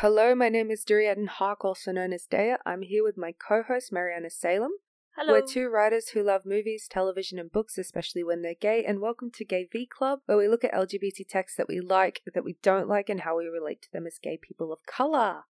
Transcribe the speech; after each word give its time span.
Hello, 0.00 0.34
my 0.34 0.48
name 0.48 0.72
is 0.72 0.82
Durian 0.82 1.28
Hark, 1.28 1.64
also 1.64 1.92
known 1.92 2.12
as 2.12 2.26
Daya. 2.26 2.56
I'm 2.66 2.82
here 2.82 3.04
with 3.04 3.16
my 3.16 3.32
co-host 3.32 3.92
Mariana 3.92 4.28
Salem. 4.28 4.72
Hello. 5.16 5.34
We're 5.34 5.46
two 5.46 5.68
writers 5.68 6.08
who 6.08 6.24
love 6.24 6.42
movies, 6.44 6.88
television, 6.90 7.38
and 7.38 7.50
books, 7.50 7.78
especially 7.78 8.24
when 8.24 8.42
they're 8.42 8.56
gay, 8.60 8.84
and 8.84 9.00
welcome 9.00 9.30
to 9.30 9.44
Gay 9.44 9.68
V 9.70 9.86
Club, 9.86 10.18
where 10.26 10.36
we 10.36 10.48
look 10.48 10.64
at 10.64 10.74
LGBT 10.74 11.28
texts 11.28 11.56
that 11.56 11.68
we 11.68 11.78
like, 11.78 12.22
that 12.34 12.44
we 12.44 12.56
don't 12.60 12.88
like, 12.88 13.08
and 13.08 13.20
how 13.20 13.38
we 13.38 13.46
relate 13.46 13.82
to 13.82 13.92
them 13.92 14.04
as 14.04 14.18
gay 14.20 14.36
people 14.36 14.72
of 14.72 14.80
color. 14.84 15.44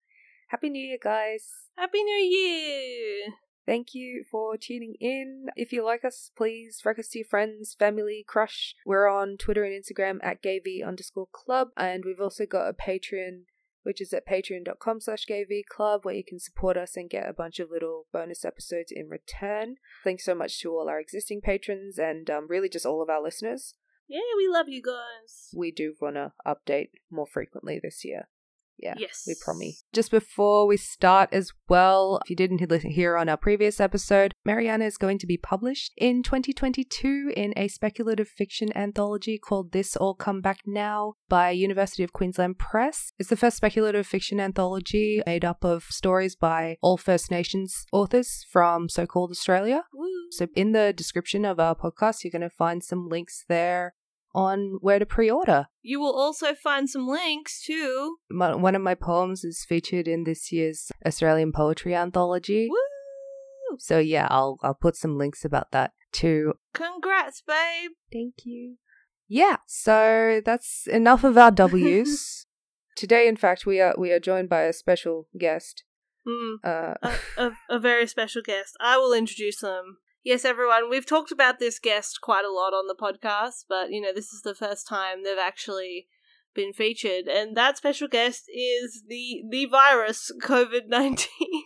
Happy 0.48 0.72
New 0.72 0.88
Year, 0.88 0.98
guys! 1.02 1.70
Happy 1.78 2.02
New 2.02 2.12
Year! 2.12 3.34
Thank 3.68 3.94
you 3.94 4.26
for 4.30 4.58
tuning 4.58 4.96
in. 5.00 5.50
If 5.56 5.72
you 5.72 5.86
like 5.86 6.04
us, 6.04 6.32
please 6.36 6.82
rec 6.84 6.98
us 6.98 7.10
to 7.10 7.20
your 7.20 7.28
friends, 7.28 7.76
family, 7.78 8.26
crush. 8.28 8.74
We're 8.88 9.08
on 9.08 9.38
Twitter 9.38 9.64
and 9.64 9.72
Instagram 9.72 10.18
at 10.24 10.42
gayv 10.42 10.86
underscore 10.86 11.28
club, 11.32 11.68
and 11.78 12.04
we've 12.04 12.20
also 12.20 12.48
got 12.48 12.68
a 12.68 12.74
Patreon, 12.74 13.44
which 13.84 14.02
is 14.02 14.14
at 14.14 14.28
patreon.com 14.28 15.02
slash 15.02 15.26
gayvclub, 15.26 16.04
where 16.04 16.16
you 16.16 16.24
can 16.24 16.40
support 16.40 16.78
us 16.78 16.96
and 16.96 17.10
get 17.10 17.30
a 17.30 17.34
bunch 17.34 17.60
of 17.60 17.72
little 17.72 18.06
bonus 18.12 18.46
episodes 18.46 18.92
in 18.92 19.10
return. 19.10 19.76
Thanks 20.04 20.26
so 20.26 20.36
much 20.36 20.60
to 20.62 20.72
all 20.72 20.90
our 20.90 21.00
existing 21.00 21.42
patrons 21.42 21.98
and 21.98 22.30
um, 22.30 22.48
really 22.48 22.70
just 22.70 22.86
all 22.86 23.02
of 23.02 23.10
our 23.10 23.22
listeners. 23.22 23.76
Yeah, 24.08 24.20
we 24.36 24.48
love 24.48 24.68
you 24.68 24.82
guys. 24.82 25.50
We 25.56 25.72
do 25.72 25.96
want 26.02 26.16
to 26.16 26.34
update 26.46 26.90
more 27.10 27.28
frequently 27.28 27.80
this 27.82 28.04
year. 28.04 28.28
Yeah. 28.82 28.96
Yes. 28.98 29.24
We 29.28 29.36
promise. 29.44 29.84
Just 29.94 30.12
before 30.12 30.68
we 30.68 30.78
start 30.78 31.30
as 31.32 31.52
well, 31.68 32.20
if 32.24 32.30
you 32.30 32.36
didn't 32.36 32.62
here 32.84 33.18
on 33.18 33.30
our 33.30 33.38
previous 33.38 33.80
episode, 33.80 34.34
Mariana 34.46 34.86
is 34.86 34.98
going 34.98 35.18
to 35.20 35.28
be 35.28 35.38
published 35.38 35.94
in 35.98 36.24
2022 36.24 37.34
in 37.36 37.54
a 37.56 37.68
speculative 37.68 38.28
fiction 38.28 38.76
anthology 38.76 39.38
called 39.38 39.72
This 39.72 39.96
All 39.96 40.16
Come 40.16 40.42
Back 40.42 40.60
Now 40.66 41.14
by 41.30 41.52
University 41.52 42.04
of 42.04 42.14
Queensland 42.14 42.58
Press. 42.58 43.12
It's 43.20 43.30
the 43.30 43.36
first 43.36 43.58
speculative 43.58 44.08
fiction 44.08 44.40
anthology 44.40 45.22
made 45.26 45.46
up 45.46 45.64
of 45.64 45.84
stories 45.84 46.36
by 46.36 46.78
all 46.82 46.98
First 46.98 47.32
Nations 47.32 47.86
authors 47.92 48.46
from 48.50 48.90
so-called 48.90 49.32
Australia. 49.32 49.84
Woo. 49.94 50.08
So 50.32 50.48
in 50.56 50.72
the 50.72 50.94
description 50.94 51.46
of 51.46 51.60
our 51.60 51.76
podcast, 51.76 52.24
you're 52.24 52.32
going 52.32 52.42
to 52.42 52.50
find 52.50 52.84
some 52.84 53.10
links 53.10 53.44
there 53.48 53.94
on 54.34 54.78
where 54.82 55.00
to 55.00 55.06
pre-order. 55.06 55.68
You 55.82 56.00
will 56.00 56.14
also 56.14 56.54
find 56.54 56.90
some 56.90 57.08
links 57.08 57.62
to. 57.66 58.18
My, 58.30 58.56
one 58.56 58.76
of 58.76 58.82
my 58.82 58.96
poems 58.96 59.44
is 59.44 59.66
featured 59.68 60.08
in 60.08 60.24
this 60.24 60.52
year's 60.52 60.92
Australian 61.06 61.52
Poetry 61.52 61.96
Anthology. 61.96 62.68
Woo! 62.70 63.78
So 63.80 64.00
yeah, 64.00 64.28
I'll 64.30 64.58
I'll 64.64 64.74
put 64.74 64.96
some 64.96 65.18
links 65.18 65.46
about 65.46 65.72
that 65.72 65.94
too. 66.12 66.54
Congrats, 66.74 67.42
babe! 67.46 67.92
Thank 68.12 68.46
you. 68.46 68.76
Yeah, 69.28 69.58
so 69.66 70.42
that's 70.44 70.88
enough 70.88 71.24
of 71.24 71.38
our 71.38 71.52
W's. 71.52 72.46
Today, 72.98 73.28
in 73.30 73.38
fact, 73.38 73.66
we 73.66 73.80
are 73.80 73.96
we 73.98 74.12
are 74.12 74.20
joined 74.20 74.50
by 74.50 74.64
a 74.64 74.74
special 74.74 75.28
guest. 75.38 75.84
Mm, 76.28 76.56
Uh, 76.64 76.94
a, 77.02 77.12
a, 77.38 77.52
a 77.72 77.80
very 77.80 78.06
special 78.08 78.42
guest. 78.42 78.76
I 78.80 78.98
will 78.98 79.14
introduce 79.14 79.62
them. 79.62 79.98
Yes, 80.24 80.46
everyone, 80.46 80.88
we've 80.88 81.06
talked 81.06 81.32
about 81.32 81.58
this 81.58 81.80
guest 81.80 82.20
quite 82.22 82.46
a 82.46 82.52
lot 82.52 82.74
on 82.74 82.86
the 82.86 82.94
podcast, 82.94 83.66
but 83.68 83.90
you 83.90 84.00
know, 84.00 84.14
this 84.14 84.32
is 84.32 84.44
the 84.44 84.54
first 84.54 84.88
time 84.88 85.24
they've 85.24 85.36
actually 85.36 86.08
been 86.54 86.74
featured, 86.74 87.28
and 87.28 87.58
that 87.58 87.78
special 87.78 88.08
guest 88.08 88.44
is 88.54 89.04
the 89.08 89.42
the 89.50 89.66
virus 89.66 90.32
COVID 90.44 90.88
nineteen. 90.88 91.64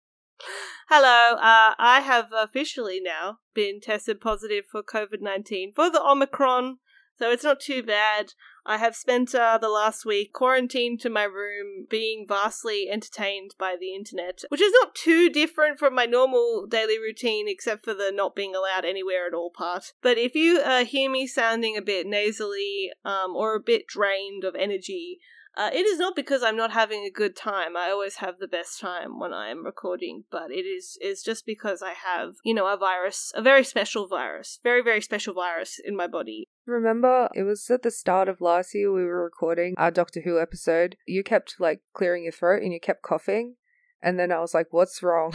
Hello, 0.88 1.36
uh, 1.36 1.74
I 1.78 2.00
have 2.04 2.30
officially 2.36 3.00
now 3.00 3.38
been 3.54 3.80
tested 3.80 4.20
positive 4.20 4.64
for 4.68 4.82
COVID 4.82 5.20
nineteen 5.20 5.72
for 5.72 5.88
the 5.88 6.02
Omicron, 6.02 6.78
so 7.20 7.30
it's 7.30 7.44
not 7.44 7.60
too 7.60 7.84
bad. 7.84 8.32
I 8.64 8.78
have 8.78 8.94
spent 8.94 9.34
uh, 9.34 9.58
the 9.58 9.68
last 9.68 10.04
week 10.04 10.32
quarantined 10.32 11.00
to 11.00 11.10
my 11.10 11.24
room, 11.24 11.86
being 11.90 12.26
vastly 12.28 12.88
entertained 12.88 13.54
by 13.58 13.76
the 13.78 13.92
internet, 13.94 14.42
which 14.48 14.60
is 14.60 14.72
not 14.80 14.94
too 14.94 15.28
different 15.28 15.78
from 15.78 15.94
my 15.94 16.06
normal 16.06 16.66
daily 16.66 16.98
routine, 16.98 17.48
except 17.48 17.84
for 17.84 17.92
the 17.92 18.12
not 18.14 18.36
being 18.36 18.54
allowed 18.54 18.84
anywhere 18.84 19.26
at 19.26 19.34
all 19.34 19.50
part. 19.50 19.94
But 20.00 20.16
if 20.16 20.34
you 20.36 20.60
uh, 20.60 20.84
hear 20.84 21.10
me 21.10 21.26
sounding 21.26 21.76
a 21.76 21.82
bit 21.82 22.06
nasally 22.06 22.92
um, 23.04 23.34
or 23.34 23.54
a 23.54 23.60
bit 23.60 23.88
drained 23.88 24.44
of 24.44 24.54
energy, 24.54 25.18
uh, 25.54 25.70
it 25.72 25.84
is 25.84 25.98
not 25.98 26.16
because 26.16 26.42
I'm 26.42 26.56
not 26.56 26.72
having 26.72 27.04
a 27.04 27.10
good 27.10 27.36
time. 27.36 27.76
I 27.76 27.90
always 27.90 28.16
have 28.16 28.38
the 28.38 28.48
best 28.48 28.80
time 28.80 29.18
when 29.18 29.34
I 29.34 29.50
am 29.50 29.64
recording, 29.64 30.24
but 30.30 30.50
it 30.50 30.64
is 30.64 30.96
is 31.02 31.22
just 31.22 31.44
because 31.44 31.82
I 31.82 31.92
have, 31.92 32.36
you 32.42 32.54
know, 32.54 32.66
a 32.66 32.76
virus, 32.76 33.32
a 33.34 33.42
very 33.42 33.64
special 33.64 34.08
virus, 34.08 34.58
very 34.62 34.82
very 34.82 35.02
special 35.02 35.34
virus 35.34 35.78
in 35.84 35.94
my 35.94 36.06
body. 36.06 36.48
remember, 36.64 37.28
it 37.34 37.42
was 37.42 37.68
at 37.70 37.82
the 37.82 37.90
start 37.90 38.28
of 38.28 38.40
last 38.40 38.74
year 38.74 38.90
we 38.92 39.04
were 39.04 39.22
recording 39.22 39.74
our 39.76 39.90
Doctor 39.90 40.22
Who 40.22 40.40
episode. 40.40 40.96
You 41.06 41.22
kept 41.22 41.56
like 41.58 41.80
clearing 41.92 42.22
your 42.22 42.32
throat 42.32 42.62
and 42.62 42.72
you 42.72 42.80
kept 42.80 43.02
coughing, 43.02 43.56
and 44.02 44.18
then 44.18 44.32
I 44.32 44.40
was 44.40 44.54
like, 44.54 44.68
"What's 44.70 45.02
wrong?" 45.02 45.34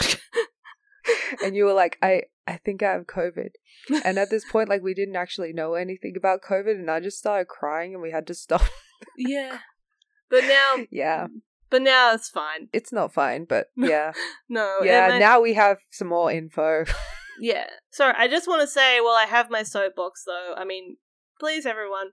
and 1.44 1.54
you 1.54 1.66
were 1.66 1.72
like, 1.72 1.98
"I 2.02 2.22
I 2.48 2.56
think 2.56 2.82
I 2.82 2.92
have 2.92 3.06
COVID." 3.06 3.50
And 4.04 4.18
at 4.18 4.30
this 4.30 4.44
point, 4.50 4.68
like 4.68 4.82
we 4.82 4.94
didn't 4.94 5.16
actually 5.16 5.52
know 5.52 5.74
anything 5.74 6.14
about 6.16 6.42
COVID, 6.42 6.74
and 6.74 6.90
I 6.90 6.98
just 6.98 7.18
started 7.18 7.46
crying, 7.46 7.94
and 7.94 8.02
we 8.02 8.10
had 8.10 8.26
to 8.26 8.34
stop. 8.34 8.62
yeah, 9.16 9.58
but 10.30 10.44
now, 10.44 10.84
yeah, 10.90 11.26
but 11.70 11.82
now 11.82 12.12
it's 12.14 12.28
fine. 12.28 12.68
it's 12.72 12.92
not 12.92 13.12
fine, 13.12 13.44
but 13.44 13.68
yeah, 13.76 14.12
No, 14.48 14.80
yeah. 14.82 15.10
I- 15.12 15.18
Now 15.18 15.40
we 15.40 15.54
have 15.54 15.78
some 15.90 16.08
more 16.08 16.30
info. 16.30 16.84
Yeah. 17.40 17.66
Sorry, 17.90 18.14
I 18.16 18.28
just 18.28 18.46
want 18.46 18.60
to 18.60 18.66
say, 18.68 19.00
while 19.00 19.16
I 19.16 19.24
have 19.24 19.50
my 19.50 19.62
soapbox, 19.64 20.22
though, 20.24 20.54
I 20.56 20.64
mean, 20.64 20.98
please, 21.40 21.64
everyone, 21.66 22.10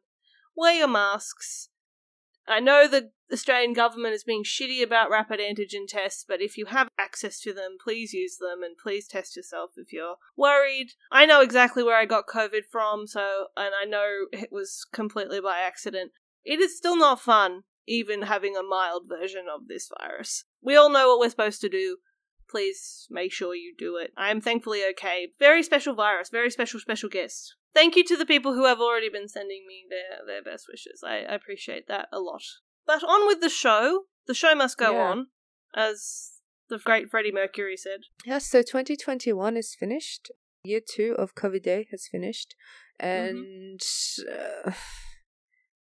wear 0.55 0.73
your 0.73 0.87
masks. 0.87 1.69
I 2.47 2.59
know 2.61 2.87
the 2.87 3.11
Australian 3.31 3.73
government 3.73 4.15
is 4.15 4.23
being 4.23 4.43
shitty 4.43 4.81
about 4.81 5.11
rapid 5.11 5.39
antigen 5.39 5.87
tests, 5.87 6.25
but 6.27 6.41
if 6.41 6.57
you 6.57 6.65
have 6.67 6.87
access 6.97 7.39
to 7.41 7.53
them, 7.53 7.77
please 7.83 8.11
use 8.13 8.37
them 8.37 8.63
and 8.63 8.75
please 8.81 9.07
test 9.07 9.35
yourself 9.35 9.71
if 9.75 9.93
you're 9.93 10.15
worried. 10.35 10.93
I 11.11 11.27
know 11.27 11.41
exactly 11.41 11.83
where 11.83 11.97
I 11.97 12.05
got 12.05 12.25
COVID 12.25 12.63
from, 12.71 13.05
so, 13.05 13.47
and 13.55 13.73
I 13.79 13.85
know 13.85 14.25
it 14.31 14.49
was 14.51 14.83
completely 14.91 15.41
by 15.41 15.59
accident. 15.59 16.11
It 16.43 16.59
is 16.59 16.77
still 16.77 16.97
not 16.97 17.19
fun, 17.19 17.63
even 17.87 18.23
having 18.23 18.55
a 18.55 18.63
mild 18.63 19.03
version 19.07 19.45
of 19.53 19.67
this 19.67 19.89
virus. 19.99 20.45
We 20.61 20.75
all 20.75 20.89
know 20.89 21.09
what 21.09 21.19
we're 21.19 21.29
supposed 21.29 21.61
to 21.61 21.69
do 21.69 21.97
please 22.49 23.07
make 23.09 23.31
sure 23.31 23.55
you 23.55 23.73
do 23.77 23.97
it. 23.97 24.11
I 24.17 24.31
am 24.31 24.41
thankfully 24.41 24.81
okay. 24.91 25.29
Very 25.39 25.63
special 25.63 25.93
virus, 25.93 26.29
very 26.29 26.49
special, 26.49 26.79
special 26.79 27.09
guest. 27.09 27.55
Thank 27.73 27.95
you 27.95 28.03
to 28.05 28.17
the 28.17 28.25
people 28.25 28.53
who 28.53 28.65
have 28.65 28.79
already 28.79 29.09
been 29.09 29.27
sending 29.27 29.65
me 29.67 29.85
their, 29.89 30.25
their 30.25 30.43
best 30.43 30.65
wishes. 30.71 31.03
I, 31.05 31.17
I 31.17 31.35
appreciate 31.35 31.87
that 31.87 32.07
a 32.11 32.19
lot. 32.19 32.41
But 32.85 33.03
on 33.03 33.27
with 33.27 33.41
the 33.41 33.49
show. 33.49 34.03
The 34.27 34.33
show 34.33 34.53
must 34.55 34.77
go 34.77 34.91
Yeah. 34.93 35.09
on, 35.09 35.27
as 35.75 36.33
the 36.69 36.77
great 36.77 37.09
Freddie 37.09 37.31
Mercury 37.31 37.77
said. 37.77 38.01
Yeah, 38.25 38.37
so 38.39 38.61
2021 38.61 39.57
is 39.57 39.75
finished. 39.79 40.31
Year 40.63 40.81
two 40.87 41.15
of 41.17 41.35
COVID 41.35 41.63
Day 41.63 41.87
has 41.91 42.07
finished. 42.11 42.55
Mm-hmm. 43.01 43.37
And 43.37 43.81
uh, 44.67 44.71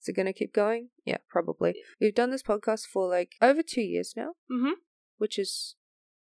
is 0.04 0.08
it 0.10 0.16
going 0.16 0.26
to 0.26 0.32
keep 0.32 0.52
going? 0.52 0.90
Yeah, 1.04 1.16
probably. 1.28 1.74
We've 2.00 2.14
done 2.14 2.30
this 2.30 2.42
podcast 2.42 2.82
for 2.92 3.08
like 3.08 3.36
over 3.40 3.62
two 3.62 3.80
years 3.82 4.12
now, 4.16 4.32
Mm-hmm. 4.52 4.72
which 5.18 5.38
is 5.38 5.76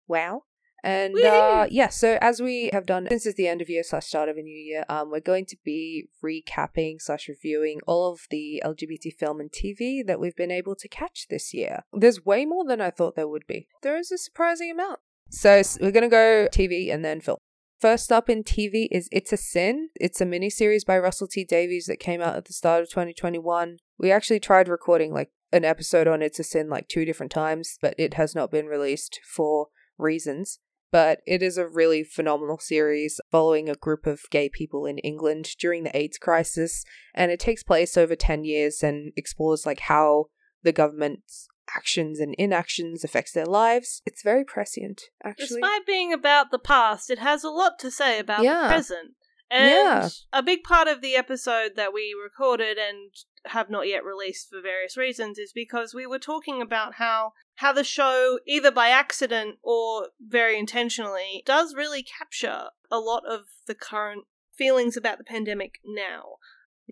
wow. 0.09 0.45
And 0.85 1.19
uh, 1.19 1.67
yeah, 1.69 1.89
so 1.89 2.17
as 2.21 2.41
we 2.41 2.71
have 2.73 2.87
done 2.87 3.07
since 3.09 3.27
it's 3.27 3.37
the 3.37 3.49
end 3.49 3.61
of 3.61 3.69
year 3.69 3.83
slash 3.83 4.07
start 4.07 4.29
of 4.29 4.37
a 4.37 4.43
new 4.43 4.57
year, 4.57 4.85
um, 4.89 5.11
we're 5.11 5.21
going 5.21 5.45
to 5.47 5.57
be 5.65 6.09
recapping 6.25 7.01
slash 7.01 7.29
reviewing 7.29 7.81
all 7.87 8.13
of 8.13 8.21
the 8.31 8.63
LGBT 8.65 9.13
film 9.19 9.41
and 9.41 9.51
TV 9.51 10.07
that 10.07 10.21
we've 10.21 10.37
been 10.37 10.53
able 10.53 10.77
to 10.77 10.87
catch 10.89 11.27
this 11.29 11.53
year. 11.53 11.81
There's 11.93 12.25
way 12.25 12.45
more 12.47 12.65
than 12.65 12.81
I 12.81 12.91
thought 12.91 13.17
there 13.17 13.27
would 13.29 13.47
be. 13.49 13.67
There 13.83 13.97
is 13.97 14.13
a 14.13 14.19
surprising 14.19 14.71
amount. 14.71 15.01
So 15.29 15.61
we're 15.81 15.91
gonna 15.91 16.09
go 16.09 16.47
TV 16.53 16.93
and 16.95 17.05
then 17.05 17.21
film. 17.21 17.39
First 17.79 18.11
up 18.11 18.31
in 18.31 18.43
TV 18.43 18.89
is 18.91 19.07
It's 19.13 19.35
a 19.35 19.37
Sin. 19.37 19.91
It's 19.97 20.23
a 20.23 20.25
miniseries 20.25 20.87
by 20.87 20.99
Russell 20.99 21.29
T 21.29 21.45
Davies 21.45 21.85
that 21.87 22.01
came 22.01 22.23
out 22.23 22.35
at 22.35 22.47
the 22.47 22.55
start 22.55 22.83
of 22.83 22.89
2021. 22.89 23.77
We 23.99 24.11
actually 24.11 24.41
tried 24.41 24.67
recording 24.67 25.13
like 25.13 25.31
an 25.53 25.63
episode 25.63 26.09
on 26.09 26.23
It's 26.23 26.39
a 26.39 26.45
Sin 26.45 26.71
like 26.71 26.89
two 26.89 27.05
different 27.05 27.33
times, 27.33 27.77
but 27.83 27.95
it 27.99 28.15
has 28.15 28.35
not 28.35 28.51
been 28.51 28.65
released 28.65 29.21
for 29.31 29.69
reasons. 29.99 30.59
But 30.91 31.21
it 31.27 31.43
is 31.43 31.59
a 31.59 31.69
really 31.69 32.03
phenomenal 32.03 32.59
series 32.59 33.21
following 33.31 33.69
a 33.69 33.75
group 33.75 34.07
of 34.07 34.23
gay 34.31 34.49
people 34.49 34.87
in 34.87 34.97
England 34.99 35.51
during 35.59 35.85
the 35.85 35.95
AIDS 35.95 36.17
crisis, 36.17 36.83
and 37.15 37.31
it 37.31 37.41
takes 37.41 37.63
place 37.63 37.99
over 37.99 38.17
10 38.17 38.45
years 38.45 38.83
and 38.83 39.13
explores 39.17 39.67
like 39.67 39.81
how 39.81 40.27
the 40.63 40.73
government's 40.73 41.47
actions 41.75 42.21
and 42.21 42.35
inactions 42.39 43.05
affects 43.05 43.33
their 43.33 43.47
lives. 43.47 44.03
It's 44.07 44.23
very 44.23 44.45
prescient, 44.45 45.03
actually. 45.25 45.61
Despite 45.61 45.87
being 45.87 46.13
about 46.13 46.51
the 46.51 46.59
past, 46.59 47.11
it 47.11 47.19
has 47.19 47.43
a 47.45 47.51
lot 47.51 47.79
to 47.81 47.91
say 47.91 48.19
about 48.19 48.43
Yeah. 48.43 48.63
the 48.63 48.69
present. 48.69 49.15
And 49.49 49.71
Yeah. 49.71 50.09
a 50.33 50.43
big 50.43 50.65
part 50.65 50.89
of 50.89 51.01
the 51.01 51.15
episode 51.15 51.77
that 51.77 51.93
we 51.93 52.15
recorded 52.21 52.79
and 52.79 53.13
have 53.47 53.71
not 53.71 53.87
yet 53.87 54.05
released 54.05 54.49
for 54.51 54.61
various 54.61 54.97
reasons 54.97 55.39
is 55.39 55.53
because 55.53 55.95
we 55.95 56.05
were 56.07 56.19
talking 56.19 56.61
about 56.61 56.95
how 56.95 57.33
how 57.61 57.73
the 57.73 57.85
show 57.85 58.39
either 58.47 58.71
by 58.71 58.89
accident 58.89 59.59
or 59.63 60.09
very 60.21 60.59
intentionally 60.59 61.43
does 61.47 61.75
really 61.75 62.03
capture 62.03 62.65
a 62.91 62.99
lot 62.99 63.23
of 63.27 63.47
the 63.67 63.75
current 63.75 64.25
feelings 64.55 64.95
about 64.97 65.17
the 65.17 65.25
pandemic 65.25 65.79
now. 65.85 66.37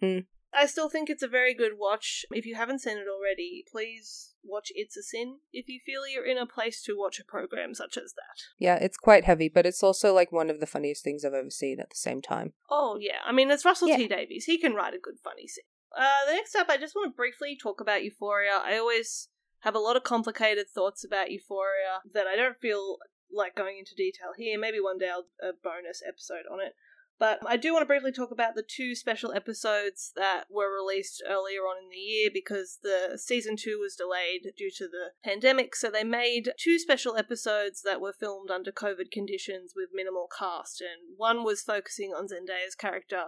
Mm. 0.02 0.26
I 0.56 0.66
still 0.66 0.88
think 0.88 1.10
it's 1.10 1.22
a 1.22 1.28
very 1.28 1.54
good 1.54 1.72
watch. 1.78 2.24
If 2.30 2.46
you 2.46 2.54
haven't 2.54 2.80
seen 2.80 2.98
it 2.98 3.06
already, 3.08 3.64
please 3.70 4.34
watch 4.44 4.70
It's 4.74 4.96
a 4.96 5.02
Sin 5.02 5.38
if 5.52 5.68
you 5.68 5.80
feel 5.84 6.06
you're 6.06 6.26
in 6.26 6.38
a 6.38 6.46
place 6.46 6.82
to 6.82 6.98
watch 6.98 7.18
a 7.18 7.24
program 7.24 7.74
such 7.74 7.96
as 7.96 8.12
that. 8.14 8.42
Yeah, 8.58 8.76
it's 8.76 8.96
quite 8.96 9.24
heavy, 9.24 9.48
but 9.48 9.66
it's 9.66 9.82
also 9.82 10.12
like 10.12 10.30
one 10.30 10.50
of 10.50 10.60
the 10.60 10.66
funniest 10.66 11.02
things 11.02 11.24
I've 11.24 11.34
ever 11.34 11.50
seen 11.50 11.80
at 11.80 11.90
the 11.90 11.96
same 11.96 12.20
time. 12.22 12.52
Oh, 12.70 12.96
yeah. 13.00 13.18
I 13.24 13.32
mean, 13.32 13.50
it's 13.50 13.64
Russell 13.64 13.88
Yeah. 13.88 13.96
T 13.96 14.08
Davies. 14.08 14.44
He 14.44 14.58
can 14.58 14.74
write 14.74 14.94
a 14.94 14.98
good 14.98 15.18
funny 15.22 15.48
scene. 15.48 15.64
Uh, 15.96 16.26
the 16.26 16.32
next 16.32 16.54
up, 16.56 16.68
I 16.68 16.76
just 16.76 16.94
want 16.94 17.12
to 17.12 17.16
briefly 17.16 17.56
talk 17.60 17.80
about 17.80 18.02
Euphoria. 18.02 18.60
I 18.62 18.76
always 18.78 19.28
have 19.60 19.74
a 19.74 19.80
lot 19.80 19.96
of 19.96 20.02
complicated 20.02 20.66
thoughts 20.68 21.04
about 21.04 21.30
Euphoria 21.30 22.02
that 22.12 22.26
I 22.26 22.36
don't 22.36 22.58
feel 22.60 22.98
like 23.32 23.54
going 23.54 23.78
into 23.78 23.94
detail 23.96 24.30
here. 24.36 24.58
Maybe 24.58 24.80
one 24.80 24.98
day 24.98 25.10
I'll 25.10 25.26
a 25.40 25.52
bonus 25.52 26.02
episode 26.06 26.44
on 26.52 26.60
it. 26.60 26.74
But 27.18 27.38
I 27.46 27.56
do 27.56 27.72
want 27.72 27.82
to 27.82 27.86
briefly 27.86 28.10
talk 28.10 28.32
about 28.32 28.54
the 28.54 28.62
two 28.62 28.94
special 28.94 29.32
episodes 29.32 30.12
that 30.16 30.44
were 30.50 30.74
released 30.74 31.22
earlier 31.26 31.60
on 31.60 31.84
in 31.84 31.88
the 31.88 31.96
year 31.96 32.28
because 32.32 32.80
the 32.82 33.16
season 33.16 33.56
two 33.56 33.78
was 33.80 33.94
delayed 33.94 34.52
due 34.56 34.70
to 34.78 34.88
the 34.88 35.12
pandemic. 35.24 35.76
So 35.76 35.90
they 35.90 36.02
made 36.02 36.52
two 36.58 36.78
special 36.78 37.16
episodes 37.16 37.82
that 37.82 38.00
were 38.00 38.12
filmed 38.12 38.50
under 38.50 38.72
COVID 38.72 39.12
conditions 39.12 39.74
with 39.76 39.90
minimal 39.94 40.28
cast. 40.36 40.80
And 40.80 41.16
one 41.16 41.44
was 41.44 41.62
focusing 41.62 42.12
on 42.12 42.26
Zendaya's 42.26 42.74
character, 42.74 43.26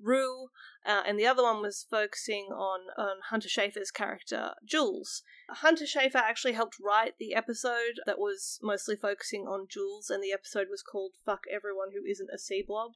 Rue, 0.00 0.48
uh, 0.86 1.02
and 1.06 1.18
the 1.18 1.26
other 1.26 1.42
one 1.42 1.60
was 1.60 1.84
focusing 1.90 2.46
on, 2.46 2.80
on 2.96 3.16
Hunter 3.28 3.48
Schafer's 3.48 3.90
character, 3.90 4.54
Jules. 4.64 5.22
Hunter 5.50 5.84
Schafer 5.84 6.16
actually 6.16 6.52
helped 6.52 6.76
write 6.80 7.18
the 7.18 7.34
episode 7.34 8.00
that 8.06 8.18
was 8.18 8.58
mostly 8.62 8.96
focusing 8.96 9.42
on 9.42 9.66
Jules, 9.68 10.08
and 10.08 10.22
the 10.22 10.32
episode 10.32 10.68
was 10.70 10.82
called 10.82 11.12
Fuck 11.26 11.42
Everyone 11.52 11.88
Who 11.92 12.08
Isn't 12.08 12.30
a 12.32 12.38
Sea 12.38 12.64
Blob. 12.66 12.92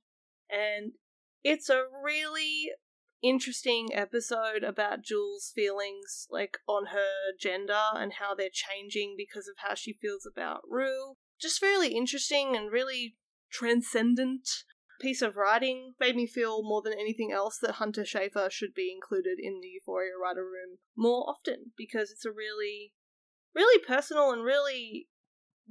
And 0.52 0.92
it's 1.42 1.68
a 1.68 1.84
really 2.04 2.70
interesting 3.22 3.88
episode 3.92 4.64
about 4.64 5.02
Jules' 5.02 5.52
feelings, 5.54 6.26
like 6.30 6.58
on 6.68 6.86
her 6.86 7.32
gender 7.40 7.80
and 7.94 8.14
how 8.14 8.34
they're 8.34 8.48
changing 8.52 9.14
because 9.16 9.48
of 9.48 9.54
how 9.58 9.74
she 9.74 9.92
feels 9.92 10.26
about 10.26 10.62
Rue. 10.68 11.14
Just 11.40 11.62
really 11.62 11.94
interesting 11.94 12.54
and 12.56 12.70
really 12.70 13.16
transcendent 13.50 14.48
piece 15.00 15.22
of 15.22 15.36
writing. 15.36 15.94
Made 15.98 16.16
me 16.16 16.26
feel 16.26 16.62
more 16.62 16.82
than 16.82 16.92
anything 16.92 17.32
else 17.32 17.58
that 17.62 17.76
Hunter 17.76 18.02
Schafer 18.02 18.50
should 18.50 18.74
be 18.74 18.92
included 18.92 19.38
in 19.40 19.60
the 19.60 19.68
Euphoria 19.68 20.12
writer 20.20 20.44
room 20.44 20.78
more 20.96 21.28
often 21.28 21.72
because 21.76 22.10
it's 22.10 22.24
a 22.24 22.32
really, 22.32 22.92
really 23.54 23.82
personal 23.84 24.30
and 24.30 24.44
really 24.44 25.08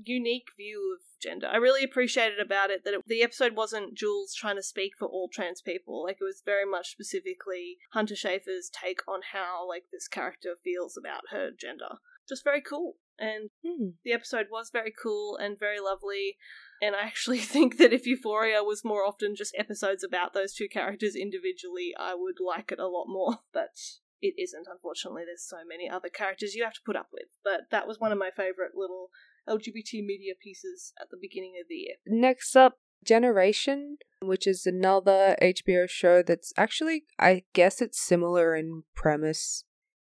unique 0.03 0.47
view 0.57 0.95
of 0.97 1.01
gender. 1.21 1.47
I 1.51 1.57
really 1.57 1.83
appreciated 1.83 2.39
about 2.39 2.69
it 2.69 2.83
that 2.83 2.93
it, 2.93 3.01
the 3.07 3.23
episode 3.23 3.55
wasn't 3.55 3.95
Jules 3.95 4.33
trying 4.33 4.55
to 4.55 4.63
speak 4.63 4.93
for 4.97 5.07
all 5.07 5.29
trans 5.31 5.61
people. 5.61 6.03
Like 6.03 6.17
it 6.19 6.23
was 6.23 6.41
very 6.45 6.65
much 6.65 6.91
specifically 6.91 7.77
Hunter 7.93 8.15
Schafer's 8.15 8.69
take 8.69 9.01
on 9.07 9.21
how 9.33 9.67
like 9.67 9.85
this 9.91 10.07
character 10.07 10.55
feels 10.63 10.97
about 10.97 11.21
her 11.31 11.49
gender. 11.51 11.97
Just 12.27 12.43
very 12.43 12.61
cool. 12.61 12.95
And 13.19 13.49
Hmm. 13.63 13.89
the 14.03 14.13
episode 14.13 14.47
was 14.51 14.71
very 14.71 14.91
cool 14.91 15.37
and 15.37 15.59
very 15.59 15.79
lovely. 15.79 16.37
And 16.81 16.95
I 16.95 17.01
actually 17.01 17.37
think 17.53 17.77
that 17.77 17.93
if 17.93 18.07
Euphoria 18.07 18.63
was 18.63 18.83
more 18.83 19.05
often 19.05 19.35
just 19.35 19.55
episodes 19.57 20.03
about 20.03 20.33
those 20.33 20.53
two 20.53 20.67
characters 20.67 21.15
individually, 21.15 21.93
I 21.99 22.15
would 22.15 22.37
like 22.39 22.71
it 22.71 22.79
a 22.79 22.87
lot 22.87 23.05
more. 23.07 23.39
But 23.53 23.75
it 24.21 24.35
isn't, 24.37 24.67
unfortunately. 24.69 25.23
There's 25.25 25.47
so 25.47 25.57
many 25.67 25.89
other 25.89 26.09
characters 26.09 26.53
you 26.55 26.63
have 26.63 26.73
to 26.73 26.81
put 26.85 26.95
up 26.95 27.09
with. 27.11 27.29
But 27.43 27.61
that 27.71 27.87
was 27.87 27.99
one 27.99 28.11
of 28.11 28.17
my 28.19 28.29
favourite 28.29 28.75
little 28.75 29.09
LGBT 29.49 30.05
media 30.05 30.33
pieces 30.41 30.93
at 31.01 31.09
the 31.09 31.17
beginning 31.19 31.53
of 31.61 31.67
the 31.67 31.75
year. 31.75 31.95
Next 32.05 32.55
up, 32.55 32.77
Generation, 33.03 33.97
which 34.21 34.45
is 34.45 34.65
another 34.65 35.35
HBO 35.41 35.89
show 35.89 36.21
that's 36.21 36.53
actually, 36.55 37.05
I 37.17 37.43
guess 37.53 37.81
it's 37.81 37.99
similar 37.99 38.55
in 38.55 38.83
premise 38.95 39.63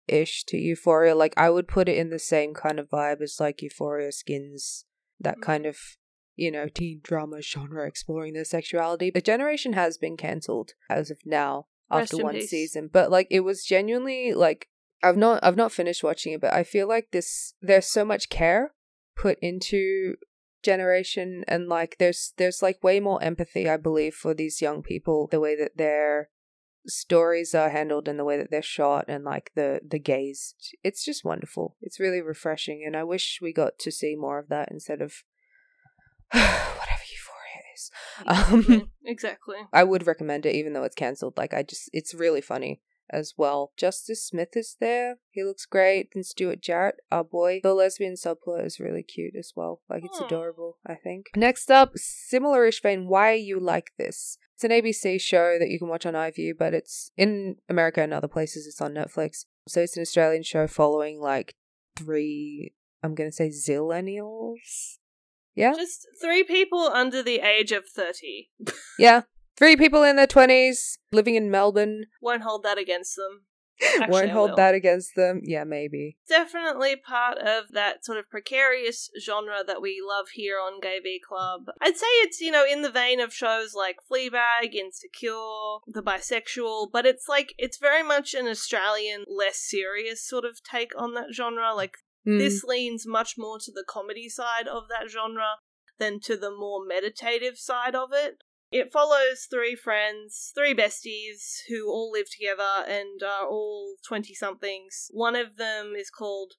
ish 0.06 0.44
to 0.44 0.58
Euphoria. 0.58 1.14
Like, 1.14 1.34
I 1.36 1.50
would 1.50 1.66
put 1.66 1.88
it 1.88 1.96
in 1.96 2.10
the 2.10 2.18
same 2.18 2.52
kind 2.52 2.78
of 2.78 2.90
vibe 2.90 3.22
as 3.22 3.38
like 3.40 3.62
Euphoria 3.62 4.12
Skins, 4.12 4.84
that 5.18 5.36
mm-hmm. 5.36 5.42
kind 5.42 5.66
of, 5.66 5.78
you 6.36 6.50
know, 6.50 6.68
teen 6.68 7.00
drama 7.02 7.40
genre 7.40 7.86
exploring 7.86 8.34
their 8.34 8.44
sexuality. 8.44 9.10
But 9.10 9.24
Generation 9.24 9.72
has 9.72 9.96
been 9.96 10.16
cancelled 10.16 10.72
as 10.90 11.10
of 11.10 11.18
now 11.24 11.66
after 11.90 12.18
one 12.18 12.34
peace. 12.34 12.50
season. 12.50 12.90
But 12.92 13.10
like, 13.10 13.28
it 13.30 13.40
was 13.40 13.64
genuinely 13.64 14.34
like, 14.34 14.68
I've 15.02 15.16
not, 15.16 15.42
I've 15.42 15.56
not 15.56 15.72
finished 15.72 16.04
watching 16.04 16.34
it, 16.34 16.40
but 16.40 16.52
I 16.52 16.64
feel 16.64 16.86
like 16.86 17.12
this, 17.12 17.54
there's 17.62 17.86
so 17.86 18.04
much 18.04 18.28
care 18.28 18.74
put 19.16 19.38
into 19.40 20.16
generation 20.62 21.44
and 21.46 21.68
like 21.68 21.96
there's 21.98 22.32
there's 22.38 22.62
like 22.62 22.82
way 22.82 22.98
more 22.98 23.22
empathy 23.22 23.68
i 23.68 23.76
believe 23.76 24.14
for 24.14 24.32
these 24.32 24.62
young 24.62 24.82
people 24.82 25.28
the 25.30 25.38
way 25.38 25.54
that 25.54 25.76
their 25.76 26.30
stories 26.86 27.54
are 27.54 27.70
handled 27.70 28.08
and 28.08 28.18
the 28.18 28.24
way 28.24 28.36
that 28.36 28.50
they're 28.50 28.62
shot 28.62 29.06
and 29.08 29.24
like 29.24 29.50
the 29.54 29.80
the 29.86 29.98
gaze. 29.98 30.54
It's 30.82 31.04
just 31.04 31.24
wonderful. 31.24 31.76
It's 31.80 32.00
really 32.00 32.20
refreshing 32.20 32.82
and 32.86 32.96
i 32.96 33.04
wish 33.04 33.38
we 33.40 33.52
got 33.52 33.78
to 33.80 33.90
see 33.90 34.16
more 34.16 34.38
of 34.38 34.48
that 34.48 34.70
instead 34.70 35.00
of 35.00 35.22
whatever 36.30 37.04
euphoria 37.10 37.62
is. 37.74 37.90
Um 38.26 38.90
exactly. 39.04 39.56
i 39.72 39.84
would 39.84 40.06
recommend 40.06 40.46
it 40.46 40.54
even 40.54 40.72
though 40.72 40.84
it's 40.84 40.94
cancelled 40.94 41.36
like 41.36 41.54
i 41.54 41.62
just 41.62 41.90
it's 41.92 42.14
really 42.14 42.40
funny 42.40 42.80
as 43.10 43.34
well. 43.36 43.72
Justice 43.76 44.24
Smith 44.24 44.56
is 44.56 44.76
there. 44.80 45.16
He 45.30 45.44
looks 45.44 45.66
great. 45.66 46.08
And 46.14 46.24
Stewart-Jarrett, 46.24 46.96
our 47.10 47.24
boy. 47.24 47.60
The 47.62 47.74
lesbian 47.74 48.14
subplot 48.14 48.64
is 48.64 48.80
really 48.80 49.02
cute 49.02 49.34
as 49.38 49.52
well. 49.54 49.82
Like, 49.88 50.04
it's 50.04 50.20
adorable, 50.20 50.78
I 50.86 50.94
think. 50.94 51.26
Next 51.36 51.70
up, 51.70 51.92
similar-ish 51.96 52.82
vein, 52.82 53.08
Why 53.08 53.30
Are 53.30 53.34
You 53.34 53.60
Like 53.60 53.92
This? 53.98 54.38
It's 54.54 54.64
an 54.64 54.70
ABC 54.70 55.20
show 55.20 55.58
that 55.58 55.68
you 55.68 55.78
can 55.78 55.88
watch 55.88 56.06
on 56.06 56.14
iView, 56.14 56.52
but 56.58 56.74
it's 56.74 57.10
in 57.16 57.56
America 57.68 58.02
and 58.02 58.14
other 58.14 58.28
places. 58.28 58.66
It's 58.66 58.80
on 58.80 58.94
Netflix. 58.94 59.46
So 59.66 59.80
it's 59.80 59.96
an 59.96 60.02
Australian 60.02 60.42
show 60.42 60.66
following, 60.66 61.20
like, 61.20 61.54
three, 61.96 62.74
I'm 63.02 63.14
going 63.14 63.30
to 63.30 63.34
say 63.34 63.48
zillennials? 63.48 64.98
Yeah? 65.54 65.74
Just 65.74 66.06
three 66.20 66.42
people 66.42 66.80
under 66.80 67.22
the 67.22 67.40
age 67.40 67.72
of 67.72 67.84
30. 67.86 68.50
Yeah. 68.96 69.22
Three 69.56 69.76
people 69.76 70.02
in 70.02 70.16
their 70.16 70.26
20s 70.26 70.98
living 71.12 71.34
in 71.36 71.50
Melbourne. 71.50 72.06
Won't 72.20 72.42
hold 72.42 72.62
that 72.64 72.78
against 72.78 73.16
them. 73.16 73.42
Actually, 73.82 74.08
Won't 74.12 74.30
hold 74.30 74.56
that 74.56 74.74
against 74.74 75.16
them. 75.16 75.40
Yeah, 75.42 75.64
maybe. 75.64 76.16
Definitely 76.28 76.94
part 76.96 77.38
of 77.38 77.72
that 77.72 78.04
sort 78.04 78.18
of 78.18 78.30
precarious 78.30 79.10
genre 79.20 79.64
that 79.66 79.82
we 79.82 80.00
love 80.06 80.26
here 80.34 80.58
on 80.58 80.80
Gay 80.80 81.00
V 81.02 81.20
Club. 81.26 81.66
I'd 81.80 81.96
say 81.96 82.06
it's, 82.22 82.40
you 82.40 82.52
know, 82.52 82.64
in 82.64 82.82
the 82.82 82.90
vein 82.90 83.18
of 83.20 83.34
shows 83.34 83.74
like 83.74 83.96
Fleabag, 84.10 84.74
Insecure, 84.74 85.80
The 85.88 86.02
Bisexual, 86.04 86.88
but 86.92 87.04
it's 87.04 87.28
like, 87.28 87.52
it's 87.58 87.78
very 87.78 88.04
much 88.04 88.32
an 88.34 88.46
Australian, 88.46 89.24
less 89.26 89.58
serious 89.58 90.24
sort 90.24 90.44
of 90.44 90.62
take 90.62 90.92
on 90.96 91.14
that 91.14 91.32
genre. 91.32 91.74
Like, 91.74 91.96
Mm. 92.26 92.38
this 92.38 92.64
leans 92.64 93.06
much 93.06 93.34
more 93.36 93.58
to 93.58 93.70
the 93.70 93.84
comedy 93.86 94.30
side 94.30 94.66
of 94.66 94.84
that 94.88 95.10
genre 95.10 95.56
than 95.98 96.20
to 96.20 96.38
the 96.38 96.50
more 96.50 96.82
meditative 96.82 97.58
side 97.58 97.94
of 97.94 98.14
it. 98.14 98.38
It 98.74 98.90
follows 98.90 99.46
three 99.48 99.76
friends, 99.76 100.50
three 100.52 100.74
besties 100.74 101.58
who 101.68 101.88
all 101.88 102.10
live 102.10 102.26
together 102.28 102.84
and 102.88 103.22
are 103.22 103.46
all 103.46 103.94
20 104.04 104.34
somethings. 104.34 105.12
One 105.12 105.36
of 105.36 105.58
them 105.58 105.92
is 105.96 106.10
called 106.10 106.54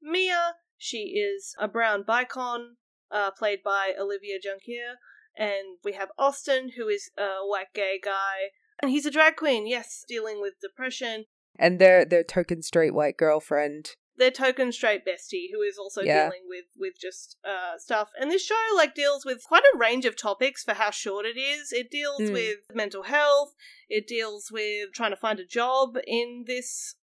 Mia. 0.00 0.54
She 0.78 1.18
is 1.18 1.54
a 1.60 1.68
brown 1.68 2.04
bicon, 2.04 2.76
uh, 3.10 3.32
played 3.32 3.62
by 3.62 3.92
Olivia 4.00 4.38
Junkeer. 4.38 4.94
And 5.36 5.76
we 5.84 5.92
have 5.92 6.08
Austin, 6.16 6.70
who 6.78 6.88
is 6.88 7.10
a 7.18 7.40
white 7.42 7.74
gay 7.74 8.00
guy. 8.02 8.48
And 8.80 8.90
he's 8.90 9.04
a 9.04 9.10
drag 9.10 9.36
queen, 9.36 9.66
yes, 9.66 10.06
dealing 10.08 10.40
with 10.40 10.54
depression. 10.62 11.26
and 11.58 11.78
their 11.78 12.02
their 12.06 12.24
token 12.24 12.62
straight 12.62 12.94
white 12.94 13.18
girlfriend. 13.18 13.90
Their 14.18 14.30
token 14.30 14.72
straight 14.72 15.04
bestie 15.06 15.48
who 15.52 15.62
is 15.62 15.78
also 15.78 16.02
Yeah. 16.02 16.24
dealing 16.24 16.42
with 16.46 16.64
with 16.76 16.94
just 17.00 17.36
uh 17.44 17.78
stuff. 17.78 18.10
And 18.20 18.30
this 18.30 18.44
show 18.44 18.54
like 18.76 18.94
deals 18.94 19.24
with 19.24 19.42
quite 19.44 19.62
a 19.74 19.78
range 19.78 20.04
of 20.04 20.16
topics 20.16 20.62
for 20.64 20.74
how 20.74 20.90
short 20.90 21.24
it 21.26 21.36
is. 21.38 21.72
It 21.72 21.90
deals 21.90 22.20
Mm. 22.22 22.32
with 22.32 22.58
mental 22.74 23.04
health. 23.04 23.54
It 23.88 24.06
deals 24.06 24.50
with 24.50 24.92
trying 24.92 25.10
to 25.12 25.16
find 25.16 25.38
a 25.40 25.46
job 25.46 25.96
in 26.06 26.44
this 26.46 26.96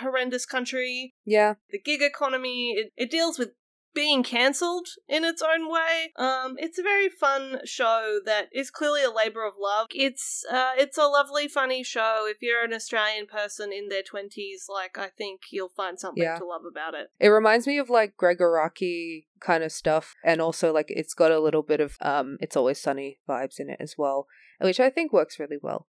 horrendous 0.00 0.46
country. 0.46 1.14
Yeah, 1.24 1.54
the 1.70 1.78
gig 1.78 2.02
economy. 2.02 2.72
It, 2.72 2.92
it 2.96 3.10
deals 3.10 3.38
with 3.38 3.50
being 3.94 4.22
cancelled 4.22 4.88
in 5.08 5.24
its 5.24 5.42
own 5.42 5.70
way 5.70 6.12
um 6.16 6.54
it's 6.58 6.78
a 6.78 6.82
very 6.82 7.08
fun 7.08 7.60
show 7.64 8.20
that 8.24 8.48
is 8.52 8.70
clearly 8.70 9.02
a 9.02 9.10
labor 9.10 9.46
of 9.46 9.54
love 9.60 9.86
it's 9.90 10.44
uh 10.50 10.72
it's 10.76 10.96
a 10.98 11.04
lovely 11.06 11.46
funny 11.48 11.82
show 11.84 12.26
if 12.28 12.38
you're 12.40 12.64
an 12.64 12.72
australian 12.72 13.26
person 13.26 13.72
in 13.72 13.88
their 13.88 14.02
20s 14.02 14.68
like 14.68 14.96
i 14.98 15.08
think 15.08 15.40
you'll 15.50 15.68
find 15.76 15.98
something 15.98 16.22
Yeah. 16.22 16.38
to 16.38 16.44
love 16.46 16.62
about 16.70 16.94
it 16.94 17.08
it 17.20 17.28
reminds 17.28 17.66
me 17.66 17.78
of 17.78 17.90
like 17.90 18.16
Gregg 18.16 18.38
Araki 18.38 19.26
kind 19.40 19.64
of 19.64 19.72
stuff, 19.72 20.14
and 20.24 20.40
also 20.40 20.72
like 20.72 20.86
it's 20.88 21.14
got 21.14 21.32
a 21.32 21.40
little 21.40 21.62
bit 21.62 21.80
of 21.80 21.96
um, 22.00 22.36
it's 22.40 22.56
always 22.56 22.80
sunny 22.80 23.18
vibes 23.28 23.58
in 23.58 23.68
it 23.68 23.78
as 23.80 23.96
well, 23.98 24.26
which 24.60 24.78
I 24.78 24.88
think 24.88 25.12
works 25.12 25.40
really 25.40 25.58
well. 25.60 25.88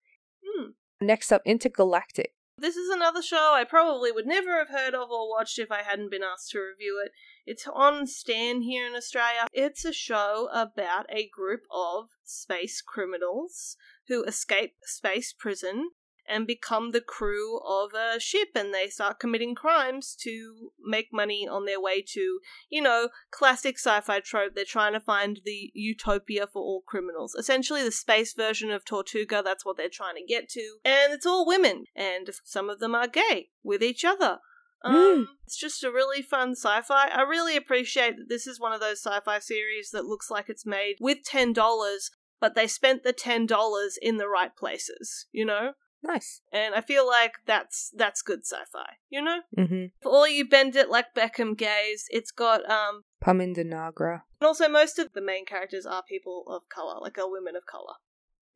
Hmm. 0.44 0.70
Next 1.00 1.32
up, 1.32 1.40
Intergalactic. 1.46 2.34
This 2.60 2.74
is 2.74 2.88
another 2.90 3.22
show 3.22 3.52
I 3.54 3.62
probably 3.62 4.10
would 4.10 4.26
never 4.26 4.58
have 4.58 4.70
heard 4.70 4.92
of 4.92 5.12
or 5.12 5.30
watched 5.30 5.60
if 5.60 5.70
I 5.70 5.82
hadn't 5.82 6.10
been 6.10 6.24
asked 6.24 6.50
to 6.50 6.58
review 6.58 7.00
it. 7.04 7.12
It's 7.46 7.68
on 7.72 8.08
Stan 8.08 8.62
here 8.62 8.84
in 8.84 8.96
Australia. 8.96 9.46
It's 9.52 9.84
a 9.84 9.92
show 9.92 10.48
about 10.52 11.06
a 11.08 11.28
group 11.28 11.60
of 11.70 12.08
space 12.24 12.82
criminals 12.82 13.76
who 14.08 14.24
escape 14.24 14.74
space 14.82 15.32
prison 15.32 15.90
and 16.28 16.46
become 16.46 16.90
the 16.90 17.00
crew 17.00 17.58
of 17.66 17.90
a 17.94 18.20
ship 18.20 18.48
and 18.54 18.72
they 18.72 18.88
start 18.88 19.18
committing 19.18 19.54
crimes 19.54 20.16
to 20.20 20.70
make 20.84 21.08
money 21.12 21.46
on 21.48 21.64
their 21.64 21.80
way 21.80 22.02
to, 22.02 22.40
you 22.68 22.82
know, 22.82 23.08
classic 23.30 23.78
sci 23.78 24.00
fi 24.00 24.20
trope. 24.20 24.54
They're 24.54 24.64
trying 24.64 24.92
to 24.92 25.00
find 25.00 25.40
the 25.44 25.70
utopia 25.74 26.46
for 26.46 26.62
all 26.62 26.82
criminals. 26.86 27.34
Essentially, 27.34 27.82
the 27.82 27.90
space 27.92 28.34
version 28.34 28.70
of 28.70 28.84
Tortuga, 28.84 29.42
that's 29.44 29.64
what 29.64 29.76
they're 29.76 29.88
trying 29.88 30.16
to 30.16 30.24
get 30.26 30.48
to. 30.50 30.76
And 30.84 31.12
it's 31.12 31.26
all 31.26 31.46
women, 31.46 31.84
and 31.94 32.28
some 32.44 32.70
of 32.70 32.80
them 32.80 32.94
are 32.94 33.08
gay 33.08 33.48
with 33.62 33.82
each 33.82 34.04
other. 34.04 34.38
Um, 34.84 34.94
Mm. 34.94 35.24
It's 35.44 35.56
just 35.56 35.82
a 35.82 35.90
really 35.90 36.22
fun 36.22 36.52
sci 36.52 36.82
fi. 36.82 37.08
I 37.08 37.22
really 37.22 37.56
appreciate 37.56 38.16
that 38.16 38.28
this 38.28 38.46
is 38.46 38.60
one 38.60 38.72
of 38.72 38.80
those 38.80 39.00
sci 39.02 39.20
fi 39.24 39.38
series 39.38 39.90
that 39.90 40.04
looks 40.04 40.30
like 40.30 40.48
it's 40.48 40.66
made 40.66 40.96
with 41.00 41.18
$10, 41.24 42.10
but 42.40 42.54
they 42.54 42.66
spent 42.66 43.02
the 43.02 43.12
$10 43.12 43.92
in 44.00 44.18
the 44.18 44.28
right 44.28 44.54
places, 44.54 45.26
you 45.32 45.44
know? 45.44 45.72
Nice. 46.02 46.40
And 46.52 46.74
I 46.74 46.80
feel 46.80 47.06
like 47.06 47.32
that's 47.46 47.90
that's 47.96 48.22
good 48.22 48.40
sci-fi, 48.46 48.96
you 49.10 49.22
know. 49.22 49.40
Mm-hmm. 49.56 49.86
For 50.00 50.10
all 50.10 50.28
you 50.28 50.48
bend 50.48 50.76
it 50.76 50.88
like 50.90 51.14
Beckham 51.14 51.56
gays, 51.56 52.06
it's 52.10 52.30
got 52.30 52.68
um, 52.70 53.02
Parminder 53.24 53.64
Nagra. 53.64 54.22
and 54.40 54.46
also 54.46 54.68
most 54.68 54.98
of 54.98 55.12
the 55.12 55.20
main 55.20 55.44
characters 55.44 55.86
are 55.86 56.02
people 56.08 56.44
of 56.46 56.68
color, 56.68 57.00
like 57.00 57.18
are 57.18 57.30
women 57.30 57.56
of 57.56 57.66
color. 57.66 57.94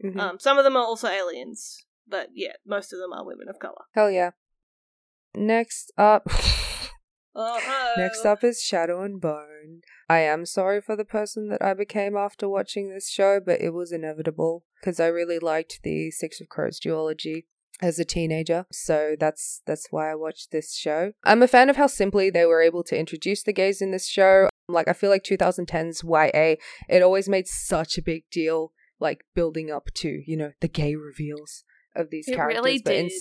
Mhm. 0.05 0.19
Um, 0.21 0.39
some 0.39 0.59
of 0.59 0.65
them 0.65 0.77
are 0.77 0.85
also 0.85 1.09
aliens, 1.09 1.85
but 2.07 2.29
yeah, 2.33 2.53
most 2.67 2.93
of 2.93 2.99
them 2.99 3.13
are 3.13 3.25
women 3.25 3.49
of 3.49 3.59
color. 3.59 3.85
Hell 3.93 4.11
yeah. 4.11 4.31
Next 5.35 5.93
up. 5.97 6.29
Oh! 7.35 7.95
Next 7.97 8.25
up 8.25 8.45
is 8.45 8.63
Shadow 8.63 9.03
and 9.03 9.21
Bone. 9.21 9.81
I 10.09 10.19
am 10.21 10.45
sorry 10.47 10.81
for 10.81 10.97
the 10.97 11.05
person 11.05 11.49
that 11.49 11.63
I 11.63 11.75
became 11.75 12.17
after 12.17 12.49
watching 12.49 12.91
this 12.91 13.09
show, 13.11 13.41
but 13.45 13.61
it 13.61 13.73
was 13.73 13.93
inevitable 13.93 14.65
because 14.81 15.01
I 15.01 15.07
really 15.07 15.39
liked 15.39 15.81
the 15.83 16.11
Six 16.11 16.41
of 16.41 16.49
Crows 16.49 16.79
duology 16.79 17.45
as 17.81 17.99
a 17.99 18.05
teenager. 18.05 18.67
So 18.71 19.17
that's 19.19 19.63
that's 19.67 19.89
why 19.91 20.11
I 20.11 20.15
watched 20.15 20.51
this 20.51 20.75
show. 20.77 21.13
I'm 21.25 21.43
a 21.43 21.49
fan 21.49 21.71
of 21.71 21.77
how 21.77 21.87
simply 21.87 22.31
they 22.31 22.45
were 22.45 22.63
able 22.63 22.85
to 22.85 22.99
introduce 22.99 23.43
the 23.43 23.53
gays 23.53 23.81
in 23.81 23.91
this 23.91 24.07
show. 24.09 24.49
Like 24.69 24.89
I 24.89 24.93
feel 24.93 25.11
like 25.11 25.25
2010's 25.25 26.03
YA, 26.05 26.57
it 26.89 27.03
always 27.03 27.29
made 27.29 27.49
such 27.49 27.97
a 27.99 28.03
big 28.03 28.25
deal 28.31 28.73
like 29.01 29.25
building 29.35 29.71
up 29.71 29.89
to, 29.95 30.23
you 30.25 30.37
know, 30.37 30.53
the 30.61 30.69
gay 30.69 30.95
reveals 30.95 31.65
of 31.97 32.11
these 32.11 32.29
It 32.29 32.37
characters. 32.37 32.63
really 32.63 32.79
but 32.83 32.91
did. 32.93 33.13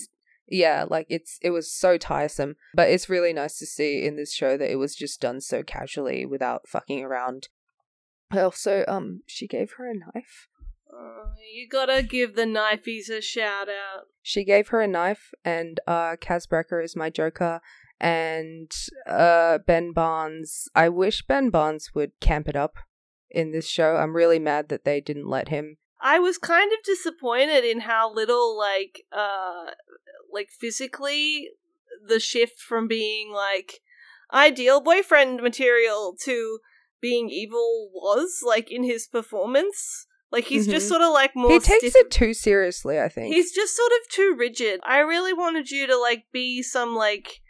Yeah, 0.52 0.84
like 0.86 1.06
it's 1.08 1.38
it 1.40 1.48
was 1.48 1.72
so 1.72 1.96
tiresome, 1.96 2.56
but 2.74 2.90
it's 2.90 3.08
really 3.08 3.32
nice 3.32 3.58
to 3.58 3.64
see 3.64 4.04
in 4.04 4.16
this 4.16 4.34
show 4.34 4.58
that 4.58 4.70
it 4.70 4.76
was 4.76 4.94
just 4.94 5.18
done 5.18 5.40
so 5.40 5.62
casually 5.62 6.26
without 6.26 6.68
fucking 6.68 7.02
around. 7.02 7.48
Also, 8.30 8.84
um, 8.86 9.22
she 9.26 9.46
gave 9.46 9.72
her 9.78 9.90
a 9.90 9.94
knife. 9.94 10.48
Oh, 10.92 11.32
you 11.54 11.66
gotta 11.66 12.02
give 12.02 12.34
the 12.34 12.44
knifies 12.44 13.08
a 13.08 13.22
shout 13.22 13.70
out. 13.70 14.08
She 14.20 14.44
gave 14.44 14.68
her 14.68 14.82
a 14.82 14.86
knife, 14.86 15.32
and 15.42 15.80
uh, 15.86 16.16
Kaz 16.16 16.46
Brekker 16.46 16.84
is 16.84 16.94
my 16.94 17.08
Joker, 17.08 17.62
and 17.98 18.70
uh, 19.08 19.56
Ben 19.66 19.92
Barnes. 19.94 20.68
I 20.74 20.90
wish 20.90 21.26
Ben 21.26 21.48
Barnes 21.48 21.92
would 21.94 22.20
camp 22.20 22.46
it 22.46 22.56
up 22.56 22.76
in 23.30 23.52
this 23.52 23.66
show. 23.66 23.96
I'm 23.96 24.14
really 24.14 24.38
mad 24.38 24.68
that 24.68 24.84
they 24.84 25.00
didn't 25.00 25.28
let 25.28 25.48
him. 25.48 25.78
I 26.02 26.18
was 26.18 26.36
kind 26.36 26.72
of 26.72 26.84
disappointed 26.84 27.64
in 27.64 27.80
how 27.80 28.12
little 28.12 28.58
like 28.58 29.04
uh 29.12 29.70
like 30.32 30.50
physically 30.50 31.50
the 32.06 32.18
shift 32.20 32.60
from 32.60 32.88
being 32.88 33.30
like 33.32 33.80
ideal 34.32 34.80
boyfriend 34.80 35.42
material 35.42 36.16
to 36.22 36.58
being 37.00 37.28
evil 37.30 37.90
was 37.94 38.42
like 38.44 38.70
in 38.70 38.82
his 38.84 39.06
performance. 39.06 40.06
Like 40.30 40.44
he's 40.44 40.66
just 40.66 40.86
Mhm. 40.86 40.88
sort 40.88 41.02
of 41.02 41.12
like 41.12 41.36
more 41.36 41.50
he 41.52 41.58
takes 41.58 41.80
stiff- 41.90 41.96
it 41.96 42.10
too 42.10 42.32
seriously. 42.32 42.98
I 42.98 43.08
think. 43.08 43.34
He's 43.34 43.52
just 43.52 43.76
sort 43.76 43.92
of 44.00 44.08
too 44.08 44.34
rigid. 44.38 44.80
I 44.82 44.98
really 45.00 45.32
wanted 45.34 45.70
you 45.70 45.86
to 45.86 45.96
like 45.98 46.24
be 46.32 46.62
some 46.62 46.94
like 46.96 47.40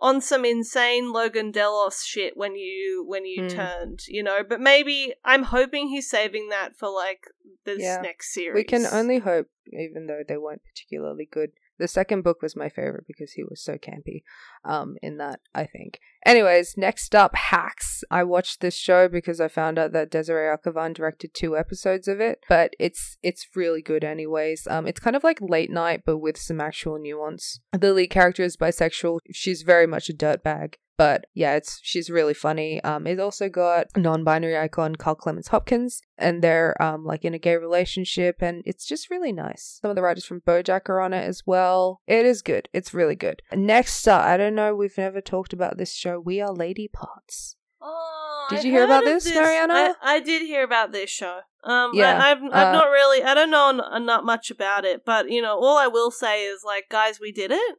on 0.00 0.20
some 0.20 0.44
insane 0.44 1.10
Logan 1.12 1.50
Delos 1.50 2.04
shit 2.04 2.36
when 2.36 2.54
you 2.54 3.04
when 3.08 3.24
you 3.26 3.42
Hmm. 3.42 3.48
turned, 3.48 4.00
you 4.06 4.22
know. 4.22 4.44
But 4.48 4.60
maybe 4.60 5.14
I'm 5.24 5.42
hoping 5.42 5.88
he's 5.88 6.08
saving 6.08 6.50
that 6.50 6.76
for 6.78 6.88
like 6.88 7.24
this 7.64 7.80
Yeah. 7.82 8.00
next 8.02 8.32
series. 8.32 8.54
We 8.54 8.62
can 8.62 8.86
only 8.86 9.18
hope, 9.18 9.48
even 9.72 10.06
though 10.06 10.22
they 10.26 10.36
weren't 10.36 10.62
particularly 10.64 11.26
good. 11.26 11.50
The 11.78 11.88
second 11.88 12.22
book 12.22 12.42
was 12.42 12.56
my 12.56 12.68
favorite 12.68 13.04
because 13.06 13.32
he 13.32 13.44
was 13.44 13.62
so 13.62 13.74
campy 13.74 14.22
um, 14.64 14.96
in 15.02 15.18
that, 15.18 15.40
I 15.54 15.64
think. 15.64 16.00
Anyways, 16.26 16.76
next 16.76 17.14
up, 17.14 17.34
Hacks. 17.34 18.02
I 18.10 18.24
watched 18.24 18.60
this 18.60 18.76
show 18.76 19.08
because 19.08 19.40
I 19.40 19.48
found 19.48 19.78
out 19.78 19.92
that 19.92 20.10
Desiree 20.10 20.54
Akhavan 20.54 20.94
directed 20.94 21.32
two 21.34 21.56
episodes 21.56 22.08
of 22.08 22.20
it, 22.20 22.40
but 22.48 22.74
it's 22.78 23.16
it's 23.22 23.48
really 23.54 23.82
good 23.82 24.04
anyways. 24.04 24.66
Um, 24.68 24.86
it's 24.86 25.00
kind 25.00 25.16
of 25.16 25.24
like 25.24 25.38
late 25.40 25.70
night, 25.70 26.02
but 26.04 26.18
with 26.18 26.36
some 26.36 26.60
actual 26.60 26.98
nuance. 26.98 27.60
The 27.72 27.92
lead 27.92 28.08
character 28.08 28.42
is 28.42 28.56
bisexual. 28.56 29.20
She's 29.32 29.62
very 29.62 29.86
much 29.86 30.08
a 30.08 30.14
dirtbag. 30.14 30.74
But 30.98 31.26
yeah, 31.32 31.54
it's 31.54 31.78
she's 31.82 32.10
really 32.10 32.34
funny. 32.34 32.82
Um, 32.82 33.06
it 33.06 33.20
also 33.20 33.48
got 33.48 33.86
non-binary 33.96 34.58
icon 34.58 34.96
Carl 34.96 35.14
Clemons-Hopkins, 35.14 36.02
and 36.18 36.42
they're 36.42 36.80
um 36.82 37.04
like 37.04 37.24
in 37.24 37.34
a 37.34 37.38
gay 37.38 37.56
relationship, 37.56 38.42
and 38.42 38.62
it's 38.66 38.84
just 38.84 39.08
really 39.08 39.32
nice. 39.32 39.78
Some 39.80 39.90
of 39.90 39.94
the 39.94 40.02
writers 40.02 40.26
from 40.26 40.40
BoJack 40.40 40.88
are 40.88 41.00
on 41.00 41.14
it 41.14 41.24
as 41.24 41.44
well. 41.46 42.00
It 42.08 42.26
is 42.26 42.42
good. 42.42 42.68
It's 42.74 42.92
really 42.92 43.14
good. 43.14 43.40
Next 43.54 44.06
up, 44.08 44.22
I 44.24 44.36
don't 44.36 44.56
know. 44.56 44.74
We've 44.74 44.98
never 44.98 45.20
talked 45.20 45.52
about 45.52 45.78
this 45.78 45.94
show. 45.94 46.18
We 46.18 46.40
are 46.40 46.52
Lady 46.52 46.88
Parts. 46.88 47.54
Oh, 47.80 48.46
Did 48.50 48.58
I've 48.58 48.64
you 48.64 48.72
hear 48.72 48.84
about 48.84 49.04
of 49.04 49.08
this, 49.08 49.32
Mariana? 49.32 49.94
I, 50.02 50.16
I 50.16 50.20
did 50.20 50.42
hear 50.42 50.64
about 50.64 50.90
this 50.90 51.10
show. 51.10 51.40
Um, 51.62 51.92
Yeah, 51.94 52.18
I, 52.18 52.32
I've 52.32 52.42
I've 52.42 52.68
uh, 52.68 52.72
not 52.72 52.88
really. 52.90 53.22
I 53.22 53.34
don't 53.34 53.50
know 53.50 53.68
n- 53.68 54.04
not 54.04 54.24
much 54.24 54.50
about 54.50 54.84
it, 54.84 55.04
but 55.06 55.30
you 55.30 55.40
know, 55.40 55.56
all 55.56 55.78
I 55.78 55.86
will 55.86 56.10
say 56.10 56.42
is 56.42 56.62
like, 56.64 56.86
guys, 56.90 57.20
we 57.20 57.30
did 57.30 57.52
it. 57.52 57.76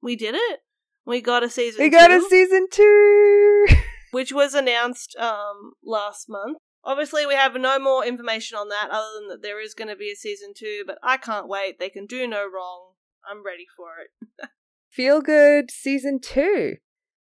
We 0.00 0.14
did 0.14 0.36
it. 0.36 0.60
We 1.04 1.20
got 1.20 1.42
a 1.42 1.50
season. 1.50 1.82
We 1.82 1.90
got 1.90 2.08
two. 2.08 2.24
a 2.24 2.28
season 2.28 2.66
two. 2.70 3.66
which 4.12 4.32
was 4.32 4.54
announced 4.54 5.16
um 5.16 5.72
last 5.84 6.28
month. 6.28 6.58
Obviously, 6.84 7.26
we 7.26 7.34
have 7.34 7.54
no 7.54 7.78
more 7.78 8.04
information 8.04 8.58
on 8.58 8.68
that 8.68 8.88
other 8.90 9.08
than 9.18 9.28
that 9.28 9.42
there 9.42 9.60
is 9.60 9.74
going 9.74 9.88
to 9.88 9.96
be 9.96 10.10
a 10.10 10.16
season 10.16 10.52
two, 10.56 10.82
but 10.84 10.98
I 11.02 11.16
can't 11.16 11.48
wait. 11.48 11.78
They 11.78 11.88
can 11.88 12.06
do 12.06 12.26
no 12.26 12.42
wrong. 12.42 12.94
I'm 13.28 13.44
ready 13.44 13.66
for 13.76 13.90
it. 14.02 14.48
Feel 14.90 15.22
good 15.22 15.70
season 15.70 16.18
two. 16.20 16.76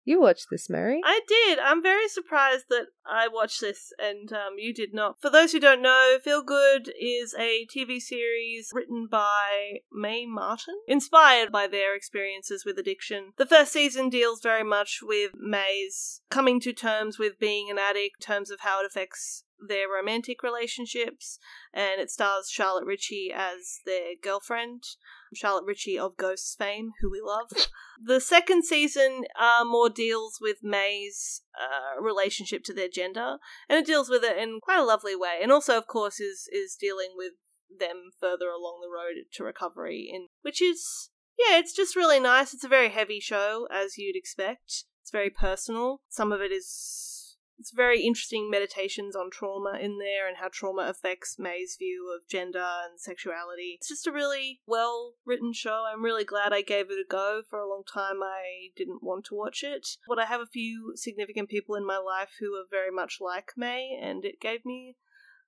You 0.09 0.23
watched 0.23 0.47
this, 0.51 0.71
Mary? 0.71 1.03
I 1.05 1.21
did. 1.29 1.59
I'm 1.59 1.83
very 1.83 2.09
surprised 2.09 2.71
that 2.71 2.87
I 3.07 3.29
watched 3.29 3.61
this 3.61 3.93
and 3.99 4.33
um, 4.33 4.55
you 4.57 4.73
did 4.73 4.95
not. 4.95 5.21
For 5.21 5.29
those 5.29 5.53
who 5.53 5.61
don't 5.61 5.83
know, 5.83 6.17
Feel 6.25 6.43
Good 6.43 6.91
is 6.99 7.35
a 7.39 7.67
TV 7.67 8.01
series 8.01 8.71
written 8.73 9.07
by 9.07 9.81
Mae 9.93 10.25
Martin, 10.25 10.77
inspired 10.87 11.53
by 11.53 11.67
their 11.67 11.95
experiences 11.95 12.65
with 12.65 12.79
addiction. 12.79 13.35
The 13.37 13.45
first 13.45 13.71
season 13.71 14.09
deals 14.09 14.41
very 14.41 14.65
much 14.65 15.01
with 15.03 15.33
Mae's 15.39 16.23
coming 16.31 16.59
to 16.61 16.73
terms 16.73 17.19
with 17.19 17.39
being 17.39 17.69
an 17.69 17.79
addict, 17.79 18.23
terms 18.23 18.51
of 18.51 18.61
how 18.61 18.81
it 18.81 18.87
affects 18.87 19.45
their 19.67 19.89
romantic 19.89 20.43
relationships, 20.43 21.39
and 21.73 22.01
it 22.01 22.11
stars 22.11 22.49
Charlotte 22.51 22.85
Ritchie 22.85 23.33
as 23.35 23.81
their 23.85 24.15
girlfriend. 24.21 24.85
Charlotte 25.35 25.65
Ritchie 25.67 25.99
of 25.99 26.17
Ghosts 26.17 26.55
fame, 26.55 26.93
who 27.01 27.11
we 27.11 27.21
love. 27.21 27.51
The 28.01 28.21
second 28.21 28.65
season 28.65 29.25
uh, 29.37 29.65
more 29.65 29.91
deals 29.91 30.39
with 30.41 30.59
Mae's 30.63 31.43
uh, 31.61 32.01
relationship 32.01 32.63
to 32.67 32.73
their 32.73 32.89
gender, 32.89 33.39
and 33.69 33.77
it 33.77 33.87
deals 33.87 34.09
with 34.09 34.23
it 34.23 34.39
in 34.39 34.61
quite 34.63 34.79
a 34.79 34.85
lovely 34.85 35.17
way. 35.17 35.41
And 35.43 35.51
also, 35.51 35.77
of 35.77 35.89
course, 35.89 36.21
is 36.21 36.49
is 36.53 36.77
dealing 36.81 37.15
with 37.17 37.33
them 37.77 38.11
further 38.21 38.51
along 38.51 38.83
the 38.83 38.89
road 38.89 39.25
to 39.33 39.43
recovery, 39.43 40.09
in 40.13 40.29
which 40.43 40.63
is 40.63 41.11
yeah, 41.39 41.59
it's 41.59 41.73
just 41.73 41.97
really 41.97 42.21
nice. 42.21 42.55
It's 42.55 42.65
a 42.65 42.69
very 42.69 42.89
heavy 42.89 43.19
show, 43.19 43.67
as 43.69 43.99
you'd 43.99 44.17
expect. 44.17 44.85
It's 45.03 45.11
very 45.11 45.31
personal. 45.31 46.01
Some 46.09 46.33
of 46.33 46.41
it 46.41 46.53
is 46.53 47.18
it's 47.59 47.73
very 47.73 48.03
interesting 48.03 48.51
meditations 48.51 49.17
on 49.17 49.31
trauma 49.31 49.79
in 49.81 49.99
there 49.99 50.29
and 50.29 50.37
how 50.37 50.49
trauma 50.51 50.83
affects 50.89 51.39
Mae's 51.39 51.77
view 51.79 52.15
of 52.15 52.29
gender 52.29 52.65
and 52.89 53.01
sexuality. 53.01 53.77
It's 53.79 53.89
just 53.89 54.07
a 54.07 54.13
really 54.13 54.61
well 54.67 55.15
written 55.27 55.53
show. 55.53 55.85
I'm 55.93 56.05
really 56.05 56.25
glad 56.25 56.53
I 56.53 56.63
gave 56.63 56.91
it 56.91 57.05
a 57.05 57.05
go. 57.09 57.43
For 57.49 57.59
a 57.59 57.69
long 57.69 57.83
time, 57.93 58.23
I 58.23 58.71
didn't 58.77 59.03
want 59.03 59.25
to 59.27 59.35
watch 59.35 59.63
it, 59.63 59.87
but 60.07 60.19
I 60.19 60.27
have 60.27 60.41
a 60.41 60.47
few 60.47 60.93
significant 60.95 61.49
people 61.49 61.75
in 61.75 61.87
my 61.87 61.99
life 61.99 62.31
who 62.41 62.55
are 62.55 62.65
very 62.71 62.91
much 62.91 63.19
like 63.21 63.53
May, 63.57 63.99
and 64.01 64.25
it 64.25 64.41
gave 64.41 64.65
me 64.65 64.97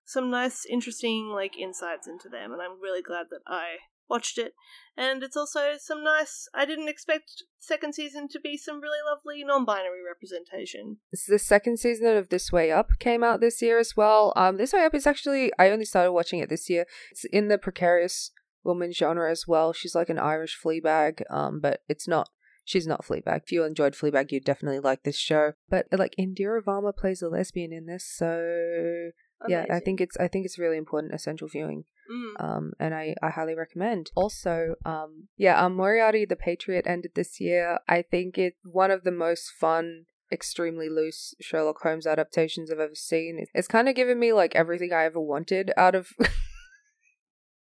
some 0.04 0.30
nice, 0.30 0.64
interesting 0.68 1.30
like 1.32 1.56
insights 1.56 2.08
into 2.08 2.28
them, 2.28 2.52
and 2.52 2.60
I'm 2.60 2.80
really 2.80 3.02
glad 3.02 3.26
that 3.30 3.42
I 3.46 3.76
watched 4.10 4.36
it. 4.36 4.52
And 4.96 5.22
it's 5.22 5.36
also 5.36 5.74
some 5.78 6.04
nice. 6.04 6.48
I 6.52 6.66
didn't 6.66 6.88
expect 6.88 7.44
second 7.58 7.94
season 7.94 8.28
to 8.28 8.40
be 8.40 8.56
some 8.56 8.80
really 8.80 8.98
lovely 9.08 9.44
non-binary 9.44 10.00
representation. 10.06 10.98
This 11.10 11.24
the 11.26 11.38
second 11.38 11.78
season 11.78 12.16
of 12.16 12.28
This 12.28 12.52
Way 12.52 12.70
Up 12.70 12.90
came 12.98 13.22
out 13.22 13.40
this 13.40 13.62
year 13.62 13.78
as 13.78 13.96
well. 13.96 14.32
Um, 14.36 14.56
This 14.56 14.72
Way 14.72 14.84
Up 14.84 14.94
is 14.94 15.06
actually 15.06 15.52
I 15.58 15.70
only 15.70 15.84
started 15.84 16.12
watching 16.12 16.40
it 16.40 16.50
this 16.50 16.68
year. 16.68 16.86
It's 17.12 17.24
in 17.24 17.48
the 17.48 17.56
precarious 17.56 18.32
woman 18.64 18.92
genre 18.92 19.30
as 19.30 19.46
well. 19.46 19.72
She's 19.72 19.94
like 19.94 20.10
an 20.10 20.18
Irish 20.18 20.58
Fleabag, 20.62 21.22
um, 21.30 21.60
but 21.60 21.82
it's 21.88 22.08
not. 22.08 22.28
She's 22.64 22.86
not 22.86 23.04
Fleabag. 23.04 23.42
If 23.44 23.52
you 23.52 23.64
enjoyed 23.64 23.94
Fleabag, 23.94 24.30
you'd 24.30 24.44
definitely 24.44 24.80
like 24.80 25.02
this 25.02 25.16
show. 25.16 25.54
But 25.70 25.86
like 25.92 26.14
Indira 26.18 26.60
Varma 26.62 26.94
plays 26.94 27.22
a 27.22 27.28
lesbian 27.28 27.72
in 27.72 27.86
this, 27.86 28.04
so 28.04 29.12
yeah, 29.48 29.64
I 29.70 29.80
think 29.80 30.00
it's 30.00 30.16
I 30.18 30.28
think 30.28 30.44
it's 30.44 30.58
really 30.58 30.76
important 30.76 31.14
essential 31.14 31.48
viewing 31.48 31.84
Mm. 32.10 32.44
um, 32.44 32.72
and 32.80 32.94
I, 32.94 33.14
I 33.22 33.30
highly 33.30 33.54
recommend. 33.54 34.10
Also, 34.16 34.74
um, 34.84 35.28
yeah, 35.36 35.64
um, 35.64 35.76
Moriarty 35.76 36.24
the 36.24 36.34
Patriot 36.34 36.84
ended 36.86 37.12
this 37.14 37.40
year. 37.40 37.78
I 37.88 38.02
think 38.02 38.36
it's 38.36 38.56
one 38.64 38.90
of 38.90 39.04
the 39.04 39.12
most 39.12 39.52
fun, 39.60 40.06
extremely 40.32 40.88
loose 40.88 41.34
Sherlock 41.40 41.80
Holmes 41.82 42.06
adaptations 42.06 42.70
I've 42.70 42.80
ever 42.80 42.94
seen. 42.94 43.44
It's 43.54 43.68
kind 43.68 43.88
of 43.88 43.94
given 43.94 44.18
me 44.18 44.32
like 44.32 44.56
everything 44.56 44.92
I 44.92 45.04
ever 45.04 45.20
wanted 45.20 45.72
out 45.76 45.94
of. 45.94 46.08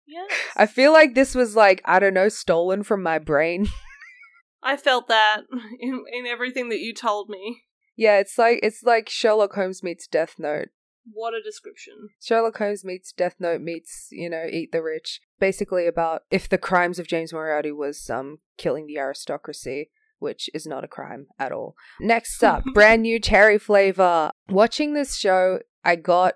Yes. 0.07 0.31
I 0.55 0.67
feel 0.67 0.93
like 0.93 1.15
this 1.15 1.35
was 1.35 1.57
like 1.57 1.81
I 1.85 1.99
don't 1.99 2.15
know, 2.15 2.29
stolen 2.29 2.83
from 2.83 3.03
my 3.03 3.19
brain. 3.19 3.69
I 4.63 4.77
felt 4.77 5.09
that 5.09 5.43
in, 5.81 6.05
in 6.13 6.27
everything 6.27 6.69
that 6.71 6.81
you 6.81 6.95
told 6.95 7.29
me. 7.29 7.63
yeah, 7.97 8.19
it's 8.19 8.37
like 8.39 8.61
it's 8.63 8.83
like 8.83 9.09
Sherlock 9.09 9.55
Holmes 9.55 9.83
meets 9.83 10.07
Death 10.07 10.35
Note. 10.39 10.69
What 11.13 11.35
a 11.35 11.43
description. 11.43 12.11
Sherlock 12.23 12.59
Holmes 12.59 12.85
meets 12.85 13.13
Death 13.13 13.37
Note 13.39 13.61
meets, 13.61 14.09
you 14.11 14.31
know, 14.31 14.47
Eat 14.51 14.73
the 14.73 14.83
Rich. 14.83 15.21
Basically 15.39 15.87
about 15.87 16.23
if 16.31 16.49
the 16.49 16.59
crimes 16.59 16.99
of 16.99 17.07
James 17.07 17.33
Moriarty 17.33 17.73
was 17.73 18.09
um 18.09 18.39
killing 18.57 18.87
the 18.87 18.99
aristocracy, 18.99 19.91
which 20.19 20.49
is 20.55 20.67
not 20.67 20.85
a 20.85 20.89
crime 20.89 21.27
at 21.39 21.53
all. 21.53 21.77
Next 22.01 22.43
up, 22.43 22.65
brand 22.75 23.03
new 23.03 23.21
cherry 23.21 23.59
flavor. 23.59 24.31
Watching 24.49 24.95
this 24.95 25.17
show, 25.17 25.61
I 25.85 25.97
got 25.97 26.35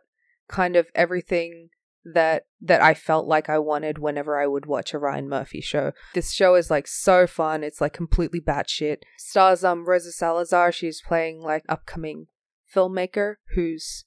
kind 0.49 0.77
of 0.77 0.89
everything 0.95 1.71
that 2.05 2.47
that 2.61 2.83
I 2.83 2.95
felt 2.95 3.27
like 3.27 3.49
I 3.49 3.59
wanted 3.59 3.99
whenever 3.99 4.39
I 4.41 4.47
would 4.47 4.67
watch 4.67 4.93
a 4.93 4.99
Ryan 4.99 5.29
Murphy 5.29 5.61
show. 5.61 5.93
This 6.15 6.33
show 6.33 6.55
is 6.55 6.71
like 6.71 6.87
so 6.87 7.27
fun. 7.27 7.63
It's 7.63 7.81
like 7.81 7.93
completely 7.93 8.41
batshit. 8.41 8.99
Stars 9.19 9.65
um 9.65 9.87
Rosa 9.87 10.13
Salazar. 10.13 10.73
She's 10.73 11.01
playing 11.01 11.41
like 11.41 11.65
upcoming 11.69 12.27
filmmaker 12.75 13.37
whose 13.55 14.05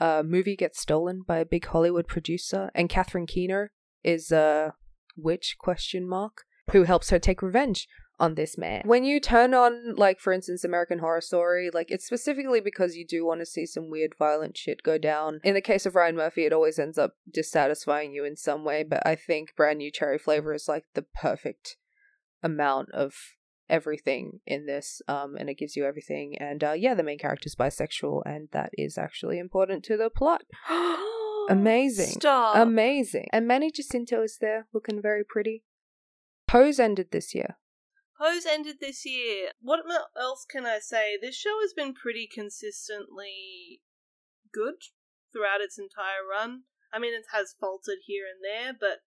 uh 0.00 0.22
movie 0.24 0.56
gets 0.56 0.80
stolen 0.80 1.22
by 1.26 1.38
a 1.38 1.46
big 1.46 1.66
Hollywood 1.66 2.06
producer, 2.06 2.70
and 2.74 2.88
Catherine 2.88 3.26
Keener 3.26 3.70
is 4.02 4.30
a 4.32 4.74
witch 5.16 5.56
question 5.58 6.08
mark 6.08 6.42
who 6.72 6.84
helps 6.84 7.10
her 7.10 7.18
take 7.18 7.42
revenge 7.42 7.86
on 8.18 8.36
this 8.36 8.56
man. 8.56 8.82
When 8.84 9.04
you 9.04 9.18
turn 9.18 9.54
on, 9.54 9.96
like, 9.96 10.20
for 10.20 10.32
instance, 10.32 10.62
American 10.62 11.00
Horror 11.00 11.20
Story, 11.20 11.70
like, 11.72 11.90
it's 11.90 12.06
specifically 12.06 12.60
because 12.60 12.94
you 12.94 13.04
do 13.06 13.26
want 13.26 13.40
to 13.40 13.46
see 13.46 13.66
some 13.66 13.90
weird, 13.90 14.14
violent 14.16 14.56
shit 14.56 14.82
go 14.84 14.98
down. 14.98 15.40
In 15.42 15.54
the 15.54 15.60
case 15.60 15.84
of 15.84 15.96
Ryan 15.96 16.16
Murphy, 16.16 16.44
it 16.44 16.52
always 16.52 16.78
ends 16.78 16.96
up 16.96 17.14
dissatisfying 17.32 18.12
you 18.12 18.24
in 18.24 18.36
some 18.36 18.64
way, 18.64 18.84
but 18.84 19.04
I 19.04 19.16
think 19.16 19.56
Brand 19.56 19.78
New 19.78 19.90
Cherry 19.90 20.18
Flavor 20.18 20.54
is, 20.54 20.68
like, 20.68 20.84
the 20.94 21.02
perfect 21.02 21.76
amount 22.42 22.90
of 22.92 23.14
everything 23.68 24.40
in 24.46 24.66
this 24.66 25.00
um 25.08 25.36
and 25.38 25.48
it 25.48 25.58
gives 25.58 25.74
you 25.74 25.84
everything 25.86 26.36
and 26.38 26.62
uh 26.62 26.72
yeah 26.72 26.94
the 26.94 27.02
main 27.02 27.18
character 27.18 27.46
is 27.46 27.54
bisexual 27.54 28.22
and 28.26 28.48
that 28.52 28.70
is 28.76 28.98
actually 28.98 29.38
important 29.38 29.82
to 29.84 29.96
the 29.96 30.10
plot 30.10 30.42
Amazing. 31.50 32.20
Stop. 32.20 32.56
amazing 32.56 33.26
and 33.32 33.46
manny 33.46 33.70
jacinto 33.70 34.22
is 34.22 34.38
there 34.40 34.66
looking 34.72 35.00
very 35.00 35.24
pretty 35.24 35.62
pose 36.46 36.78
ended 36.78 37.08
this 37.10 37.34
year 37.34 37.56
Pose 38.20 38.46
ended 38.46 38.76
this 38.80 39.04
year. 39.04 39.50
What 39.60 39.80
else 40.16 40.46
can 40.48 40.66
I 40.66 40.78
say? 40.78 41.18
This 41.20 41.34
show 41.34 41.58
has 41.60 41.72
been 41.72 41.94
pretty 41.94 42.28
consistently 42.32 43.80
good 44.52 44.74
throughout 45.32 45.60
its 45.60 45.78
entire 45.78 46.22
run. 46.28 46.62
I 46.92 47.00
mean, 47.00 47.12
it 47.12 47.26
has 47.32 47.56
faltered 47.58 47.98
here 48.06 48.24
and 48.24 48.40
there, 48.42 48.72
but 48.72 49.00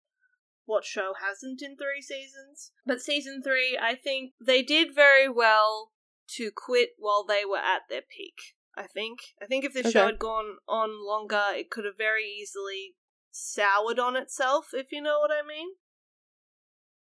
what 0.66 0.84
show 0.84 1.14
hasn't 1.20 1.62
in 1.62 1.76
three 1.76 2.02
seasons? 2.02 2.72
But 2.84 3.00
season 3.00 3.42
three, 3.42 3.78
I 3.80 3.94
think 3.94 4.32
they 4.44 4.62
did 4.62 4.94
very 4.94 5.28
well 5.28 5.92
to 6.36 6.50
quit 6.54 6.90
while 6.98 7.24
they 7.24 7.44
were 7.44 7.58
at 7.58 7.82
their 7.88 8.02
peak. 8.02 8.34
I 8.76 8.86
think. 8.86 9.20
I 9.40 9.46
think 9.46 9.64
if 9.64 9.72
this 9.72 9.90
show 9.90 10.04
had 10.06 10.18
gone 10.18 10.58
on 10.68 11.02
longer, 11.06 11.42
it 11.54 11.70
could 11.70 11.86
have 11.86 11.96
very 11.96 12.24
easily 12.24 12.96
soured 13.30 13.98
on 13.98 14.16
itself, 14.16 14.68
if 14.74 14.92
you 14.92 15.00
know 15.00 15.18
what 15.20 15.30
I 15.30 15.46
mean. 15.46 15.68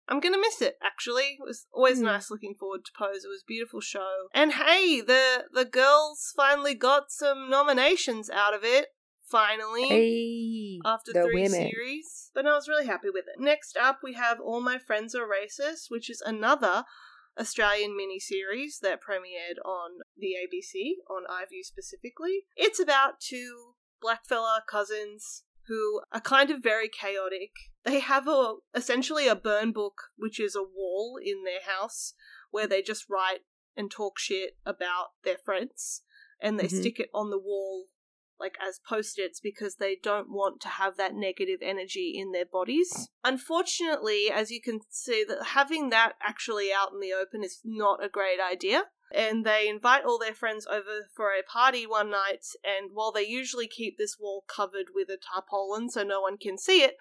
I'm 0.08 0.20
gonna 0.20 0.39
miss 0.39 0.62
it. 0.62 0.77
Actually, 0.82 1.38
it 1.39 1.44
was 1.44 1.68
always 1.72 2.00
Hmm. 2.00 2.06
nice 2.06 2.32
looking 2.32 2.56
forward 2.56 2.84
to 2.86 2.91
Pose. 2.98 3.24
It 3.25 3.27
was 3.29 3.44
a 3.44 3.48
beautiful 3.48 3.79
show, 3.82 4.29
and 4.34 4.53
hey, 4.53 5.01
the 5.01 5.48
the 5.51 5.65
girls 5.65 6.34
finally 6.36 6.74
got 6.74 7.12
some 7.12 7.50
nominations 7.50 8.29
out 8.29 8.53
of 8.53 8.63
it. 8.63 8.88
Finally, 9.29 9.87
hey 9.87 10.79
after 10.85 11.11
the 11.13 11.24
three 11.24 11.44
women 11.44 11.70
series. 11.72 12.31
But 12.33 12.46
I 12.46 12.53
was 12.53 12.68
really 12.68 12.85
happy 12.85 13.09
with 13.09 13.25
it. 13.27 13.39
Next 13.42 13.77
up, 13.77 14.00
we 14.03 14.13
have 14.13 14.39
All 14.39 14.61
My 14.61 14.77
Friends 14.77 15.15
Are 15.15 15.27
Racist, 15.27 15.85
which 15.89 16.09
is 16.09 16.22
another 16.22 16.85
Australian 17.39 17.92
miniseries 17.92 18.79
that 18.81 19.01
premiered 19.01 19.63
on 19.65 20.00
the 20.18 20.35
ABC, 20.35 20.96
on 21.09 21.24
iView 21.29 21.63
specifically. 21.63 22.46
It's 22.55 22.79
about 22.79 23.20
two 23.20 23.74
blackfella 24.03 24.59
cousins 24.70 25.44
who 25.68 26.01
are 26.11 26.22
kind 26.22 26.50
of 26.50 26.63
very 26.63 26.89
chaotic. 26.89 27.51
They 27.83 28.00
have 28.00 28.27
a 28.27 28.55
essentially 28.74 29.27
a 29.27 29.35
burn 29.35 29.72
book, 29.72 29.96
which 30.18 30.39
is 30.39 30.55
a 30.55 30.63
wall 30.63 31.20
in 31.24 31.44
their 31.44 31.61
house 31.61 32.13
where 32.51 32.68
they 32.68 32.81
just 32.81 33.09
write 33.09 33.42
and 33.75 33.92
talk 33.92 34.18
shit 34.18 34.57
about 34.65 35.09
their 35.24 35.37
friends 35.37 36.01
and 36.42 36.59
they 36.59 36.65
Mhm. 36.65 36.79
stick 36.79 37.00
it 37.00 37.09
on 37.13 37.29
the 37.29 37.37
wall 37.37 37.89
like 38.39 38.55
as 38.65 38.79
post-its 38.87 39.39
because 39.39 39.75
they 39.75 39.97
don't 40.01 40.29
want 40.29 40.61
to 40.61 40.69
have 40.69 40.97
that 40.97 41.13
negative 41.13 41.59
energy 41.61 42.13
in 42.15 42.31
their 42.31 42.45
bodies. 42.45 43.09
Unfortunately, 43.23 44.31
as 44.33 44.51
you 44.51 44.61
can 44.61 44.79
see 44.89 45.25
that 45.27 45.47
having 45.47 45.89
that 45.89 46.13
actually 46.21 46.69
out 46.71 46.93
in 46.93 46.99
the 46.99 47.13
open 47.13 47.43
is 47.43 47.61
not 47.63 48.03
a 48.03 48.09
great 48.09 48.39
idea. 48.39 48.83
And 49.11 49.43
they 49.43 49.67
invite 49.67 50.05
all 50.05 50.19
their 50.19 50.35
friends 50.35 50.67
over 50.67 51.07
for 51.15 51.29
a 51.29 51.41
party 51.41 51.87
one 51.87 52.11
night, 52.11 52.45
and 52.63 52.91
while 52.93 53.11
they 53.11 53.25
usually 53.25 53.67
keep 53.67 53.97
this 53.97 54.17
wall 54.19 54.43
covered 54.47 54.87
with 54.93 55.09
a 55.09 55.17
tarpaulin 55.17 55.89
so 55.89 56.03
no 56.03 56.21
one 56.21 56.37
can 56.37 56.59
see 56.59 56.83
it, 56.83 56.95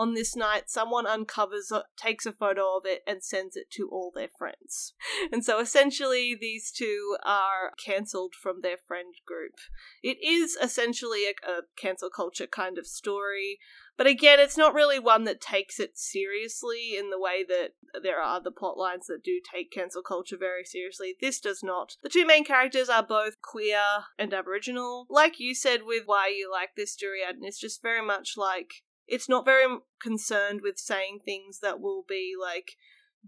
on 0.00 0.14
this 0.14 0.34
night 0.34 0.70
someone 0.70 1.06
uncovers 1.06 1.70
it, 1.70 1.82
takes 1.96 2.24
a 2.24 2.32
photo 2.32 2.76
of 2.78 2.86
it, 2.86 3.02
and 3.06 3.22
sends 3.22 3.54
it 3.54 3.70
to 3.72 3.88
all 3.92 4.10
their 4.14 4.30
friends. 4.38 4.94
And 5.32 5.44
so 5.44 5.60
essentially, 5.60 6.36
these 6.38 6.72
two 6.72 7.16
are 7.24 7.72
cancelled 7.84 8.34
from 8.40 8.62
their 8.62 8.78
friend 8.88 9.14
group. 9.26 9.54
It 10.02 10.16
is 10.24 10.56
essentially 10.60 11.24
a, 11.26 11.48
a 11.48 11.60
cancel 11.80 12.10
culture 12.10 12.46
kind 12.46 12.78
of 12.78 12.86
story, 12.86 13.58
but 14.00 14.06
again, 14.06 14.40
it's 14.40 14.56
not 14.56 14.72
really 14.72 14.98
one 14.98 15.24
that 15.24 15.42
takes 15.42 15.78
it 15.78 15.98
seriously 15.98 16.96
in 16.98 17.10
the 17.10 17.20
way 17.20 17.44
that 17.46 17.72
there 18.02 18.18
are 18.18 18.36
other 18.36 18.50
plot 18.50 18.78
lines 18.78 19.06
that 19.08 19.22
do 19.22 19.40
take 19.54 19.70
cancel 19.70 20.02
culture 20.02 20.38
very 20.38 20.64
seriously. 20.64 21.16
This 21.20 21.38
does 21.38 21.62
not. 21.62 21.96
The 22.02 22.08
two 22.08 22.24
main 22.24 22.44
characters 22.44 22.88
are 22.88 23.02
both 23.02 23.42
queer 23.42 23.82
and 24.18 24.32
Aboriginal. 24.32 25.06
Like 25.10 25.38
you 25.38 25.54
said 25.54 25.80
with 25.84 26.04
why 26.06 26.32
you 26.34 26.50
like 26.50 26.70
this, 26.78 26.96
Duriadin, 26.96 27.42
it's 27.42 27.60
just 27.60 27.82
very 27.82 28.00
much 28.00 28.38
like 28.38 28.70
it's 29.10 29.28
not 29.28 29.44
very 29.44 29.66
concerned 30.00 30.60
with 30.62 30.78
saying 30.78 31.20
things 31.24 31.58
that 31.60 31.80
will 31.80 32.04
be 32.08 32.34
like 32.40 32.72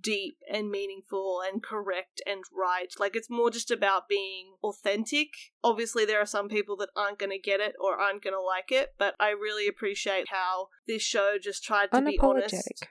deep 0.00 0.38
and 0.50 0.70
meaningful 0.70 1.42
and 1.46 1.62
correct 1.62 2.22
and 2.26 2.44
right. 2.56 2.92
Like 2.98 3.14
it's 3.14 3.28
more 3.28 3.50
just 3.50 3.70
about 3.70 4.08
being 4.08 4.54
authentic. 4.64 5.28
Obviously, 5.62 6.04
there 6.04 6.20
are 6.20 6.26
some 6.26 6.48
people 6.48 6.76
that 6.78 6.88
aren't 6.96 7.18
going 7.18 7.30
to 7.30 7.38
get 7.38 7.60
it 7.60 7.74
or 7.80 8.00
aren't 8.00 8.22
going 8.22 8.34
to 8.34 8.40
like 8.40 8.70
it, 8.70 8.94
but 8.98 9.14
I 9.20 9.30
really 9.30 9.68
appreciate 9.68 10.28
how 10.30 10.68
this 10.86 11.02
show 11.02 11.36
just 11.42 11.62
tried 11.62 11.90
to 11.92 12.00
be 12.02 12.18
honest. 12.18 12.86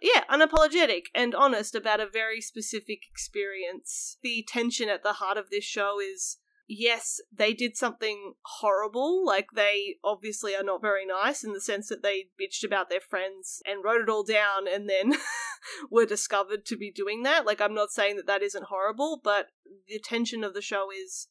Yeah, 0.00 0.24
unapologetic 0.30 1.04
and 1.14 1.34
honest 1.34 1.74
about 1.74 2.00
a 2.00 2.08
very 2.08 2.40
specific 2.40 3.00
experience. 3.10 4.16
The 4.22 4.44
tension 4.46 4.88
at 4.88 5.02
the 5.02 5.14
heart 5.14 5.36
of 5.36 5.50
this 5.50 5.64
show 5.64 5.98
is 6.00 6.38
yes, 6.78 7.20
they 7.32 7.52
did 7.52 7.76
something 7.76 8.34
horrible. 8.60 9.24
Like, 9.24 9.48
they 9.54 9.96
obviously 10.02 10.54
are 10.56 10.62
not 10.62 10.80
very 10.80 11.04
nice 11.04 11.44
in 11.44 11.52
the 11.52 11.60
sense 11.60 11.88
that 11.88 12.02
they 12.02 12.26
bitched 12.40 12.64
about 12.64 12.88
their 12.88 13.00
friends 13.00 13.60
and 13.66 13.84
wrote 13.84 14.00
it 14.00 14.08
all 14.08 14.24
down 14.24 14.66
and 14.72 14.88
then 14.88 15.14
were 15.90 16.06
discovered 16.06 16.64
to 16.66 16.76
be 16.76 16.90
doing 16.90 17.22
that. 17.24 17.44
Like, 17.46 17.60
I'm 17.60 17.74
not 17.74 17.90
saying 17.90 18.16
that 18.16 18.26
that 18.26 18.42
isn't 18.42 18.64
horrible, 18.64 19.20
but 19.22 19.48
the 19.88 19.98
tension 19.98 20.42
of 20.44 20.54
the 20.54 20.62
show 20.62 20.88
is 20.90 21.28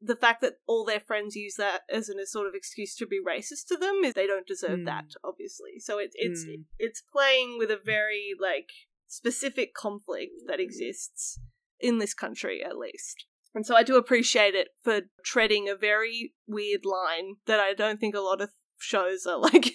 the 0.00 0.16
fact 0.16 0.40
that 0.40 0.54
all 0.66 0.84
their 0.84 1.00
friends 1.00 1.36
use 1.36 1.56
that 1.56 1.82
as 1.92 2.08
an, 2.08 2.18
a 2.18 2.26
sort 2.26 2.46
of 2.46 2.54
excuse 2.54 2.94
to 2.96 3.06
be 3.06 3.20
racist 3.22 3.66
to 3.68 3.76
them 3.76 4.00
is 4.04 4.14
they 4.14 4.26
don't 4.26 4.46
deserve 4.46 4.80
Mm. 4.80 4.86
that, 4.86 5.04
obviously. 5.22 5.78
So 5.78 5.98
it, 5.98 6.12
it's 6.14 6.44
Mm. 6.46 6.64
it's 6.78 7.02
playing 7.02 7.58
with 7.58 7.70
a 7.70 7.76
very 7.76 8.32
like 8.40 8.70
specific 9.08 9.74
conflict 9.74 10.32
that 10.46 10.58
exists 10.60 11.38
in 11.78 11.98
this 11.98 12.14
country 12.14 12.62
at 12.64 12.78
least. 12.78 13.26
And 13.54 13.66
so 13.66 13.74
I 13.76 13.82
do 13.82 13.96
appreciate 13.96 14.54
it 14.54 14.68
for 14.82 15.00
treading 15.24 15.68
a 15.68 15.74
very 15.76 16.34
weird 16.46 16.84
line 16.84 17.36
that 17.46 17.58
I 17.60 17.74
don't 17.74 17.98
think 17.98 18.14
a 18.14 18.20
lot 18.20 18.40
of 18.40 18.50
shows 18.78 19.26
are 19.26 19.38
like 19.50 19.72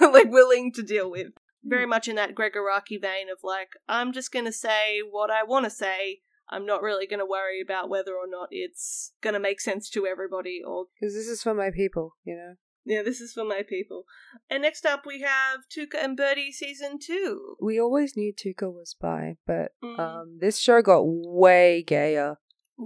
like 0.00 0.30
willing 0.30 0.72
to 0.74 0.82
deal 0.82 1.10
with. 1.10 1.28
Very 1.62 1.86
much 1.86 2.08
in 2.08 2.16
that 2.16 2.34
Gregg 2.34 2.52
Araki 2.54 3.00
vein 3.00 3.28
of 3.30 3.38
like, 3.42 3.70
I'm 3.88 4.12
just 4.12 4.32
gonna 4.32 4.52
say 4.52 5.00
what 5.08 5.30
I 5.30 5.42
wanna 5.42 5.70
say. 5.70 6.20
I'm 6.48 6.64
not 6.66 6.82
really 6.82 7.06
gonna 7.06 7.26
worry 7.26 7.60
about 7.60 7.88
whether 7.90 8.12
or 8.12 8.26
not 8.26 8.48
it's 8.50 9.12
gonna 9.22 9.38
make 9.40 9.60
sense 9.60 9.90
to 9.90 10.06
everybody 10.06 10.60
or 10.66 10.86
because 10.98 11.14
this 11.14 11.26
is 11.28 11.42
for 11.42 11.54
my 11.54 11.70
people 11.70 12.16
you 12.24 12.34
know 12.34 12.54
yeah, 12.86 13.02
this 13.02 13.20
is 13.20 13.34
for 13.34 13.44
my 13.44 13.62
people. 13.62 14.04
And 14.48 14.62
next 14.62 14.86
up 14.86 15.04
we 15.06 15.20
have 15.20 15.60
Tuca 15.70 16.02
and 16.02 16.16
Birdie 16.16 16.50
season 16.50 16.98
two. 16.98 17.56
we 17.60 17.78
always 17.78 18.16
knew 18.16 18.32
Tuca 18.32 18.72
was 18.72 18.96
bi, 18.98 19.36
but 19.46 19.72
Mm. 19.84 19.98
um, 19.98 20.38
this 20.40 20.58
show 20.58 20.80
got 20.80 21.02
way 21.04 21.82
gayer 21.86 22.38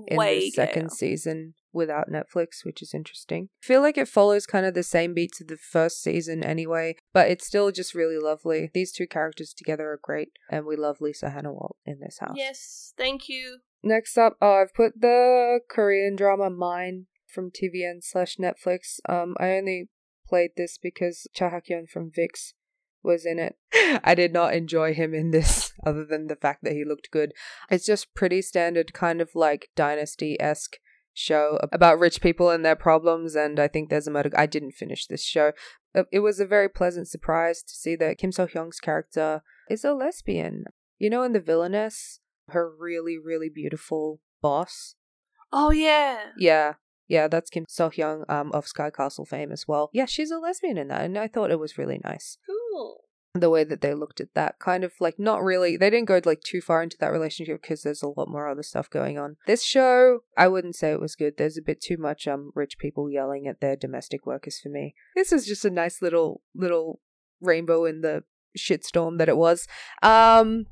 in 0.09 0.17
Way 0.17 0.41
the 0.41 0.51
second 0.51 0.93
season 0.93 1.55
without 1.73 2.11
Netflix, 2.11 2.65
which 2.65 2.81
is 2.83 2.95
interesting. 2.95 3.49
I 3.63 3.67
feel 3.67 3.81
like 3.81 3.99
it 3.99 4.09
follows 4.09 4.47
kind 4.47 4.65
of 4.65 4.75
the 4.75 4.83
same 4.83 5.15
beats 5.15 5.41
of 5.41 5.49
the 5.49 5.57
first 5.57 6.03
season 6.03 6.45
anyway, 6.45 6.97
but 7.13 7.31
it's 7.31 7.47
still 7.47 7.71
just 7.73 7.95
really 7.95 8.19
lovely. 8.19 8.71
These 8.73 8.93
two 8.93 9.07
characters 9.07 9.53
together 9.53 9.91
are 9.91 10.01
great, 10.03 10.31
and 10.51 10.67
we 10.67 10.77
love 10.77 11.01
Lisa 11.01 11.27
Hanawalt 11.27 11.75
in 11.85 12.01
this 12.01 12.19
house. 12.21 12.35
Yes, 12.37 12.95
thank 12.97 13.29
you. 13.29 13.59
Next 13.83 14.17
up, 14.17 14.37
uh, 14.41 14.53
I've 14.55 14.75
put 14.75 15.01
the 15.01 15.61
Korean 15.69 16.17
drama 16.17 16.49
Mine 16.49 17.07
from 17.27 17.51
TVN 17.51 18.03
slash 18.03 18.37
Netflix. 18.37 19.01
Um, 19.09 19.35
I 19.39 19.51
only 19.51 19.89
played 20.27 20.53
this 20.57 20.79
because 20.81 21.27
Cha 21.35 21.51
Hak-yeon 21.51 21.89
from 21.89 22.11
VIXX 22.11 22.55
was 23.03 23.27
in 23.27 23.39
it. 23.39 23.57
I 24.05 24.15
did 24.15 24.33
not 24.33 24.55
enjoy 24.55 24.95
him 24.95 25.15
in 25.15 25.31
this, 25.31 25.64
other 25.85 26.05
than 26.05 26.27
the 26.27 26.37
fact 26.37 26.65
that 26.65 26.73
he 26.73 26.85
looked 26.85 27.11
good. 27.11 27.33
It's 27.71 27.87
just 27.87 28.15
pretty 28.15 28.43
standard, 28.43 28.93
kind 28.93 29.21
of 29.21 29.35
like 29.35 29.71
Dynasty 29.75 30.41
esque 30.41 30.77
show 31.13 31.59
about 31.73 31.99
rich 31.99 32.21
people 32.21 32.51
and 32.51 32.65
their 32.65 32.77
problems. 32.77 33.35
And 33.35 33.59
I 33.59 33.69
think 33.69 33.89
there's 33.89 34.07
a 34.07 34.11
murder. 34.11 34.31
I 34.37 34.47
didn't 34.47 34.73
finish 34.73 35.07
this 35.07 35.25
show. 35.25 35.53
Uh, 35.95 36.05
It 36.13 36.21
was 36.21 36.41
a 36.41 36.47
very 36.47 36.69
pleasant 36.69 37.09
surprise 37.09 37.63
to 37.63 37.75
see 37.75 37.97
that 37.97 38.19
Kim 38.19 38.31
Seo-hyung's 38.31 38.81
character 38.81 39.43
is 39.71 39.85
a 39.85 39.93
lesbian. 39.95 40.65
You 40.99 41.11
know, 41.11 41.23
in 41.23 41.33
The 41.33 41.41
Villainess, 41.41 42.21
her 42.49 42.71
really, 42.71 43.17
really 43.19 43.49
beautiful 43.49 44.21
boss. 44.43 44.95
Oh 45.53 45.71
yeah. 45.71 46.31
Yeah. 46.37 46.75
Yeah, 47.07 47.29
that's 47.29 47.51
Kim 47.51 47.67
Seo-hyung 47.67 48.25
um, 48.31 48.51
of 48.53 48.67
Sky 48.67 48.91
Castle 48.91 49.27
fame 49.27 49.53
as 49.53 49.69
well. 49.69 49.91
Yeah, 49.93 50.07
she's 50.07 50.31
a 50.31 50.39
lesbian 50.39 50.79
in 50.79 50.89
that, 50.89 51.03
and 51.03 51.19
I 51.19 51.29
thought 51.29 51.51
it 51.51 51.59
was 51.59 51.77
really 51.79 52.01
nice 52.03 52.39
Cool. 52.47 53.04
The 53.35 53.51
way 53.51 53.65
that 53.65 53.81
they 53.81 53.95
looked 53.95 54.21
at 54.21 54.33
that 54.35 54.61
kind 54.61 54.85
of 54.85 54.93
like 55.01 55.19
not 55.19 55.43
really 55.43 55.77
they 55.77 55.91
didn't 55.91 56.07
go 56.07 56.21
like 56.25 56.41
too 56.43 56.61
far 56.61 56.83
into 56.85 56.97
that 57.01 57.09
relationship 57.09 57.61
because 57.61 57.83
there's 57.83 58.03
a 58.03 58.09
lot 58.09 58.29
more 58.29 58.49
other 58.49 58.63
stuff 58.63 58.89
going 58.89 59.19
on. 59.19 59.37
This 59.47 59.65
show 59.65 60.21
i 60.39 60.47
wouldn't 60.47 60.77
say 60.77 60.93
it 60.93 61.01
was 61.01 61.17
good. 61.17 61.37
There's 61.37 61.59
a 61.59 61.63
bit 61.63 61.81
too 61.81 61.97
much 61.97 62.29
um 62.29 62.53
rich 62.55 62.79
people 62.79 63.11
yelling 63.11 63.49
at 63.49 63.61
their 63.61 63.75
domestic 63.75 64.25
workers 64.25 64.61
for 64.63 64.69
me. 64.69 64.95
This 65.17 65.33
is 65.33 65.47
just 65.47 65.65
a 65.65 65.71
nice 65.71 66.01
little 66.01 66.43
little 66.55 67.01
rainbow 67.41 67.85
in 67.85 68.03
the 68.03 68.23
shitstorm 68.57 69.19
that 69.19 69.29
it 69.29 69.37
was. 69.37 69.67
Um 70.01 70.67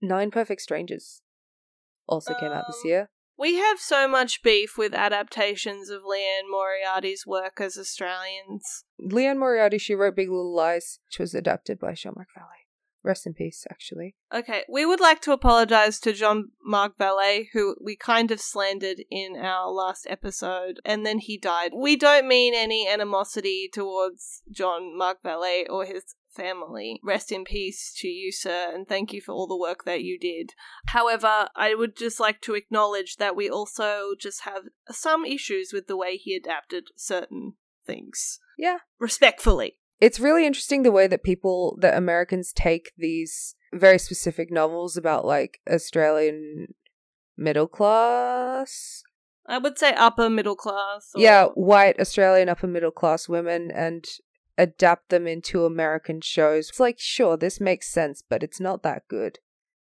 nine 0.00 0.30
perfect 0.30 0.62
strangers 0.62 1.20
also 2.08 2.32
came 2.40 2.50
out 2.50 2.64
this 2.66 2.80
Um, 2.84 2.88
year 2.88 3.10
We 3.40 3.54
have 3.54 3.80
so 3.80 4.06
much 4.06 4.42
beef 4.42 4.76
with 4.76 4.92
adaptations 4.92 5.88
of 5.88 6.02
Liane 6.04 6.50
Moriarty's 6.50 7.26
work 7.26 7.58
as 7.58 7.78
Australians. 7.78 8.84
liane 8.98 9.38
moriarty 9.38 9.78
she 9.78 9.94
wrote 9.94 10.14
big 10.14 10.28
little 10.28 10.54
lies 10.54 10.98
which 11.06 11.18
was 11.18 11.34
adapted 11.34 11.78
by 11.78 11.94
jean-marc 11.94 12.28
vallée 12.36 12.66
rest 13.02 13.26
in 13.26 13.32
peace 13.32 13.64
actually 13.70 14.14
Okay, 14.30 14.64
we 14.68 14.84
would 14.84 15.00
like 15.00 15.22
to 15.22 15.32
apologize 15.32 15.98
to 16.00 16.12
John 16.12 16.50
Mark 16.62 16.98
Ballet, 16.98 17.48
who 17.54 17.74
we 17.82 17.96
kind 17.96 18.30
of 18.30 18.40
slandered 18.40 19.02
in 19.10 19.36
our 19.36 19.68
last 19.70 20.06
episode, 20.08 20.78
and 20.84 21.04
then 21.04 21.18
he 21.18 21.36
died. 21.36 21.72
We 21.74 21.96
don't 21.96 22.28
mean 22.28 22.54
any 22.54 22.86
animosity 22.86 23.68
towards 23.72 24.42
Jean-Marc 24.52 25.22
Vallée 25.24 25.64
or 25.68 25.84
his 25.84 26.14
family. 26.30 27.00
Rest 27.02 27.32
in 27.32 27.44
peace 27.44 27.92
to 27.98 28.08
you, 28.08 28.32
sir, 28.32 28.70
and 28.74 28.86
thank 28.88 29.12
you 29.12 29.20
for 29.20 29.32
all 29.32 29.46
the 29.46 29.56
work 29.58 29.84
that 29.84 30.02
you 30.02 30.18
did. 30.18 30.52
However, 30.86 31.48
I 31.56 31.74
would 31.74 31.96
just 31.96 32.20
like 32.20 32.40
to 32.42 32.54
acknowledge 32.54 33.16
that 33.16 33.36
we 33.36 33.48
also 33.50 34.10
just 34.18 34.42
have 34.42 34.64
some 34.90 35.24
issues 35.24 35.72
with 35.72 35.86
the 35.86 35.96
way 35.96 36.16
he 36.16 36.34
adapted 36.34 36.84
certain 36.96 37.54
things. 37.86 38.38
yeah 38.58 38.78
Respectfully. 38.98 39.78
it's 40.00 40.20
really 40.20 40.46
interesting 40.46 40.82
the 40.82 40.92
way 40.92 41.06
that 41.06 41.22
people 41.24 41.76
that 41.80 41.96
Americans 41.96 42.52
take 42.54 42.92
these 42.96 43.54
very 43.72 43.98
specific 43.98 44.50
novels 44.50 44.96
about 44.96 45.24
like 45.24 45.60
Australian 45.70 46.74
middle 47.36 47.66
class. 47.68 49.02
I 49.46 49.58
would 49.58 49.78
say 49.78 49.94
upper 49.94 50.28
middle 50.30 50.56
class. 50.56 51.10
or- 51.14 51.20
Yeah, 51.20 51.46
white 51.54 51.98
Australian 51.98 52.48
upper 52.48 52.66
middle 52.66 52.90
class 52.90 53.28
women 53.28 53.70
and 53.74 54.04
adapt 54.60 55.08
them 55.08 55.26
into 55.26 55.64
American 55.64 56.20
shows. 56.20 56.68
It's 56.68 56.80
like 56.80 56.98
sure, 56.98 57.36
this 57.36 57.60
makes 57.60 57.92
sense, 57.92 58.22
but 58.28 58.42
it's 58.42 58.60
not 58.60 58.82
that 58.82 59.08
good. 59.08 59.38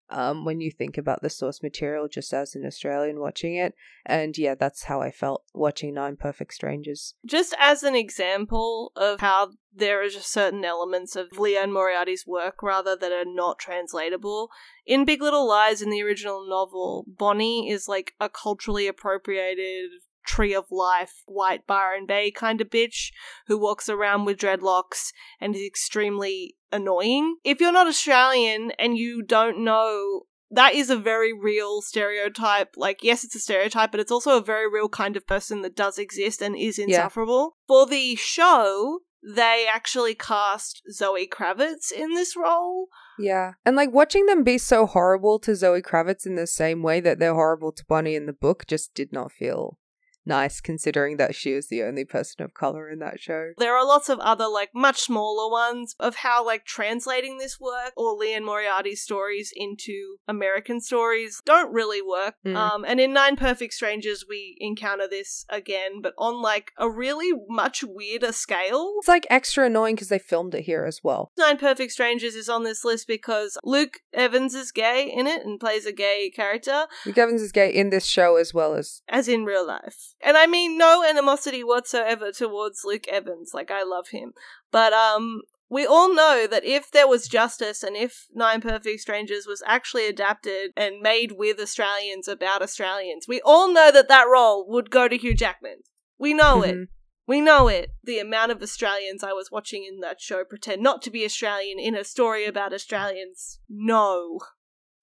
Um, 0.10 0.46
when 0.46 0.62
you 0.62 0.70
think 0.70 0.98
about 0.98 1.24
the 1.24 1.30
source 1.30 1.64
material 1.64 2.08
just 2.08 2.34
as 2.34 2.54
an 2.54 2.66
Australian 2.66 3.20
watching 3.20 3.56
it. 3.56 3.74
And 4.06 4.38
yeah, 4.38 4.54
that's 4.54 4.84
how 4.84 5.02
I 5.02 5.10
felt 5.10 5.44
watching 5.56 5.94
Nine 5.96 6.18
Perfect 6.18 6.54
Strangers. 6.54 7.16
just 7.26 7.56
as 7.58 7.82
an 7.82 7.96
example 7.96 8.92
of 8.96 9.22
how 9.22 9.52
there 9.74 10.04
are 10.04 10.10
just 10.10 10.32
certain 10.32 10.64
elements 10.66 11.16
of 11.16 11.40
Liane 11.40 11.72
Moriarty's 11.72 12.28
work 12.28 12.62
rather 12.62 12.96
that 12.96 13.12
are 13.12 13.26
not 13.26 13.58
translatable. 13.58 14.50
In 14.86 15.06
Big 15.06 15.22
Little 15.22 15.48
Lies 15.48 15.82
in 15.82 15.90
the 15.90 16.04
original 16.04 16.46
novel, 16.48 17.06
Bonnie 17.08 17.70
is 17.70 17.88
like 17.88 18.14
a 18.20 18.30
culturally 18.30 18.86
appropriated 18.88 19.90
tree 20.26 20.54
of 20.54 20.66
life, 20.72 21.24
white 21.26 21.68
Byron 21.68 22.06
Bay 22.06 22.32
kind 22.32 22.62
of 22.62 22.70
bitch 22.70 23.12
who 23.48 23.58
walks 23.58 23.90
around 23.90 24.26
with 24.26 24.38
dreadlocks 24.38 25.12
and 25.40 25.56
is 25.56 25.62
extremely 25.62 26.56
annoying. 26.72 27.38
If 27.44 27.60
you're 27.60 27.72
not 27.72 27.88
Australian 27.88 28.72
and 28.80 28.98
you 28.98 29.22
don't 29.22 29.64
know 29.64 30.24
that 30.54 30.76
is 30.76 30.90
a 30.90 30.96
very 30.96 31.34
real 31.34 31.82
stereotype. 31.82 32.76
Like, 32.78 33.04
yes, 33.04 33.24
it's 33.24 33.36
a 33.36 33.40
stereotype, 33.40 33.92
but 33.92 34.00
it's 34.00 34.12
also 34.12 34.38
a 34.38 34.44
very 34.44 34.70
real 34.72 34.88
kind 34.88 35.18
of 35.18 35.26
person 35.26 35.64
that 35.64 35.76
does 35.76 35.98
exist 35.98 36.42
and 36.42 36.56
is 36.56 36.78
insufferable. 36.78 37.58
For 37.68 37.88
the 37.88 38.16
show, 38.16 39.00
they 39.24 39.66
actually 39.72 40.16
cast 40.16 40.84
Zoe 40.92 41.28
Kravitz 41.28 41.92
in 41.92 42.14
this 42.14 42.36
role. 42.36 42.88
Yeah. 43.18 43.54
And 43.66 43.76
like 43.76 43.92
watching 43.92 44.26
them 44.26 44.44
be 44.44 44.58
so 44.58 44.86
horrible 44.86 45.40
to 45.40 45.56
Zoe 45.56 45.82
Kravitz 45.82 46.26
in 46.26 46.36
the 46.36 46.48
same 46.48 46.84
way 46.84 47.00
that 47.00 47.20
they're 47.20 47.34
horrible 47.34 47.72
to 47.72 47.86
Bonnie 47.86 48.16
in 48.16 48.26
the 48.26 48.34
book 48.34 48.66
just 48.68 48.94
did 48.94 49.12
not 49.12 49.32
feel 49.32 49.80
nice 50.26 50.62
considering 50.62 51.18
that 51.18 51.36
she 51.36 51.54
was 51.54 51.68
the 51.68 51.84
only 51.84 52.06
person 52.06 52.44
of 52.44 52.54
color 52.54 52.90
in 52.90 53.00
that 53.00 53.20
show. 53.20 53.52
There 53.58 53.76
are 53.76 53.86
lots 53.86 54.10
of 54.10 54.20
other, 54.20 54.48
like, 54.48 54.70
much 54.74 55.00
smaller 55.00 55.52
ones 55.52 55.96
of 56.00 56.18
how, 56.18 56.46
like, 56.46 56.66
translating 56.66 57.38
this 57.38 57.60
work 57.60 57.94
or 57.96 58.14
Liane 58.14 58.46
Moriarty's 58.46 59.02
stories 59.02 59.52
into 59.56 60.18
American 60.28 60.82
stories 60.82 61.42
don't 61.46 61.74
really 61.74 62.02
work. 62.02 62.36
Mm. 62.46 62.56
Um, 62.56 62.86
and 62.86 63.00
in 63.00 63.14
Nine 63.14 63.36
Perfect 63.36 63.74
Strangers, 63.74 64.26
we 64.28 64.58
encounter 64.60 65.08
this 65.08 65.46
again, 65.50 66.02
but 66.02 66.14
on, 66.18 66.42
like, 66.42 66.72
a 66.78 66.90
really 66.90 67.32
much 67.48 67.84
weirder 67.84 68.32
scale. 68.32 68.94
It's 69.00 69.08
like 69.08 69.28
extra 69.30 69.66
annoying 69.66 69.96
because 69.96 70.10
they 70.10 70.20
filmed 70.20 70.56
it 70.56 70.64
here 70.64 70.86
as 70.86 71.02
well. 71.04 71.32
Nine 71.38 71.58
Perfect 71.58 71.92
Strangers 71.92 72.36
is 72.36 72.50
on 72.50 72.64
this 72.64 72.84
list 72.84 73.08
because 73.08 73.58
Luke 73.64 74.00
Evans 74.14 74.54
is 74.54 74.72
gay 74.72 75.12
in 75.14 75.28
it 75.28 75.46
and 75.46 75.60
plays 75.60 75.86
a 75.86 75.92
gay 75.92 76.32
character, 76.34 76.88
Luke 77.06 77.18
Evans 77.18 77.42
is 77.42 77.52
gay 77.52 77.70
in 77.70 77.90
this 77.90 78.06
show 78.06 78.36
as 78.36 78.54
well 78.54 78.74
as 78.74 79.02
as 79.08 79.28
in 79.28 79.46
real 79.46 79.66
life. 79.66 80.13
And 80.24 80.38
I 80.38 80.48
mean 80.48 80.78
no 80.78 81.04
animosity 81.04 81.64
whatsoever 81.64 82.32
towards 82.32 82.84
Luke 82.86 83.08
Evans. 83.08 83.52
Like 83.54 83.72
I 83.72 83.84
love 83.84 84.10
him. 84.10 84.34
But 84.72 84.94
um 84.94 85.42
we 85.70 85.86
all 85.88 86.14
know 86.14 86.46
that 86.50 86.64
if 86.64 86.92
there 86.92 87.08
was 87.08 87.28
justice 87.28 87.82
and 87.82 87.96
if 87.96 88.28
Nine 88.34 88.62
Perfect 88.62 89.00
Strangers 89.00 89.48
was 89.48 89.64
actually 89.66 90.08
adapted 90.08 90.72
and 90.78 91.02
made 91.02 91.32
with 91.32 91.60
Australians 91.60 92.28
about 92.28 92.62
Australians, 92.62 93.28
we 93.28 93.42
all 93.44 93.74
know 93.74 93.92
that 93.92 94.08
that 94.08 94.28
role 94.32 94.70
would 94.70 94.92
go 94.92 95.08
to 95.08 95.18
Hugh 95.18 95.34
Jackman. 95.34 95.78
We 96.20 96.34
know 96.36 96.62
it. 96.62 96.76
Mhm. 96.76 96.88
We 97.26 97.42
know 97.42 97.70
it. 97.70 97.90
The 98.04 98.20
amount 98.20 98.52
of 98.52 98.62
Australians 98.62 99.24
I 99.24 99.32
was 99.34 99.50
watching 99.50 99.84
in 99.86 100.02
that 100.02 100.22
show 100.22 100.44
pretend 100.44 100.84
not 100.84 101.02
to 101.04 101.10
be 101.10 101.26
Australian 101.26 101.80
in 101.80 101.96
a 101.96 102.04
story 102.04 102.46
about 102.46 102.74
Australians. 102.74 103.60
No. 103.68 104.40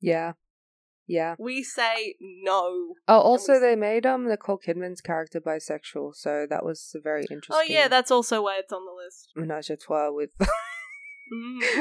Yeah. 0.01 0.35
Yeah. 1.11 1.35
We 1.40 1.64
say 1.64 2.14
no. 2.20 2.94
Oh, 3.09 3.18
also 3.18 3.59
they 3.59 3.75
made 3.75 4.07
um 4.07 4.29
Nicole 4.29 4.59
Kidman's 4.64 5.01
character 5.01 5.40
bisexual, 5.40 6.14
so 6.14 6.46
that 6.49 6.64
was 6.64 6.94
very 7.03 7.23
interesting. 7.23 7.57
Oh 7.57 7.62
yeah, 7.62 7.88
that's 7.88 8.12
also 8.12 8.42
why 8.44 8.59
it's 8.59 8.73
on 8.73 8.85
the 8.85 8.92
list. 8.92 9.33
menage 9.35 9.70
a 9.70 9.77
trois 9.77 10.11
with. 10.12 10.31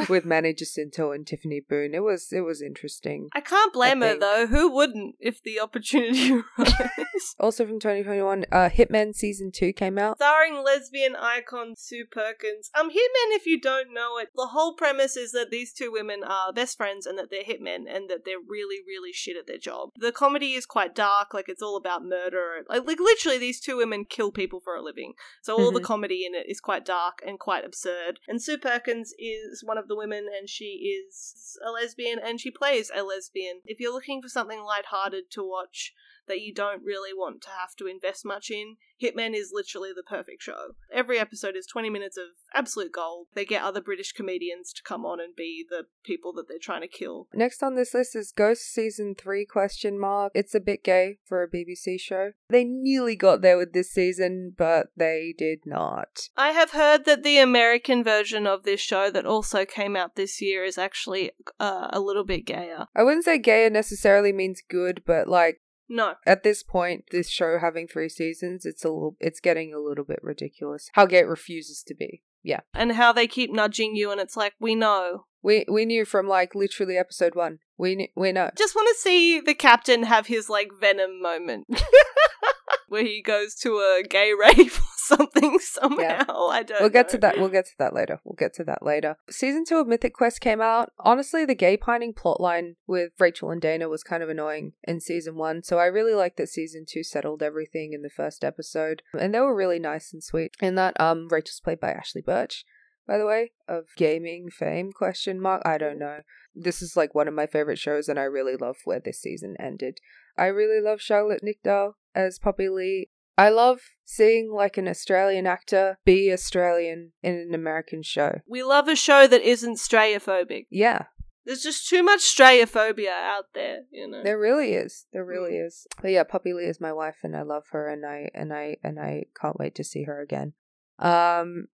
With 0.10 0.26
Manny 0.26 0.54
Jacinto 0.54 1.12
and 1.12 1.26
Tiffany 1.26 1.60
Boone. 1.60 1.94
It 1.96 2.04
was 2.04 2.32
it 2.32 2.42
was 2.42 2.62
interesting. 2.62 3.30
I 3.34 3.42
can't 3.42 3.74
blame 3.74 4.02
her 4.02 4.18
though. 4.18 4.48
Who 4.48 4.70
wouldn't 4.72 5.16
if 5.20 5.42
the 5.42 5.60
opportunity 5.60 6.32
arose? 6.58 7.36
Also 7.40 7.66
from 7.66 7.80
2021, 7.80 8.46
uh, 8.52 8.70
Hitmen 8.70 9.14
season 9.16 9.52
two 9.52 9.74
came 9.74 9.98
out. 9.98 10.18
Starring 10.18 10.64
lesbian 10.64 11.16
icon 11.16 11.74
Sue 11.78 12.06
Perkins. 12.10 12.70
Um, 12.80 12.90
hitmen, 12.90 13.36
if 13.36 13.46
you 13.46 13.60
don't 13.60 13.94
know 13.94 14.18
it, 14.18 14.30
the 14.36 14.48
whole 14.48 14.74
premise 14.76 15.16
is 15.18 15.32
that 15.32 15.50
these 15.50 15.74
two 15.74 15.92
women 15.92 16.24
are 16.24 16.54
best 16.54 16.78
friends 16.78 17.06
and 17.06 17.18
that 17.18 17.30
they're 17.32 17.44
hitmen 17.44 17.84
and 17.90 18.10
that 18.10 18.26
they're 18.26 18.36
really, 18.48 18.78
really 18.88 19.12
shit 19.14 19.38
at 19.38 19.48
their 19.48 19.58
job. 19.58 19.90
The 19.98 20.12
comedy 20.12 20.54
is 20.54 20.66
quite 20.66 20.94
dark, 20.96 21.34
like 21.34 21.50
it's 21.50 21.62
all 21.62 21.76
about 21.78 22.04
murder. 22.06 22.64
Like, 22.70 22.86
like 22.86 23.00
literally, 23.00 23.38
these 23.38 23.60
two 23.60 23.78
women 23.78 24.06
kill 24.06 24.32
people 24.32 24.60
for 24.60 24.76
a 24.76 24.82
living. 24.84 25.14
So 25.42 25.56
all 25.58 25.72
the 25.72 25.80
Mhm. 25.80 25.84
comedy 25.86 26.26
in 26.26 26.36
it 26.36 26.46
is 26.50 26.60
quite 26.60 26.86
dark 26.86 27.20
and 27.26 27.40
quite 27.40 27.66
absurd. 27.66 28.20
And 28.28 28.42
Sue 28.42 28.58
Perkins 28.58 29.14
is 29.18 29.39
one 29.64 29.78
of 29.78 29.88
the 29.88 29.96
women, 29.96 30.28
and 30.38 30.50
she 30.50 30.66
is 31.00 31.58
a 31.66 31.72
lesbian, 31.72 32.20
and 32.20 32.40
she 32.40 32.52
plays 32.52 32.92
a 32.94 33.04
lesbian. 33.04 33.62
If 33.66 33.80
you're 33.80 33.94
looking 33.94 34.22
for 34.22 34.30
something 34.30 34.62
lighthearted 34.62 35.32
to 35.32 35.44
watch, 35.44 35.94
that 36.30 36.40
you 36.40 36.54
don't 36.54 36.82
really 36.84 37.14
want 37.14 37.42
to 37.42 37.50
have 37.50 37.76
to 37.80 37.88
invest 37.88 38.24
much 38.24 38.50
in, 38.50 38.78
Hitmen 39.02 39.34
is 39.34 39.52
literally 39.54 39.90
the 39.96 40.04
perfect 40.04 40.42
show. 40.42 40.76
Every 40.94 41.20
episode 41.20 41.56
is 41.56 41.66
20 41.66 41.90
minutes 41.90 42.18
of 42.18 42.28
absolute 42.54 42.92
gold. 42.92 43.28
They 43.34 43.46
get 43.46 43.64
other 43.64 43.82
British 43.82 44.12
comedians 44.12 44.72
to 44.74 44.84
come 44.84 45.06
on 45.06 45.20
and 45.20 45.36
be 45.36 45.66
the 45.68 45.86
people 46.04 46.34
that 46.34 46.48
they're 46.48 46.58
trying 46.62 46.82
to 46.82 46.88
kill. 46.88 47.28
Next 47.34 47.64
on 47.64 47.76
this 47.76 47.94
list 47.94 48.16
is 48.16 48.32
Ghost 48.32 48.62
season 48.74 49.16
3 49.16 49.46
question 49.46 50.00
mark. 50.00 50.32
It's 50.36 50.56
a 50.56 50.60
bit 50.60 50.84
gay 50.84 51.18
for 51.26 51.44
a 51.44 51.50
BBC 51.50 52.00
show. 52.00 52.32
They 52.50 52.64
nearly 52.64 53.16
got 53.16 53.42
there 53.42 53.58
with 53.58 53.74
this 53.74 53.92
season, 53.92 54.54
but 54.58 54.88
they 54.96 55.34
did 55.38 55.60
not. 55.66 56.30
I 56.38 56.52
have 56.52 56.72
heard 56.72 57.06
that 57.06 57.24
the 57.24 57.40
American 57.40 58.04
version 58.04 58.46
of 58.46 58.64
this 58.64 58.80
show 58.80 59.10
that 59.12 59.26
also 59.26 59.66
came 59.66 59.96
out 59.96 60.16
this 60.16 60.42
year 60.42 60.64
is 60.64 60.78
actually 60.78 61.32
uh, 61.60 61.88
a 61.92 62.00
little 62.00 62.26
bit 62.26 62.46
gayer. 62.46 62.88
I 62.96 63.04
wouldn't 63.04 63.26
say 63.26 63.38
gayer 63.38 63.70
necessarily 63.70 64.34
means 64.34 64.62
good, 64.68 65.04
but 65.06 65.28
like 65.28 65.62
No. 65.90 66.16
at 66.26 66.44
this 66.44 66.62
point, 66.64 67.06
this 67.12 67.30
show 67.30 67.58
having 67.60 67.88
three 67.88 68.10
seasons, 68.10 68.66
it's 68.66 68.86
a 68.86 68.90
little, 68.90 69.16
it's 69.20 69.40
getting 69.40 69.74
a 69.74 69.80
little 69.80 70.06
bit 70.06 70.20
ridiculous. 70.22 70.90
How 70.94 71.06
gay 71.08 71.24
refuses 71.24 71.84
to 71.88 71.96
be. 71.96 72.22
Yeah, 72.44 72.62
And 72.74 72.94
how 72.94 73.12
they 73.12 73.28
keep 73.28 73.52
nudging 73.52 73.96
you, 73.96 74.12
and 74.12 74.22
it's 74.22 74.38
like, 74.38 74.54
we 74.62 74.74
know. 74.76 75.26
we 75.42 75.66
we 75.70 75.84
knew 75.86 76.06
from 76.06 76.26
like 76.28 76.56
literally 76.56 76.98
episode 76.98 77.36
one. 77.36 77.60
We 77.78 77.96
kn- 77.98 78.10
we 78.16 78.32
know. 78.32 78.50
Just 78.58 78.76
want 78.76 78.88
to 78.88 79.02
see 79.02 79.42
the 79.42 79.54
captain 79.54 80.04
have 80.04 80.28
his 80.28 80.48
like 80.50 80.70
venom 80.80 81.22
moment. 81.22 81.68
Where 82.88 83.04
he 83.04 83.22
goes 83.22 83.56
to 83.56 83.76
a 83.78 84.04
gay 84.08 84.32
rave 84.34 84.78
or 84.80 84.94
something 85.10 85.60
somehow. 85.62 86.48
I 86.48 86.64
don't 86.64 86.80
We'll 86.82 86.90
get 86.90 87.08
know. 87.08 87.12
to 87.12 87.18
that. 87.20 87.38
We'll 87.40 87.50
get 87.50 87.66
to 87.66 87.78
that 87.80 87.94
later. 87.94 88.20
We'll 88.24 88.36
get 88.38 88.54
to 88.56 88.64
that 88.66 88.84
later. 88.86 89.18
Season 89.30 89.64
two 89.68 89.78
of 89.78 89.88
Mythic 89.88 90.14
Quest 90.14 90.42
came 90.42 90.62
out. 90.62 90.92
Honestly, 91.00 91.46
the 91.46 91.56
gay 91.56 91.76
pining 91.78 92.14
plotline 92.14 92.76
with 92.88 93.12
Rachel 93.20 93.52
and 93.52 93.62
Dana 93.62 93.90
was 93.90 94.04
kind 94.04 94.24
of 94.24 94.30
annoying 94.30 94.74
in 94.88 95.00
season 95.02 95.36
one, 95.36 95.64
so 95.64 95.78
I 95.80 95.86
really 95.86 96.14
like 96.14 96.36
that 96.38 96.50
season 96.50 96.86
two 96.88 97.04
settled 97.04 97.44
everything 97.44 97.94
in 97.94 98.02
the 98.02 98.10
first 98.10 98.44
episode, 98.44 99.02
and 99.20 99.34
they 99.34 99.40
were 99.40 99.56
really 99.56 99.80
nice 99.80 100.14
and 100.14 100.24
sweet. 100.24 100.56
In 100.62 100.76
that, 100.76 101.00
um, 101.00 101.28
Rachel's 101.30 101.62
played 101.64 101.80
by 101.80 101.92
Ashly 101.94 102.22
Burch, 102.26 102.64
by 103.08 103.18
the 103.18 103.26
way, 103.26 103.52
of 103.68 103.86
gaming 103.98 104.50
fame? 104.50 104.92
Question 104.92 105.42
mark. 105.42 105.62
I 105.66 105.78
don't 105.78 106.00
know. 106.00 106.20
This 106.56 106.82
is 106.82 106.96
like 106.98 107.16
one 107.16 107.28
of 107.28 107.34
my 107.34 107.46
favorite 107.48 107.80
shows, 107.80 108.08
and 108.10 108.20
I 108.20 108.24
really 108.24 108.56
love 108.56 108.78
where 108.86 109.00
this 109.00 109.22
season 109.22 109.56
ended. 109.60 110.00
I 110.38 110.46
really 110.48 110.82
love 110.82 111.02
Charlotte 111.02 111.42
Nicdao 111.44 111.94
as 112.16 112.40
Poppy 112.40 112.70
Li. 112.70 113.10
I 113.40 113.48
love 113.48 113.80
seeing 114.04 114.52
like 114.52 114.78
an 114.78 114.86
Australian 114.90 115.48
actor 115.48 115.98
be 116.04 116.34
Australian 116.34 117.14
in 117.24 117.36
an 117.36 117.56
American 117.56 118.04
show. 118.04 118.42
We 118.46 118.64
love 118.64 118.90
a 118.90 118.98
show 118.98 119.28
that 119.28 119.42
isn't 119.42 119.76
strayophobic. 119.78 120.66
Yeah, 120.70 121.06
There's 121.46 121.64
just 121.64 121.88
too 121.88 122.04
much 122.04 122.20
strayophobia 122.20 123.12
out 123.12 123.46
there, 123.54 123.84
you 123.92 124.10
know. 124.10 124.24
there 124.24 124.38
really 124.38 124.74
is. 124.74 125.06
There 125.14 125.24
really 125.24 125.56
is. 125.56 125.88
But 126.02 126.12
yeah, 126.12 126.24
Poppy 126.24 126.52
Li 126.52 126.66
is 126.66 126.82
my 126.82 126.92
wife, 126.92 127.20
and 127.24 127.34
I 127.34 127.44
love 127.44 127.64
her, 127.72 127.88
and 127.88 128.06
I 128.06 128.30
and 128.34 128.52
I 128.54 128.76
and 128.84 129.00
I 129.00 129.28
can't 129.40 129.58
wait 129.58 129.74
to 129.76 129.86
see 129.86 130.04
her 130.04 130.22
again. 130.22 130.52
Um, 131.00 131.68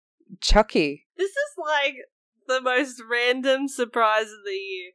Chucky. 0.42 1.06
This 1.18 1.30
is 1.30 1.54
like 1.58 1.96
the 2.48 2.62
most 2.62 3.02
random 3.10 3.68
surprise 3.68 4.32
of 4.32 4.44
the 4.46 4.52
year. 4.52 4.92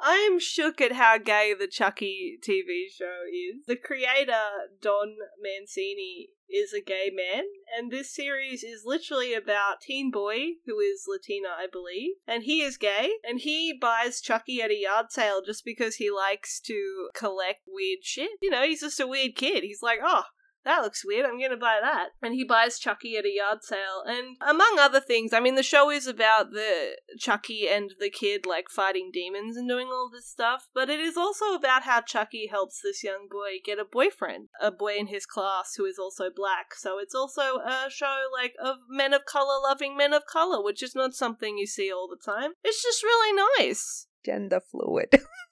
I 0.00 0.28
am 0.30 0.38
shook 0.38 0.80
at 0.80 0.92
how 0.92 1.18
gay 1.18 1.54
the 1.58 1.66
Chucky 1.66 2.38
TV 2.40 2.86
show 2.88 3.22
is. 3.32 3.66
The 3.66 3.76
creator, 3.76 4.68
Don 4.80 5.16
Mancini, 5.42 6.30
is 6.48 6.72
a 6.72 6.80
gay 6.80 7.10
man, 7.12 7.44
and 7.76 7.90
this 7.90 8.14
series 8.14 8.62
is 8.62 8.82
literally 8.84 9.34
about 9.34 9.80
teen 9.82 10.10
boy 10.10 10.52
who 10.66 10.78
is 10.78 11.04
Latina, 11.06 11.48
I 11.58 11.66
believe, 11.70 12.14
and 12.26 12.44
he 12.44 12.62
is 12.62 12.76
gay, 12.76 13.10
and 13.22 13.40
he 13.40 13.76
buys 13.78 14.20
Chucky 14.20 14.62
at 14.62 14.70
a 14.70 14.80
yard 14.80 15.06
sale 15.10 15.42
just 15.44 15.64
because 15.64 15.96
he 15.96 16.10
likes 16.10 16.60
to 16.60 17.10
collect 17.14 17.60
weird 17.66 18.02
shit. 18.02 18.30
You 18.40 18.50
know, 18.50 18.62
he's 18.62 18.80
just 18.80 19.00
a 19.00 19.06
weird 19.06 19.34
kid. 19.34 19.62
He's 19.62 19.82
like, 19.82 19.98
oh, 20.02 20.24
that 20.68 20.82
looks 20.82 21.04
weird. 21.04 21.24
I'm 21.24 21.38
going 21.38 21.50
to 21.50 21.56
buy 21.56 21.78
that. 21.82 22.10
And 22.22 22.34
he 22.34 22.44
buys 22.44 22.78
Chucky 22.78 23.16
at 23.16 23.24
a 23.24 23.32
yard 23.34 23.60
sale. 23.62 24.02
And 24.06 24.36
among 24.46 24.76
other 24.78 25.00
things, 25.00 25.32
I 25.32 25.40
mean, 25.40 25.54
the 25.54 25.62
show 25.62 25.90
is 25.90 26.06
about 26.06 26.52
the 26.52 26.96
Chucky 27.18 27.66
and 27.68 27.94
the 27.98 28.10
kid 28.10 28.44
like 28.44 28.68
fighting 28.68 29.10
demons 29.10 29.56
and 29.56 29.66
doing 29.66 29.88
all 29.88 30.10
this 30.12 30.28
stuff, 30.28 30.68
but 30.74 30.90
it 30.90 31.00
is 31.00 31.16
also 31.16 31.54
about 31.54 31.84
how 31.84 32.02
Chucky 32.02 32.48
helps 32.48 32.82
this 32.82 33.02
young 33.02 33.28
boy 33.30 33.60
get 33.64 33.78
a 33.78 33.84
boyfriend, 33.90 34.48
a 34.60 34.70
boy 34.70 34.96
in 34.96 35.06
his 35.06 35.24
class 35.24 35.72
who 35.76 35.86
is 35.86 35.98
also 35.98 36.24
black. 36.34 36.74
So 36.76 36.98
it's 36.98 37.14
also 37.14 37.60
a 37.66 37.88
show 37.88 38.16
like 38.30 38.52
of 38.62 38.76
men 38.90 39.14
of 39.14 39.24
color 39.24 39.58
loving 39.62 39.96
men 39.96 40.12
of 40.12 40.26
color, 40.26 40.62
which 40.62 40.82
is 40.82 40.94
not 40.94 41.14
something 41.14 41.56
you 41.56 41.66
see 41.66 41.90
all 41.90 42.08
the 42.08 42.22
time. 42.22 42.52
It's 42.62 42.82
just 42.82 43.02
really 43.02 43.42
nice. 43.58 44.06
Gender 44.22 44.60
fluid. 44.60 45.14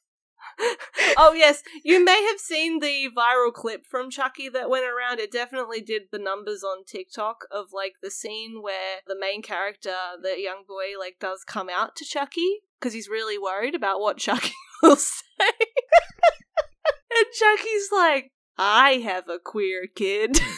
oh 1.17 1.33
yes, 1.35 1.63
you 1.85 2.05
may 2.05 2.25
have 2.31 2.39
seen 2.39 2.81
the 2.81 3.09
viral 3.17 3.53
clip 3.53 3.87
from 3.87 4.11
Chucky 4.11 4.49
that 4.49 4.71
went 4.71 4.85
around. 4.85 5.21
It 5.21 5.33
definitely 5.33 5.81
did 5.81 6.03
the 6.11 6.19
numbers 6.19 6.63
on 6.63 6.85
TikTok 6.85 7.47
of 7.51 7.67
like 7.73 7.95
the 8.03 8.11
scene 8.11 8.63
where 8.63 9.01
the 9.07 9.19
main 9.19 9.43
character, 9.43 9.95
the 10.23 10.41
young 10.41 10.65
boy, 10.67 10.99
like 10.99 11.17
does 11.21 11.45
come 11.45 11.69
out 11.69 11.97
to 11.97 12.05
Chucky 12.05 12.61
because 12.79 12.93
he's 12.93 13.09
really 13.09 13.39
worried 13.39 13.75
about 13.75 14.01
what 14.01 14.19
Chucky 14.19 14.55
will 14.83 14.97
say. 14.97 15.23
and 15.39 17.27
Chucky's 17.39 17.89
like, 17.93 18.33
"I 18.59 19.01
have 19.05 19.29
a 19.29 19.39
queer 19.39 19.87
kid." 19.95 20.39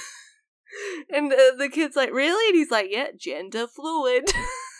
And 1.10 1.32
uh, 1.32 1.56
the 1.56 1.68
kid's 1.68 1.96
like, 1.96 2.12
really? 2.12 2.48
And 2.50 2.56
he's 2.56 2.70
like, 2.70 2.88
yeah, 2.90 3.08
gender 3.16 3.66
fluid. 3.66 4.24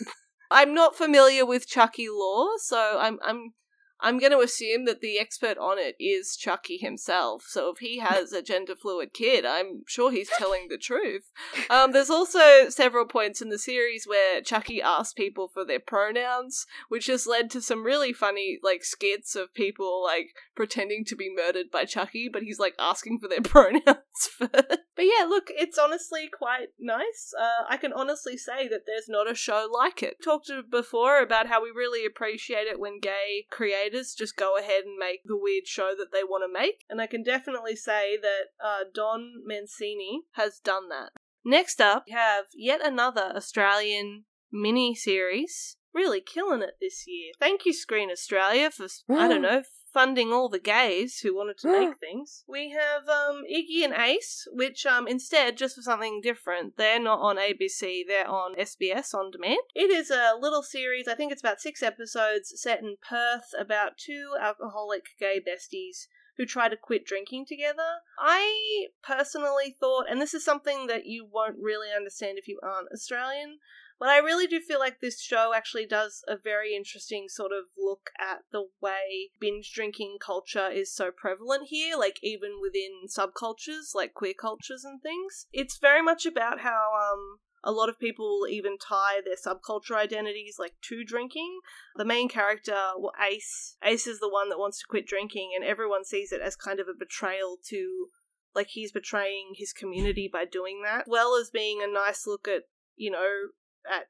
I'm 0.51 0.75
not 0.75 0.97
familiar 0.97 1.45
with 1.45 1.69
Chucky 1.69 2.09
law, 2.09 2.49
so 2.59 2.99
I'm 2.99 3.19
I'm 3.23 3.53
I'm 4.01 4.19
going 4.19 4.33
to 4.33 4.41
assume 4.41 4.85
that 4.85 5.01
the 5.01 5.19
expert 5.19 5.59
on 5.59 5.79
it 5.79 5.97
is 5.99 6.37
Chucky 6.37 6.77
himself. 6.77 7.45
So 7.49 7.71
if 7.71 7.79
he 7.79 7.99
has 7.99 8.33
a 8.33 8.43
gender 8.43 8.77
fluid 8.77 9.13
kid, 9.13 9.45
I'm 9.45 9.83
sure 9.87 10.11
he's 10.11 10.31
telling 10.39 10.69
the 10.69 10.79
truth. 10.79 11.31
Um, 11.71 11.93
there's 11.93 12.11
also 12.11 12.69
several 12.69 13.07
points 13.07 13.43
in 13.43 13.49
the 13.49 13.59
series 13.59 14.07
where 14.07 14.41
Chucky 14.41 14.81
asks 14.81 15.13
people 15.13 15.49
for 15.49 15.65
their 15.65 15.81
pronouns, 15.81 16.67
which 16.89 17.07
has 17.07 17.27
led 17.27 17.51
to 17.51 17.61
some 17.61 17.85
really 17.85 18.13
funny 18.13 18.59
like 18.63 18.85
skits 18.85 19.35
of 19.35 19.55
people 19.55 20.03
like 20.03 20.29
pretending 20.59 21.05
to 21.05 21.15
be 21.15 21.33
murdered 21.33 21.71
by 21.71 21.85
Chucky, 21.85 22.29
but 22.31 22.43
he's 22.43 22.59
like 22.59 22.75
asking 22.81 23.21
for 23.21 23.29
their 23.29 23.41
pronouns 23.43 24.27
first. 24.29 24.53
But 24.53 25.05
yeah, 25.05 25.25
look, 25.29 25.51
it's 25.51 25.79
honestly 25.79 26.29
quite 26.37 26.71
nice. 26.81 27.33
Uh, 27.41 27.65
I 27.71 27.77
can 27.77 27.93
honestly 27.93 28.37
say 28.37 28.67
that 28.67 28.81
there's 28.85 29.09
not 29.09 29.31
a 29.31 29.37
show 29.37 29.69
like 29.73 30.03
it. 30.03 30.17
Talked 30.23 30.51
before 30.69 31.23
about 31.23 31.47
how 31.47 31.63
we 31.63 31.71
really 31.71 32.05
appreciate 32.05 32.67
it 32.67 32.81
when 32.81 32.99
gay 32.99 33.47
creators 33.53 34.17
just 34.19 34.37
go 34.37 34.59
ahead 34.59 34.83
and 34.83 34.99
make 34.99 35.21
the 35.25 35.39
weird 35.39 35.69
show 35.69 35.95
that 35.97 36.11
they 36.13 36.25
want 36.25 36.43
to 36.43 36.53
make, 36.53 36.85
and 36.91 37.01
I 37.01 37.07
can 37.07 37.23
definitely 37.23 37.77
say 37.77 38.19
that 38.21 38.49
uh, 38.61 38.85
Don 38.93 39.45
Mancini 39.47 40.23
has 40.33 40.59
done 40.59 40.89
that. 40.89 41.11
Next 41.45 41.81
up, 41.81 42.03
we 42.09 42.15
have 42.15 42.47
yet 42.53 42.85
another 42.85 43.33
Australian 43.37 44.25
mini 44.51 44.97
series. 44.97 45.77
Really 45.95 46.21
killing 46.21 46.63
it 46.63 46.79
this 46.81 47.05
year. 47.07 47.31
Thank 47.39 47.65
you, 47.65 47.73
Screen 47.73 48.11
Australia, 48.11 48.73
for 48.73 48.89
I 49.09 49.29
don't 49.29 49.43
know 49.43 49.63
funding 49.99 50.33
all 50.33 50.49
the 50.49 50.61
gays 50.61 51.19
who 51.23 51.35
wanted 51.35 51.59
to 51.59 51.67
make 51.67 51.99
things. 52.07 52.45
We 52.47 52.71
have 52.71 53.09
um 53.09 53.43
Iggy 53.53 53.83
and 53.85 53.93
Ace, 53.93 54.47
which 54.53 54.87
um 54.87 55.09
instead 55.09 55.57
just 55.57 55.75
for 55.75 55.83
something 55.83 56.21
different. 56.23 56.77
They're 56.77 57.03
not 57.03 57.19
on 57.19 57.37
ABC, 57.37 58.03
they're 58.07 58.29
on 58.29 58.55
SBS 58.55 59.13
on 59.13 59.33
demand. 59.33 59.59
It 59.75 59.91
is 59.91 60.09
a 60.11 60.35
little 60.41 60.63
series, 60.63 61.09
I 61.09 61.17
think 61.17 61.33
it's 61.33 61.43
about 61.43 61.61
6 61.61 61.83
episodes 61.83 62.53
set 62.55 62.79
in 62.81 62.95
Perth 63.09 63.51
about 63.59 63.99
two 63.99 64.35
alcoholic 64.41 65.07
gay 65.19 65.41
besties 65.41 66.07
who 66.39 66.47
try 66.47 66.69
to 66.69 66.77
quit 66.77 67.05
drinking 67.05 67.45
together. 67.47 68.01
I 68.19 68.87
personally 69.03 69.77
thought, 69.79 70.07
and 70.09 70.23
this 70.23 70.33
is 70.33 70.45
something 70.45 70.87
that 70.87 71.05
you 71.05 71.29
won't 71.31 71.57
really 71.61 71.89
understand 71.95 72.39
if 72.39 72.49
you 72.49 72.61
aren't 72.63 72.93
Australian, 72.93 73.59
but 73.99 74.09
I 74.09 74.19
really 74.19 74.47
do 74.47 74.61
feel 74.61 74.79
like 74.79 75.01
this 75.01 75.21
show 75.21 75.53
actually 75.53 75.85
does 75.85 76.23
a 76.29 76.37
very 76.37 76.77
interesting 76.77 77.27
sort 77.29 77.51
of 77.51 77.65
look 77.77 78.11
at 78.21 78.39
the 78.53 78.67
way 78.81 79.31
binge 79.41 79.73
drinking 79.75 80.19
culture 80.25 80.69
is 80.69 80.95
so 80.95 81.11
prevalent 81.11 81.65
here, 81.67 81.97
like 81.97 82.21
even 82.23 82.61
within 82.63 83.09
subcultures, 83.09 83.95
like 83.95 84.15
queer 84.15 84.35
cultures 84.41 84.85
and 84.85 85.03
things. 85.03 85.47
It's 85.53 85.79
very 85.79 86.03
much 86.03 86.25
about 86.25 86.61
how, 86.61 86.93
um, 87.13 87.41
a 87.69 87.73
lot 87.73 87.91
of 87.91 87.99
people 87.99 88.25
will 88.25 88.49
even 88.49 88.79
tie 88.79 89.21
their 89.23 89.37
subculture 89.37 89.95
identities 89.95 90.57
like 90.59 90.73
to 90.89 91.05
drinking. 91.05 91.61
The 91.97 92.05
main 92.07 92.31
character, 92.31 92.79
well, 92.99 93.13
Ace, 93.31 93.77
Ace 93.85 94.07
is 94.07 94.21
the 94.21 94.31
one 94.31 94.49
that 94.49 94.59
wants 94.59 94.79
to 94.79 94.87
quit 94.89 95.07
drinking, 95.07 95.51
and 95.55 95.63
everyone 95.63 96.07
sees 96.07 96.33
it 96.33 96.41
as 96.41 96.57
kind 96.57 96.81
of 96.81 96.89
a 96.89 96.99
betrayal 96.99 97.59
to, 97.67 98.07
like, 98.55 98.69
he's 98.71 98.91
betraying 98.91 99.53
his 99.55 99.75
community 99.75 100.31
by 100.33 100.47
doing 100.47 100.81
that, 100.83 101.03
as 101.03 101.09
well 101.09 101.37
as 101.37 101.51
being 101.51 101.83
a 101.83 101.93
nice 101.93 102.27
look 102.27 102.49
at, 102.49 102.63
you 102.97 103.11
know, 103.11 103.49
at 103.87 104.07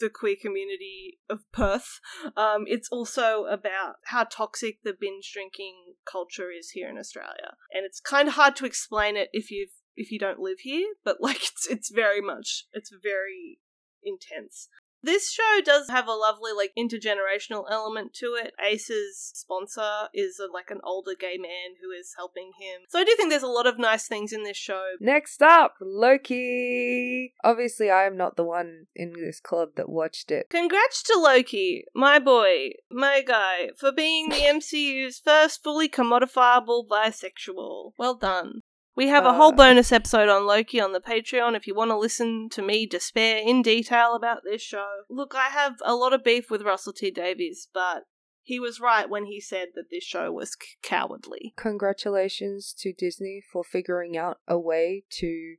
the 0.00 0.10
queer 0.10 0.34
community 0.40 1.20
of 1.30 1.40
Perth. 1.52 2.00
Um, 2.36 2.64
it's 2.66 2.88
also 2.90 3.44
about 3.44 3.96
how 4.06 4.24
toxic 4.24 4.82
the 4.82 4.96
binge 4.98 5.30
drinking 5.32 5.94
culture 6.10 6.50
is 6.50 6.70
here 6.70 6.88
in 6.88 6.98
Australia, 6.98 7.54
and 7.72 7.84
it's 7.84 8.00
kind 8.00 8.26
of 8.26 8.34
hard 8.34 8.56
to 8.56 8.66
explain 8.66 9.16
it 9.16 9.28
if 9.32 9.52
you've 9.52 9.70
if 9.96 10.10
you 10.10 10.18
don't 10.18 10.40
live 10.40 10.60
here. 10.60 10.94
But 11.04 11.20
like, 11.20 11.36
it's 11.42 11.66
it's 11.68 11.90
very 11.90 12.20
much 12.20 12.66
it's 12.72 12.90
very 13.02 13.58
intense. 14.02 14.68
This 15.04 15.30
show 15.30 15.60
does 15.62 15.90
have 15.90 16.08
a 16.08 16.12
lovely 16.12 16.52
like 16.56 16.72
intergenerational 16.78 17.66
element 17.70 18.14
to 18.14 18.38
it. 18.42 18.54
Ace's 18.58 19.32
sponsor 19.34 20.08
is 20.14 20.40
a, 20.40 20.50
like 20.50 20.70
an 20.70 20.80
older 20.82 21.12
gay 21.14 21.36
man 21.36 21.76
who 21.82 21.90
is 21.90 22.14
helping 22.16 22.52
him. 22.58 22.80
So 22.88 22.98
I 22.98 23.04
do 23.04 23.14
think 23.14 23.28
there's 23.28 23.42
a 23.42 23.46
lot 23.46 23.66
of 23.66 23.78
nice 23.78 24.08
things 24.08 24.32
in 24.32 24.44
this 24.44 24.56
show. 24.56 24.82
Next 25.00 25.42
up, 25.42 25.74
Loki. 25.82 27.34
Obviously, 27.44 27.90
I 27.90 28.06
am 28.06 28.16
not 28.16 28.36
the 28.36 28.44
one 28.44 28.86
in 28.96 29.12
this 29.12 29.40
club 29.40 29.72
that 29.76 29.90
watched 29.90 30.30
it. 30.30 30.46
Congrats 30.48 31.02
to 31.02 31.18
Loki, 31.18 31.84
my 31.94 32.18
boy, 32.18 32.70
my 32.90 33.20
guy, 33.20 33.72
for 33.78 33.92
being 33.92 34.30
the 34.30 34.36
MCU's 34.36 35.20
first 35.22 35.62
fully 35.62 35.90
commodifiable 35.90 36.88
bisexual. 36.88 37.92
Well 37.98 38.14
done. 38.14 38.62
We 38.96 39.08
have 39.08 39.24
a 39.24 39.34
whole 39.34 39.52
Uh. 39.52 39.56
bonus 39.56 39.90
episode 39.92 40.28
on 40.28 40.46
Loki 40.46 40.80
on 40.80 40.92
the 40.92 41.00
Patreon 41.00 41.56
if 41.56 41.66
you 41.66 41.74
want 41.74 41.90
to 41.90 41.98
listen 41.98 42.48
to 42.50 42.62
me 42.62 42.86
despair 42.86 43.38
in 43.44 43.62
detail 43.62 44.14
about 44.14 44.42
this 44.44 44.62
show. 44.62 44.88
Look, 45.10 45.34
I 45.34 45.48
have 45.48 45.74
a 45.84 45.94
lot 45.96 46.12
of 46.12 46.22
beef 46.22 46.50
with 46.50 46.62
Russell 46.62 46.92
T 46.92 47.10
Davies, 47.10 47.68
but 47.74 48.04
he 48.42 48.60
was 48.60 48.78
right 48.80 49.08
when 49.08 49.24
he 49.24 49.40
said 49.40 49.68
that 49.74 49.86
this 49.90 50.04
show 50.04 50.30
was 50.30 50.50
c- 50.50 50.76
cowardly. 50.82 51.54
Congratulations 51.56 52.74
to 52.78 52.92
Disney 52.92 53.40
for 53.52 53.64
figuring 53.64 54.16
out 54.16 54.38
a 54.46 54.58
way 54.58 55.04
to 55.18 55.56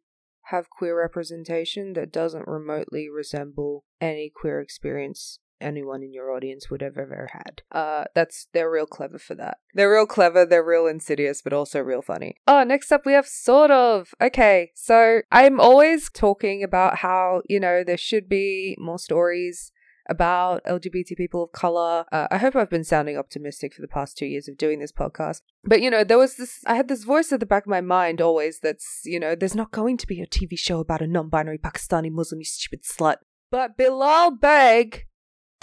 have 0.49 0.69
queer 0.69 0.97
representation 0.99 1.93
that 1.93 2.11
doesn't 2.11 2.47
remotely 2.47 3.09
resemble 3.09 3.83
any 3.99 4.31
queer 4.33 4.61
experience 4.61 5.39
anyone 5.61 6.03
in 6.03 6.13
your 6.13 6.31
audience 6.31 6.69
would 6.69 6.81
have 6.81 6.97
ever 6.97 7.29
had. 7.31 7.61
Uh 7.71 8.05
that's 8.13 8.47
they're 8.53 8.71
real 8.71 8.85
clever 8.85 9.17
for 9.17 9.35
that. 9.35 9.57
They're 9.73 9.91
real 9.91 10.05
clever, 10.05 10.45
they're 10.45 10.63
real 10.63 10.87
insidious, 10.87 11.41
but 11.41 11.53
also 11.53 11.79
real 11.79 12.01
funny. 12.01 12.35
Oh, 12.47 12.63
next 12.63 12.91
up 12.91 13.05
we 13.05 13.13
have 13.13 13.27
sort 13.27 13.71
of. 13.71 14.13
Okay, 14.21 14.71
so 14.75 15.21
I'm 15.31 15.59
always 15.59 16.09
talking 16.09 16.63
about 16.63 16.97
how, 16.97 17.41
you 17.47 17.59
know, 17.59 17.83
there 17.83 17.97
should 17.97 18.27
be 18.29 18.75
more 18.79 18.99
stories 18.99 19.71
about 20.09 20.63
LGBT 20.65 21.17
people 21.17 21.43
of 21.43 21.51
color. 21.51 22.05
Uh, 22.11 22.27
I 22.29 22.37
hope 22.37 22.55
I've 22.55 22.69
been 22.69 22.83
sounding 22.83 23.17
optimistic 23.17 23.73
for 23.73 23.81
the 23.81 23.87
past 23.87 24.17
two 24.17 24.25
years 24.25 24.47
of 24.47 24.57
doing 24.57 24.79
this 24.79 24.91
podcast. 24.91 25.41
But, 25.63 25.81
you 25.81 25.89
know, 25.89 26.03
there 26.03 26.17
was 26.17 26.35
this, 26.35 26.59
I 26.65 26.75
had 26.75 26.87
this 26.87 27.03
voice 27.03 27.31
at 27.31 27.39
the 27.39 27.45
back 27.45 27.63
of 27.63 27.69
my 27.69 27.81
mind 27.81 28.21
always 28.21 28.59
that's, 28.59 29.01
you 29.03 29.19
know, 29.19 29.35
there's 29.35 29.55
not 29.55 29.71
going 29.71 29.97
to 29.97 30.07
be 30.07 30.21
a 30.21 30.27
TV 30.27 30.57
show 30.57 30.79
about 30.79 31.01
a 31.01 31.07
non 31.07 31.29
binary 31.29 31.57
Pakistani 31.57 32.11
Muslim, 32.11 32.39
you 32.39 32.45
stupid 32.45 32.83
slut. 32.83 33.17
But 33.51 33.77
Bilal 33.77 34.37
Baig 34.37 35.03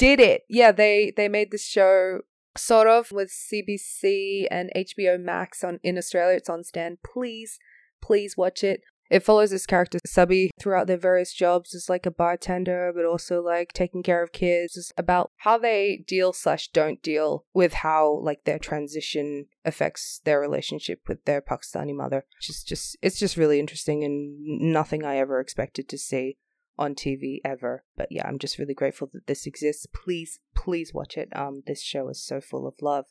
did 0.03 0.19
it. 0.19 0.43
Yeah, 0.49 0.73
they, 0.73 1.13
they 1.17 1.29
made 1.29 1.53
this 1.53 1.65
show 1.65 2.23
sort 2.57 2.89
of 2.89 3.13
with 3.13 3.31
CBC 3.31 4.47
and 4.51 4.71
HBO 4.77 5.21
Max 5.21 5.63
on 5.63 5.79
in 5.85 5.97
Australia. 5.97 6.37
It's 6.37 6.51
on 6.51 6.65
Stan. 6.65 6.99
Please, 7.05 7.59
please 8.01 8.37
watch 8.37 8.65
it. 8.65 8.83
It 9.11 9.23
follows 9.23 9.51
this 9.51 9.67
character 9.67 9.99
Sabi 10.07 10.51
throughout 10.59 10.87
their 10.87 10.97
various 10.97 11.35
jobs 11.35 11.75
as 11.75 11.89
like 11.89 12.07
a 12.07 12.11
bartender, 12.11 12.93
but 12.95 13.05
also 13.05 13.43
like 13.43 13.75
taking 13.75 14.03
care 14.03 14.23
of 14.23 14.33
kids. 14.33 14.77
It's 14.77 14.91
about 14.97 15.31
how 15.37 15.59
they 15.59 16.03
deal 16.07 16.33
slash 16.33 16.69
don't 16.69 17.03
deal 17.03 17.45
with 17.53 17.75
how 17.75 18.19
like 18.23 18.45
their 18.45 18.59
transition 18.59 19.47
affects 19.67 20.21
their 20.25 20.41
relationship 20.41 21.03
with 21.07 21.27
their 21.27 21.43
Pakistani 21.43 21.95
mother. 21.95 22.25
It's 22.39 22.47
just, 22.47 22.67
just 22.67 22.97
it's 23.03 23.19
just 23.19 23.37
really 23.37 23.61
interesting 23.61 24.03
and 24.03 24.41
nothing 24.73 25.05
I 25.05 25.19
ever 25.19 25.41
expected 25.41 25.89
to 25.91 25.99
see 25.99 26.39
on 26.83 26.95
TV 26.95 27.39
ever. 27.45 27.85
But 27.97 28.09
yeah, 28.11 28.27
I'm 28.27 28.39
just 28.39 28.59
really 28.59 28.75
grateful 28.75 29.09
that 29.13 29.27
this 29.27 29.47
exists. 29.47 29.87
Please, 29.87 30.41
please 30.55 30.93
watch 30.93 31.17
it. 31.17 31.29
Um, 31.35 31.63
this 31.67 31.83
show 31.83 32.09
is 32.09 32.23
so 32.23 32.41
full 32.41 32.67
of 32.67 32.75
love. 32.83 33.07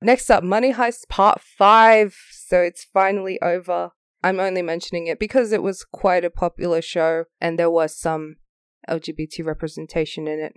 Next 0.00 0.30
up, 0.30 0.44
Money 0.44 0.72
Heist 0.72 1.08
Part 1.08 1.40
5. 1.40 2.16
So 2.30 2.60
it's 2.60 2.84
finally 2.84 3.40
over. 3.42 3.90
I'm 4.22 4.40
only 4.40 4.62
mentioning 4.62 5.06
it 5.06 5.18
because 5.18 5.52
it 5.52 5.62
was 5.62 5.84
quite 5.84 6.24
a 6.24 6.30
popular 6.30 6.82
show 6.82 7.24
and 7.40 7.58
there 7.58 7.70
was 7.70 7.96
some 7.96 8.36
LGBT 8.88 9.44
representation 9.44 10.26
in 10.26 10.40
it. 10.40 10.54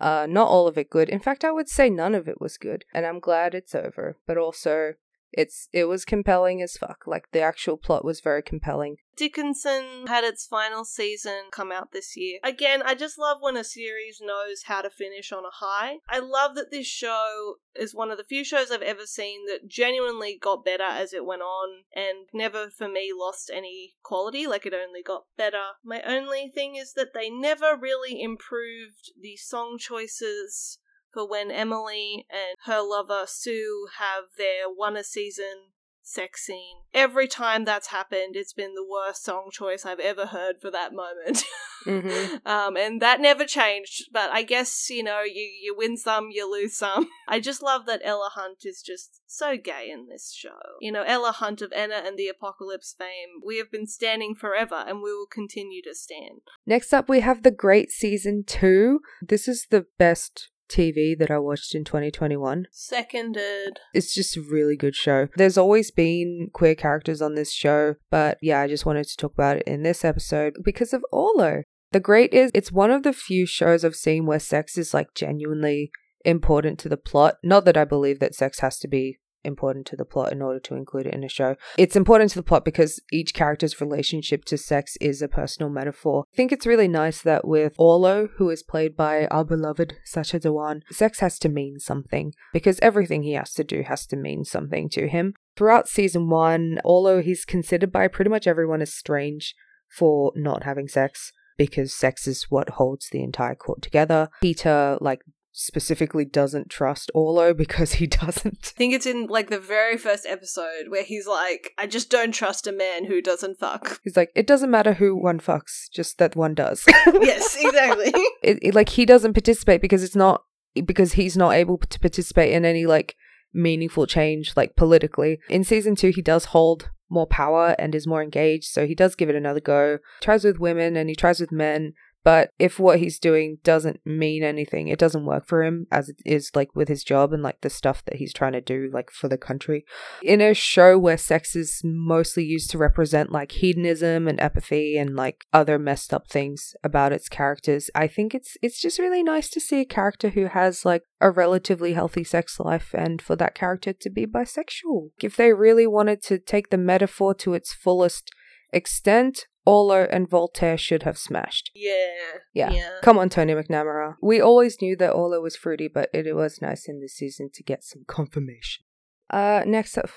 Uh, 0.00 0.26
not 0.28 0.48
all 0.48 0.68
of 0.68 0.78
it 0.78 0.90
good. 0.90 1.08
In 1.08 1.18
fact, 1.20 1.44
I 1.44 1.50
would 1.50 1.68
say 1.68 1.90
none 1.90 2.14
of 2.14 2.28
it 2.28 2.40
was 2.40 2.56
good. 2.56 2.84
And 2.94 3.04
I'm 3.04 3.20
glad 3.20 3.54
it's 3.54 3.74
over. 3.74 4.16
But 4.26 4.38
also, 4.38 4.94
it's 5.32 5.68
it 5.72 5.84
was 5.84 6.04
compelling 6.04 6.62
as 6.62 6.76
fuck. 6.76 7.04
Like 7.06 7.30
the 7.32 7.40
actual 7.40 7.76
plot 7.76 8.04
was 8.04 8.20
very 8.20 8.42
compelling. 8.42 8.96
Dickinson 9.16 10.06
had 10.06 10.22
its 10.22 10.46
final 10.46 10.84
season 10.84 11.46
come 11.50 11.72
out 11.72 11.90
this 11.90 12.16
year. 12.16 12.38
Again, 12.44 12.82
I 12.84 12.94
just 12.94 13.18
love 13.18 13.38
when 13.40 13.56
a 13.56 13.64
series 13.64 14.20
knows 14.22 14.62
how 14.66 14.80
to 14.80 14.90
finish 14.90 15.32
on 15.32 15.44
a 15.44 15.50
high. 15.50 15.96
I 16.08 16.20
love 16.20 16.54
that 16.54 16.70
this 16.70 16.86
show 16.86 17.56
is 17.74 17.94
one 17.94 18.12
of 18.12 18.16
the 18.16 18.24
few 18.24 18.44
shows 18.44 18.70
I've 18.70 18.80
ever 18.80 19.06
seen 19.06 19.46
that 19.46 19.68
genuinely 19.68 20.38
got 20.40 20.64
better 20.64 20.84
as 20.84 21.12
it 21.12 21.24
went 21.24 21.42
on 21.42 21.82
and 21.94 22.28
never 22.32 22.70
for 22.70 22.88
me 22.88 23.10
lost 23.12 23.50
any 23.52 23.96
quality, 24.04 24.46
like 24.46 24.66
it 24.66 24.74
only 24.74 25.02
got 25.02 25.24
better. 25.36 25.64
My 25.84 26.00
only 26.02 26.48
thing 26.54 26.76
is 26.76 26.92
that 26.94 27.12
they 27.12 27.28
never 27.28 27.76
really 27.76 28.22
improved 28.22 29.12
the 29.20 29.36
song 29.36 29.78
choices 29.78 30.78
for 31.12 31.28
when 31.28 31.50
Emily 31.50 32.26
and 32.30 32.56
her 32.64 32.80
lover 32.80 33.24
Sue 33.26 33.88
have 33.98 34.24
their 34.36 34.68
one 34.68 34.96
a 34.96 35.04
season 35.04 35.68
sex 36.08 36.46
scene. 36.46 36.76
Every 36.94 37.28
time 37.28 37.64
that's 37.66 37.88
happened, 37.88 38.34
it's 38.34 38.54
been 38.54 38.74
the 38.74 38.86
worst 38.88 39.22
song 39.24 39.50
choice 39.52 39.84
I've 39.84 40.00
ever 40.00 40.26
heard 40.26 40.56
for 40.60 40.70
that 40.70 40.92
moment. 40.92 41.44
Mhm. 41.86 42.44
um, 42.44 42.76
and 42.76 43.00
that 43.00 43.20
never 43.20 43.44
changed. 43.44 44.08
But 44.12 44.30
I 44.30 44.42
guess 44.42 44.90
you 44.90 45.02
know, 45.04 45.22
you 45.22 45.48
you 45.62 45.76
win 45.76 45.96
some, 45.96 46.28
you 46.32 46.50
lose 46.50 46.76
some. 46.76 47.08
I 47.28 47.38
just 47.38 47.62
love 47.62 47.86
that 47.86 48.00
Ella 48.02 48.30
Hunt 48.34 48.64
is 48.64 48.82
just 48.82 49.20
so 49.28 49.56
gay 49.56 49.88
in 49.88 50.08
this 50.08 50.32
show. 50.34 50.58
You 50.80 50.90
know, 50.90 51.02
Ella 51.02 51.30
Hunt 51.30 51.62
of 51.62 51.72
Anna 51.72 52.02
and 52.04 52.18
the 52.18 52.26
Apocalypse 52.26 52.94
fame. 52.98 53.40
We 53.46 53.58
have 53.58 53.70
been 53.70 53.86
standing 53.86 54.34
forever, 54.34 54.84
and 54.86 55.02
we 55.02 55.12
will 55.12 55.28
continue 55.30 55.80
to 55.82 55.94
stand. 55.94 56.40
Next 56.66 56.92
up, 56.92 57.08
we 57.08 57.20
have 57.20 57.44
The 57.44 57.52
Great 57.52 57.92
Season 57.92 58.42
2. 58.44 58.98
This 59.22 59.46
is 59.46 59.68
the 59.70 59.86
best 59.98 60.50
TV 60.68 61.18
that 61.18 61.30
I 61.30 61.38
watched 61.38 61.74
in 61.74 61.84
2021. 61.84 62.66
Seconded. 62.70 63.80
It's 63.94 64.14
just 64.14 64.36
a 64.36 64.42
really 64.42 64.76
good 64.76 64.94
show. 64.94 65.28
There's 65.36 65.58
always 65.58 65.90
been 65.90 66.50
queer 66.52 66.74
characters 66.74 67.22
on 67.22 67.34
this 67.34 67.52
show, 67.52 67.96
but 68.10 68.38
yeah, 68.42 68.60
I 68.60 68.68
just 68.68 68.86
wanted 68.86 69.06
to 69.08 69.16
talk 69.16 69.32
about 69.32 69.58
it 69.58 69.66
in 69.66 69.82
this 69.82 70.04
episode 70.04 70.54
because 70.64 70.92
of 70.92 71.04
Orlo. 71.12 71.62
The 71.92 72.00
Great 72.00 72.34
is, 72.34 72.50
it's 72.52 72.70
one 72.70 72.90
of 72.90 73.02
the 73.02 73.12
few 73.12 73.46
shows 73.46 73.84
I've 73.84 73.94
seen 73.94 74.26
where 74.26 74.38
sex 74.38 74.76
is 74.76 74.92
like 74.92 75.14
genuinely 75.14 75.90
important 76.24 76.78
to 76.80 76.88
the 76.88 76.98
plot. 76.98 77.36
Not 77.42 77.64
that 77.64 77.76
I 77.76 77.84
believe 77.84 78.20
that 78.20 78.34
sex 78.34 78.60
has 78.60 78.78
to 78.80 78.88
be 78.88 79.18
important 79.44 79.86
to 79.86 79.96
the 79.96 80.04
plot 80.04 80.32
in 80.32 80.42
order 80.42 80.60
to 80.60 80.74
include 80.74 81.06
it 81.06 81.14
in 81.14 81.24
a 81.24 81.28
show. 81.28 81.56
It's 81.76 81.96
important 81.96 82.30
to 82.32 82.38
the 82.38 82.42
plot 82.42 82.64
because 82.64 83.00
each 83.12 83.34
character's 83.34 83.80
relationship 83.80 84.44
to 84.46 84.58
sex 84.58 84.96
is 85.00 85.22
a 85.22 85.28
personal 85.28 85.70
metaphor. 85.70 86.24
I 86.32 86.36
think 86.36 86.52
it's 86.52 86.66
really 86.66 86.88
nice 86.88 87.22
that 87.22 87.46
with 87.46 87.74
Orlo, 87.78 88.28
who 88.36 88.50
is 88.50 88.62
played 88.62 88.96
by 88.96 89.26
our 89.26 89.44
beloved 89.44 89.96
Sacha 90.04 90.40
Dhawan, 90.40 90.82
sex 90.90 91.20
has 91.20 91.38
to 91.40 91.48
mean 91.48 91.78
something 91.78 92.34
because 92.52 92.78
everything 92.80 93.22
he 93.22 93.32
has 93.32 93.52
to 93.54 93.64
do 93.64 93.82
has 93.82 94.06
to 94.06 94.16
mean 94.16 94.44
something 94.44 94.88
to 94.90 95.08
him. 95.08 95.34
Throughout 95.56 95.88
season 95.88 96.28
one, 96.28 96.80
Orlo 96.84 97.22
he's 97.22 97.44
considered 97.44 97.90
by 97.90 98.08
pretty 98.08 98.30
much 98.30 98.46
everyone 98.46 98.82
as 98.82 98.94
strange 98.94 99.54
for 99.88 100.32
not 100.36 100.64
having 100.64 100.88
sex 100.88 101.32
because 101.56 101.92
sex 101.92 102.26
is 102.26 102.46
what 102.48 102.70
holds 102.70 103.08
the 103.10 103.22
entire 103.22 103.54
court 103.54 103.82
together. 103.82 104.28
Peter 104.40 104.96
like 105.00 105.22
specifically 105.60 106.24
doesn't 106.24 106.70
trust 106.70 107.10
Orlo 107.14 107.52
because 107.56 107.94
he 107.94 108.06
doesn't 108.06 108.72
I 108.76 108.78
think 108.78 108.94
it's 108.94 109.06
in 109.06 109.26
like 109.26 109.50
the 109.50 109.58
very 109.58 109.96
first 109.96 110.24
episode 110.24 110.88
where 110.88 111.02
he's 111.02 111.26
like, 111.26 111.72
I 111.76 111.86
just 111.88 112.10
don't 112.10 112.30
trust 112.32 112.68
a 112.68 112.72
man 112.72 113.06
who 113.06 113.20
doesn't 113.20 113.58
fuck. 113.58 114.00
He's 114.04 114.16
like, 114.16 114.30
it 114.36 114.46
doesn't 114.46 114.70
matter 114.70 114.92
who 114.94 115.16
one 115.16 115.40
fucks, 115.40 115.90
just 115.92 116.18
that 116.18 116.36
one 116.36 116.54
does. 116.54 116.84
yes, 117.06 117.56
exactly. 117.60 118.12
it, 118.42 118.58
it- 118.62 118.74
like 118.74 118.90
he 118.90 119.04
doesn't 119.04 119.34
participate 119.34 119.82
because 119.82 120.04
it's 120.04 120.14
not 120.16 120.44
because 120.84 121.14
he's 121.14 121.36
not 121.36 121.54
able 121.54 121.78
to 121.78 121.98
participate 121.98 122.52
in 122.52 122.64
any 122.64 122.86
like 122.86 123.16
meaningful 123.52 124.06
change 124.06 124.52
like 124.56 124.76
politically. 124.76 125.40
In 125.48 125.64
season 125.64 125.96
2 125.96 126.10
he 126.10 126.22
does 126.22 126.46
hold 126.46 126.90
more 127.10 127.26
power 127.26 127.74
and 127.78 127.94
is 127.94 128.06
more 128.06 128.22
engaged, 128.22 128.66
so 128.66 128.86
he 128.86 128.94
does 128.94 129.14
give 129.16 129.28
it 129.28 129.34
another 129.34 129.60
go. 129.60 129.98
Tries 130.20 130.44
with 130.44 130.60
women 130.60 130.96
and 130.96 131.08
he 131.08 131.16
tries 131.16 131.40
with 131.40 131.50
men, 131.50 131.94
but 132.28 132.50
if 132.58 132.78
what 132.78 132.98
he's 132.98 133.18
doing 133.18 133.56
doesn't 133.64 134.04
mean 134.04 134.42
anything, 134.42 134.88
it 134.88 134.98
doesn't 134.98 135.24
work 135.24 135.46
for 135.46 135.62
him 135.62 135.86
as 135.90 136.10
it 136.10 136.20
is 136.26 136.50
like 136.54 136.68
with 136.76 136.86
his 136.86 137.02
job 137.02 137.32
and 137.32 137.42
like 137.42 137.62
the 137.62 137.70
stuff 137.70 138.04
that 138.04 138.16
he's 138.16 138.34
trying 138.34 138.52
to 138.52 138.60
do 138.60 138.90
like 138.92 139.10
for 139.10 139.28
the 139.28 139.38
country. 139.38 139.86
In 140.22 140.42
a 140.42 140.52
show 140.52 140.98
where 140.98 141.16
sex 141.16 141.56
is 141.56 141.80
mostly 141.82 142.44
used 142.44 142.68
to 142.72 142.76
represent 142.76 143.32
like 143.32 143.52
hedonism 143.52 144.28
and 144.28 144.38
apathy 144.42 144.98
and 144.98 145.16
like 145.16 145.46
other 145.54 145.78
messed 145.78 146.12
up 146.12 146.28
things 146.28 146.76
about 146.84 147.14
its 147.14 147.30
characters, 147.30 147.88
I 147.94 148.06
think 148.06 148.34
it's 148.34 148.58
it's 148.60 148.78
just 148.78 148.98
really 148.98 149.22
nice 149.22 149.48
to 149.48 149.58
see 149.58 149.80
a 149.80 149.86
character 149.86 150.28
who 150.28 150.48
has 150.48 150.84
like 150.84 151.04
a 151.22 151.30
relatively 151.30 151.94
healthy 151.94 152.24
sex 152.24 152.60
life 152.60 152.92
and 152.92 153.22
for 153.22 153.36
that 153.36 153.54
character 153.54 153.94
to 153.94 154.10
be 154.10 154.26
bisexual. 154.26 155.12
If 155.22 155.36
they 155.36 155.54
really 155.54 155.86
wanted 155.86 156.22
to 156.24 156.38
take 156.38 156.68
the 156.68 156.76
metaphor 156.76 157.32
to 157.36 157.54
its 157.54 157.72
fullest 157.72 158.30
extent, 158.70 159.46
Orlo 159.68 160.08
and 160.10 160.26
Voltaire 160.26 160.78
should 160.78 161.02
have 161.02 161.18
smashed. 161.18 161.70
Yeah. 161.74 162.38
Yeah. 162.54 162.70
Yeah. 162.70 162.90
Come 163.02 163.18
on, 163.18 163.28
Tony 163.28 163.52
McNamara. 163.52 164.14
We 164.22 164.40
always 164.40 164.80
knew 164.80 164.96
that 164.96 165.12
Orlo 165.12 165.42
was 165.42 165.56
fruity, 165.56 165.88
but 165.92 166.08
it, 166.14 166.26
it 166.26 166.32
was 166.32 166.62
nice 166.62 166.88
in 166.88 167.00
this 167.00 167.12
season 167.12 167.50
to 167.52 167.62
get 167.62 167.84
some 167.84 168.04
confirmation. 168.08 168.84
Uh, 169.28 169.64
next 169.66 169.98
up, 169.98 170.08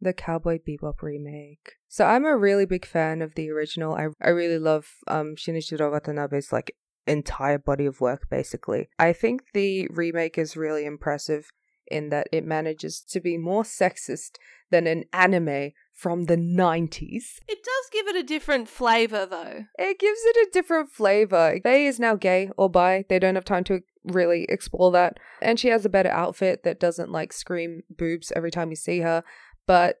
the 0.00 0.12
Cowboy 0.12 0.58
Bebop 0.58 1.00
remake. 1.00 1.74
So 1.86 2.06
I'm 2.06 2.24
a 2.24 2.36
really 2.36 2.66
big 2.66 2.84
fan 2.84 3.22
of 3.22 3.36
the 3.36 3.50
original. 3.50 3.94
I 3.94 4.08
I 4.20 4.30
really 4.30 4.58
love 4.58 4.88
um 5.06 5.36
Shinichiro 5.36 5.92
Watanabe's 5.92 6.52
like 6.52 6.72
entire 7.06 7.58
body 7.58 7.86
of 7.86 8.00
work, 8.00 8.28
basically. 8.28 8.88
I 8.98 9.12
think 9.12 9.42
the 9.54 9.86
remake 9.92 10.38
is 10.38 10.56
really 10.56 10.84
impressive 10.84 11.46
in 11.88 12.10
that 12.10 12.28
it 12.32 12.44
manages 12.44 13.00
to 13.00 13.20
be 13.20 13.36
more 13.36 13.62
sexist 13.62 14.36
than 14.70 14.86
an 14.86 15.04
anime 15.12 15.72
from 15.92 16.24
the 16.24 16.36
90s. 16.36 17.40
It 17.48 17.64
does 17.64 17.90
give 17.92 18.06
it 18.06 18.16
a 18.16 18.22
different 18.22 18.68
flavor, 18.68 19.26
though. 19.26 19.64
It 19.78 19.98
gives 19.98 20.20
it 20.24 20.48
a 20.48 20.50
different 20.52 20.90
flavor. 20.90 21.58
Faye 21.62 21.86
is 21.86 21.98
now 21.98 22.16
gay 22.16 22.50
or 22.56 22.68
bi. 22.68 23.04
They 23.08 23.18
don't 23.18 23.34
have 23.34 23.44
time 23.44 23.64
to 23.64 23.80
really 24.04 24.44
explore 24.48 24.92
that. 24.92 25.18
And 25.40 25.58
she 25.58 25.68
has 25.68 25.84
a 25.84 25.90
better 25.90 26.10
outfit 26.10 26.62
that 26.64 26.80
doesn't 26.80 27.10
like 27.10 27.32
scream 27.32 27.82
boobs 27.88 28.32
every 28.36 28.50
time 28.50 28.70
you 28.70 28.76
see 28.76 29.00
her. 29.00 29.24
But 29.66 30.00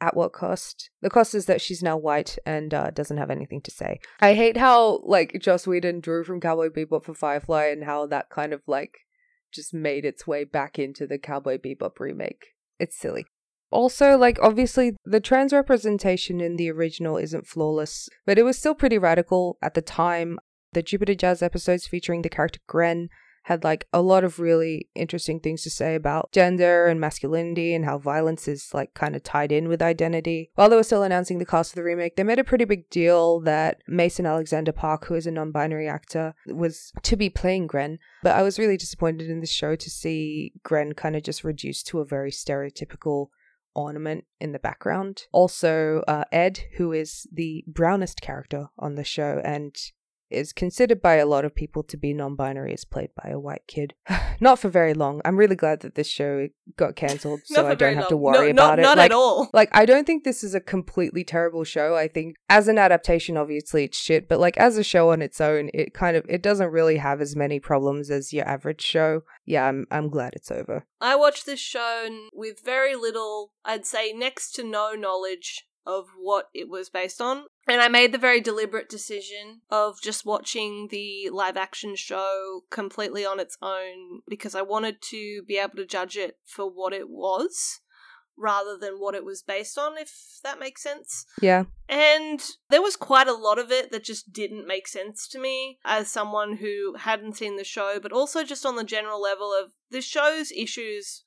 at 0.00 0.16
what 0.16 0.32
cost? 0.32 0.90
The 1.02 1.10
cost 1.10 1.34
is 1.34 1.46
that 1.46 1.60
she's 1.60 1.82
now 1.82 1.96
white 1.96 2.38
and 2.44 2.72
uh, 2.74 2.90
doesn't 2.90 3.16
have 3.16 3.30
anything 3.30 3.60
to 3.62 3.70
say. 3.70 4.00
I 4.20 4.34
hate 4.34 4.56
how 4.56 5.00
like 5.04 5.38
Joss 5.40 5.66
Whedon 5.66 6.00
drew 6.00 6.24
from 6.24 6.40
Cowboy 6.40 6.68
Bebop 6.68 7.04
for 7.04 7.14
Firefly 7.14 7.66
and 7.66 7.84
how 7.84 8.06
that 8.06 8.30
kind 8.30 8.52
of 8.52 8.62
like 8.66 8.98
just 9.54 9.72
made 9.72 10.04
its 10.04 10.26
way 10.26 10.44
back 10.44 10.78
into 10.78 11.06
the 11.06 11.18
Cowboy 11.18 11.58
Bebop 11.58 12.00
remake. 12.00 12.54
It's 12.78 12.98
silly. 12.98 13.26
Also, 13.70 14.16
like, 14.16 14.38
obviously, 14.40 14.96
the 15.04 15.20
trans 15.20 15.52
representation 15.52 16.40
in 16.40 16.56
the 16.56 16.70
original 16.70 17.16
isn't 17.16 17.46
flawless, 17.46 18.08
but 18.26 18.38
it 18.38 18.44
was 18.44 18.58
still 18.58 18.74
pretty 18.74 18.98
radical 18.98 19.58
at 19.62 19.74
the 19.74 19.82
time. 19.82 20.38
The 20.72 20.82
Jupiter 20.82 21.14
Jazz 21.14 21.42
episodes 21.42 21.86
featuring 21.86 22.22
the 22.22 22.28
character 22.28 22.60
Gren 22.66 23.08
had 23.44 23.62
like 23.62 23.86
a 23.92 24.00
lot 24.00 24.24
of 24.24 24.38
really 24.38 24.88
interesting 24.94 25.38
things 25.38 25.62
to 25.62 25.70
say 25.70 25.94
about 25.94 26.32
gender 26.32 26.86
and 26.86 26.98
masculinity 26.98 27.74
and 27.74 27.84
how 27.84 27.98
violence 27.98 28.48
is 28.48 28.72
like 28.72 28.94
kind 28.94 29.14
of 29.14 29.22
tied 29.22 29.52
in 29.52 29.68
with 29.68 29.82
identity. 29.82 30.50
While 30.54 30.70
they 30.70 30.76
were 30.76 30.82
still 30.82 31.02
announcing 31.02 31.38
the 31.38 31.46
cast 31.46 31.72
of 31.72 31.76
the 31.76 31.82
remake, 31.82 32.16
they 32.16 32.22
made 32.22 32.38
a 32.38 32.44
pretty 32.44 32.64
big 32.64 32.88
deal 32.88 33.40
that 33.40 33.82
Mason 33.86 34.24
Alexander 34.24 34.72
Park, 34.72 35.06
who 35.06 35.14
is 35.14 35.26
a 35.26 35.30
non 35.30 35.50
binary 35.50 35.86
actor, 35.86 36.34
was 36.46 36.90
to 37.02 37.16
be 37.16 37.28
playing 37.28 37.66
Gren. 37.66 37.98
But 38.22 38.34
I 38.34 38.42
was 38.42 38.58
really 38.58 38.78
disappointed 38.78 39.28
in 39.28 39.40
the 39.40 39.46
show 39.46 39.76
to 39.76 39.90
see 39.90 40.52
Gren 40.62 40.94
kind 40.94 41.14
of 41.14 41.22
just 41.22 41.44
reduced 41.44 41.86
to 41.88 42.00
a 42.00 42.06
very 42.06 42.30
stereotypical 42.30 43.28
ornament 43.74 44.24
in 44.40 44.52
the 44.52 44.58
background. 44.58 45.24
Also, 45.32 46.02
uh, 46.08 46.24
Ed, 46.32 46.60
who 46.76 46.92
is 46.92 47.26
the 47.30 47.64
brownest 47.66 48.22
character 48.22 48.68
on 48.78 48.94
the 48.94 49.04
show 49.04 49.42
and 49.44 49.76
is 50.30 50.52
considered 50.52 51.00
by 51.00 51.14
a 51.14 51.26
lot 51.26 51.44
of 51.44 51.54
people 51.54 51.82
to 51.84 51.96
be 51.96 52.12
non-binary 52.12 52.72
is 52.72 52.84
played 52.84 53.10
by 53.14 53.30
a 53.30 53.38
white 53.38 53.62
kid. 53.66 53.94
not 54.40 54.58
for 54.58 54.68
very 54.68 54.94
long. 54.94 55.20
I'm 55.24 55.36
really 55.36 55.56
glad 55.56 55.80
that 55.80 55.94
this 55.94 56.08
show 56.08 56.48
got 56.76 56.96
cancelled 56.96 57.40
so 57.44 57.66
I 57.66 57.74
don't 57.74 57.94
have 57.94 58.04
long. 58.04 58.10
to 58.10 58.16
worry 58.16 58.52
no, 58.52 58.64
about 58.64 58.70
not, 58.70 58.78
it. 58.78 58.82
Not 58.82 58.98
like, 58.98 59.10
at 59.10 59.14
all. 59.14 59.50
Like 59.54 59.68
I 59.72 59.86
don't 59.86 60.06
think 60.06 60.24
this 60.24 60.42
is 60.42 60.54
a 60.54 60.60
completely 60.60 61.22
terrible 61.22 61.64
show. 61.64 61.94
I 61.94 62.08
think 62.08 62.36
as 62.48 62.66
an 62.68 62.78
adaptation 62.78 63.36
obviously 63.36 63.84
it's 63.84 63.98
shit, 63.98 64.28
but 64.28 64.40
like 64.40 64.56
as 64.56 64.76
a 64.76 64.84
show 64.84 65.10
on 65.10 65.22
its 65.22 65.40
own, 65.40 65.70
it 65.72 65.94
kind 65.94 66.16
of 66.16 66.24
it 66.28 66.42
doesn't 66.42 66.70
really 66.70 66.96
have 66.96 67.20
as 67.20 67.36
many 67.36 67.60
problems 67.60 68.10
as 68.10 68.32
your 68.32 68.46
average 68.48 68.82
show. 68.82 69.22
Yeah, 69.44 69.66
I'm 69.66 69.86
I'm 69.90 70.08
glad 70.08 70.32
it's 70.34 70.50
over. 70.50 70.86
I 71.00 71.16
watched 71.16 71.46
this 71.46 71.60
show 71.60 72.08
with 72.32 72.64
very 72.64 72.96
little, 72.96 73.52
I'd 73.64 73.86
say 73.86 74.12
next 74.12 74.52
to 74.52 74.64
no 74.64 74.94
knowledge 74.94 75.68
of 75.86 76.06
what 76.18 76.48
it 76.54 76.68
was 76.68 76.88
based 76.88 77.20
on. 77.20 77.44
And 77.66 77.80
I 77.80 77.88
made 77.88 78.12
the 78.12 78.18
very 78.18 78.40
deliberate 78.40 78.88
decision 78.88 79.60
of 79.70 80.00
just 80.02 80.26
watching 80.26 80.88
the 80.90 81.30
live 81.30 81.56
action 81.56 81.96
show 81.96 82.62
completely 82.70 83.24
on 83.24 83.40
its 83.40 83.56
own 83.62 84.20
because 84.28 84.54
I 84.54 84.62
wanted 84.62 85.02
to 85.10 85.42
be 85.46 85.58
able 85.58 85.76
to 85.76 85.86
judge 85.86 86.16
it 86.16 86.38
for 86.44 86.70
what 86.70 86.92
it 86.92 87.08
was 87.08 87.80
rather 88.36 88.76
than 88.76 88.94
what 88.94 89.14
it 89.14 89.24
was 89.24 89.42
based 89.42 89.78
on, 89.78 89.96
if 89.96 90.40
that 90.42 90.58
makes 90.58 90.82
sense. 90.82 91.24
Yeah. 91.40 91.64
And 91.88 92.42
there 92.70 92.82
was 92.82 92.96
quite 92.96 93.28
a 93.28 93.34
lot 93.34 93.58
of 93.58 93.70
it 93.70 93.92
that 93.92 94.04
just 94.04 94.32
didn't 94.32 94.66
make 94.66 94.88
sense 94.88 95.28
to 95.28 95.38
me 95.38 95.78
as 95.84 96.10
someone 96.10 96.56
who 96.56 96.96
hadn't 96.98 97.36
seen 97.36 97.56
the 97.56 97.64
show, 97.64 97.98
but 98.00 98.12
also 98.12 98.44
just 98.44 98.66
on 98.66 98.76
the 98.76 98.84
general 98.84 99.20
level 99.20 99.52
of 99.52 99.72
the 99.90 100.00
show's 100.00 100.50
issues 100.50 101.22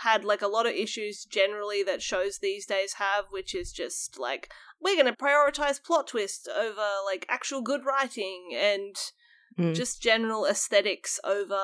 had 0.00 0.24
like 0.24 0.42
a 0.42 0.48
lot 0.48 0.66
of 0.66 0.72
issues 0.72 1.24
generally 1.24 1.82
that 1.82 2.02
shows 2.02 2.38
these 2.38 2.66
days 2.66 2.94
have, 2.94 3.26
which 3.30 3.54
is 3.54 3.72
just 3.72 4.18
like 4.18 4.52
we're 4.80 4.94
going 4.94 5.06
to 5.06 5.12
prioritize 5.12 5.82
plot 5.82 6.08
twist 6.08 6.48
over 6.48 6.86
like 7.04 7.24
actual 7.28 7.62
good 7.62 7.84
writing 7.84 8.50
and 8.54 8.94
mm. 9.58 9.74
just 9.74 10.02
general 10.02 10.44
aesthetics 10.46 11.18
over 11.24 11.60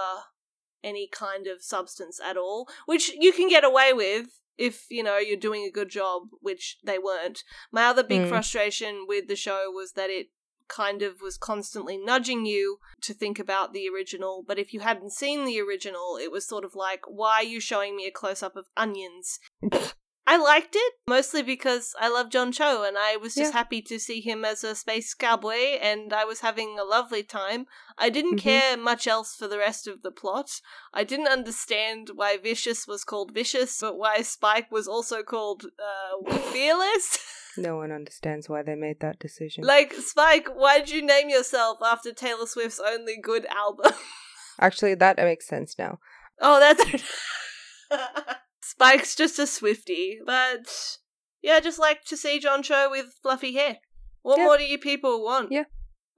any 0.82 1.08
kind 1.12 1.46
of 1.46 1.62
substance 1.62 2.20
at 2.24 2.36
all, 2.36 2.68
which 2.86 3.12
you 3.18 3.32
can 3.32 3.48
get 3.48 3.64
away 3.64 3.92
with 3.92 4.40
if 4.58 4.86
you 4.90 5.02
know 5.02 5.18
you're 5.18 5.36
doing 5.36 5.64
a 5.64 5.70
good 5.70 5.88
job, 5.88 6.22
which 6.40 6.78
they 6.84 6.98
weren't. 6.98 7.42
My 7.70 7.84
other 7.84 8.02
big 8.02 8.22
mm. 8.22 8.28
frustration 8.28 9.04
with 9.06 9.28
the 9.28 9.36
show 9.36 9.70
was 9.70 9.92
that 9.92 10.10
it 10.10 10.28
kind 10.72 11.02
of 11.02 11.20
was 11.20 11.36
constantly 11.36 11.98
nudging 11.98 12.46
you 12.46 12.78
to 13.02 13.14
think 13.14 13.38
about 13.38 13.72
the 13.72 13.88
original. 13.88 14.44
But 14.46 14.58
if 14.58 14.72
you 14.72 14.80
hadn't 14.80 15.12
seen 15.12 15.44
the 15.44 15.60
original, 15.60 16.18
it 16.20 16.32
was 16.32 16.46
sort 16.46 16.64
of 16.64 16.74
like, 16.74 17.02
why 17.06 17.36
are 17.36 17.44
you 17.44 17.60
showing 17.60 17.94
me 17.94 18.06
a 18.06 18.10
close 18.10 18.42
up 18.42 18.56
of 18.56 18.66
onions? 18.76 19.38
I 20.24 20.36
liked 20.36 20.76
it 20.76 20.92
mostly 21.06 21.42
because 21.42 21.94
I 22.00 22.08
love 22.08 22.30
John 22.30 22.52
Cho 22.52 22.84
and 22.84 22.96
I 22.96 23.16
was 23.16 23.34
just 23.34 23.52
yeah. 23.52 23.58
happy 23.58 23.82
to 23.82 23.98
see 23.98 24.20
him 24.20 24.44
as 24.44 24.62
a 24.62 24.76
space 24.76 25.14
cowboy 25.14 25.78
and 25.80 26.12
I 26.12 26.24
was 26.24 26.40
having 26.40 26.78
a 26.78 26.84
lovely 26.84 27.24
time. 27.24 27.66
I 27.98 28.08
didn't 28.08 28.36
mm-hmm. 28.36 28.48
care 28.48 28.76
much 28.76 29.08
else 29.08 29.34
for 29.34 29.48
the 29.48 29.58
rest 29.58 29.88
of 29.88 30.02
the 30.02 30.12
plot. 30.12 30.60
I 30.94 31.02
didn't 31.02 31.26
understand 31.26 32.12
why 32.14 32.38
Vicious 32.38 32.86
was 32.86 33.02
called 33.02 33.34
Vicious, 33.34 33.78
but 33.80 33.98
why 33.98 34.22
Spike 34.22 34.70
was 34.70 34.86
also 34.86 35.24
called 35.24 35.66
uh, 35.66 36.34
Fearless. 36.52 37.18
no 37.56 37.76
one 37.76 37.92
understands 37.92 38.48
why 38.48 38.62
they 38.62 38.74
made 38.74 39.00
that 39.00 39.18
decision. 39.18 39.64
Like, 39.64 39.92
Spike, 39.94 40.48
why'd 40.48 40.90
you 40.90 41.04
name 41.04 41.28
yourself 41.28 41.78
after 41.84 42.12
Taylor 42.12 42.46
Swift's 42.46 42.80
only 42.80 43.16
good 43.20 43.46
album? 43.46 43.92
Actually, 44.60 44.94
that 44.96 45.16
makes 45.16 45.46
sense 45.46 45.76
now. 45.78 45.98
Oh, 46.40 46.60
that's. 46.60 47.02
Spike's 48.62 49.14
just 49.14 49.38
a 49.38 49.46
Swifty, 49.46 50.18
but 50.24 50.96
yeah, 51.42 51.60
just 51.60 51.78
like 51.78 52.04
to 52.04 52.16
see 52.16 52.38
John 52.38 52.62
Cho 52.62 52.88
with 52.90 53.14
fluffy 53.22 53.54
hair. 53.54 53.78
What 54.22 54.38
yeah. 54.38 54.44
more 54.44 54.58
do 54.58 54.64
you 54.64 54.78
people 54.78 55.24
want? 55.24 55.50
Yeah. 55.50 55.64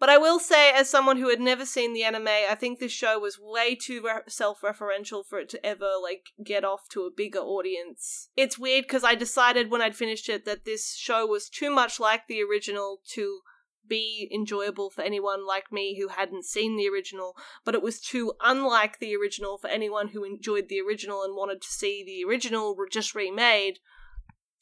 But 0.01 0.09
I 0.09 0.19
will 0.19 0.41
say, 0.41 0.71
as 0.71 0.91
someone 0.91 1.19
who 1.19 1.31
had 1.31 1.41
never 1.41 1.65
seen 1.65 1.95
the 1.95 2.03
anime, 2.03 2.29
I 2.29 2.57
think 2.57 2.79
this 2.79 2.93
show 2.93 3.19
was 3.19 3.39
way 3.41 3.75
too 3.75 4.03
re- 4.05 4.23
self-referential 4.27 5.25
for 5.25 5.39
it 5.39 5.49
to 5.51 5.65
ever 5.65 5.93
like 6.03 6.27
get 6.45 6.65
off 6.65 6.89
to 6.91 7.03
a 7.03 7.11
bigger 7.17 7.39
audience. 7.39 8.29
It's 8.37 8.59
weird 8.59 8.85
because 8.85 9.05
I 9.05 9.15
decided 9.15 9.71
when 9.71 9.81
I'd 9.81 9.97
finished 9.97 10.29
it 10.29 10.45
that 10.47 10.65
this 10.65 10.95
show 10.95 11.27
was 11.27 11.49
too 11.49 11.71
much 11.71 12.01
like 12.01 12.27
the 12.27 12.43
original 12.43 13.01
to 13.13 13.41
be 13.87 14.31
enjoyable 14.35 14.91
for 14.91 15.03
anyone 15.03 15.47
like 15.47 15.71
me 15.71 15.99
who 15.99 16.09
hadn't 16.09 16.45
seen 16.45 16.77
the 16.77 16.89
original, 16.89 17.37
but 17.65 17.75
it 17.75 17.83
was 17.83 18.01
too 18.01 18.33
unlike 18.43 18.99
the 18.99 19.15
original 19.15 19.59
for 19.59 19.69
anyone 19.69 20.09
who 20.09 20.25
enjoyed 20.25 20.69
the 20.69 20.81
original 20.81 21.23
and 21.23 21.37
wanted 21.37 21.61
to 21.63 21.69
see 21.69 22.03
the 22.05 22.29
original 22.29 22.75
just 22.91 23.15
remade. 23.15 23.79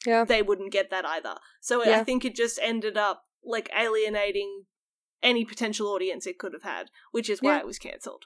Yeah. 0.05 0.25
They 0.25 0.43
wouldn't 0.43 0.73
get 0.73 0.91
that 0.91 1.07
either. 1.07 1.37
So 1.61 1.85
yeah. 1.85 2.01
I 2.01 2.05
think 2.05 2.25
it 2.25 2.35
just 2.35 2.59
ended 2.61 2.97
up 2.97 3.25
like 3.45 3.71
alienating 3.77 4.65
any 5.23 5.45
potential 5.45 5.89
audience 5.89 6.27
it 6.27 6.39
could 6.39 6.53
have 6.53 6.63
had, 6.63 6.91
which 7.11 7.31
is 7.31 7.41
why 7.41 7.55
yeah. 7.55 7.61
it 7.61 7.67
was 7.67 7.79
cancelled. 7.79 8.25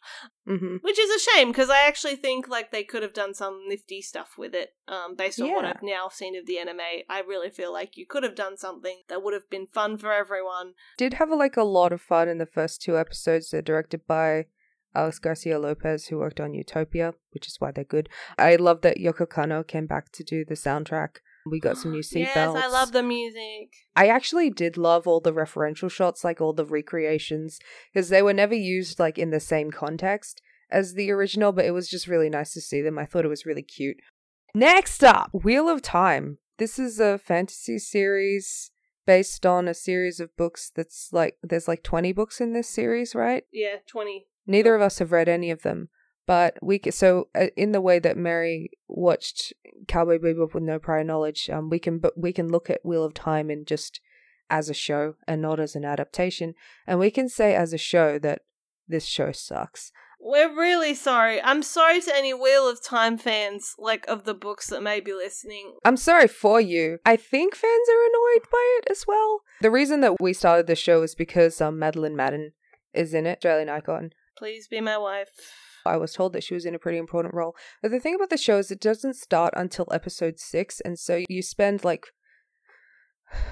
Mm-hmm. 0.48 0.76
Which 0.80 0.98
is 0.98 1.10
a 1.10 1.30
shame 1.30 1.48
because 1.48 1.70
I 1.70 1.86
actually 1.86 2.16
think 2.16 2.48
like 2.48 2.70
they 2.70 2.84
could 2.84 3.02
have 3.02 3.12
done 3.12 3.34
some 3.34 3.62
nifty 3.68 4.00
stuff 4.00 4.34
with 4.38 4.54
it. 4.54 4.70
Um, 4.88 5.16
based 5.16 5.40
on 5.40 5.48
yeah. 5.48 5.54
what 5.54 5.64
I've 5.64 5.82
now 5.82 6.08
seen 6.08 6.36
of 6.36 6.46
the 6.46 6.58
anime, 6.58 6.80
I 7.08 7.20
really 7.20 7.50
feel 7.50 7.72
like 7.72 7.96
you 7.96 8.06
could 8.06 8.22
have 8.22 8.34
done 8.34 8.56
something 8.56 9.02
that 9.08 9.22
would 9.22 9.34
have 9.34 9.50
been 9.50 9.66
fun 9.66 9.98
for 9.98 10.12
everyone. 10.12 10.74
Did 10.96 11.14
have 11.14 11.30
like 11.30 11.56
a 11.56 11.64
lot 11.64 11.92
of 11.92 12.00
fun 12.00 12.28
in 12.28 12.38
the 12.38 12.46
first 12.46 12.80
two 12.80 12.96
episodes. 12.96 13.50
They're 13.50 13.62
directed 13.62 14.06
by 14.06 14.46
Alex 14.94 15.18
Garcia 15.18 15.58
Lopez, 15.58 16.06
who 16.06 16.18
worked 16.18 16.40
on 16.40 16.54
Utopia, 16.54 17.14
which 17.32 17.46
is 17.46 17.56
why 17.58 17.70
they're 17.70 17.84
good. 17.84 18.08
I 18.38 18.56
love 18.56 18.80
that 18.80 18.96
Yoko 18.96 19.26
Kanno 19.26 19.66
came 19.66 19.86
back 19.86 20.10
to 20.12 20.24
do 20.24 20.44
the 20.44 20.54
soundtrack. 20.54 21.16
We 21.48 21.60
got 21.60 21.78
some 21.78 21.92
new 21.92 22.00
seatbelts. 22.00 22.34
Yes, 22.34 22.56
I 22.56 22.66
love 22.66 22.92
the 22.92 23.02
music. 23.02 23.70
I 23.94 24.08
actually 24.08 24.50
did 24.50 24.76
love 24.76 25.06
all 25.06 25.20
the 25.20 25.32
referential 25.32 25.90
shots, 25.90 26.24
like 26.24 26.40
all 26.40 26.52
the 26.52 26.66
recreations, 26.66 27.60
because 27.92 28.08
they 28.08 28.22
were 28.22 28.34
never 28.34 28.54
used 28.54 28.98
like 28.98 29.16
in 29.16 29.30
the 29.30 29.40
same 29.40 29.70
context 29.70 30.40
as 30.70 30.94
the 30.94 31.10
original, 31.10 31.52
but 31.52 31.64
it 31.64 31.70
was 31.70 31.88
just 31.88 32.08
really 32.08 32.28
nice 32.28 32.52
to 32.54 32.60
see 32.60 32.82
them. 32.82 32.98
I 32.98 33.06
thought 33.06 33.24
it 33.24 33.28
was 33.28 33.46
really 33.46 33.62
cute. 33.62 33.98
Next 34.54 35.04
up, 35.04 35.30
Wheel 35.32 35.68
of 35.68 35.82
Time. 35.82 36.38
This 36.58 36.78
is 36.78 36.98
a 36.98 37.18
fantasy 37.18 37.78
series 37.78 38.70
based 39.06 39.46
on 39.46 39.68
a 39.68 39.74
series 39.74 40.18
of 40.18 40.36
books 40.36 40.72
that's 40.74 41.10
like 41.12 41.36
there's 41.42 41.68
like 41.68 41.82
20 41.84 42.12
books 42.12 42.40
in 42.40 42.54
this 42.54 42.68
series, 42.68 43.14
right? 43.14 43.44
Yeah, 43.52 43.76
20. 43.86 44.26
Neither 44.46 44.74
of 44.74 44.82
us 44.82 44.98
have 44.98 45.12
read 45.12 45.28
any 45.28 45.50
of 45.50 45.62
them. 45.62 45.90
But 46.26 46.56
we 46.60 46.78
can, 46.78 46.92
so 46.92 47.28
uh, 47.34 47.46
in 47.56 47.72
the 47.72 47.80
way 47.80 47.98
that 48.00 48.16
Mary 48.16 48.70
watched 48.88 49.52
Cowboy 49.86 50.18
Bebop 50.18 50.54
with 50.54 50.62
no 50.62 50.78
prior 50.78 51.04
knowledge, 51.04 51.48
um, 51.50 51.70
we 51.70 51.78
can 51.78 51.98
but 51.98 52.18
we 52.18 52.32
can 52.32 52.48
look 52.48 52.68
at 52.68 52.84
Wheel 52.84 53.04
of 53.04 53.14
Time 53.14 53.48
and 53.48 53.66
just 53.66 54.00
as 54.50 54.68
a 54.68 54.74
show 54.74 55.14
and 55.26 55.40
not 55.40 55.60
as 55.60 55.76
an 55.76 55.84
adaptation, 55.84 56.54
and 56.86 56.98
we 56.98 57.10
can 57.10 57.28
say 57.28 57.54
as 57.54 57.72
a 57.72 57.78
show 57.78 58.18
that 58.18 58.42
this 58.88 59.04
show 59.04 59.32
sucks. 59.32 59.92
We're 60.18 60.52
really 60.52 60.94
sorry. 60.94 61.40
I'm 61.42 61.62
sorry 61.62 62.00
to 62.00 62.16
any 62.16 62.34
Wheel 62.34 62.68
of 62.68 62.82
Time 62.82 63.18
fans, 63.18 63.74
like 63.78 64.04
of 64.08 64.24
the 64.24 64.34
books 64.34 64.68
that 64.68 64.82
may 64.82 64.98
be 64.98 65.12
listening. 65.12 65.74
I'm 65.84 65.96
sorry 65.96 66.26
for 66.26 66.60
you. 66.60 66.98
I 67.04 67.16
think 67.16 67.54
fans 67.54 67.88
are 67.88 68.06
annoyed 68.06 68.50
by 68.50 68.78
it 68.78 68.86
as 68.90 69.04
well. 69.06 69.42
The 69.60 69.70
reason 69.70 70.00
that 70.00 70.20
we 70.20 70.32
started 70.32 70.66
the 70.66 70.74
show 70.74 71.02
is 71.02 71.14
because 71.14 71.60
um, 71.60 71.78
Madeleine 71.78 72.16
Madden 72.16 72.52
is 72.92 73.14
in 73.14 73.26
it, 73.26 73.38
Australian 73.38 73.68
icon. 73.68 74.10
Please 74.36 74.66
be 74.66 74.80
my 74.80 74.98
wife. 74.98 75.28
I 75.86 75.96
was 75.96 76.12
told 76.12 76.32
that 76.32 76.44
she 76.44 76.54
was 76.54 76.66
in 76.66 76.74
a 76.74 76.78
pretty 76.78 76.98
important 76.98 77.34
role. 77.34 77.54
But 77.82 77.90
the 77.90 78.00
thing 78.00 78.14
about 78.14 78.30
the 78.30 78.36
show 78.36 78.58
is 78.58 78.70
it 78.70 78.80
doesn't 78.80 79.16
start 79.16 79.54
until 79.56 79.86
episode 79.90 80.38
six, 80.38 80.80
and 80.80 80.98
so 80.98 81.22
you 81.28 81.42
spend 81.42 81.84
like 81.84 82.06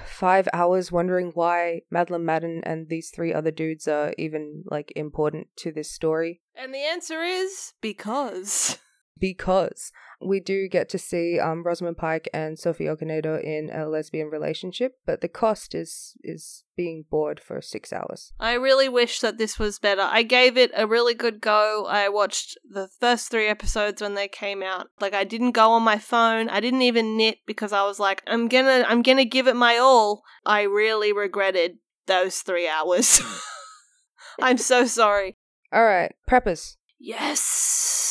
five 0.05 0.47
hours 0.53 0.91
wondering 0.91 1.31
why 1.33 1.81
Madeleine 1.91 2.25
Madden 2.25 2.61
and 2.63 2.87
these 2.87 3.09
three 3.13 3.33
other 3.33 3.51
dudes 3.51 3.87
are 3.87 4.13
even 4.17 4.63
like 4.69 4.91
important 4.95 5.47
to 5.57 5.71
this 5.71 5.91
story. 5.91 6.41
And 6.55 6.73
the 6.73 6.79
answer 6.79 7.21
is 7.21 7.73
because. 7.81 8.77
Because 9.19 9.91
we 10.21 10.39
do 10.39 10.67
get 10.67 10.89
to 10.89 10.97
see 10.97 11.39
um, 11.39 11.63
Rosamund 11.63 11.97
Pike 11.97 12.29
and 12.33 12.57
Sophie 12.57 12.85
Okonedo 12.85 13.41
in 13.41 13.69
a 13.73 13.87
lesbian 13.87 14.27
relationship, 14.29 14.97
but 15.05 15.21
the 15.21 15.27
cost 15.27 15.75
is 15.75 16.15
is 16.23 16.63
being 16.75 17.05
bored 17.09 17.39
for 17.39 17.61
six 17.61 17.93
hours. 17.93 18.33
I 18.39 18.53
really 18.53 18.89
wish 18.89 19.19
that 19.19 19.37
this 19.37 19.57
was 19.57 19.79
better. 19.79 20.01
I 20.01 20.23
gave 20.23 20.57
it 20.57 20.71
a 20.75 20.87
really 20.87 21.13
good 21.13 21.41
go. 21.41 21.85
I 21.87 22.09
watched 22.09 22.57
the 22.69 22.89
first 22.99 23.29
three 23.29 23.47
episodes 23.47 24.01
when 24.01 24.15
they 24.15 24.27
came 24.27 24.63
out. 24.63 24.87
Like 24.99 25.13
I 25.13 25.23
didn't 25.23 25.51
go 25.51 25.71
on 25.71 25.83
my 25.83 25.97
phone. 25.97 26.49
I 26.49 26.59
didn't 26.59 26.81
even 26.81 27.17
knit 27.17 27.39
because 27.45 27.73
I 27.73 27.83
was 27.83 27.99
like, 27.99 28.23
I'm 28.27 28.47
gonna 28.47 28.85
I'm 28.87 29.01
gonna 29.01 29.25
give 29.25 29.47
it 29.47 29.55
my 29.55 29.77
all. 29.77 30.23
I 30.45 30.63
really 30.63 31.13
regretted 31.13 31.77
those 32.07 32.39
three 32.39 32.67
hours. 32.67 33.21
I'm 34.41 34.57
so 34.57 34.85
sorry. 34.85 35.37
All 35.71 35.85
right, 35.85 36.13
preppers. 36.29 36.75
Yes. 36.99 38.04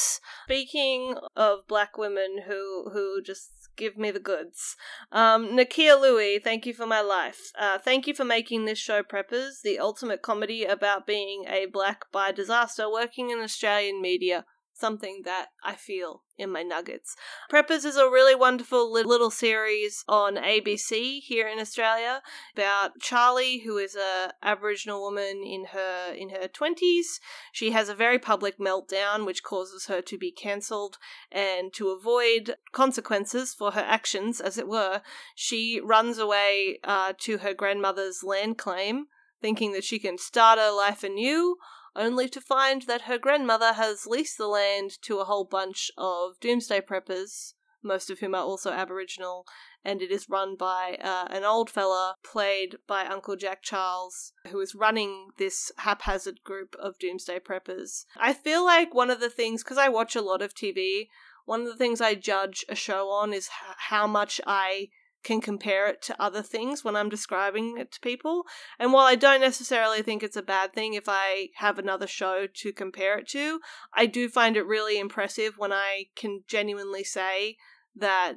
Speaking 0.45 1.17
of 1.37 1.67
black 1.67 1.97
women 1.97 2.43
who 2.47 2.91
who 2.93 3.23
just 3.23 3.51
give 3.77 3.97
me 3.97 4.11
the 4.11 4.21
goods. 4.21 4.77
Um, 5.11 5.49
Nakkiah 5.49 6.01
Lui, 6.01 6.39
thank 6.39 6.67
you 6.67 6.73
for 6.73 6.87
my 6.87 7.01
life. 7.01 7.51
Uh, 7.59 7.79
thank 7.79 8.07
you 8.07 8.15
for 8.15 8.25
making 8.25 8.65
this 8.65 8.79
show 8.79 9.03
Preppers, 9.03 9.63
the 9.63 9.79
ultimate 9.79 10.23
comedy 10.23 10.65
about 10.65 11.07
being 11.07 11.45
a 11.49 11.67
black 11.67 12.05
bi 12.13 12.33
disaster 12.33 12.91
working 12.91 13.31
in 13.31 13.39
Australian 13.41 14.01
media 14.01 14.45
something 14.85 15.23
that 15.25 15.47
I 15.65 15.77
feel 15.77 16.25
in 16.37 16.51
my 16.51 16.63
nuggets. 16.63 17.17
Preppers 17.51 17.87
is 17.87 17.97
a 17.97 18.11
really 18.11 18.35
wonderful 18.35 18.93
little 18.93 19.31
series 19.31 20.05
on 20.07 20.37
ABC 20.37 21.21
here 21.21 21.49
in 21.49 21.59
Australia 21.59 22.21
about 22.55 23.01
Charlie 23.01 23.61
who 23.61 23.79
is 23.79 23.97
a 23.97 24.35
Aboriginal 24.43 25.01
woman 25.01 25.43
in 25.43 25.69
her 25.73 26.13
in 26.13 26.29
her 26.29 26.49
20s. 26.49 27.19
She 27.51 27.71
has 27.71 27.89
a 27.89 27.95
very 27.95 28.19
public 28.19 28.59
meltdown 28.59 29.25
which 29.25 29.43
causes 29.43 29.87
her 29.87 30.03
to 30.03 30.19
be 30.19 30.31
cancelled 30.31 30.99
and 31.33 31.73
to 31.73 31.89
avoid 31.89 32.57
consequences 32.73 33.55
for 33.55 33.71
her 33.71 33.87
actions 33.99 34.39
as 34.39 34.59
it 34.59 34.69
were, 34.69 35.01
she 35.35 35.81
runs 35.83 36.19
away 36.19 36.79
uh, 36.85 37.15
to 37.21 37.39
her 37.39 37.55
grandmother's 37.55 38.23
land 38.23 38.59
claim 38.59 39.07
thinking 39.41 39.73
that 39.73 39.85
she 39.85 39.99
can 39.99 40.19
start 40.19 40.59
her 40.59 40.71
life 40.71 41.03
anew 41.03 41.57
only 41.97 42.29
to 42.29 42.41
find 42.41 42.83
that 42.83 43.03
her 43.03 43.19
grandmother 43.19 43.75
has 43.75 44.07
leased 44.07 44.39
the 44.39 44.49
land 44.49 44.91
to 45.03 45.19
a 45.19 45.25
whole 45.25 45.45
bunch 45.45 45.91
of 45.97 46.39
doomsday 46.41 46.81
preppers, 46.81 47.55
most 47.83 48.11
of 48.11 48.19
whom 48.21 48.35
are 48.35 48.43
also 48.43 48.71
Aboriginal, 48.71 49.47
and 49.85 50.01
it 50.01 50.11
is 50.11 50.29
run 50.29 50.57
by 50.57 50.99
uh, 51.03 51.27
an 51.31 51.45
old 51.45 51.69
fella 51.69 52.17
played 52.25 52.77
by 52.87 53.05
Uncle 53.05 53.37
Jack 53.37 53.63
Charles, 53.63 54.33
who 54.51 54.59
is 54.61 54.75
running 54.75 55.29
this 55.39 55.71
haphazard 55.79 56.43
group 56.43 56.75
of 56.81 56.99
doomsday 56.99 57.39
preppers. 57.39 58.07
I 58.17 58.33
feel 58.33 58.65
like 58.65 58.95
one 58.95 59.11
of 59.11 59.21
the 59.21 59.31
things, 59.31 59.63
because 59.63 59.79
I 59.79 59.89
watch 59.89 60.17
a 60.17 60.23
lot 60.23 60.43
of 60.43 60.55
TV, 60.55 61.09
one 61.45 61.61
of 61.61 61.67
the 61.67 61.77
things 61.77 62.01
I 62.01 62.15
judge 62.15 62.65
a 62.69 62.75
show 62.75 63.11
on 63.11 63.33
is 63.35 63.49
h- 63.49 63.77
how 63.91 64.07
much 64.07 64.41
I 64.47 64.89
can 65.25 65.41
compare 65.41 65.89
it 65.89 66.03
to 66.03 66.23
other 66.23 66.43
things 66.43 66.85
when 66.85 66.95
I'm 66.95 67.09
describing 67.09 67.79
it 67.79 67.91
to 67.93 68.01
people. 68.01 68.45
And 68.79 68.93
while 68.93 69.07
I 69.07 69.17
don't 69.17 69.41
necessarily 69.41 70.03
think 70.03 70.23
it's 70.23 70.37
a 70.37 70.43
bad 70.43 70.73
thing 70.73 70.95
if 70.95 71.05
I 71.09 71.49
have 71.57 71.79
another 71.79 72.07
show 72.07 72.47
to 72.47 72.73
compare 72.73 73.19
it 73.19 73.29
to, 73.29 73.61
I 73.95 74.07
do 74.07 74.29
find 74.29 74.57
it 74.57 74.67
really 74.67 74.99
impressive 74.99 75.55
when 75.57 75.73
I 75.73 76.07
can 76.15 76.45
genuinely 76.47 77.03
say 77.03 77.57
that 77.97 78.35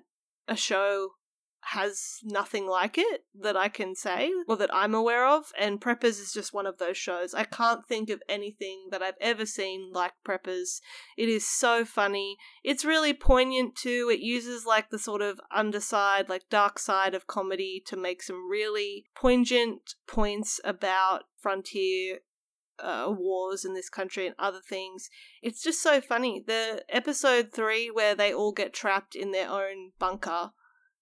a 0.47 0.55
show 0.55 1.11
has 1.71 2.19
nothing 2.23 2.65
like 2.67 2.97
it 2.97 3.25
that 3.39 3.57
I 3.57 3.67
can 3.67 3.93
say 3.95 4.31
or 4.47 4.55
that 4.57 4.73
I'm 4.73 4.93
aware 4.93 5.27
of, 5.27 5.51
and 5.59 5.81
Preppers 5.81 6.19
is 6.21 6.31
just 6.33 6.53
one 6.53 6.65
of 6.65 6.77
those 6.77 6.97
shows. 6.97 7.33
I 7.33 7.43
can't 7.43 7.85
think 7.85 8.09
of 8.09 8.21
anything 8.29 8.87
that 8.91 9.01
I've 9.01 9.17
ever 9.19 9.45
seen 9.45 9.91
like 9.91 10.13
Preppers. 10.25 10.79
It 11.17 11.27
is 11.27 11.45
so 11.45 11.83
funny. 11.83 12.37
It's 12.63 12.85
really 12.85 13.13
poignant 13.13 13.75
too. 13.75 14.09
It 14.11 14.19
uses 14.19 14.65
like 14.65 14.89
the 14.89 14.99
sort 14.99 15.21
of 15.21 15.41
underside, 15.53 16.29
like 16.29 16.49
dark 16.49 16.79
side 16.79 17.13
of 17.13 17.27
comedy 17.27 17.83
to 17.87 17.97
make 17.97 18.23
some 18.23 18.49
really 18.49 19.05
poignant 19.15 19.95
points 20.07 20.61
about 20.63 21.23
frontier 21.37 22.19
uh, 22.79 23.07
wars 23.09 23.65
in 23.65 23.73
this 23.73 23.89
country 23.89 24.25
and 24.25 24.35
other 24.39 24.61
things. 24.67 25.09
It's 25.41 25.63
just 25.63 25.81
so 25.81 25.99
funny. 25.99 26.43
The 26.45 26.83
episode 26.89 27.51
three, 27.51 27.89
where 27.91 28.15
they 28.15 28.33
all 28.33 28.51
get 28.51 28.73
trapped 28.73 29.15
in 29.15 29.31
their 29.31 29.49
own 29.49 29.91
bunker, 29.99 30.51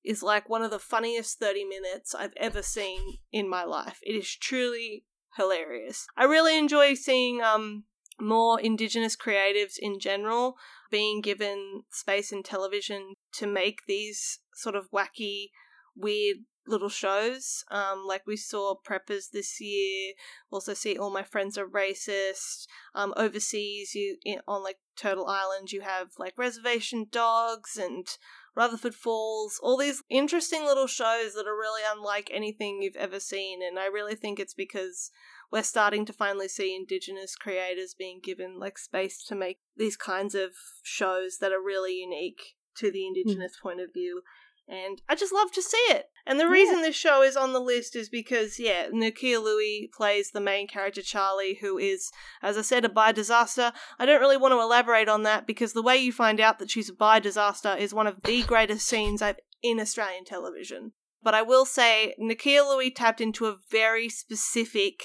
is 0.05 0.23
like 0.23 0.49
one 0.49 0.61
of 0.61 0.71
the 0.71 0.79
funniest 0.79 1.39
30 1.39 1.65
minutes 1.65 2.15
I've 2.15 2.33
ever 2.37 2.61
seen 2.61 3.17
in 3.31 3.49
my 3.49 3.63
life. 3.63 3.99
It 4.03 4.13
is 4.13 4.35
truly 4.35 5.05
hilarious. 5.37 6.07
I 6.15 6.25
really 6.25 6.57
enjoy 6.57 6.93
seeing 6.93 7.41
um 7.41 7.83
more 8.19 8.59
indigenous 8.61 9.15
creatives 9.17 9.73
in 9.77 9.99
general 9.99 10.55
being 10.89 11.19
given 11.19 11.83
space 11.91 12.31
in 12.31 12.43
television 12.43 13.15
to 13.33 13.45
make 13.45 13.79
these 13.87 14.39
sort 14.53 14.75
of 14.75 14.89
wacky 14.91 15.47
weird 15.95 16.37
little 16.67 16.89
shows. 16.89 17.63
Um, 17.69 18.03
like 18.05 18.23
we 18.25 18.37
saw 18.37 18.75
Preppers 18.75 19.29
this 19.31 19.59
year. 19.61 20.13
Also 20.51 20.73
see 20.73 20.97
All 20.97 21.11
My 21.11 21.23
Friends 21.23 21.57
Are 21.57 21.67
Racist. 21.67 22.67
Um, 22.93 23.13
overseas, 23.17 23.93
you 23.93 24.17
in, 24.23 24.39
on 24.47 24.63
like 24.63 24.77
Turtle 24.95 25.27
Island, 25.27 25.71
you 25.71 25.81
have 25.81 26.09
like 26.17 26.33
Reservation 26.37 27.07
Dogs 27.11 27.77
and 27.77 28.07
Rutherford 28.55 28.95
Falls, 28.95 29.59
all 29.61 29.77
these 29.77 30.01
interesting 30.09 30.63
little 30.63 30.87
shows 30.87 31.33
that 31.33 31.47
are 31.47 31.55
really 31.55 31.81
unlike 31.85 32.29
anything 32.33 32.81
you've 32.81 32.95
ever 32.95 33.19
seen. 33.19 33.61
And 33.61 33.77
I 33.77 33.87
really 33.87 34.15
think 34.15 34.39
it's 34.39 34.53
because 34.53 35.11
we're 35.51 35.63
starting 35.63 36.05
to 36.05 36.13
finally 36.13 36.47
see 36.47 36.75
Indigenous 36.75 37.35
creators 37.35 37.93
being 37.93 38.19
given 38.23 38.57
like 38.59 38.77
space 38.77 39.23
to 39.25 39.35
make 39.35 39.59
these 39.75 39.97
kinds 39.97 40.35
of 40.35 40.51
shows 40.83 41.37
that 41.39 41.51
are 41.51 41.61
really 41.61 41.95
unique 41.95 42.55
to 42.77 42.91
the 42.91 43.05
Indigenous 43.07 43.57
mm. 43.57 43.61
point 43.61 43.81
of 43.81 43.93
view 43.93 44.21
and 44.67 45.01
I 45.07 45.15
just 45.15 45.33
love 45.33 45.51
to 45.53 45.61
see 45.61 45.77
it. 45.89 46.05
And 46.25 46.39
the 46.39 46.47
reason 46.47 46.77
yeah. 46.77 46.85
this 46.85 46.95
show 46.95 47.21
is 47.21 47.37
on 47.37 47.53
the 47.53 47.59
list 47.59 47.95
is 47.95 48.09
because, 48.09 48.59
yeah, 48.59 48.87
Nakkiah 48.89 49.43
Lui 49.43 49.89
plays 49.95 50.31
the 50.31 50.41
main 50.41 50.67
character, 50.67 51.03
Charlie, 51.03 51.59
who 51.61 51.77
is, 51.77 52.11
as 52.41 52.57
I 52.57 52.61
said, 52.61 52.83
a 52.83 52.89
bi 52.89 53.11
disaster. 53.11 53.73
I 53.99 54.05
don't 54.07 54.21
really 54.21 54.37
want 54.37 54.53
to 54.53 54.59
elaborate 54.59 55.07
on 55.07 55.23
that 55.23 55.45
because 55.45 55.73
the 55.73 55.83
way 55.83 55.97
you 55.97 56.11
find 56.11 56.39
out 56.39 56.57
that 56.59 56.71
she's 56.71 56.89
a 56.89 56.93
bi 56.93 57.19
disaster 57.19 57.75
is 57.75 57.93
one 57.93 58.07
of 58.07 58.23
the 58.23 58.41
greatest 58.43 58.87
scenes 58.87 59.21
I've 59.21 59.37
in 59.61 59.79
Australian 59.79 60.25
television. 60.25 60.93
But 61.23 61.33
I 61.33 61.41
will 61.41 61.65
say, 61.65 62.15
Nakkiah 62.21 62.67
Lui 62.67 62.91
tapped 62.91 63.21
into 63.21 63.47
a 63.47 63.57
very 63.71 64.09
specific 64.09 65.03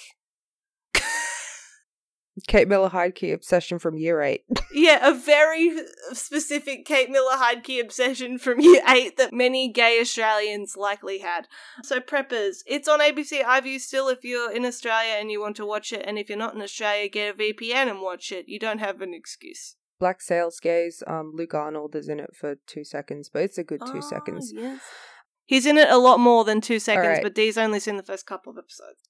Kate 2.47 2.68
Miller 2.68 2.91
Heidke 2.91 3.32
obsession 3.32 3.78
from 3.78 3.97
year 3.97 4.20
eight. 4.20 4.45
yeah, 4.72 5.09
a 5.09 5.14
very 5.14 5.72
specific 6.12 6.84
Kate 6.84 7.11
Miller 7.11 7.36
Heidke 7.36 7.80
obsession 7.80 8.38
from 8.38 8.61
year 8.61 8.82
eight 8.88 9.16
that 9.16 9.32
many 9.32 9.70
gay 9.72 9.99
Australians 10.01 10.76
likely 10.76 11.18
had. 11.18 11.49
So, 11.82 12.01
Preppers, 12.01 12.59
it's 12.66 12.88
on 12.88 13.01
ABC 13.01 13.43
iView 13.43 13.80
still 13.80 14.09
if 14.09 14.24
you're 14.24 14.53
in 14.53 14.64
Australia 14.64 15.16
and 15.18 15.30
you 15.30 15.41
want 15.41 15.57
to 15.57 15.66
watch 15.66 15.93
it, 15.93 16.05
and 16.07 16.18
if 16.18 16.28
you're 16.28 16.38
not 16.38 16.55
in 16.55 16.62
Australia, 16.62 17.09
get 17.09 17.34
a 17.34 17.38
VPN 17.38 17.91
and 17.91 18.01
watch 18.01 18.32
it. 18.32 18.49
You 18.49 18.59
don't 18.59 18.78
have 18.78 19.01
an 19.01 19.14
excuse. 19.14 19.76
Black 19.99 20.22
Sails 20.22 20.59
Gays, 20.61 21.03
um, 21.07 21.32
Luke 21.34 21.55
Arnold 21.55 21.95
is 21.95 22.09
in 22.09 22.20
it 22.20 22.34
for 22.34 22.57
two 22.66 22.84
seconds, 22.84 23.28
but 23.32 23.43
it's 23.43 23.59
a 23.59 23.64
good 23.64 23.82
two 23.86 23.99
oh, 23.99 24.01
seconds. 24.01 24.53
Yes. 24.55 24.80
He's 25.45 25.66
in 25.66 25.76
it 25.76 25.91
a 25.91 25.99
lot 25.99 26.20
more 26.20 26.45
than 26.45 26.61
two 26.61 26.78
seconds, 26.78 27.07
right. 27.07 27.22
but 27.22 27.34
Dee's 27.34 27.59
only 27.59 27.80
seen 27.80 27.97
the 27.97 28.03
first 28.03 28.24
couple 28.24 28.53
of 28.53 28.59
episodes. 28.59 29.01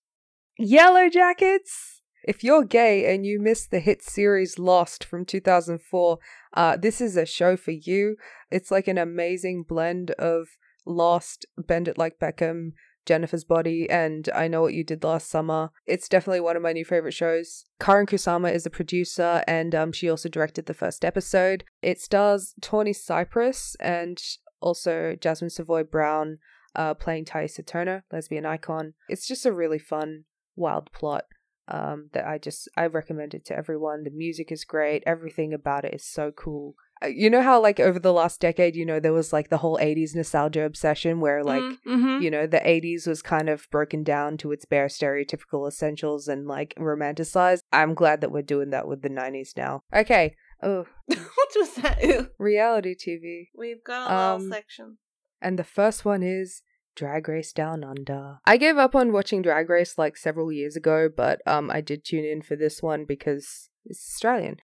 Yellow 0.59 1.09
Jackets! 1.09 2.00
If 2.23 2.45
you're 2.45 2.65
gay 2.65 3.13
and 3.13 3.25
you 3.25 3.41
missed 3.41 3.71
the 3.71 3.81
hit 3.81 4.03
series 4.03 4.59
Lost 4.59 5.05
from 5.05 5.25
2004, 5.25 6.19
uh, 6.53 6.77
this 6.77 7.01
is 7.01 7.17
a 7.17 7.25
show 7.25 7.57
for 7.57 7.71
you. 7.71 8.17
It's 8.51 8.71
like 8.71 8.89
an 8.89 8.99
amazing 8.99 9.65
blend 9.67 10.11
of 10.13 10.49
Lost, 10.85 11.47
Bend 11.57 11.89
It 11.89 11.97
Like 11.97 12.19
Beckham, 12.19 12.73
Jennifer's 13.07 13.45
Body, 13.45 13.89
and 13.89 14.29
I 14.35 14.49
Know 14.49 14.61
What 14.61 14.75
You 14.75 14.85
Did 14.85 15.03
Last 15.03 15.31
Summer. 15.31 15.71
It's 15.87 16.09
definitely 16.09 16.41
one 16.41 16.57
of 16.57 16.63
my 16.63 16.73
new 16.73 16.85
favorite 16.85 17.15
shows. 17.15 17.65
Karyn 17.81 18.07
Kusama 18.07 18.53
is 18.53 18.65
the 18.65 18.71
producer, 18.71 19.43
and 19.49 19.75
um, 19.75 19.91
she 19.91 20.11
also 20.11 20.29
directed 20.29 20.67
the 20.67 20.75
first 20.75 21.05
episode. 21.05 21.65
It 21.81 22.01
stars 22.01 22.55
Tawny 22.61 22.93
Cypress 22.93 23.77
and 23.81 24.21
also 24.61 25.17
Jasmin 25.19 25.51
Savoy 25.51 25.85
Brown 25.85 26.39
uh, 26.77 26.93
playing 26.95 27.25
Taissa 27.25 27.67
Turner, 27.67 28.05
lesbian 28.13 28.45
icon. 28.45 28.93
It's 29.09 29.27
just 29.27 29.47
a 29.47 29.53
really 29.53 29.79
fun, 29.79 30.25
wild 30.55 30.93
plot 30.93 31.25
um, 31.71 32.11
that 32.13 32.27
I 32.27 32.39
just 32.39 32.69
I 32.77 32.87
recommend 32.87 33.35
it 33.35 33.45
to 33.47 33.57
everyone. 33.57 34.05
The 34.05 34.11
music 34.11 34.51
is 34.51 34.65
great. 34.65 35.03
Everything 35.07 35.53
about 35.55 35.85
it 35.85 35.95
is 35.95 36.05
so 36.05 36.33
cool. 36.33 36.75
Uh, 37.03 37.07
You 37.07 37.31
know 37.31 37.43
how, 37.43 37.61
like, 37.61 37.81
over 37.81 37.99
the 37.99 38.13
last 38.13 38.41
decade, 38.41 38.77
you 38.77 38.85
know, 38.85 39.01
there 39.01 39.13
was 39.13 39.33
like 39.33 39.49
the 39.49 39.59
whole 39.59 39.79
80s 39.79 40.15
nostalgia 40.15 40.65
obsession 40.65 41.21
where, 41.21 41.43
like, 41.43 41.63
mm-hmm. 41.63 42.21
you 42.23 42.31
know, 42.31 42.47
the 42.47 42.59
80s 42.61 43.07
was 43.07 43.23
kind 43.23 43.49
of 43.49 43.69
broken 43.71 44.03
down 44.03 44.37
to 44.39 44.53
its 44.53 44.65
bare 44.65 44.89
stereotypical 44.89 45.67
essentials 45.67 46.29
and, 46.29 46.47
like, 46.47 46.75
romanticized. 46.79 47.63
I'm 47.73 47.95
glad 47.95 48.21
that 48.21 48.33
we're 48.33 48.43
doing 48.43 48.71
that 48.71 48.87
with 48.87 49.03
the 49.03 49.09
90s 49.11 49.57
now. 49.57 49.83
Okay. 49.95 50.37
Oh, 50.63 50.85
what 51.07 51.51
was 51.57 51.75
that? 51.77 52.03
Ew. 52.03 52.29
reality 52.39 52.95
TV. 52.95 53.49
We've 53.57 53.83
got 53.83 54.11
a 54.11 54.15
little 54.15 54.47
Um, 54.47 54.53
section. 54.53 54.99
And 55.41 55.59
the 55.59 55.65
first 55.65 56.05
one 56.05 56.23
is 56.23 56.63
Drag 56.95 57.29
Race 57.29 57.53
Down 57.53 57.85
Under. 57.85 58.39
I 58.45 58.57
gave 58.57 58.77
up 58.77 58.95
on 58.95 59.13
watching 59.13 59.43
Drag 59.43 59.69
Race 59.69 59.97
like 59.97 60.17
several 60.17 60.53
years 60.53 60.77
ago, 60.77 61.09
but 61.15 61.41
um 61.47 61.71
I 61.71 61.81
did 61.81 62.05
tune 62.05 62.25
in 62.25 62.43
for 62.43 62.57
this 62.57 62.83
one 62.83 63.05
because 63.05 63.71
it's 63.85 64.07
Australian. 64.15 64.59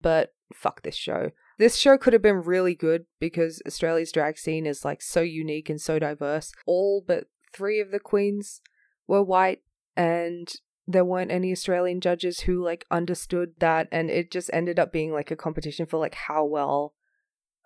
But 0.00 0.34
fuck 0.54 0.82
this 0.82 0.96
show. 0.96 1.30
This 1.58 1.76
show 1.76 1.96
could 1.96 2.12
have 2.12 2.22
been 2.22 2.42
really 2.42 2.74
good 2.74 3.06
because 3.18 3.62
Australia's 3.66 4.12
drag 4.12 4.38
scene 4.38 4.66
is 4.66 4.84
like 4.84 5.02
so 5.02 5.22
unique 5.22 5.70
and 5.70 5.80
so 5.80 5.98
diverse. 5.98 6.52
All 6.66 7.02
but 7.06 7.24
3 7.54 7.80
of 7.80 7.90
the 7.90 8.00
queens 8.00 8.60
were 9.06 9.22
white 9.22 9.62
and 9.96 10.52
there 10.86 11.04
weren't 11.04 11.30
any 11.32 11.50
Australian 11.52 12.00
judges 12.00 12.40
who 12.40 12.62
like 12.62 12.84
understood 12.90 13.54
that 13.58 13.88
and 13.90 14.10
it 14.10 14.30
just 14.30 14.50
ended 14.52 14.78
up 14.78 14.92
being 14.92 15.12
like 15.12 15.30
a 15.30 15.36
competition 15.36 15.86
for 15.86 15.98
like 15.98 16.14
how 16.14 16.44
well 16.44 16.94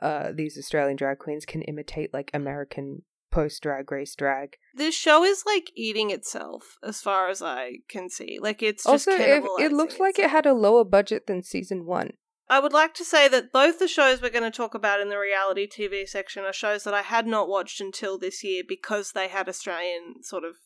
uh 0.00 0.30
these 0.32 0.56
Australian 0.56 0.96
drag 0.96 1.18
queens 1.18 1.44
can 1.44 1.62
imitate 1.62 2.14
like 2.14 2.30
American 2.32 3.02
post 3.30 3.62
drag 3.62 3.90
race 3.90 4.14
drag. 4.14 4.56
This 4.74 4.94
show 4.94 5.24
is 5.24 5.44
like 5.46 5.70
eating 5.74 6.10
itself, 6.10 6.78
as 6.82 7.00
far 7.00 7.28
as 7.28 7.42
I 7.42 7.78
can 7.88 8.08
see. 8.08 8.38
Like 8.40 8.62
it's 8.62 8.84
just 8.84 9.08
also, 9.08 9.22
if, 9.22 9.44
it 9.58 9.72
looks 9.72 9.98
like 9.98 10.18
it 10.18 10.30
had 10.30 10.46
a 10.46 10.54
lower 10.54 10.84
budget 10.84 11.26
than 11.26 11.42
season 11.42 11.86
one. 11.86 12.12
I 12.48 12.58
would 12.58 12.72
like 12.72 12.94
to 12.94 13.04
say 13.04 13.28
that 13.28 13.52
both 13.52 13.78
the 13.78 13.86
shows 13.86 14.20
we're 14.20 14.30
going 14.30 14.42
to 14.42 14.50
talk 14.50 14.74
about 14.74 15.00
in 15.00 15.08
the 15.08 15.18
reality 15.18 15.68
TV 15.68 16.08
section 16.08 16.44
are 16.44 16.52
shows 16.52 16.82
that 16.82 16.94
I 16.94 17.02
had 17.02 17.26
not 17.28 17.48
watched 17.48 17.80
until 17.80 18.18
this 18.18 18.42
year 18.42 18.64
because 18.66 19.12
they 19.12 19.28
had 19.28 19.48
Australian 19.48 20.22
sort 20.22 20.42
of 20.42 20.56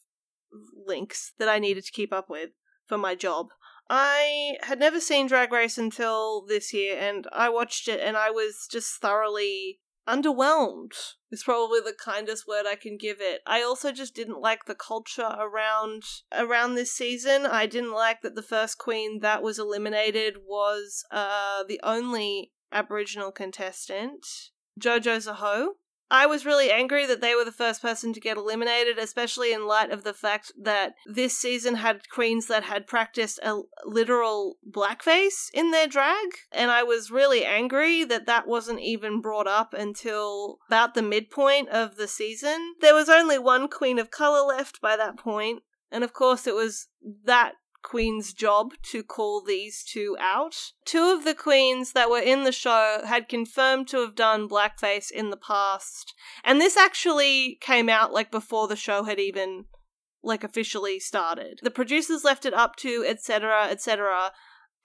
links 0.87 1.33
that 1.39 1.49
I 1.49 1.59
needed 1.59 1.85
to 1.85 1.93
keep 1.93 2.11
up 2.11 2.31
with 2.31 2.51
for 2.87 2.97
my 2.97 3.15
job. 3.15 3.49
I 3.91 4.57
had 4.63 4.79
never 4.79 4.99
seen 4.99 5.27
Drag 5.27 5.53
Race 5.53 5.77
until 5.77 6.47
this 6.47 6.73
year, 6.73 6.97
and 6.99 7.27
I 7.33 7.51
watched 7.51 7.87
it 7.87 8.01
and 8.01 8.17
I 8.17 8.31
was 8.31 8.67
just 8.71 9.01
thoroughly 9.03 9.81
underwhelmed. 10.09 10.93
Is 11.31 11.43
probably 11.43 11.81
the 11.81 11.95
kindest 11.99 12.47
word 12.47 12.65
I 12.67 12.77
can 12.77 12.97
give 12.97 13.21
it. 13.21 13.41
I 13.47 13.63
also 13.63 13.91
just 13.91 14.15
didn't 14.15 14.41
like 14.41 14.67
the 14.67 14.75
culture 14.75 15.35
around 15.39 16.05
around 16.33 16.75
this 16.75 16.93
season. 16.93 17.45
I 17.47 17.67
didn't 17.67 17.93
like 17.93 18.23
that 18.23 18.37
the 18.37 18.43
first 18.43 18.79
queen 18.79 19.21
that 19.21 19.43
was 19.43 19.59
eliminated 19.59 20.37
was 20.47 21.05
uh 21.11 21.65
the 21.67 21.81
only 21.83 22.53
Aboriginal 22.71 23.33
contestant, 23.33 24.27
Jojo 24.81 25.17
Zaho. 25.17 25.69
I 26.11 26.27
was 26.27 26.47
really 26.47 26.71
angry 26.71 27.07
that 27.07 27.21
they 27.21 27.35
were 27.35 27.45
the 27.45 27.53
first 27.53 27.81
person 27.81 28.13
to 28.13 28.21
get 28.21 28.37
eliminated, 28.37 28.99
especially 28.99 29.53
in 29.53 29.67
light 29.67 29.91
of 29.91 30.05
the 30.05 30.13
fact 30.13 30.53
that 30.61 30.95
this 31.07 31.37
season 31.37 31.77
had 31.77 32.09
queens 32.09 32.47
that 32.47 32.65
had 32.65 32.87
practiced 32.87 33.41
a 33.43 33.63
literal 33.85 34.57
blackface 34.69 35.49
in 35.53 35.71
their 35.71 35.87
drag. 35.87 36.27
And 36.53 36.71
I 36.71 36.83
was 36.83 37.11
really 37.11 37.45
angry 37.45 38.05
that 38.05 38.27
that 38.27 38.47
wasn't 38.47 38.81
even 38.81 39.21
brought 39.21 39.47
up 39.47 39.73
until 39.73 40.59
about 40.69 40.95
the 40.95 41.03
midpoint 41.03 41.71
of 41.71 41.97
the 41.97 42.09
season. 42.09 42.75
There 42.81 42.95
was 42.95 43.09
only 43.09 43.39
one 43.39 43.69
queen 43.69 43.99
of 43.99 44.11
color 44.11 44.47
left 44.47 44.81
by 44.81 44.97
that 44.97 45.17
point, 45.17 45.63
And 45.91 46.05
of 46.05 46.13
course, 46.13 46.47
it 46.47 46.55
was 46.55 46.89
that 47.25 47.55
queen's 47.85 48.33
job 48.33 48.73
to 48.83 49.05
call 49.05 49.41
these 49.41 49.85
two 49.85 50.17
out. 50.19 50.73
Two 50.85 51.15
of 51.17 51.23
the 51.25 51.35
queens 51.35 51.93
that 51.93 52.11
were 52.11 52.19
in 52.19 52.43
the 52.43 52.51
show 52.51 53.03
had 53.07 53.29
confirmed 53.29 53.87
to 53.89 53.99
have 53.99 54.17
done 54.17 54.49
blackface 54.49 55.11
in 55.13 55.31
the 55.31 55.37
past. 55.37 56.15
And 56.43 56.61
this 56.61 56.77
actually 56.77 57.59
came 57.61 57.89
out 57.89 58.13
like 58.13 58.33
before 58.33 58.67
the 58.67 58.75
show 58.75 59.05
had 59.05 59.21
even 59.21 59.67
like 60.25 60.43
officially 60.43 60.99
started. 60.99 61.61
The 61.63 61.71
producers 61.71 62.25
left 62.25 62.47
it 62.47 62.55
up 62.55 62.77
to 62.77 63.05
etc 63.07 63.69
etc 63.71 64.33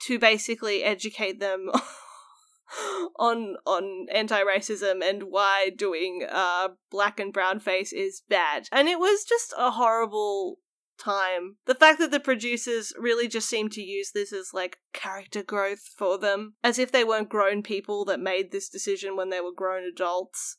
to 0.02 0.18
basically 0.18 0.84
educate 0.84 1.40
them 1.40 1.70
on 3.18 3.56
on 3.66 4.06
anti-racism 4.12 5.02
and 5.02 5.24
why 5.24 5.70
doing 5.76 6.26
uh 6.30 6.68
black 6.90 7.18
and 7.18 7.32
brown 7.32 7.60
face 7.60 7.92
is 7.92 8.22
bad. 8.28 8.68
And 8.70 8.88
it 8.88 8.98
was 8.98 9.24
just 9.24 9.54
a 9.56 9.72
horrible 9.72 10.58
time. 11.00 11.56
The 11.66 11.74
fact 11.74 11.98
that 11.98 12.10
the 12.10 12.20
producers 12.20 12.92
really 12.98 13.28
just 13.28 13.48
seem 13.48 13.68
to 13.70 13.82
use 13.82 14.12
this 14.12 14.32
as 14.32 14.50
like 14.52 14.78
character 14.92 15.42
growth 15.42 15.82
for 15.96 16.18
them, 16.18 16.54
as 16.62 16.78
if 16.78 16.92
they 16.92 17.04
weren't 17.04 17.28
grown 17.28 17.62
people 17.62 18.04
that 18.06 18.20
made 18.20 18.52
this 18.52 18.68
decision 18.68 19.16
when 19.16 19.30
they 19.30 19.40
were 19.40 19.52
grown 19.54 19.84
adults. 19.84 20.58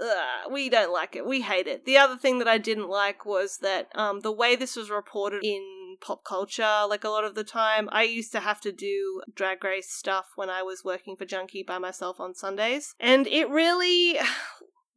Ugh, 0.00 0.52
we 0.52 0.68
don't 0.68 0.92
like 0.92 1.16
it. 1.16 1.26
We 1.26 1.40
hate 1.40 1.66
it. 1.66 1.84
The 1.84 1.96
other 1.96 2.16
thing 2.16 2.38
that 2.38 2.46
I 2.46 2.58
didn't 2.58 2.88
like 2.88 3.26
was 3.26 3.58
that 3.62 3.88
um, 3.96 4.20
the 4.20 4.32
way 4.32 4.54
this 4.54 4.76
was 4.76 4.90
reported 4.90 5.42
in 5.42 5.96
pop 6.00 6.24
culture, 6.24 6.84
like 6.88 7.02
a 7.02 7.08
lot 7.08 7.24
of 7.24 7.34
the 7.34 7.42
time, 7.42 7.88
I 7.90 8.04
used 8.04 8.30
to 8.32 8.40
have 8.40 8.60
to 8.60 8.72
do 8.72 9.22
drag 9.34 9.64
race 9.64 9.90
stuff 9.90 10.26
when 10.36 10.50
I 10.50 10.62
was 10.62 10.84
working 10.84 11.16
for 11.16 11.26
Junkee 11.26 11.66
by 11.66 11.78
myself 11.78 12.20
on 12.20 12.34
Sundays. 12.34 12.94
And 13.00 13.26
it 13.26 13.48
really 13.48 14.18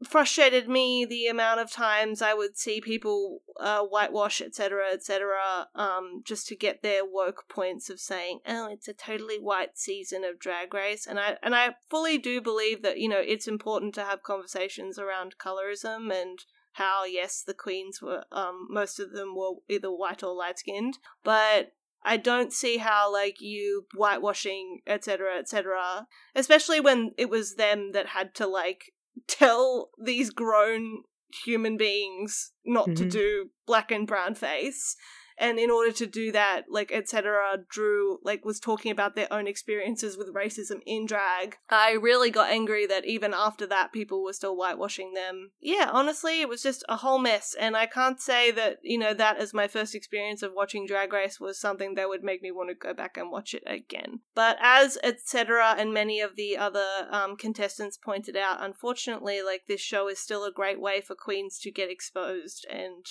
frustrated 0.03 0.67
me 0.67 1.05
the 1.05 1.27
amount 1.27 1.59
of 1.59 1.71
times 1.71 2.21
I 2.21 2.33
would 2.33 2.57
see 2.57 2.81
people 2.81 3.41
uh, 3.59 3.83
whitewash, 3.83 4.41
etc., 4.41 4.91
etc., 4.93 5.67
um, 5.75 6.21
just 6.25 6.47
to 6.47 6.55
get 6.55 6.81
their 6.81 7.05
woke 7.05 7.45
points 7.49 7.89
of 7.89 7.99
saying, 7.99 8.39
"Oh, 8.47 8.67
it's 8.71 8.87
a 8.87 8.93
totally 8.93 9.39
white 9.39 9.77
season 9.77 10.23
of 10.23 10.39
Drag 10.39 10.73
Race," 10.73 11.05
and 11.05 11.19
I 11.19 11.37
and 11.43 11.55
I 11.55 11.75
fully 11.89 12.17
do 12.17 12.41
believe 12.41 12.81
that 12.81 12.99
you 12.99 13.09
know 13.09 13.19
it's 13.19 13.47
important 13.47 13.93
to 13.95 14.03
have 14.03 14.23
conversations 14.23 14.97
around 14.97 15.37
colorism 15.37 16.11
and 16.11 16.39
how 16.73 17.03
yes, 17.05 17.43
the 17.43 17.53
queens 17.53 18.01
were 18.01 18.23
um 18.31 18.67
most 18.69 18.99
of 18.99 19.11
them 19.11 19.35
were 19.35 19.55
either 19.69 19.91
white 19.91 20.23
or 20.23 20.33
light 20.33 20.59
skinned, 20.59 20.97
but 21.23 21.73
I 22.03 22.17
don't 22.17 22.51
see 22.51 22.77
how 22.77 23.11
like 23.13 23.41
you 23.41 23.85
whitewashing 23.95 24.81
etc 24.87 25.37
etc 25.37 26.07
especially 26.33 26.79
when 26.79 27.11
it 27.15 27.29
was 27.29 27.57
them 27.57 27.91
that 27.91 28.07
had 28.07 28.33
to 28.35 28.47
like 28.47 28.93
tell 29.27 29.89
these 30.03 30.29
grown 30.29 31.03
human 31.45 31.77
beings 31.77 32.51
not 32.65 32.85
to 32.87 33.05
Mhm. 33.05 33.11
do 33.11 33.49
black 33.65 33.91
and 33.91 34.05
brown 34.07 34.35
face 34.35 34.95
and 35.41 35.59
in 35.59 35.71
order 35.71 35.91
to 35.91 36.05
do 36.05 36.31
that 36.31 36.65
like 36.69 36.91
etc 36.93 37.57
drew 37.67 38.19
like 38.23 38.45
was 38.45 38.59
talking 38.59 38.91
about 38.91 39.15
their 39.15 39.31
own 39.33 39.47
experiences 39.47 40.15
with 40.15 40.33
racism 40.33 40.79
in 40.85 41.05
drag. 41.05 41.57
I 41.69 41.93
really 41.93 42.29
got 42.29 42.51
angry 42.51 42.85
that 42.85 43.05
even 43.05 43.33
after 43.33 43.65
that 43.67 43.91
people 43.91 44.23
were 44.23 44.33
still 44.33 44.55
whitewashing 44.55 45.13
them. 45.13 45.51
Yeah 45.59 45.89
honestly 45.91 46.39
it 46.39 46.47
was 46.47 46.61
just 46.61 46.85
a 46.87 46.97
whole 46.97 47.19
mess. 47.19 47.55
And 47.59 47.75
i 47.75 47.87
can't 47.87 48.21
say 48.21 48.51
that 48.51 48.77
you 48.83 48.97
know 48.97 49.13
that 49.13 49.37
as 49.37 49.53
my 49.53 49.67
first 49.67 49.95
experience 49.95 50.43
of 50.43 50.53
watching 50.53 50.85
drag 50.85 51.11
race 51.11 51.39
was 51.39 51.59
something 51.59 51.95
that 51.95 52.07
would 52.07 52.23
make 52.23 52.41
me 52.41 52.51
want 52.51 52.69
to 52.69 52.75
go 52.75 52.93
back 52.93 53.17
and 53.17 53.31
watch 53.31 53.53
it 53.53 53.63
again. 53.65 54.19
But 54.35 54.57
as 54.61 54.97
etc 55.03 55.75
and 55.77 55.93
many 55.93 56.21
of 56.21 56.35
the 56.35 56.55
other 56.55 56.87
um, 57.09 57.35
contestants 57.35 57.97
pointed 57.97 58.37
out 58.37 58.63
unfortunately 58.63 59.41
like 59.41 59.63
this 59.67 59.81
show 59.81 60.07
is 60.07 60.19
still 60.19 60.45
a 60.45 60.51
great 60.51 60.79
way 60.79 61.01
for 61.01 61.15
queens 61.15 61.57
to 61.59 61.71
get 61.71 61.89
exposed 61.89 62.65
and 62.69 63.05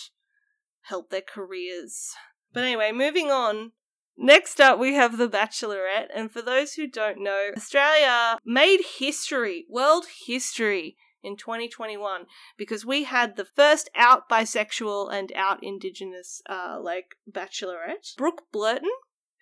help 0.90 1.10
their 1.10 1.22
careers. 1.22 2.10
But 2.52 2.64
anyway, 2.64 2.92
moving 2.92 3.30
on. 3.30 3.72
Next 4.18 4.60
up, 4.60 4.78
we 4.78 4.94
have 4.94 5.16
The 5.16 5.28
Bachelorette, 5.28 6.08
and 6.14 6.30
for 6.30 6.42
those 6.42 6.74
who 6.74 6.86
don't 6.86 7.22
know, 7.22 7.52
Australia 7.56 8.38
made 8.44 8.80
history, 8.98 9.64
world 9.70 10.04
history, 10.26 10.96
in 11.22 11.36
2021 11.36 12.26
because 12.56 12.84
we 12.86 13.04
had 13.04 13.36
the 13.36 13.44
first 13.44 13.90
out 13.94 14.28
bisexual 14.28 15.12
and 15.12 15.32
out 15.34 15.62
indigenous, 15.62 16.42
uh, 16.48 16.78
like 16.80 17.16
Bachelorette, 17.30 18.16
Brooke 18.16 18.42
Blurton, 18.54 18.88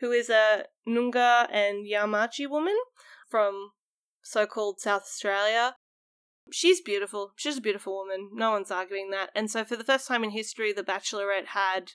who 0.00 0.10
is 0.12 0.28
a 0.28 0.64
Noongar 0.86 1.48
and 1.52 1.86
Yamatji 1.86 2.48
woman 2.48 2.76
from 3.28 3.70
so-called 4.22 4.80
South 4.80 5.02
Australia. 5.02 5.76
She's 6.52 6.80
beautiful. 6.80 7.32
She's 7.36 7.58
a 7.58 7.60
beautiful 7.60 7.94
woman. 7.96 8.30
No 8.34 8.50
one's 8.52 8.70
arguing 8.70 9.10
that. 9.10 9.30
And 9.34 9.50
so, 9.50 9.64
for 9.64 9.76
the 9.76 9.84
first 9.84 10.06
time 10.08 10.24
in 10.24 10.30
history, 10.30 10.72
The 10.72 10.82
Bachelorette 10.82 11.46
had 11.48 11.92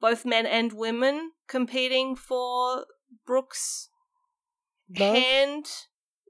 both 0.00 0.24
men 0.24 0.46
and 0.46 0.72
women 0.72 1.32
competing 1.48 2.16
for 2.16 2.86
Brooks' 3.26 3.88
Love? 4.98 5.14
hand, 5.16 5.66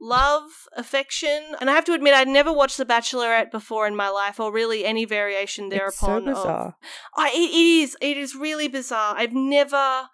love, 0.01 0.51
affection. 0.77 1.55
And 1.61 1.69
I 1.71 1.75
have 1.75 1.85
to 1.87 1.93
admit, 1.95 2.15
I'd 2.15 2.29
never 2.29 2.53
watched 2.53 2.77
The 2.79 2.85
Bachelorette 2.87 3.51
before 3.51 3.87
in 3.87 3.97
my 3.97 4.09
life, 4.09 4.39
or 4.39 4.53
really 4.53 4.85
any 4.85 5.05
variation 5.05 5.67
It's 5.73 5.99
so 5.99 6.07
thereupon. 6.07 6.29
of 6.29 6.35
bizarre. 6.37 6.77
I, 7.17 7.29
it, 7.31 7.35
it 7.35 7.83
is. 7.83 7.97
It 8.01 8.17
is 8.17 8.35
really 8.35 8.69
bizarre. 8.69 9.15
I've 9.17 9.33
never. 9.35 10.09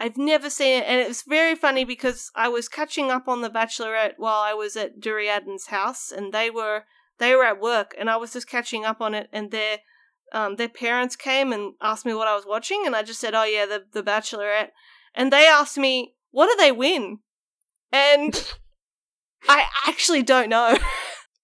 I've 0.00 0.16
never 0.16 0.48
seen 0.48 0.82
it, 0.82 0.84
and 0.86 1.00
it 1.00 1.08
was 1.08 1.22
very 1.22 1.56
funny 1.56 1.84
because 1.84 2.30
I 2.34 2.48
was 2.48 2.68
catching 2.68 3.10
up 3.10 3.26
on 3.26 3.40
The 3.42 3.50
Bachelorette 3.50 4.14
while 4.16 4.40
I 4.40 4.54
was 4.54 4.76
at 4.76 5.00
Duriadan's 5.00 5.66
house, 5.66 6.12
and 6.12 6.32
they 6.32 6.50
were 6.50 6.84
they 7.18 7.34
were 7.34 7.44
at 7.44 7.60
work, 7.60 7.94
and 7.98 8.08
I 8.08 8.16
was 8.16 8.32
just 8.32 8.48
catching 8.48 8.84
up 8.84 9.00
on 9.00 9.12
it, 9.14 9.28
and 9.32 9.50
their 9.50 9.78
um, 10.32 10.54
their 10.56 10.68
parents 10.68 11.16
came 11.16 11.52
and 11.52 11.74
asked 11.80 12.06
me 12.06 12.14
what 12.14 12.28
I 12.28 12.36
was 12.36 12.46
watching, 12.46 12.84
and 12.86 12.94
I 12.94 13.02
just 13.02 13.20
said, 13.20 13.34
"Oh 13.34 13.44
yeah, 13.44 13.66
the 13.66 13.86
The 13.92 14.04
Bachelorette," 14.04 14.70
and 15.14 15.32
they 15.32 15.46
asked 15.46 15.76
me, 15.78 16.14
"What 16.30 16.46
do 16.46 16.56
they 16.56 16.70
win?" 16.70 17.18
And 17.90 18.54
I 19.48 19.66
actually 19.88 20.22
don't 20.22 20.48
know. 20.48 20.78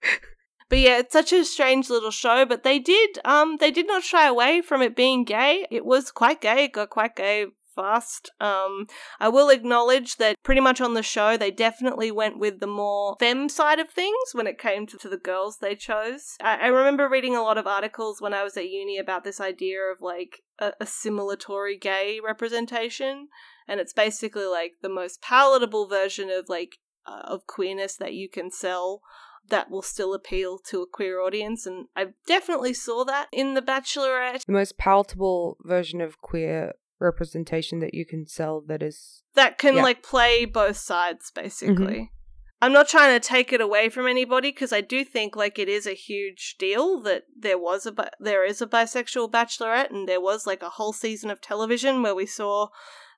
but 0.69 0.79
yeah, 0.79 0.99
it's 0.99 1.13
such 1.13 1.33
a 1.33 1.45
strange 1.45 1.91
little 1.91 2.13
show. 2.13 2.45
But 2.45 2.63
they 2.63 2.79
did, 2.79 3.19
um, 3.25 3.57
they 3.59 3.73
did 3.73 3.89
not 3.89 4.05
shy 4.05 4.29
away 4.29 4.63
from 4.63 4.81
it 4.81 4.95
being 4.95 5.25
gay. 5.25 5.67
It 5.73 5.85
was 5.85 6.13
quite 6.13 6.41
gay. 6.41 6.65
It 6.65 6.73
got 6.73 6.91
quite 6.91 7.17
gay 7.17 7.47
fast. 7.75 8.31
Um, 8.41 8.87
I 9.21 9.29
will 9.29 9.49
acknowledge 9.49 10.17
that 10.17 10.37
pretty 10.43 10.61
much 10.61 10.81
on 10.81 10.95
the 10.95 11.03
show, 11.03 11.37
they 11.37 11.51
definitely 11.51 12.11
went 12.11 12.39
with 12.39 12.61
the 12.61 12.67
more 12.67 13.17
femme 13.19 13.49
side 13.49 13.79
of 13.79 13.91
things 13.91 14.15
when 14.33 14.47
it 14.47 14.59
came 14.59 14.87
to, 14.87 14.99
to 14.99 15.09
the 15.09 15.17
girls 15.17 15.59
they 15.59 15.75
chose. 15.75 16.37
I, 16.41 16.57
I 16.57 16.67
remember 16.69 17.09
reading 17.09 17.37
a 17.37 17.43
lot 17.43 17.59
of 17.59 17.67
articles 17.67 18.21
when 18.21 18.35
I 18.35 18.43
was 18.43 18.57
at 18.57 18.71
uni 18.71 18.99
about 18.99 19.25
this 19.25 19.41
idea 19.41 19.81
of 19.81 20.01
like 20.01 20.43
a, 20.59 20.73
assimilatory 20.81 21.81
gay 21.81 22.21
representation, 22.25 23.29
and 23.69 23.81
it's 23.81 23.93
basically 23.93 24.47
like 24.47 24.73
the 24.83 24.89
most 24.89 25.23
palatable 25.23 25.89
version 25.89 26.31
of 26.31 26.49
like 26.49 26.79
uh, 27.07 27.23
of 27.25 27.47
queerness 27.47 27.97
that 27.97 28.15
you 28.15 28.29
can 28.29 28.51
sell 28.51 29.03
that 29.49 29.71
will 29.71 29.83
still 29.83 30.15
appeal 30.15 30.59
to 30.59 30.83
a 30.83 30.87
queer 30.87 31.21
audience 31.21 31.67
and 31.67 31.87
I 31.95 32.09
definitely 32.27 32.73
saw 32.73 33.05
that 33.05 33.29
in 33.33 33.55
The 33.55 33.63
Bachelorette. 33.63 34.45
The 34.47 34.53
most 34.53 34.79
palatable 34.79 35.59
version 35.63 36.01
of 36.01 36.21
queer 36.21 36.73
representation 37.01 37.81
that 37.81 37.95
you 37.95 38.07
can 38.07 38.27
sell 38.27 38.63
that 38.67 38.83
is 38.83 39.23
that 39.35 39.59
can 39.59 39.77
yeah. 39.77 39.83
like 39.83 40.03
play 40.03 40.45
both 40.45 40.77
sides 40.77 41.31
basically. 41.35 41.95
Mm-hmm. 41.95 42.15
I'm 42.63 42.73
not 42.73 42.89
trying 42.89 43.19
to 43.19 43.27
take 43.27 43.53
it 43.53 43.61
away 43.61 43.91
from 43.91 44.07
anybody 44.07 44.51
because 44.51 44.73
I 44.73 44.81
do 44.81 45.05
think 45.05 45.37
like 45.37 45.59
it 45.59 45.69
is 45.69 45.87
a 45.87 45.93
huge 45.93 46.57
deal 46.59 47.01
that 47.03 47.25
there 47.39 47.59
was 47.59 47.85
a 47.85 47.93
bi- 47.93 48.11
there 48.19 48.45
is 48.45 48.63
a 48.63 48.67
bisexual 48.67 49.31
bachelorette 49.31 49.91
and 49.91 50.09
there 50.09 50.21
was 50.21 50.47
like 50.47 50.63
a 50.63 50.71
whole 50.71 50.95
season 50.95 51.31
of 51.31 51.41
television 51.41 52.03
where 52.03 52.15
we 52.15 52.25
saw 52.25 52.69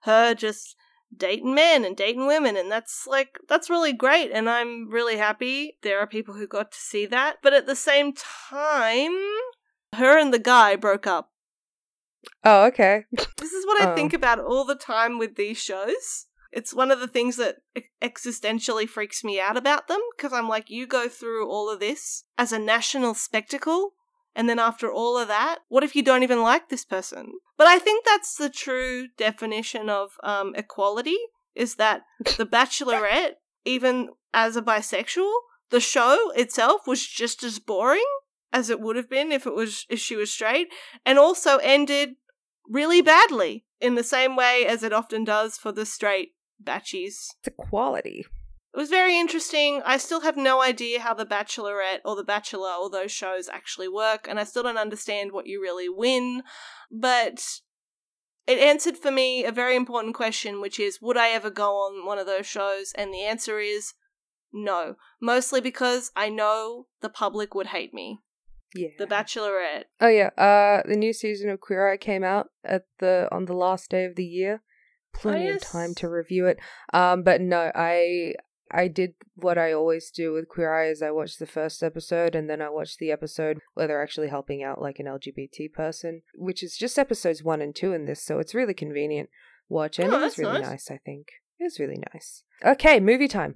her 0.03 0.35
just 0.35 0.75
dating 1.17 1.55
men 1.55 1.85
and 1.85 1.97
dating 1.97 2.27
women 2.27 2.57
and 2.57 2.73
that's 2.73 3.07
like 3.07 3.39
that's 3.49 3.71
really 3.71 3.93
great 3.93 4.33
and 4.33 4.51
I'm 4.51 4.91
really 4.91 5.17
happy 5.17 5.79
there 5.83 6.01
are 6.01 6.07
people 6.07 6.35
who 6.35 6.49
got 6.49 6.73
to 6.73 6.79
see 6.79 7.07
that 7.07 7.37
but 7.43 7.53
at 7.53 7.67
the 7.67 7.77
same 7.77 8.13
time 8.13 9.17
her 9.95 10.19
and 10.19 10.35
the 10.35 10.41
guy 10.41 10.75
broke 10.75 11.07
up 11.07 11.31
Oh, 12.45 12.65
okay. 12.67 13.05
This 13.39 13.53
is 13.53 13.67
what 13.67 13.81
I 13.81 13.95
think 13.95 14.15
oh. 14.15 14.17
about 14.17 14.39
all 14.39 14.65
the 14.65 14.77
time 14.77 15.19
with 15.19 15.37
these 15.37 15.59
shows. 15.59 16.27
It's 16.53 16.75
one 16.75 16.91
of 16.91 17.01
the 17.01 17.09
things 17.09 17.37
that 17.37 17.57
existentially 18.03 18.89
freaks 18.89 19.23
me 19.23 19.41
out 19.41 19.57
about 19.57 19.89
them 19.89 20.01
because 20.17 20.33
I'm 20.33 20.49
like, 20.49 20.71
you 20.71 20.87
go 20.87 21.09
through 21.09 21.51
all 21.51 21.69
of 21.69 21.81
this 21.81 22.25
as 22.39 22.53
a 22.53 22.59
national 22.59 23.15
spectacle, 23.15 23.93
and 24.35 24.49
then 24.49 24.59
after 24.59 24.91
all 24.91 25.19
of 25.19 25.29
that, 25.29 25.59
what 25.69 25.85
if 25.85 25.95
you 25.95 26.03
don't 26.03 26.23
even 26.23 26.43
like 26.43 26.69
this 26.69 26.85
person? 26.85 27.33
But 27.57 27.67
I 27.67 27.79
think 27.79 28.05
that's 28.05 28.37
the 28.37 28.51
true 28.51 29.09
definition 29.17 29.89
of 29.89 30.13
um, 30.23 30.55
equality 30.55 31.17
is 31.55 31.77
that 31.77 32.03
the 32.37 32.47
Bachelorette, 32.47 33.35
even 33.65 34.11
as 34.33 34.57
a 34.57 34.63
bisexual, 34.63 35.33
the 35.71 35.81
show 35.81 36.31
itself 36.37 36.83
was 36.87 37.05
just 37.05 37.43
as 37.43 37.59
boring 37.59 38.05
as 38.53 38.71
it 38.71 38.81
would 38.81 38.97
have 38.97 39.11
been 39.11 39.33
if 39.33 39.47
it 39.47 39.55
was 39.55 39.87
if 39.89 39.99
she 39.99 40.17
was 40.17 40.33
straight, 40.33 40.69
and 41.05 41.19
also 41.19 41.59
ended 41.59 42.17
really 42.69 43.03
badly 43.03 43.65
in 43.81 43.95
the 43.95 44.05
same 44.05 44.37
way 44.37 44.67
as 44.67 44.83
it 44.83 44.93
often 44.93 45.25
does 45.25 45.57
for 45.57 45.73
the 45.73 45.87
straight 45.87 46.35
batchies. 46.63 47.29
The 47.45 47.51
quality. 47.51 48.25
It 48.75 48.79
was 48.79 48.91
very 48.91 49.19
interesting. 49.19 49.81
I 49.87 49.97
still 49.97 50.21
have 50.21 50.37
no 50.37 50.61
idea 50.61 51.01
how 51.01 51.15
The 51.15 51.25
Bachelorette 51.25 52.01
or 52.05 52.15
The 52.15 52.25
Bachelor 52.25 52.73
or 52.73 52.91
those 52.91 53.11
shows 53.11 53.49
actually 53.49 53.89
work, 53.89 54.27
and 54.29 54.39
I 54.39 54.45
still 54.45 54.63
don't 54.63 54.77
understand 54.77 55.33
what 55.33 55.47
you 55.47 55.63
really 55.63 55.89
win. 55.89 56.43
But 56.91 57.43
it 58.47 58.59
answered 58.59 58.99
for 58.99 59.11
me 59.11 59.45
a 59.45 59.53
very 59.53 59.77
important 59.77 60.15
question, 60.15 60.61
which 60.61 60.79
is 60.79 61.01
would 61.01 61.17
I 61.17 61.31
ever 61.31 61.49
go 61.49 61.77
on 61.77 62.05
one 62.05 62.19
of 62.19 62.27
those 62.27 62.47
shows? 62.47 62.93
And 62.97 63.13
the 63.15 63.23
answer 63.23 63.59
is 63.59 63.95
no. 64.53 64.97
Mostly 65.21 65.61
because 65.61 66.11
I 66.15 66.29
know 66.29 66.87
the 67.01 67.09
public 67.09 67.55
would 67.55 67.69
hate 67.69 67.95
me. 67.95 68.21
Yeah. 68.75 68.89
The 68.99 69.07
Bachelorette. 69.07 69.85
Oh 70.01 70.09
yeah. 70.09 70.31
Uh 70.37 70.83
the 70.87 70.97
new 70.97 71.13
season 71.13 71.51
of 71.51 71.61
Queer 71.61 71.91
Eye 71.93 71.97
came 71.97 72.25
out 72.25 72.51
at 72.65 72.87
the 72.99 73.29
on 73.33 73.47
the 73.47 73.55
last 73.55 73.91
day 73.91 74.05
of 74.05 74.17
the 74.17 74.25
year. 74.25 74.63
Plenty 75.15 75.49
oh, 75.49 75.53
yes. 75.53 75.63
of 75.63 75.69
time 75.69 75.95
to 75.97 76.09
review 76.09 76.47
it. 76.47 76.59
Um 76.93 77.23
but 77.23 77.41
no, 77.41 77.71
I 77.75 78.35
I 78.71 78.89
did 78.89 79.15
what 79.35 79.59
I 79.59 79.73
always 79.73 80.11
do 80.11 80.33
with 80.33 80.49
Queer 80.49 80.75
Eye 80.75 80.89
is 80.89 81.01
I 81.01 81.11
watch 81.11 81.39
the 81.39 81.47
first 81.47 81.83
episode 81.83 82.35
and 82.35 82.51
then 82.51 82.61
I 82.61 82.69
watch 82.69 82.97
the 82.97 83.13
episode 83.13 83.61
where 83.75 83.87
they're 83.87 84.03
actually 84.03 84.29
helping 84.29 84.63
out 84.63 84.83
like 84.83 84.99
an 84.99 85.07
LGBT 85.07 85.73
person, 85.73 86.23
which 86.35 86.63
is 86.63 86.77
just 86.77 86.99
episodes 86.99 87.45
1 87.45 87.63
and 87.63 87.75
2 87.75 87.93
in 87.93 88.07
this, 88.07 88.25
so 88.25 88.39
it's 88.41 88.55
really 88.55 88.75
convenient 88.75 89.31
watch 89.69 89.99
and 89.99 90.13
oh, 90.13 90.19
it 90.19 90.21
was 90.21 90.39
really 90.39 90.61
nice. 90.61 90.71
nice, 90.71 90.91
I 90.91 90.99
think. 90.99 91.29
It 91.61 91.65
was 91.65 91.79
really 91.79 92.03
nice. 92.13 92.43
Okay, 92.65 92.99
movie 92.99 93.29
time. 93.29 93.55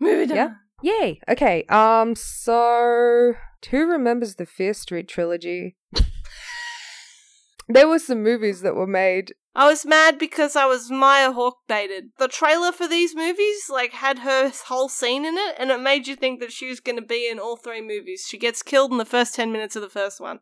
Movie 0.00 0.26
time. 0.26 0.36
Yeah. 0.36 0.54
Yay. 0.84 1.18
Okay. 1.26 1.64
Um 1.70 2.14
so 2.14 3.32
who 3.70 3.86
remembers 3.90 4.34
the 4.34 4.44
Fear 4.44 4.74
Street 4.74 5.08
trilogy? 5.08 5.76
there 7.68 7.88
were 7.88 7.98
some 7.98 8.22
movies 8.22 8.60
that 8.60 8.74
were 8.74 8.86
made. 8.86 9.32
I 9.56 9.66
was 9.66 9.86
mad 9.86 10.18
because 10.18 10.56
I 10.56 10.66
was 10.66 10.90
Maya 10.90 11.32
Hawke 11.32 11.60
baited. 11.66 12.10
The 12.18 12.28
trailer 12.28 12.70
for 12.70 12.86
these 12.86 13.16
movies 13.16 13.70
like 13.70 13.92
had 13.92 14.18
her 14.18 14.52
whole 14.66 14.90
scene 14.90 15.24
in 15.24 15.38
it 15.38 15.54
and 15.58 15.70
it 15.70 15.80
made 15.80 16.06
you 16.06 16.16
think 16.16 16.40
that 16.40 16.52
she 16.52 16.68
was 16.68 16.80
going 16.80 16.96
to 16.96 17.06
be 17.06 17.30
in 17.30 17.38
all 17.38 17.56
three 17.56 17.80
movies. 17.80 18.26
She 18.28 18.36
gets 18.36 18.62
killed 18.62 18.92
in 18.92 18.98
the 18.98 19.06
first 19.06 19.34
10 19.34 19.50
minutes 19.52 19.76
of 19.76 19.82
the 19.82 19.88
first 19.88 20.20
one. 20.20 20.40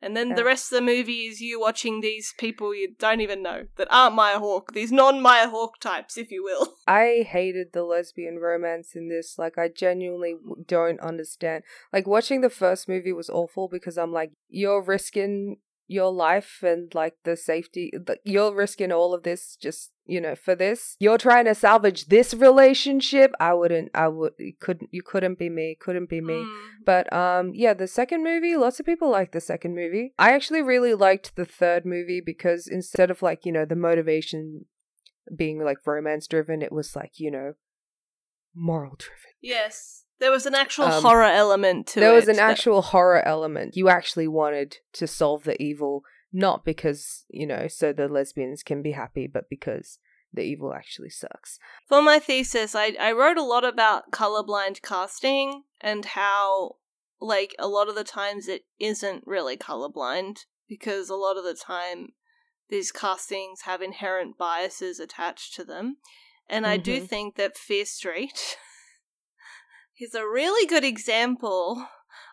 And 0.00 0.16
then 0.16 0.28
yeah. 0.28 0.34
the 0.36 0.44
rest 0.44 0.72
of 0.72 0.76
the 0.76 0.84
movie 0.84 1.26
is 1.26 1.40
you 1.40 1.60
watching 1.60 2.00
these 2.00 2.32
people 2.38 2.74
you 2.74 2.94
don't 2.98 3.20
even 3.20 3.42
know 3.42 3.66
that 3.76 3.88
aren't 3.90 4.14
Maya 4.14 4.38
Hawke, 4.38 4.72
these 4.72 4.92
non 4.92 5.20
Maya 5.20 5.48
Hawke 5.48 5.80
types, 5.80 6.16
if 6.16 6.30
you 6.30 6.44
will. 6.44 6.74
I 6.86 7.26
hated 7.28 7.72
the 7.72 7.82
lesbian 7.82 8.38
romance 8.38 8.94
in 8.94 9.08
this. 9.08 9.38
Like, 9.38 9.58
I 9.58 9.68
genuinely 9.68 10.36
don't 10.66 11.00
understand. 11.00 11.64
Like, 11.92 12.06
watching 12.06 12.42
the 12.42 12.50
first 12.50 12.88
movie 12.88 13.12
was 13.12 13.28
awful 13.28 13.68
because 13.68 13.98
I'm 13.98 14.12
like, 14.12 14.32
you're 14.48 14.82
risking 14.82 15.58
your 15.88 16.12
life 16.12 16.62
and 16.62 16.94
like 16.94 17.14
the 17.24 17.34
safety 17.34 17.90
you're 18.22 18.54
risking 18.54 18.92
all 18.92 19.14
of 19.14 19.22
this 19.22 19.56
just 19.56 19.90
you 20.04 20.20
know 20.20 20.34
for 20.34 20.54
this. 20.54 20.96
You're 21.00 21.18
trying 21.18 21.46
to 21.46 21.54
salvage 21.54 22.06
this 22.06 22.34
relationship. 22.34 23.32
I 23.40 23.54
wouldn't 23.54 23.90
i 23.94 24.06
would 24.06 24.34
you 24.38 24.52
couldn't 24.60 24.90
you 24.92 25.02
couldn't 25.02 25.38
be 25.38 25.48
me 25.48 25.76
couldn't 25.80 26.10
be 26.10 26.20
me. 26.20 26.34
Mm. 26.34 26.58
but 26.84 27.12
um 27.12 27.52
yeah 27.54 27.74
the 27.74 27.86
second 27.86 28.22
movie 28.22 28.56
lots 28.56 28.78
of 28.78 28.86
people 28.86 29.10
like 29.10 29.32
the 29.32 29.40
second 29.40 29.74
movie. 29.74 30.12
I 30.18 30.32
actually 30.32 30.62
really 30.62 30.94
liked 30.94 31.34
the 31.36 31.46
third 31.46 31.84
movie 31.86 32.20
because 32.24 32.68
instead 32.68 33.10
of 33.10 33.22
like 33.22 33.46
you 33.46 33.52
know 33.52 33.64
the 33.64 33.76
motivation 33.76 34.66
being 35.34 35.62
like 35.64 35.78
romance 35.86 36.26
driven 36.26 36.62
it 36.62 36.72
was 36.72 36.94
like 36.94 37.18
you 37.18 37.30
know 37.30 37.54
moral 38.54 38.94
driven 38.98 39.32
yes 39.40 40.04
there 40.20 40.30
was 40.30 40.46
an 40.46 40.54
actual 40.54 40.86
um, 40.86 41.02
horror 41.02 41.24
element 41.24 41.86
to 41.88 42.00
there 42.00 42.08
it. 42.08 42.12
There 42.12 42.16
was 42.16 42.28
an 42.28 42.38
actual 42.38 42.82
horror 42.82 43.26
element. 43.26 43.76
You 43.76 43.88
actually 43.88 44.28
wanted 44.28 44.78
to 44.94 45.06
solve 45.06 45.44
the 45.44 45.60
evil, 45.62 46.02
not 46.32 46.64
because, 46.64 47.24
you 47.28 47.46
know, 47.46 47.68
so 47.68 47.92
the 47.92 48.08
lesbians 48.08 48.62
can 48.62 48.82
be 48.82 48.92
happy, 48.92 49.26
but 49.26 49.48
because 49.48 49.98
the 50.32 50.42
evil 50.42 50.74
actually 50.74 51.10
sucks. 51.10 51.58
For 51.86 52.02
my 52.02 52.18
thesis, 52.18 52.74
I, 52.74 52.96
I 53.00 53.12
wrote 53.12 53.38
a 53.38 53.44
lot 53.44 53.64
about 53.64 54.10
colorblind 54.10 54.82
casting 54.82 55.64
and 55.80 56.04
how, 56.04 56.76
like, 57.20 57.54
a 57.58 57.68
lot 57.68 57.88
of 57.88 57.94
the 57.94 58.04
times 58.04 58.48
it 58.48 58.64
isn't 58.78 59.24
really 59.26 59.56
colorblind 59.56 60.40
because 60.68 61.08
a 61.08 61.16
lot 61.16 61.36
of 61.36 61.44
the 61.44 61.54
time 61.54 62.08
these 62.68 62.92
castings 62.92 63.62
have 63.62 63.80
inherent 63.80 64.36
biases 64.36 65.00
attached 65.00 65.54
to 65.54 65.64
them. 65.64 65.96
And 66.48 66.64
mm-hmm. 66.64 66.72
I 66.72 66.76
do 66.76 66.96
mm-hmm. 66.96 67.06
think 67.06 67.36
that 67.36 67.56
Fear 67.56 67.86
Street 67.86 68.58
He's 69.98 70.14
a 70.14 70.24
really 70.24 70.64
good 70.64 70.84
example 70.84 71.84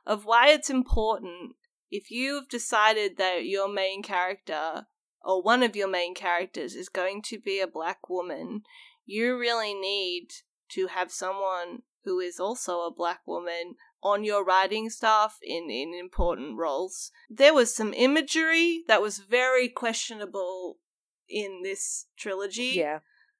of 0.06 0.24
why 0.24 0.50
it's 0.50 0.70
important 0.70 1.56
if 1.90 2.12
you've 2.12 2.48
decided 2.48 3.18
that 3.18 3.46
your 3.46 3.68
main 3.68 4.04
character 4.04 4.86
or 5.24 5.42
one 5.42 5.64
of 5.64 5.76
your 5.76 5.88
main 5.88 6.14
characters 6.14 6.76
is 6.76 6.90
going 6.90 7.24
to 7.24 7.40
be 7.40 7.60
a 7.60 7.66
black 7.66 8.08
woman, 8.08 8.62
you 9.04 9.36
really 9.36 9.74
need 9.74 10.28
to 10.74 10.86
have 10.86 11.12
someone 11.12 11.82
who 12.04 12.20
is 12.20 12.40
also 12.40 12.82
a 12.82 12.94
black 12.94 13.22
woman 13.26 13.74
on 14.04 14.24
your 14.24 14.46
writing 14.46 14.92
staff 14.92 15.40
in, 15.42 15.72
in 15.72 15.92
important 16.00 16.60
roles. 16.60 17.10
There 17.32 17.56
was 17.56 17.76
some 17.76 17.96
imagery 17.96 18.84
that 18.88 19.02
was 19.02 19.18
very 19.18 19.70
questionable 19.70 20.78
in 21.28 21.62
this 21.64 22.06
trilogy. 22.16 22.74
Yeah 22.76 23.00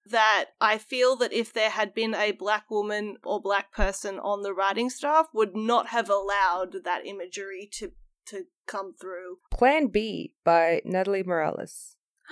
that 0.10 0.46
I 0.62 0.78
feel 0.78 1.16
that 1.18 1.34
if 1.34 1.54
there 1.54 1.70
had 1.70 1.94
been 1.94 2.14
a 2.14 2.32
black 2.32 2.70
woman 2.70 3.18
or 3.24 3.42
black 3.42 3.72
person 3.72 4.20
on 4.20 4.44
the 4.44 4.54
writing 4.54 4.90
staff 4.90 5.28
would 5.34 5.56
not 5.56 5.88
have 5.88 6.10
allowed 6.10 6.84
that 6.84 7.06
imagery 7.06 7.70
to 7.74 7.92
to 8.28 8.46
come 8.66 8.94
through. 9.00 9.38
Plan 9.52 9.88
B 9.88 10.34
by 10.44 10.82
Natalie 10.84 11.24
Morales. 11.24 11.96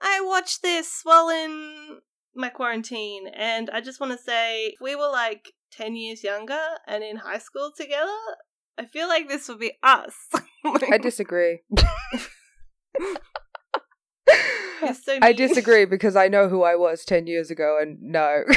I 0.00 0.20
watched 0.20 0.62
this 0.62 1.00
while 1.02 1.30
in 1.30 2.00
my 2.34 2.50
quarantine 2.50 3.28
and 3.28 3.70
I 3.70 3.80
just 3.80 4.00
want 4.00 4.12
to 4.12 4.18
say 4.18 4.66
if 4.66 4.80
we 4.82 4.94
were 4.94 5.10
like 5.10 5.52
10 5.72 5.96
years 5.96 6.22
younger 6.22 6.60
and 6.86 7.02
in 7.02 7.16
high 7.16 7.38
school 7.38 7.72
together, 7.74 8.10
I 8.76 8.84
feel 8.86 9.08
like 9.08 9.28
this 9.28 9.48
would 9.48 9.60
be 9.60 9.72
us. 9.82 10.14
I 10.64 10.98
disagree. 10.98 11.60
so 15.02 15.18
I 15.22 15.32
disagree 15.32 15.84
because 15.84 16.16
I 16.16 16.28
know 16.28 16.48
who 16.48 16.62
I 16.62 16.76
was 16.76 17.04
10 17.04 17.26
years 17.26 17.50
ago 17.50 17.78
and 17.80 18.00
no. 18.00 18.44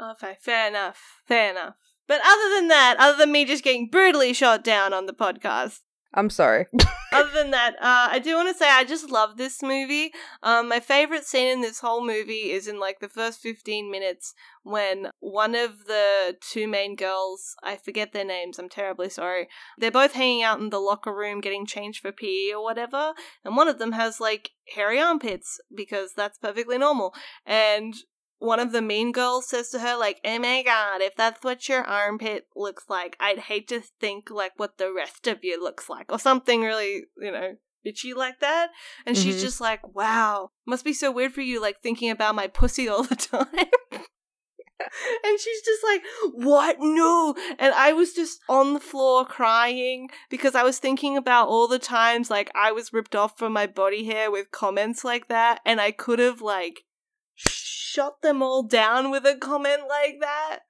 Okay, 0.00 0.36
fair 0.40 0.66
enough. 0.66 1.20
Fair 1.28 1.50
enough. 1.52 1.74
But 2.08 2.20
other 2.24 2.54
than 2.56 2.68
that, 2.68 2.96
other 2.98 3.18
than 3.18 3.30
me 3.30 3.44
just 3.44 3.62
getting 3.62 3.88
brutally 3.88 4.32
shot 4.32 4.64
down 4.64 4.92
on 4.92 5.06
the 5.06 5.12
podcast, 5.12 5.78
I'm 6.14 6.30
sorry. 6.30 6.66
other 7.12 7.30
than 7.32 7.50
that, 7.52 7.74
uh, 7.76 8.08
I 8.10 8.18
do 8.18 8.36
want 8.36 8.48
to 8.48 8.54
say 8.54 8.68
I 8.68 8.84
just 8.84 9.10
love 9.10 9.36
this 9.36 9.62
movie. 9.62 10.12
Um, 10.42 10.68
my 10.68 10.80
favorite 10.80 11.24
scene 11.24 11.48
in 11.48 11.60
this 11.60 11.80
whole 11.80 12.04
movie 12.04 12.50
is 12.50 12.68
in 12.68 12.78
like 12.78 13.00
the 13.00 13.08
first 13.08 13.40
15 13.40 13.90
minutes 13.90 14.34
when 14.62 15.10
one 15.20 15.54
of 15.54 15.86
the 15.86 16.36
two 16.40 16.68
main 16.68 16.96
girls, 16.96 17.56
I 17.62 17.76
forget 17.76 18.12
their 18.12 18.24
names, 18.24 18.58
I'm 18.58 18.68
terribly 18.68 19.08
sorry, 19.08 19.48
they're 19.78 19.90
both 19.90 20.12
hanging 20.12 20.42
out 20.42 20.60
in 20.60 20.70
the 20.70 20.78
locker 20.78 21.14
room 21.14 21.40
getting 21.40 21.66
changed 21.66 22.00
for 22.00 22.12
PE 22.12 22.52
or 22.54 22.62
whatever, 22.62 23.12
and 23.44 23.56
one 23.56 23.68
of 23.68 23.78
them 23.78 23.92
has 23.92 24.20
like 24.20 24.50
hairy 24.74 25.00
armpits 25.00 25.60
because 25.74 26.12
that's 26.16 26.38
perfectly 26.38 26.78
normal. 26.78 27.14
And 27.44 27.94
one 28.42 28.60
of 28.60 28.72
the 28.72 28.82
mean 28.82 29.12
girls 29.12 29.48
says 29.48 29.70
to 29.70 29.78
her, 29.78 29.96
like, 29.96 30.20
oh 30.24 30.38
my 30.38 30.62
god, 30.62 31.00
if 31.00 31.14
that's 31.14 31.42
what 31.44 31.68
your 31.68 31.82
armpit 31.84 32.46
looks 32.56 32.84
like, 32.88 33.16
I'd 33.20 33.38
hate 33.38 33.68
to 33.68 33.80
think 34.00 34.30
like 34.30 34.52
what 34.56 34.78
the 34.78 34.92
rest 34.92 35.26
of 35.26 35.38
you 35.42 35.62
looks 35.62 35.88
like. 35.88 36.10
Or 36.10 36.18
something 36.18 36.62
really, 36.62 37.04
you 37.18 37.30
know, 37.30 37.56
bitchy 37.86 38.14
like 38.14 38.40
that. 38.40 38.70
And 39.06 39.16
she's 39.16 39.36
Mhm. 39.36 39.40
just 39.40 39.60
like, 39.60 39.94
wow, 39.94 40.50
must 40.66 40.84
be 40.84 40.92
so 40.92 41.10
weird 41.10 41.32
for 41.32 41.40
you, 41.40 41.60
like 41.60 41.80
thinking 41.82 42.10
about 42.10 42.34
my 42.34 42.46
pussy 42.48 42.88
all 42.88 43.04
the 43.04 43.16
time. 43.32 43.46
and 45.24 45.40
she's 45.40 45.62
just 45.62 45.84
like, 45.84 46.02
what? 46.34 46.76
No. 46.80 47.34
And 47.58 47.72
I 47.74 47.92
was 47.92 48.12
just 48.12 48.40
on 48.48 48.74
the 48.74 48.80
floor 48.80 49.24
crying 49.24 50.10
because 50.30 50.54
I 50.54 50.64
was 50.64 50.78
thinking 50.78 51.16
about 51.16 51.48
all 51.48 51.68
the 51.68 51.78
times 51.78 52.30
like 52.30 52.50
I 52.54 52.72
was 52.72 52.92
ripped 52.92 53.14
off 53.14 53.38
from 53.38 53.52
my 53.52 53.66
body 53.66 54.04
hair 54.04 54.30
with 54.30 54.50
comments 54.50 55.04
like 55.04 55.28
that. 55.28 55.60
And 55.64 55.80
I 55.80 55.92
could 55.92 56.18
have 56.18 56.40
like 56.40 56.84
shot 57.92 58.22
them 58.22 58.42
all 58.42 58.62
down 58.62 59.10
with 59.10 59.26
a 59.26 59.36
comment 59.36 59.82
like 59.86 60.18
that. 60.20 60.60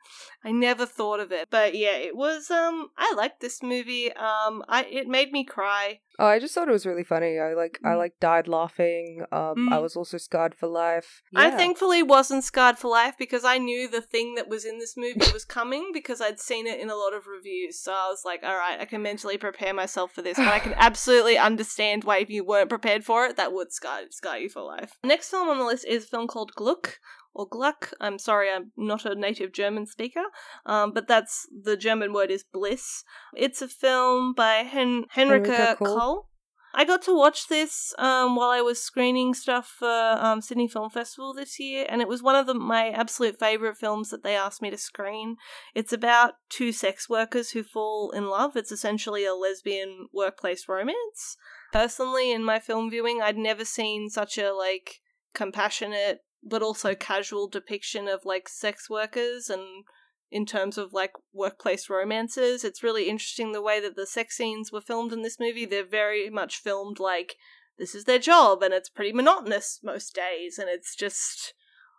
I 0.45 0.51
never 0.51 0.86
thought 0.86 1.20
of 1.20 1.30
it. 1.32 1.49
But 1.51 1.74
yeah, 1.74 1.97
it 1.97 2.16
was 2.16 2.51
um 2.51 2.88
I 2.97 3.12
liked 3.16 3.40
this 3.40 3.62
movie. 3.62 4.12
Um 4.12 4.64
I 4.68 4.84
it 4.90 5.07
made 5.09 5.32
me 5.32 5.45
cry. 5.45 6.01
Oh, 6.18 6.26
I 6.26 6.38
just 6.40 6.55
thought 6.55 6.68
it 6.68 6.72
was 6.72 6.84
really 6.86 7.05
funny. 7.05 7.38
I 7.38 7.55
like 7.55 7.78
I 7.84 7.90
Mm. 7.90 7.99
like 7.99 8.20
died 8.20 8.49
laughing. 8.49 9.24
Um 9.32 9.68
I 9.70 9.76
Mm. 9.76 9.82
was 9.82 9.97
also 9.97 10.18
scarred 10.18 10.55
for 10.55 10.66
life. 10.66 11.22
I 11.34 11.51
thankfully 11.51 12.03
wasn't 12.03 12.45
scarred 12.45 12.76
for 12.78 12.88
life 12.88 13.14
because 13.18 13.45
I 13.45 13.59
knew 13.59 13.88
the 13.88 14.03
thing 14.03 14.34
that 14.34 14.49
was 14.49 14.64
in 14.64 14.78
this 14.78 14.95
movie 14.97 15.20
was 15.32 15.45
coming 15.45 15.90
because 15.93 16.20
I'd 16.20 16.40
seen 16.40 16.66
it 16.66 16.80
in 16.80 16.90
a 16.90 16.97
lot 16.97 17.14
of 17.14 17.26
reviews. 17.26 17.78
So 17.80 17.93
I 17.93 18.09
was 18.11 18.22
like, 18.24 18.43
all 18.43 18.57
right, 18.57 18.80
I 18.80 18.84
can 18.84 19.03
mentally 19.03 19.38
prepare 19.38 19.72
myself 19.72 20.12
for 20.12 20.22
this. 20.22 20.36
But 20.36 20.49
I 20.49 20.59
can 20.59 20.74
absolutely 20.88 21.38
understand 21.38 22.05
why 22.05 22.18
if 22.18 22.30
you 22.30 22.45
weren't 22.45 22.68
prepared 22.68 23.05
for 23.05 23.26
it, 23.26 23.36
that 23.36 23.53
would 23.53 23.72
scar, 23.72 24.01
scar 24.11 24.38
you 24.38 24.49
for 24.49 24.62
life. 24.62 24.99
Next 25.05 25.30
film 25.30 25.49
on 25.49 25.59
the 25.59 25.64
list 25.64 25.86
is 25.86 26.05
a 26.05 26.09
film 26.09 26.26
called 26.26 26.53
Gluck. 26.55 26.99
Or 27.35 27.47
Gluck. 27.47 27.93
I'm 28.01 28.18
sorry, 28.18 28.51
I'm 28.51 28.72
not 28.76 29.07
a 29.07 29.14
native 29.14 29.53
German 29.53 29.87
speaker, 29.87 30.24
um, 30.66 30.93
but 30.93 31.09
that's 31.09 31.47
the 31.51 31.76
German 31.76 32.12
word 32.12 32.30
is 32.30 32.45
bliss. 32.45 33.05
It's 33.35 33.62
a 33.62 33.68
film 33.68 34.35
by 34.35 34.57
Hen- 34.57 35.07
Henrika 35.14 35.47
Henrika 35.47 35.76
Kull. 35.78 35.99
Kull. 35.99 36.28
I 36.74 36.85
got 36.85 37.03
to 37.03 37.14
watch 37.14 37.49
this 37.49 37.93
um, 37.99 38.35
while 38.35 38.49
I 38.49 38.62
was 38.62 38.83
screening 38.83 39.35
stuff 39.35 39.74
for 39.78 40.16
um, 40.18 40.41
Sydney 40.41 40.68
Film 40.68 40.89
Festival 40.89 41.35
this 41.35 41.61
year, 41.61 41.85
and 41.89 42.01
it 42.01 42.09
was 42.09 42.22
one 42.22 42.35
of 42.35 42.47
the, 42.47 42.55
my 42.55 42.89
absolute 42.89 43.39
favorite 43.39 43.76
films 43.76 44.09
that 44.09 44.22
they 44.22 44.35
asked 44.35 44.62
me 44.62 44.70
to 44.70 44.78
screen. 44.78 45.37
It's 45.74 45.93
about 45.93 46.35
two 46.49 46.72
sex 46.72 47.11
workers 47.11 47.51
who 47.51 47.62
fall 47.62 48.11
in 48.11 48.26
love. 48.26 48.57
It's 48.57 48.72
essentially 48.72 49.26
a 49.26 49.35
lesbian 49.35 50.09
workplace 50.14 50.66
romance. 50.66 51.37
Personally, 51.72 52.33
in 52.33 52.43
my 52.43 52.59
film 52.59 52.91
viewing, 52.91 53.20
I'd 53.20 53.37
never 53.37 53.66
seen 53.66 54.09
such 54.09 54.39
a 54.39 54.53
like 54.53 55.01
compassionate 55.35 56.20
but 56.43 56.62
also 56.62 56.95
casual 56.95 57.49
depiction 57.49 58.09
of 58.09 58.24
like 58.24 58.49
sex 58.49 58.90
workers 58.90 59.49
and 59.49 59.84
in 60.30 60.47
terms 60.47 60.78
of 60.78 60.93
like 60.93 61.12
workplace 61.32 61.90
romances. 61.90 62.64
It's 62.64 62.82
really 62.82 63.09
interesting 63.09 63.53
the 63.53 63.62
way 63.62 63.80
that 63.80 63.97
the 63.97 64.07
sex 64.07 64.36
scenes 64.36 64.72
were 64.72 64.80
filmed 64.80 65.12
in 65.12 65.22
this 65.22 65.38
movie. 65.38 65.66
They're 65.66 65.84
very 65.84 66.30
much 66.30 66.57
filmed 66.57 66.99
like 66.99 67.36
this 67.78 67.95
is 67.95 68.05
their 68.05 68.18
job 68.18 68.62
and 68.62 68.72
it's 68.72 68.88
pretty 68.88 69.12
monotonous 69.12 69.80
most 69.82 70.14
days 70.14 70.59
and 70.59 70.68
it's 70.68 70.97
just 70.97 71.55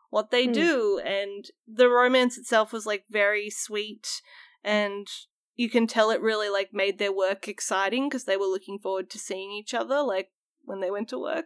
what 0.10 0.30
they 0.30 0.46
Hmm. 0.46 0.52
do 0.52 1.00
and 1.04 1.46
the 1.68 1.90
romance 1.90 2.38
itself 2.38 2.72
was 2.72 2.86
like 2.86 3.06
very 3.10 3.50
sweet 3.50 4.22
and 4.64 5.08
you 5.56 5.70
can 5.70 5.88
tell 5.88 6.12
it 6.12 6.22
really 6.22 6.50
like 6.50 6.70
made 6.74 7.00
their 7.00 7.12
work 7.12 7.48
exciting 7.48 8.10
because 8.10 8.26
they 8.26 8.38
were 8.38 8.46
looking 8.46 8.78
forward 8.78 9.10
to 9.10 9.18
seeing 9.20 9.52
each 9.52 9.74
other 9.74 10.02
like 10.02 10.32
when 10.64 10.80
they 10.82 10.92
went 10.92 11.10
to 11.10 11.20
work. 11.20 11.46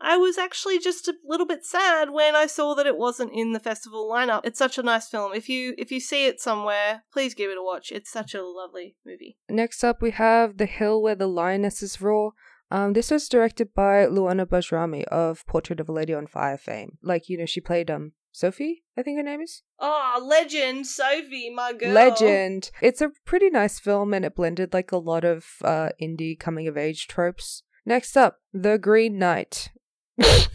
I 0.00 0.16
was 0.16 0.38
actually 0.38 0.78
just 0.78 1.08
a 1.08 1.14
little 1.24 1.46
bit 1.46 1.64
sad 1.64 2.10
when 2.10 2.34
I 2.34 2.46
saw 2.46 2.74
that 2.74 2.86
it 2.86 2.96
wasn't 2.96 3.32
in 3.32 3.52
the 3.52 3.60
festival 3.60 4.10
lineup. 4.10 4.42
It's 4.44 4.58
such 4.58 4.78
a 4.78 4.82
nice 4.82 5.08
film. 5.08 5.32
If 5.34 5.48
you 5.48 5.74
if 5.78 5.90
you 5.90 6.00
see 6.00 6.26
it 6.26 6.40
somewhere, 6.40 7.04
please 7.12 7.34
give 7.34 7.50
it 7.50 7.58
a 7.58 7.62
watch. 7.62 7.92
It's 7.92 8.10
such 8.10 8.34
a 8.34 8.42
lovely 8.42 8.96
movie. 9.06 9.36
Next 9.48 9.84
up, 9.84 10.02
we 10.02 10.10
have 10.12 10.56
The 10.56 10.66
Hill 10.66 11.02
Where 11.02 11.14
the 11.14 11.26
Lionesses 11.26 12.00
Roar. 12.00 12.32
Um, 12.70 12.92
this 12.92 13.10
was 13.10 13.28
directed 13.28 13.74
by 13.74 14.06
Luana 14.06 14.46
Bajrami 14.46 15.04
of 15.04 15.46
Portrait 15.46 15.80
of 15.80 15.88
a 15.88 15.92
Lady 15.92 16.14
on 16.14 16.26
Fire 16.26 16.58
fame. 16.58 16.98
Like, 17.02 17.28
you 17.28 17.38
know, 17.38 17.46
she 17.46 17.60
played 17.60 17.90
um 17.90 18.12
Sophie, 18.32 18.82
I 18.96 19.02
think 19.02 19.16
her 19.16 19.22
name 19.22 19.40
is. 19.42 19.62
Oh, 19.78 20.20
legend, 20.20 20.88
Sophie, 20.88 21.50
my 21.50 21.72
girl. 21.72 21.92
Legend. 21.92 22.72
It's 22.82 23.00
a 23.00 23.12
pretty 23.24 23.48
nice 23.48 23.78
film 23.78 24.12
and 24.12 24.24
it 24.24 24.34
blended 24.34 24.74
like 24.74 24.90
a 24.90 24.96
lot 24.96 25.24
of 25.24 25.44
uh 25.62 25.90
indie 26.02 26.38
coming 26.38 26.66
of 26.66 26.76
age 26.76 27.06
tropes. 27.06 27.62
Next 27.86 28.16
up, 28.16 28.38
The 28.52 28.78
Green 28.78 29.18
Knight. 29.18 29.70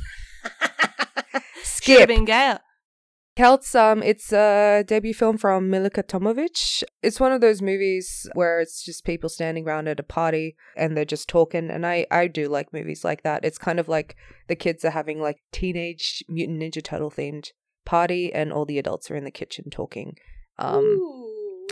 Skip. 1.64 2.10
Celts, 3.40 3.74
um, 3.74 4.04
it's 4.04 4.34
a 4.34 4.84
debut 4.86 5.14
film 5.14 5.38
from 5.38 5.72
Milica 5.72 6.04
Tomovic. 6.04 6.84
It's 7.02 7.22
one 7.22 7.32
of 7.32 7.40
those 7.40 7.62
movies 7.62 8.28
where 8.34 8.60
it's 8.60 8.84
just 8.84 9.06
people 9.06 9.30
standing 9.30 9.66
around 9.66 9.88
at 9.88 10.00
a 10.00 10.04
party 10.04 10.58
and 10.76 10.98
they're 10.98 11.06
just 11.06 11.30
talking. 11.30 11.70
And 11.70 11.86
I, 11.86 12.06
I 12.12 12.28
do 12.28 12.50
like 12.50 12.74
movies 12.74 13.06
like 13.06 13.24
that. 13.24 13.46
It's 13.46 13.58
kind 13.58 13.80
of 13.80 13.88
like 13.88 14.18
the 14.50 14.58
kids 14.58 14.84
are 14.84 14.90
having 14.90 15.22
like 15.22 15.38
teenage 15.54 16.22
Mutant 16.28 16.62
Ninja 16.62 16.84
Turtle 16.84 17.12
themed 17.12 17.52
party 17.86 18.34
and 18.34 18.52
all 18.52 18.66
the 18.66 18.78
adults 18.78 19.10
are 19.10 19.16
in 19.16 19.24
the 19.24 19.32
kitchen 19.32 19.70
talking. 19.70 20.18
Um, 20.58 20.84
Ooh, 20.84 21.29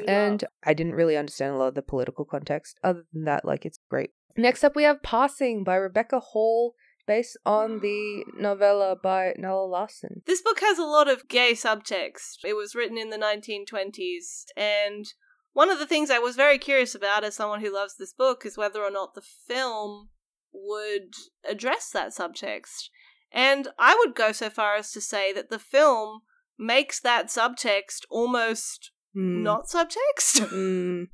and 0.08 0.44
I 0.64 0.74
didn't 0.74 0.96
really 0.96 1.18
understand 1.18 1.56
a 1.56 1.58
lot 1.58 1.70
of 1.70 1.76
the 1.76 1.82
political 1.82 2.26
context. 2.26 2.80
Other 2.84 3.06
than 3.14 3.24
that, 3.26 3.46
like 3.46 3.66
it's 3.66 3.80
great. 3.90 4.12
Next 4.36 4.64
up, 4.64 4.76
we 4.76 4.84
have 4.84 5.02
Passing 5.02 5.64
by 5.64 5.76
Rebecca 5.76 6.20
Hall, 6.20 6.76
based 7.08 7.38
on 7.46 7.80
the 7.80 8.26
novella 8.38 8.96
by 8.96 9.34
Nella 9.38 9.66
Larsen. 9.66 10.22
This 10.28 10.42
book 10.42 10.60
has 10.60 10.78
a 10.78 10.84
lot 10.84 11.10
of 11.10 11.28
gay 11.28 11.54
subtext. 11.54 12.44
It 12.44 12.56
was 12.56 12.76
written 12.76 12.98
in 12.98 13.10
the 13.10 13.18
1920s, 13.18 14.46
and 14.56 15.06
one 15.54 15.72
of 15.72 15.80
the 15.80 15.88
things 15.88 16.12
I 16.12 16.20
was 16.20 16.36
very 16.36 16.60
curious 16.60 16.94
about 16.94 17.24
as 17.24 17.36
someone 17.36 17.62
who 17.62 17.74
loves 17.74 17.96
this 17.96 18.14
book 18.14 18.46
is 18.46 18.58
whether 18.58 18.84
or 18.84 18.92
not 18.92 19.16
the 19.16 19.22
film 19.22 20.10
would 20.54 21.14
address 21.50 21.90
that 21.92 22.10
subtext. 22.10 22.90
And 23.32 23.70
I 23.80 23.96
would 23.96 24.16
go 24.16 24.32
so 24.32 24.50
far 24.50 24.76
as 24.76 24.92
to 24.92 25.02
say 25.02 25.34
that 25.34 25.50
the 25.50 25.60
film 25.60 26.22
makes 26.60 27.00
that 27.00 27.28
subtext 27.28 28.02
almost 28.10 28.92
Hmm. 29.14 29.44
not 29.44 29.68
subtext. 29.68 30.48
Mm. 30.52 31.08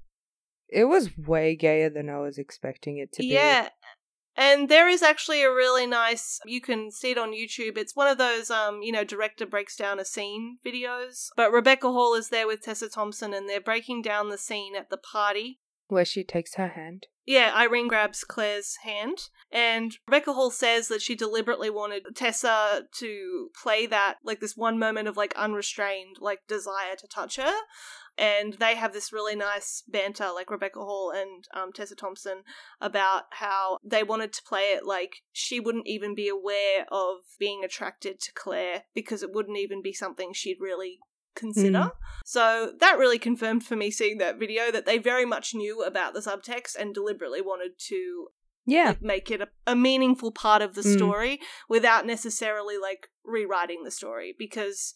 It 0.69 0.85
was 0.85 1.15
way 1.17 1.55
gayer 1.55 1.89
than 1.89 2.09
I 2.09 2.17
was 2.17 2.39
expecting 2.39 2.97
it 2.97 3.13
to 3.13 3.21
be. 3.21 3.27
Yeah. 3.27 3.69
And 4.35 4.67
there 4.67 4.89
is 4.89 5.03
actually 5.03 5.43
a 5.43 5.53
really 5.53 5.85
nice 5.85 6.39
you 6.45 6.61
can 6.61 6.89
see 6.89 7.11
it 7.11 7.17
on 7.19 7.31
YouTube. 7.31 7.77
It's 7.77 7.95
one 7.95 8.07
of 8.07 8.17
those 8.17 8.49
um, 8.49 8.81
you 8.81 8.91
know, 8.91 9.03
director 9.03 9.45
breaks 9.45 9.75
down 9.75 9.99
a 9.99 10.05
scene 10.05 10.57
videos. 10.65 11.27
But 11.37 11.51
Rebecca 11.51 11.91
Hall 11.91 12.15
is 12.15 12.29
there 12.29 12.47
with 12.47 12.63
Tessa 12.63 12.89
Thompson 12.89 13.33
and 13.33 13.47
they're 13.47 13.61
breaking 13.61 14.01
down 14.01 14.29
the 14.29 14.37
scene 14.37 14.75
at 14.75 14.89
the 14.89 14.97
party. 14.97 15.59
Where 15.87 16.05
she 16.05 16.23
takes 16.23 16.55
her 16.55 16.69
hand. 16.69 17.07
Yeah, 17.25 17.53
Irene 17.55 17.87
grabs 17.87 18.25
Claire's 18.25 18.77
hand, 18.83 19.29
and 19.49 19.95
Rebecca 20.07 20.33
Hall 20.33 20.51
says 20.51 20.89
that 20.89 21.01
she 21.01 21.15
deliberately 21.15 21.69
wanted 21.69 22.03
Tessa 22.15 22.83
to 22.95 23.49
play 23.61 23.85
that, 23.85 24.15
like 24.25 24.41
this 24.41 24.57
one 24.57 24.77
moment 24.77 25.07
of 25.07 25.15
like 25.15 25.33
unrestrained, 25.35 26.17
like 26.19 26.39
desire 26.47 26.95
to 26.97 27.07
touch 27.07 27.37
her. 27.37 27.53
And 28.17 28.53
they 28.59 28.75
have 28.75 28.93
this 28.93 29.13
really 29.13 29.35
nice 29.35 29.83
banter, 29.87 30.29
like 30.35 30.51
Rebecca 30.51 30.79
Hall 30.79 31.11
and 31.11 31.45
um, 31.53 31.71
Tessa 31.73 31.95
Thompson, 31.95 32.43
about 32.79 33.23
how 33.31 33.79
they 33.83 34.03
wanted 34.03 34.33
to 34.33 34.43
play 34.43 34.73
it 34.73 34.85
like 34.85 35.15
she 35.31 35.59
wouldn't 35.59 35.87
even 35.87 36.13
be 36.13 36.27
aware 36.27 36.85
of 36.91 37.19
being 37.39 37.63
attracted 37.63 38.19
to 38.19 38.31
Claire 38.35 38.83
because 38.93 39.23
it 39.23 39.33
wouldn't 39.33 39.57
even 39.57 39.81
be 39.81 39.93
something 39.93 40.31
she'd 40.33 40.59
really 40.59 40.99
consider. 41.35 41.77
Mm. 41.77 41.91
So 42.25 42.71
that 42.79 42.97
really 42.97 43.19
confirmed 43.19 43.65
for 43.65 43.75
me 43.75 43.91
seeing 43.91 44.17
that 44.19 44.39
video 44.39 44.71
that 44.71 44.85
they 44.85 44.97
very 44.97 45.25
much 45.25 45.53
knew 45.53 45.83
about 45.83 46.13
the 46.13 46.19
subtext 46.21 46.75
and 46.79 46.93
deliberately 46.93 47.41
wanted 47.41 47.71
to 47.89 48.27
Yeah. 48.65 48.89
like, 48.89 49.01
make 49.01 49.31
it 49.31 49.41
a, 49.41 49.49
a 49.67 49.75
meaningful 49.75 50.31
part 50.31 50.61
of 50.61 50.73
the 50.75 50.81
Mm. 50.81 50.95
story 50.97 51.39
without 51.67 52.05
necessarily 52.05 52.77
like 52.77 53.09
rewriting 53.25 53.83
the 53.83 53.91
story 53.91 54.33
because 54.37 54.95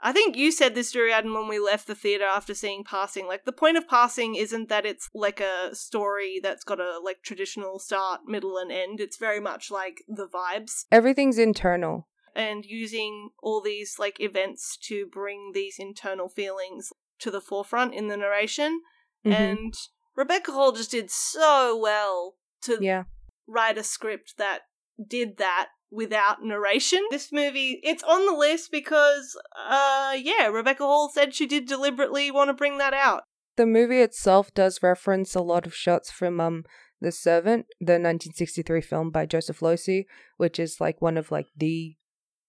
I 0.00 0.12
think 0.12 0.36
you 0.36 0.52
said 0.52 0.76
this, 0.76 0.92
Duriadin, 0.92 1.34
when 1.34 1.48
we 1.48 1.58
left 1.58 1.88
the 1.88 1.94
theater 1.96 2.24
after 2.24 2.54
seeing 2.54 2.84
Passing. 2.84 3.26
Like, 3.26 3.44
the 3.44 3.50
point 3.50 3.76
of 3.76 3.88
Passing 3.88 4.36
isn't 4.36 4.68
that 4.68 4.86
it's 4.86 5.08
like 5.12 5.40
a 5.40 5.74
story 5.74 6.38
that's 6.40 6.62
got 6.62 6.78
a 6.78 7.00
like 7.02 7.22
traditional 7.24 7.80
start, 7.80 8.20
middle, 8.24 8.58
and 8.58 8.70
end. 8.70 9.00
It's 9.00 9.16
very 9.16 9.40
much 9.40 9.72
like 9.72 10.04
the 10.06 10.28
vibes. 10.28 10.84
Everything's 10.92 11.36
internal. 11.36 12.06
And 12.34 12.64
using 12.64 13.30
all 13.42 13.60
these 13.60 13.96
like 13.98 14.20
events 14.20 14.76
to 14.82 15.06
bring 15.06 15.52
these 15.54 15.76
internal 15.78 16.28
feelings 16.28 16.92
to 17.20 17.30
the 17.30 17.40
forefront 17.40 17.94
in 17.94 18.08
the 18.08 18.16
narration. 18.16 18.80
Mhm. 19.24 19.32
And 19.32 19.74
Rebecca 20.16 20.52
Hall 20.52 20.72
just 20.72 20.90
did 20.90 21.10
so 21.10 21.76
well 21.76 22.36
to 22.62 22.78
yeah. 22.80 23.04
write 23.46 23.78
a 23.78 23.82
script 23.82 24.34
that 24.38 24.62
did 25.06 25.36
that 25.38 25.68
without 25.90 26.42
narration. 26.42 27.04
This 27.10 27.32
movie, 27.32 27.80
it's 27.82 28.02
on 28.02 28.26
the 28.26 28.32
list 28.32 28.70
because, 28.70 29.36
uh, 29.56 30.16
yeah, 30.20 30.46
Rebecca 30.46 30.84
Hall 30.84 31.10
said 31.12 31.34
she 31.34 31.46
did 31.46 31.66
deliberately 31.66 32.30
want 32.30 32.48
to 32.48 32.54
bring 32.54 32.78
that 32.78 32.94
out. 32.94 33.22
The 33.56 33.66
movie 33.66 34.00
itself 34.00 34.52
does 34.54 34.82
reference 34.82 35.34
a 35.34 35.40
lot 35.40 35.66
of 35.66 35.74
shots 35.74 36.10
from 36.10 36.40
um 36.40 36.64
The 37.00 37.12
Servant, 37.12 37.66
the 37.80 37.94
1963 37.94 38.80
film 38.80 39.10
by 39.10 39.26
Joseph 39.26 39.60
Losey, 39.60 40.06
which 40.36 40.58
is 40.58 40.80
like 40.80 41.00
one 41.00 41.16
of 41.16 41.30
like 41.30 41.46
the 41.56 41.96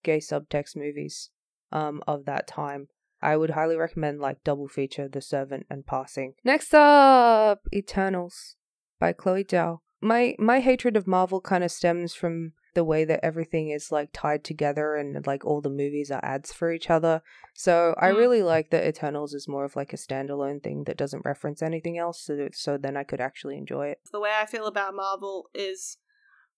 gay 0.03 0.17
subtext 0.19 0.75
movies 0.75 1.29
um 1.71 2.01
of 2.07 2.25
that 2.25 2.47
time. 2.47 2.87
I 3.21 3.35
would 3.35 3.49
highly 3.51 3.75
recommend 3.75 4.19
like 4.21 4.43
double 4.43 4.67
feature 4.67 5.07
The 5.09 5.21
Servant 5.21 5.65
and 5.69 5.85
Passing. 5.85 6.35
Next 6.43 6.73
up, 6.73 7.67
Eternals 7.73 8.55
by 8.99 9.13
Chloe 9.13 9.43
Zhao. 9.43 9.79
My 10.01 10.35
my 10.39 10.61
hatred 10.61 10.95
of 10.95 11.05
Marvel 11.07 11.41
kind 11.41 11.63
of 11.63 11.71
stems 11.71 12.13
from 12.13 12.53
the 12.75 12.83
way 12.83 13.03
that 13.03 13.19
everything 13.25 13.71
is 13.71 13.91
like 13.91 14.09
tied 14.13 14.43
together 14.43 14.95
and 14.95 15.25
like 15.27 15.43
all 15.43 15.59
the 15.59 15.69
movies 15.69 16.11
are 16.11 16.23
ads 16.23 16.53
for 16.53 16.71
each 16.71 16.89
other. 16.89 17.21
So 17.53 17.93
I 17.97 18.09
Mm. 18.11 18.17
really 18.17 18.43
like 18.43 18.69
that 18.69 18.87
Eternals 18.87 19.33
is 19.33 19.47
more 19.47 19.65
of 19.65 19.75
like 19.75 19.91
a 19.91 19.97
standalone 19.97 20.63
thing 20.63 20.83
that 20.85 20.95
doesn't 20.95 21.25
reference 21.25 21.61
anything 21.61 21.97
else. 21.97 22.21
So 22.21 22.47
so 22.53 22.77
then 22.77 22.95
I 22.95 23.03
could 23.03 23.19
actually 23.19 23.57
enjoy 23.57 23.87
it. 23.87 23.99
The 24.11 24.19
way 24.19 24.31
I 24.39 24.45
feel 24.45 24.67
about 24.67 24.95
Marvel 24.95 25.49
is 25.53 25.97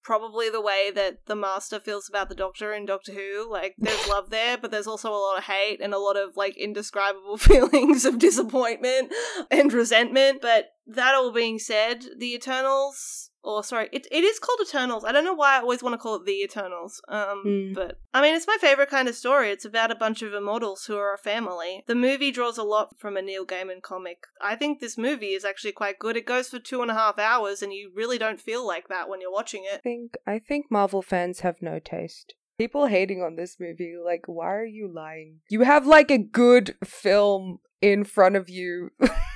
probably 0.03 0.49
the 0.49 0.61
way 0.61 0.91
that 0.93 1.25
the 1.25 1.35
Master 1.35 1.79
feels 1.79 2.09
about 2.09 2.29
the 2.29 2.35
Doctor 2.35 2.73
in 2.73 2.85
Doctor 2.85 3.13
Who. 3.13 3.49
Like, 3.49 3.75
there's 3.77 4.07
love 4.07 4.29
there, 4.29 4.57
but 4.57 4.71
there's 4.71 4.87
also 4.87 5.11
a 5.11 5.15
lot 5.15 5.37
of 5.37 5.45
hate 5.45 5.79
and 5.81 5.93
a 5.93 5.99
lot 5.99 6.17
of, 6.17 6.37
like, 6.37 6.57
indescribable 6.57 7.37
feelings 7.37 8.05
of 8.05 8.19
disappointment 8.19 9.11
and 9.49 9.73
resentment. 9.73 10.41
But 10.41 10.69
that 10.87 11.15
all 11.15 11.31
being 11.31 11.59
said, 11.59 12.05
the 12.17 12.33
Eternals. 12.33 13.30
Or 13.43 13.63
sorry, 13.63 13.89
it 13.91 14.05
it 14.11 14.23
is 14.23 14.37
called 14.37 14.59
Eternals. 14.61 15.03
I 15.03 15.11
don't 15.11 15.23
know 15.25 15.33
why 15.33 15.55
I 15.57 15.61
always 15.61 15.81
want 15.81 15.93
to 15.93 15.97
call 15.97 16.15
it 16.15 16.25
the 16.25 16.43
Eternals. 16.43 17.01
Um, 17.07 17.43
Mm. 17.45 17.73
but 17.73 17.97
I 18.13 18.21
mean, 18.21 18.35
it's 18.35 18.45
my 18.45 18.57
favorite 18.61 18.89
kind 18.89 19.07
of 19.07 19.15
story. 19.15 19.49
It's 19.49 19.65
about 19.65 19.89
a 19.89 19.95
bunch 19.95 20.21
of 20.21 20.33
immortals 20.33 20.85
who 20.85 20.95
are 20.97 21.13
a 21.13 21.17
family. 21.17 21.83
The 21.87 21.95
movie 21.95 22.29
draws 22.31 22.59
a 22.59 22.63
lot 22.63 22.99
from 22.99 23.17
a 23.17 23.21
Neil 23.21 23.45
Gaiman 23.45 23.81
comic. 23.81 24.19
I 24.39 24.55
think 24.55 24.79
this 24.79 24.95
movie 24.97 25.33
is 25.33 25.43
actually 25.43 25.71
quite 25.71 25.97
good. 25.97 26.15
It 26.17 26.27
goes 26.27 26.49
for 26.49 26.59
two 26.59 26.83
and 26.83 26.91
a 26.91 26.93
half 26.93 27.17
hours, 27.17 27.63
and 27.63 27.73
you 27.73 27.91
really 27.95 28.19
don't 28.19 28.39
feel 28.39 28.65
like 28.65 28.87
that 28.89 29.09
when 29.09 29.21
you're 29.21 29.31
watching 29.31 29.63
it. 29.65 29.77
I 29.77 29.81
think 29.81 30.17
I 30.27 30.37
think 30.39 30.67
Marvel 30.69 31.01
fans 31.01 31.39
have 31.39 31.61
no 31.61 31.79
taste. 31.79 32.35
People 32.59 32.85
hating 32.85 33.23
on 33.23 33.37
this 33.37 33.57
movie, 33.59 33.95
like, 34.03 34.25
why 34.27 34.53
are 34.53 34.65
you 34.65 34.87
lying? 34.87 35.39
You 35.49 35.61
have 35.61 35.87
like 35.87 36.11
a 36.11 36.19
good 36.19 36.75
film 36.85 37.57
in 37.81 38.03
front 38.03 38.35
of 38.35 38.49
you. 38.51 38.91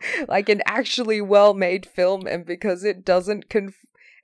like 0.28 0.48
an 0.48 0.62
actually 0.66 1.20
well 1.20 1.54
made 1.54 1.86
film 1.86 2.26
and 2.26 2.44
because 2.46 2.84
it 2.84 3.04
doesn't 3.04 3.48
conf- 3.48 3.74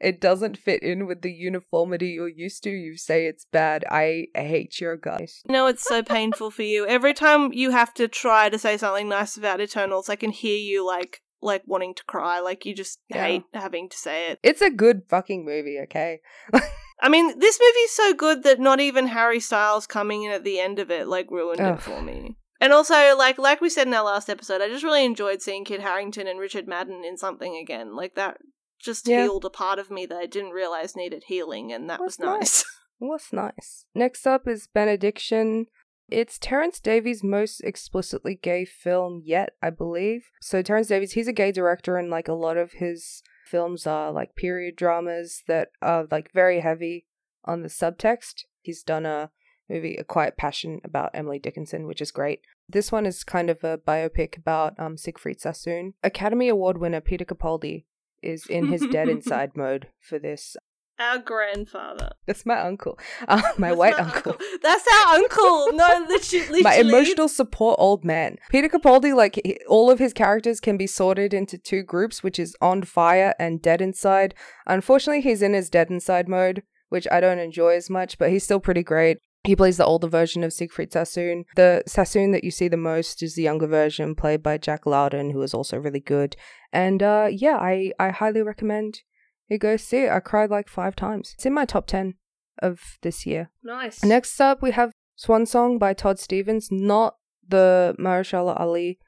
it 0.00 0.20
doesn't 0.20 0.58
fit 0.58 0.82
in 0.82 1.06
with 1.06 1.22
the 1.22 1.30
uniformity 1.32 2.08
you're 2.08 2.28
used 2.28 2.62
to 2.64 2.70
you 2.70 2.96
say 2.96 3.26
it's 3.26 3.46
bad 3.52 3.84
i 3.90 4.26
hate 4.34 4.80
your 4.80 4.96
guys 4.96 5.42
I 5.48 5.52
know 5.52 5.66
it's 5.66 5.84
so 5.84 6.02
painful 6.02 6.50
for 6.50 6.62
you. 6.62 6.86
Every 6.86 7.14
time 7.14 7.52
you 7.52 7.70
have 7.70 7.94
to 7.94 8.08
try 8.08 8.48
to 8.48 8.58
say 8.58 8.76
something 8.76 9.08
nice 9.08 9.36
about 9.36 9.60
Eternals, 9.60 10.08
I 10.08 10.16
can 10.16 10.30
hear 10.30 10.56
you 10.56 10.84
like 10.86 11.20
like 11.40 11.62
wanting 11.66 11.94
to 11.94 12.04
cry. 12.04 12.40
Like 12.40 12.64
you 12.66 12.74
just 12.74 12.98
Yeah. 13.08 13.24
hate 13.24 13.42
having 13.54 13.88
to 13.88 13.96
say 13.96 14.30
it. 14.30 14.38
it's 14.42 14.60
a 14.62 14.70
good 14.70 15.02
fucking 15.08 15.44
movie 15.44 15.78
okay 15.84 16.20
I 17.04 17.08
mean, 17.08 17.36
this 17.38 17.58
movie's 17.60 17.90
so 17.90 18.14
good 18.14 18.44
that 18.44 18.60
not 18.60 18.78
even 18.78 19.08
Harry 19.08 19.40
Styles 19.40 19.88
coming 19.88 20.22
in 20.22 20.30
at 20.30 20.44
the 20.44 20.60
end 20.60 20.78
of 20.78 20.88
it 20.90 21.08
like 21.08 21.30
ruined 21.32 21.60
Ugh. 21.60 21.74
it 21.74 21.82
for 21.82 22.00
me. 22.00 22.36
And 22.62 22.72
also, 22.72 22.94
like 23.18 23.38
like 23.38 23.60
we 23.60 23.68
said 23.68 23.88
in 23.88 23.94
our 23.94 24.04
last 24.04 24.30
episode, 24.30 24.62
I 24.62 24.68
just 24.68 24.84
really 24.84 25.04
enjoyed 25.04 25.42
seeing 25.42 25.64
Kit 25.64 25.80
Harington 25.80 26.28
and 26.28 26.38
Richard 26.38 26.68
Madden 26.68 27.04
in 27.04 27.18
something 27.18 27.56
again. 27.56 27.96
Like 27.96 28.14
that 28.14 28.38
just 28.80 29.08
Yeah. 29.08 29.22
healed 29.24 29.44
a 29.44 29.50
part 29.50 29.80
of 29.80 29.90
me 29.90 30.06
that 30.06 30.16
I 30.16 30.26
didn't 30.26 30.52
realize 30.52 30.94
needed 30.94 31.24
healing, 31.26 31.72
and 31.72 31.90
that 31.90 31.98
That's 31.98 32.18
was 32.18 32.20
nice. 32.20 32.64
What's 32.98 33.32
nice? 33.32 33.86
Next 33.96 34.28
up 34.28 34.46
is 34.46 34.68
Benediction. 34.72 35.66
It's 36.08 36.38
Terence 36.38 36.78
Davies' 36.78 37.24
most 37.24 37.62
explicitly 37.64 38.36
gay 38.36 38.64
film 38.64 39.22
yet, 39.24 39.54
I 39.60 39.70
believe. 39.70 40.30
So 40.40 40.62
Terence 40.62 40.86
Davies, 40.86 41.12
he's 41.12 41.26
a 41.26 41.32
gay 41.32 41.50
director, 41.50 41.96
and 41.96 42.10
like 42.10 42.28
a 42.28 42.32
lot 42.32 42.56
of 42.56 42.74
his 42.74 43.24
films 43.46 43.88
are 43.88 44.12
like 44.12 44.36
period 44.36 44.76
dramas 44.76 45.42
that 45.48 45.70
are 45.80 46.06
like 46.12 46.30
very 46.32 46.60
heavy 46.60 47.06
on 47.44 47.62
the 47.62 47.68
subtext. 47.68 48.44
He's 48.60 48.84
done 48.84 49.04
a 49.04 49.30
movie, 49.72 49.96
A 49.96 50.04
Quiet 50.04 50.36
Passion, 50.36 50.80
about 50.84 51.10
Emily 51.14 51.38
Dickinson, 51.38 51.86
which 51.86 52.00
is 52.00 52.10
great. 52.10 52.40
This 52.68 52.92
one 52.92 53.06
is 53.06 53.24
kind 53.24 53.50
of 53.50 53.64
a 53.64 53.78
biopic 53.78 54.36
about 54.36 54.78
um, 54.78 54.96
Siegfried 54.96 55.40
Sassoon. 55.40 55.94
Academy 56.02 56.48
Award 56.48 56.78
winner 56.78 57.00
Peter 57.00 57.24
Capaldi 57.24 57.84
is 58.22 58.46
in 58.46 58.66
his 58.68 58.86
dead 58.86 59.08
inside 59.16 59.56
mode 59.56 59.88
for 60.00 60.18
this. 60.18 60.56
Our 60.98 61.18
grandfather. 61.18 62.12
That's 62.26 62.46
my 62.46 62.60
uncle, 62.60 62.98
uh, 63.26 63.40
my 63.58 63.68
That's 63.68 63.78
white 63.78 63.96
not 63.98 64.14
uncle. 64.14 64.36
That's 64.62 64.86
our 64.86 65.14
uncle. 65.16 65.68
No, 65.72 66.06
literally. 66.08 66.62
my 66.62 66.74
emotional 66.76 67.28
support 67.28 67.76
old 67.78 68.04
man. 68.04 68.36
Peter 68.50 68.68
Capaldi, 68.68 69.14
like 69.16 69.40
he- 69.42 69.58
all 69.66 69.90
of 69.90 69.98
his 69.98 70.12
characters 70.12 70.60
can 70.60 70.76
be 70.76 70.86
sorted 70.86 71.32
into 71.34 71.56
two 71.58 71.82
groups, 71.82 72.22
which 72.22 72.38
is 72.38 72.54
on 72.60 72.82
fire 72.82 73.34
and 73.38 73.62
dead 73.62 73.80
inside. 73.80 74.34
Unfortunately, 74.66 75.22
he's 75.22 75.42
in 75.42 75.54
his 75.54 75.70
dead 75.70 75.90
inside 75.90 76.28
mode, 76.28 76.62
which 76.90 77.08
I 77.10 77.20
don't 77.20 77.38
enjoy 77.38 77.74
as 77.74 77.88
much, 77.90 78.18
but 78.18 78.30
he's 78.30 78.44
still 78.44 78.60
pretty 78.60 78.82
great. 78.84 79.18
He 79.44 79.56
plays 79.56 79.76
the 79.76 79.84
older 79.84 80.06
version 80.06 80.44
of 80.44 80.52
Siegfried 80.52 80.92
Sassoon. 80.92 81.44
The 81.56 81.82
Sassoon 81.86 82.30
that 82.30 82.44
you 82.44 82.52
see 82.52 82.68
the 82.68 82.76
most 82.76 83.22
is 83.22 83.34
the 83.34 83.42
younger 83.42 83.66
version, 83.66 84.14
played 84.14 84.42
by 84.42 84.56
Jack 84.56 84.86
Lowden, 84.86 85.30
who 85.30 85.42
is 85.42 85.52
also 85.52 85.78
really 85.78 86.00
good. 86.00 86.36
And 86.72 87.02
uh, 87.02 87.28
yeah, 87.30 87.56
I, 87.56 87.92
I 87.98 88.10
highly 88.10 88.42
recommend 88.42 89.00
you 89.48 89.58
go 89.58 89.76
see 89.76 90.04
it. 90.04 90.10
I 90.10 90.20
cried 90.20 90.50
like 90.50 90.68
five 90.68 90.96
times. 90.96 91.32
It's 91.34 91.44
in 91.44 91.52
my 91.52 91.64
top 91.64 91.86
10 91.86 92.14
of 92.62 92.80
this 93.02 93.26
year. 93.26 93.50
Nice. 93.62 94.02
Next 94.02 94.40
up, 94.40 94.62
we 94.62 94.70
have 94.70 94.92
Swan 95.16 95.44
Song 95.44 95.78
by 95.78 95.92
Todd 95.92 96.18
Stephens, 96.18 96.68
not 96.70 97.16
the 97.46 97.94
Mahershala 97.98 98.58
Ali 98.58 98.98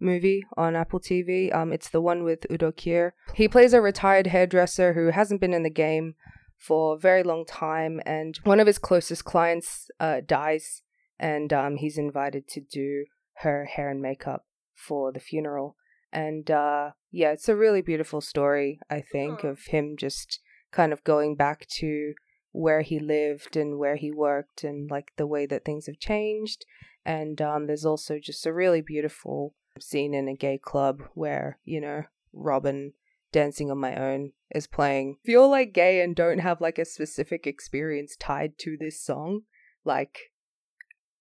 movie 0.00 0.44
on 0.56 0.74
Apple 0.74 1.00
TV. 1.00 1.54
Um, 1.54 1.72
it's 1.72 1.90
the 1.90 2.00
one 2.00 2.24
with 2.24 2.46
Udo 2.50 2.72
Kier. 2.72 3.12
He 3.34 3.48
plays 3.48 3.74
a 3.74 3.80
retired 3.80 4.28
hairdresser 4.28 4.94
who 4.94 5.08
hasn't 5.08 5.40
been 5.40 5.52
in 5.52 5.62
the 5.62 5.70
game 5.70 6.14
for 6.60 6.94
a 6.94 6.98
very 6.98 7.22
long 7.22 7.44
time, 7.46 8.00
and 8.04 8.38
one 8.44 8.60
of 8.60 8.66
his 8.66 8.78
closest 8.78 9.24
clients 9.24 9.90
uh, 9.98 10.20
dies, 10.24 10.82
and 11.18 11.52
um, 11.52 11.76
he's 11.76 11.98
invited 11.98 12.46
to 12.48 12.60
do 12.60 13.06
her 13.38 13.64
hair 13.64 13.88
and 13.88 14.02
makeup 14.02 14.44
for 14.74 15.10
the 15.10 15.20
funeral. 15.20 15.76
And 16.12 16.50
uh, 16.50 16.90
yeah, 17.10 17.32
it's 17.32 17.48
a 17.48 17.56
really 17.56 17.82
beautiful 17.82 18.20
story, 18.20 18.78
I 18.90 19.00
think, 19.00 19.42
of 19.42 19.66
him 19.66 19.96
just 19.96 20.40
kind 20.70 20.92
of 20.92 21.02
going 21.02 21.36
back 21.36 21.66
to 21.78 22.12
where 22.52 22.82
he 22.82 22.98
lived 22.98 23.56
and 23.56 23.78
where 23.78 23.96
he 23.96 24.10
worked 24.10 24.64
and 24.64 24.90
like 24.90 25.12
the 25.16 25.26
way 25.26 25.46
that 25.46 25.64
things 25.64 25.86
have 25.86 25.98
changed. 25.98 26.66
And 27.04 27.40
um, 27.40 27.66
there's 27.66 27.86
also 27.86 28.18
just 28.18 28.44
a 28.44 28.52
really 28.52 28.82
beautiful 28.82 29.54
scene 29.78 30.14
in 30.14 30.28
a 30.28 30.34
gay 30.34 30.58
club 30.58 31.02
where, 31.14 31.58
you 31.64 31.80
know, 31.80 32.02
Robyn 32.32 32.92
dancing 33.32 33.70
on 33.70 33.78
my 33.78 33.94
own 33.96 34.32
is 34.54 34.66
playing. 34.66 35.16
If 35.24 35.30
you're 35.30 35.46
like 35.46 35.72
gay 35.72 36.00
and 36.00 36.14
don't 36.14 36.38
have 36.38 36.60
like 36.60 36.78
a 36.78 36.84
specific 36.84 37.46
experience 37.46 38.16
tied 38.16 38.58
to 38.58 38.76
this 38.78 39.00
song, 39.00 39.42
like 39.84 40.18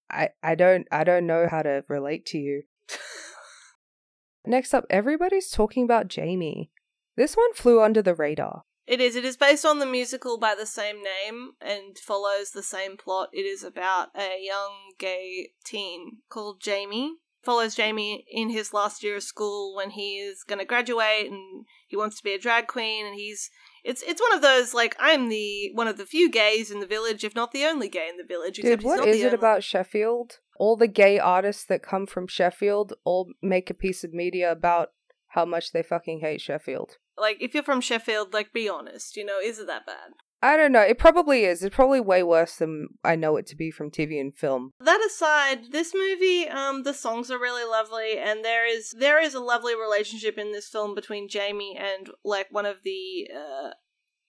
I 0.10 0.30
I 0.41 0.55
don't 0.55 0.88
I 0.91 1.03
don't 1.03 1.28
know 1.28 1.47
how 1.49 1.62
to 1.62 1.84
relate 1.88 2.26
to 2.28 2.38
you. 2.38 2.64
Next 4.45 4.74
up, 4.74 4.86
everybody's 4.89 5.49
talking 5.49 5.84
about 5.84 6.07
Jamie. 6.07 6.72
This 7.16 7.36
one 7.36 7.53
flew 7.53 7.82
under 7.82 8.01
the 8.01 8.16
radar. 8.16 8.64
It 8.88 8.99
is. 9.01 9.16
It 9.16 9.24
is 9.24 9.38
based 9.38 9.66
on 9.66 9.78
the 9.78 9.86
musical 9.86 10.39
by 10.39 10.55
the 10.55 10.66
same 10.66 11.03
name 11.03 11.51
and 11.62 11.95
follows 11.95 12.51
the 12.51 12.64
same 12.64 12.97
plot. 12.97 13.30
It 13.32 13.45
is 13.45 13.64
about 13.64 14.07
a 14.18 14.39
young 14.41 14.93
gay 14.97 15.51
teen 15.64 16.24
called 16.28 16.60
Jamie. 16.60 17.18
Follows 17.42 17.76
Jamie 17.76 18.26
in 18.30 18.50
his 18.50 18.74
last 18.74 19.02
year 19.02 19.16
of 19.16 19.24
school 19.24 19.76
when 19.76 19.92
he 19.92 20.18
is 20.18 20.44
going 20.44 20.60
to 20.60 20.66
graduate 20.66 21.32
and 21.32 21.66
he 21.88 21.96
wants 21.96 22.18
to 22.18 22.24
be 22.24 22.34
a 22.34 22.40
drag 22.40 22.68
queen 22.68 23.06
and 23.06 23.16
he's 23.16 23.50
it's 23.84 24.02
it's 24.04 24.22
one 24.22 24.34
of 24.34 24.42
those 24.42 24.74
like 24.74 24.96
I'm 25.00 25.30
the 25.30 25.72
one 25.74 25.88
of 25.88 25.98
the 25.98 26.06
few 26.06 26.30
gays 26.30 26.70
in 26.70 26.80
the 26.82 26.86
village 26.86 27.24
if 27.24 27.36
not 27.36 27.52
the 27.52 27.64
only 27.66 27.88
gay 27.88 28.10
in 28.10 28.18
the 28.18 28.26
village 28.26 28.58
Dude, 28.58 28.84
what 28.84 29.08
is 29.08 29.22
it 29.22 29.26
only- 29.26 29.36
about 29.36 29.64
Sheffield? 29.64 30.40
All 30.58 30.76
the 30.76 30.88
gay 30.88 31.18
artists 31.18 31.64
that 31.66 31.82
come 31.82 32.06
from 32.06 32.28
Sheffield 32.28 32.94
all 33.06 33.32
make 33.42 33.70
a 33.70 33.74
piece 33.74 34.04
of 34.04 34.14
media 34.14 34.52
about 34.52 34.90
how 35.30 35.46
much 35.46 35.72
they 35.72 35.82
fucking 35.82 36.20
hate 36.20 36.42
Sheffield. 36.42 36.98
like 37.18 37.38
if 37.40 37.54
you're 37.54 37.64
from 37.64 37.80
Sheffield 37.82 38.34
like 38.34 38.52
be 38.52 38.68
honest, 38.68 39.16
you 39.16 39.24
know, 39.26 39.40
is 39.42 39.60
it 39.60 39.68
that 39.68 39.86
bad? 39.86 40.12
I 40.42 40.56
don't 40.56 40.72
know. 40.72 40.82
It 40.82 40.98
probably 40.98 41.44
is. 41.44 41.62
It's 41.64 41.76
probably 41.76 42.00
way 42.00 42.24
worse 42.24 42.56
than 42.56 42.88
I 43.04 43.16
know 43.16 43.36
it 43.36 43.46
to 43.48 43.56
be 43.58 43.72
from 43.72 43.92
TV 43.92 44.20
and 44.22 44.34
film. 44.34 44.72
That 44.80 45.02
aside, 45.06 45.72
this 45.72 45.94
movie, 45.94 46.48
um, 46.48 46.84
the 46.84 46.94
songs 46.94 47.30
are 47.30 47.38
really 47.40 47.70
lovely, 47.70 48.18
and 48.18 48.44
there 48.46 48.66
is 48.66 48.96
there 48.98 49.22
is 49.22 49.34
a 49.34 49.40
lovely 49.42 49.76
relationship 49.76 50.38
in 50.38 50.52
this 50.54 50.70
film 50.70 50.96
between 50.96 51.28
Jamie 51.28 51.78
and 51.78 52.10
like 52.24 52.48
one 52.52 52.66
of 52.66 52.78
the 52.84 53.28
uh, 53.36 53.70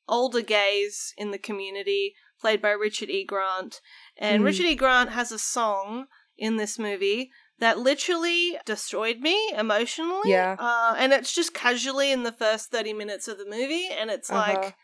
older 0.09 0.43
gays 0.43 1.15
in 1.17 1.31
the 1.31 1.39
community, 1.39 2.15
played 2.41 2.61
by 2.61 2.71
Richard 2.71 3.11
E. 3.11 3.25
Grant. 3.25 3.81
And 4.17 4.43
Mm. 4.43 4.47
Richard 4.47 4.67
E. 4.67 4.75
Grant 4.75 5.11
has 5.11 5.31
a 5.31 5.39
song 5.39 6.07
in 6.37 6.57
this 6.57 6.79
movie 6.79 7.31
that 7.61 7.79
literally 7.79 8.59
destroyed 8.65 9.19
me 9.21 9.53
emotionally. 9.57 10.31
Yeah. 10.31 10.57
Uh, 10.59 10.95
and 10.99 11.13
it's 11.13 11.33
just 11.35 11.53
casually 11.55 12.11
in 12.11 12.23
the 12.25 12.33
first 12.33 12.71
30 12.73 12.95
minutes 12.95 13.29
of 13.29 13.37
the 13.39 13.45
movie. 13.45 13.87
And 13.89 14.11
it's 14.11 14.31
Uh-huh. 14.31 14.55
like, 14.63 14.77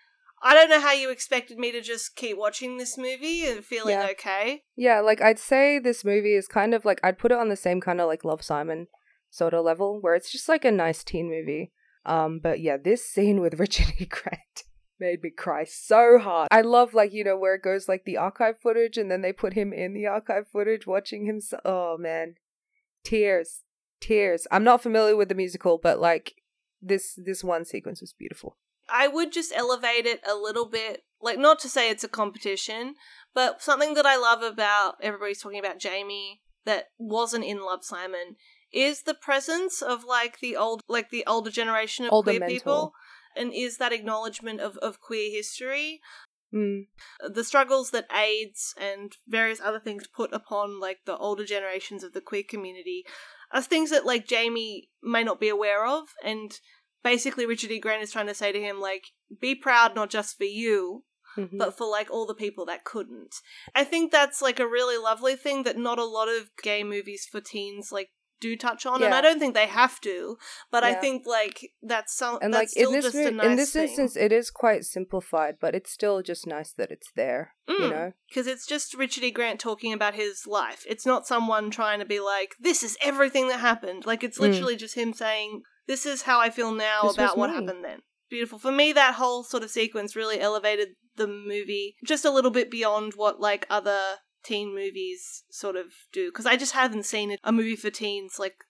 I 0.42 0.54
don't 0.54 0.68
know 0.70 0.80
how 0.80 0.92
you 0.92 1.10
expected 1.10 1.58
me 1.58 1.72
to 1.72 1.80
just 1.80 2.14
keep 2.14 2.36
watching 2.36 2.76
this 2.76 2.96
movie 2.98 3.46
and 3.46 3.64
feeling 3.64 3.94
Yeah. 3.98 4.08
okay. 4.12 4.62
Yeah, 4.76 5.00
like 5.00 5.20
I'd 5.20 5.38
say 5.38 5.78
this 5.78 6.04
movie 6.04 6.34
is 6.34 6.46
kind 6.46 6.74
of 6.74 6.84
like 6.84 7.00
I'd 7.02 7.18
put 7.18 7.32
it 7.32 7.38
on 7.38 7.48
the 7.48 7.56
same 7.56 7.80
kind 7.80 8.00
of 8.00 8.06
like 8.06 8.24
Love 8.24 8.42
Simon 8.42 8.88
sort 9.30 9.54
of 9.54 9.64
level 9.64 9.98
where 10.00 10.14
it's 10.14 10.30
just 10.30 10.48
like 10.48 10.64
a 10.64 10.70
nice 10.70 11.02
teen 11.02 11.28
movie. 11.30 11.72
Um, 12.04 12.38
but 12.42 12.60
yeah, 12.60 12.76
this 12.76 13.04
scene 13.04 13.40
with 13.40 13.54
Richard 13.60 13.94
E. 13.98 14.04
Grant 14.06 14.64
made 15.00 15.22
me 15.22 15.30
cry 15.30 15.64
so 15.64 16.18
hard. 16.18 16.48
I 16.50 16.60
love 16.60 16.94
like 16.94 17.12
you 17.12 17.24
know 17.24 17.36
where 17.38 17.54
it 17.54 17.62
goes 17.62 17.88
like 17.88 18.04
the 18.04 18.16
archive 18.16 18.60
footage 18.60 18.96
and 18.96 19.10
then 19.10 19.22
they 19.22 19.32
put 19.32 19.54
him 19.54 19.72
in 19.72 19.94
the 19.94 20.06
archive 20.06 20.46
footage 20.48 20.86
watching 20.86 21.26
him. 21.26 21.40
So- 21.40 21.60
oh 21.64 21.96
man, 21.98 22.34
tears, 23.04 23.62
tears. 24.00 24.46
I'm 24.50 24.64
not 24.64 24.82
familiar 24.82 25.16
with 25.16 25.28
the 25.28 25.34
musical, 25.34 25.78
but 25.82 25.98
like 25.98 26.34
this 26.82 27.18
this 27.22 27.42
one 27.42 27.64
sequence 27.64 28.00
was 28.00 28.12
beautiful. 28.12 28.56
I 28.88 29.08
would 29.08 29.32
just 29.32 29.52
elevate 29.54 30.06
it 30.06 30.20
a 30.28 30.34
little 30.34 30.66
bit. 30.66 31.02
Like, 31.20 31.38
not 31.38 31.58
to 31.60 31.68
say 31.68 31.90
it's 31.90 32.04
a 32.04 32.08
competition, 32.08 32.94
but 33.34 33.62
something 33.62 33.94
that 33.94 34.06
I 34.06 34.16
love 34.16 34.42
about 34.42 34.96
everybody's 35.02 35.40
talking 35.40 35.58
about 35.58 35.78
Jamie 35.78 36.42
that 36.64 36.88
wasn't 36.98 37.44
in 37.44 37.64
Love 37.64 37.84
Simon 37.84 38.36
is 38.72 39.02
the 39.02 39.14
presence 39.14 39.80
of 39.80 40.04
like 40.04 40.40
the 40.40 40.56
old, 40.56 40.82
like 40.88 41.10
the 41.10 41.24
older 41.26 41.50
generation 41.50 42.04
of 42.04 42.12
Older 42.12 42.32
queer 42.32 42.40
mentor. 42.40 42.54
people, 42.54 42.92
and 43.36 43.52
is 43.54 43.78
that 43.78 43.92
acknowledgement 43.92 44.60
of 44.60 44.76
of 44.78 45.00
queer 45.00 45.30
history, 45.30 46.00
Mm, 46.54 46.86
the 47.28 47.42
struggles 47.42 47.90
that 47.90 48.06
AIDS 48.12 48.74
and 48.80 49.16
various 49.26 49.60
other 49.60 49.80
things 49.80 50.06
put 50.06 50.32
upon 50.32 50.78
like 50.78 51.00
the 51.04 51.16
older 51.16 51.44
generations 51.44 52.04
of 52.04 52.12
the 52.12 52.20
queer 52.20 52.44
community 52.48 53.04
are 53.50 53.62
things 53.62 53.90
that 53.90 54.06
like 54.06 54.28
Jamie 54.28 54.88
may 55.02 55.24
not 55.24 55.40
be 55.40 55.48
aware 55.48 55.84
of 55.84 56.08
and 56.22 56.52
basically 57.02 57.46
Richard 57.46 57.70
E. 57.70 57.78
Grant 57.78 58.02
is 58.02 58.12
trying 58.12 58.26
to 58.26 58.34
say 58.34 58.52
to 58.52 58.60
him 58.60 58.80
like 58.80 59.04
be 59.40 59.54
proud 59.54 59.94
not 59.94 60.10
just 60.10 60.36
for 60.36 60.44
you 60.44 61.04
mhm. 61.36 61.58
but 61.58 61.76
for 61.76 61.86
like 61.88 62.10
all 62.10 62.26
the 62.26 62.34
people 62.34 62.64
that 62.66 62.84
couldn't. 62.84 63.34
I 63.74 63.84
think 63.84 64.10
that's 64.12 64.40
like 64.42 64.58
a 64.60 64.66
really 64.66 64.96
lovely 64.96 65.36
thing 65.36 65.62
that 65.64 65.76
not 65.78 65.98
a 65.98 66.04
lot 66.04 66.28
of 66.28 66.50
gay 66.62 66.82
movies 66.84 67.26
for 67.30 67.40
teens 67.40 67.90
like 67.92 68.10
do 68.38 68.54
touch 68.54 68.84
on 68.84 69.02
and 69.02 69.14
I 69.14 69.22
don't 69.22 69.38
think 69.38 69.54
they 69.54 69.66
have 69.66 69.98
to, 70.02 70.36
but 70.70 70.84
I 70.84 70.92
think 70.92 71.22
like 71.26 71.70
that's 71.82 72.14
some 72.14 72.38
and 72.42 72.52
that's 72.52 72.76
like 72.76 72.82
in 72.82 72.88
still 72.88 72.92
this 72.92 73.14
a 73.14 73.30
nice 73.30 73.46
in 73.46 73.56
this 73.56 73.72
thing. 73.72 73.84
instance 73.88 74.14
it 74.14 74.30
is 74.30 74.50
quite 74.50 74.84
simplified 74.84 75.56
but 75.58 75.74
it's 75.74 75.90
still 75.90 76.20
just 76.20 76.46
nice 76.46 76.70
that 76.74 76.90
it's 76.90 77.10
there 77.16 77.54
you 77.66 77.78
Mm. 77.78 77.90
know 77.90 78.12
because 78.28 78.46
it's 78.46 78.66
just 78.66 78.92
Richard 78.94 79.24
E. 79.24 79.30
Grant 79.30 79.58
talking 79.58 79.92
about 79.94 80.14
his 80.14 80.46
life. 80.46 80.84
It's 80.86 81.06
not 81.06 81.26
someone 81.26 81.70
trying 81.70 81.98
to 82.00 82.04
be 82.04 82.20
like, 82.20 82.56
"This 82.60 82.82
is 82.82 82.98
everything 83.02 83.48
that 83.48 83.60
happened." 83.60 84.04
Like 84.04 84.22
it's 84.22 84.36
Mm. 84.38 84.42
literally 84.42 84.76
just 84.76 84.96
him 84.96 85.14
saying, 85.14 85.62
"This 85.86 86.06
is 86.06 86.22
how 86.22 86.40
I 86.40 86.50
feel 86.50 86.72
now 86.72 87.02
This 87.02 87.14
about 87.14 87.38
what 87.38 87.50
happened 87.50 87.84
then." 87.84 88.02
Beautiful 88.28 88.58
for 88.58 88.72
me. 88.72 88.92
That 88.92 89.14
whole 89.14 89.44
sort 89.44 89.62
of 89.62 89.70
sequence 89.70 90.16
really 90.16 90.40
elevated 90.40 90.96
the 91.14 91.26
movie 91.26 91.96
just 92.04 92.24
a 92.24 92.30
little 92.30 92.50
bit 92.50 92.70
beyond 92.70 93.12
what 93.14 93.40
like 93.40 93.66
other 93.70 94.16
teen 94.42 94.74
movies 94.74 95.44
sort 95.50 95.76
of 95.76 95.86
do. 96.12 96.28
Because 96.30 96.46
I 96.46 96.56
just 96.56 96.72
haven't 96.72 97.04
seen 97.04 97.36
a 97.42 97.52
movie 97.52 97.76
for 97.76 97.90
teens 97.90 98.38
like 98.38 98.64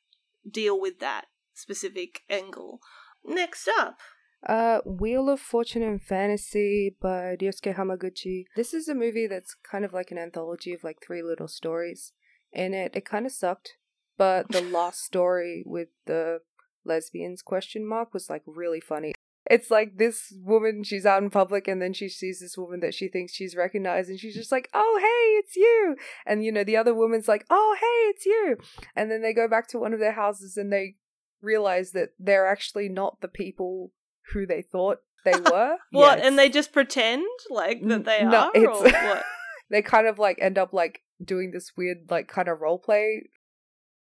deal 0.48 0.80
with 0.80 0.98
that 1.00 1.26
specific 1.54 2.22
angle. 2.28 2.80
Next 3.24 3.68
up, 3.68 3.98
Uh, 4.46 4.80
Wheel 4.84 5.28
of 5.28 5.40
Fortune 5.40 5.82
and 5.82 6.00
Fantasy 6.02 6.94
by 7.00 7.36
Ryosuke 7.40 7.74
Hamaguchi. 7.74 8.44
This 8.54 8.72
is 8.72 8.88
a 8.88 8.94
movie 8.94 9.26
that's 9.26 9.56
kind 9.68 9.84
of 9.84 9.92
like 9.92 10.10
an 10.10 10.18
anthology 10.18 10.72
of 10.72 10.84
like 10.84 10.98
three 11.04 11.22
little 11.22 11.48
stories. 11.48 12.12
In 12.52 12.72
it, 12.74 12.92
it 12.94 13.04
kind 13.04 13.26
of 13.26 13.32
sucked, 13.32 13.76
but 14.16 14.50
the 14.50 14.60
last 14.78 15.00
story 15.02 15.64
with 15.66 15.88
the 16.04 16.40
lesbians 16.87 17.43
question 17.43 17.87
mark 17.87 18.14
was 18.14 18.30
like 18.30 18.43
really 18.47 18.80
funny. 18.80 19.12
It's 19.49 19.70
like 19.70 19.97
this 19.97 20.32
woman, 20.43 20.82
she's 20.82 21.07
out 21.07 21.22
in 21.22 21.30
public 21.30 21.68
and 21.68 21.80
then 21.80 21.93
she 21.93 22.09
sees 22.09 22.41
this 22.41 22.59
woman 22.59 22.80
that 22.80 22.95
she 22.95 23.07
thinks 23.07 23.32
she's 23.32 23.55
recognized 23.55 24.09
and 24.11 24.18
she's 24.18 24.34
just 24.34 24.51
like, 24.51 24.68
oh, 24.74 24.99
hey, 25.01 25.39
it's 25.39 25.55
you. 25.55 25.95
And, 26.26 26.45
you 26.45 26.51
know, 26.51 26.64
the 26.64 26.76
other 26.76 26.93
woman's 26.93 27.28
like, 27.28 27.47
oh, 27.49 27.76
hey, 27.78 28.11
it's 28.11 28.26
you. 28.26 28.57
And 28.97 29.09
then 29.09 29.22
they 29.22 29.32
go 29.32 29.47
back 29.47 29.68
to 29.68 29.78
one 29.78 29.93
of 29.93 30.01
their 30.01 30.12
houses 30.14 30.57
and 30.57 30.72
they 30.72 30.97
realize 31.41 31.93
that 31.93 32.09
they're 32.18 32.49
actually 32.49 32.89
not 32.89 33.20
the 33.20 33.28
people 33.28 33.93
who 34.32 34.47
they 34.47 34.62
thought 34.62 34.99
they 35.24 35.30
were. 35.51 35.76
what? 35.93 36.18
Yeah, 36.18 36.26
and 36.26 36.37
they 36.37 36.49
just 36.49 36.72
pretend 36.72 37.24
like 37.49 37.87
that 37.87 38.05
they 38.05 38.24
no, 38.24 38.37
are 38.49 38.51
it's- 38.57 38.80
or 38.80 38.82
what? 39.09 39.24
they 39.70 39.80
kind 39.82 40.09
of 40.09 40.18
like 40.18 40.39
end 40.41 40.59
up 40.59 40.72
like 40.72 41.03
doing 41.24 41.53
this 41.53 41.70
weird 41.76 41.99
like 42.11 42.26
kind 42.26 42.49
of 42.49 42.61
role 42.61 42.80
play. 42.80 43.28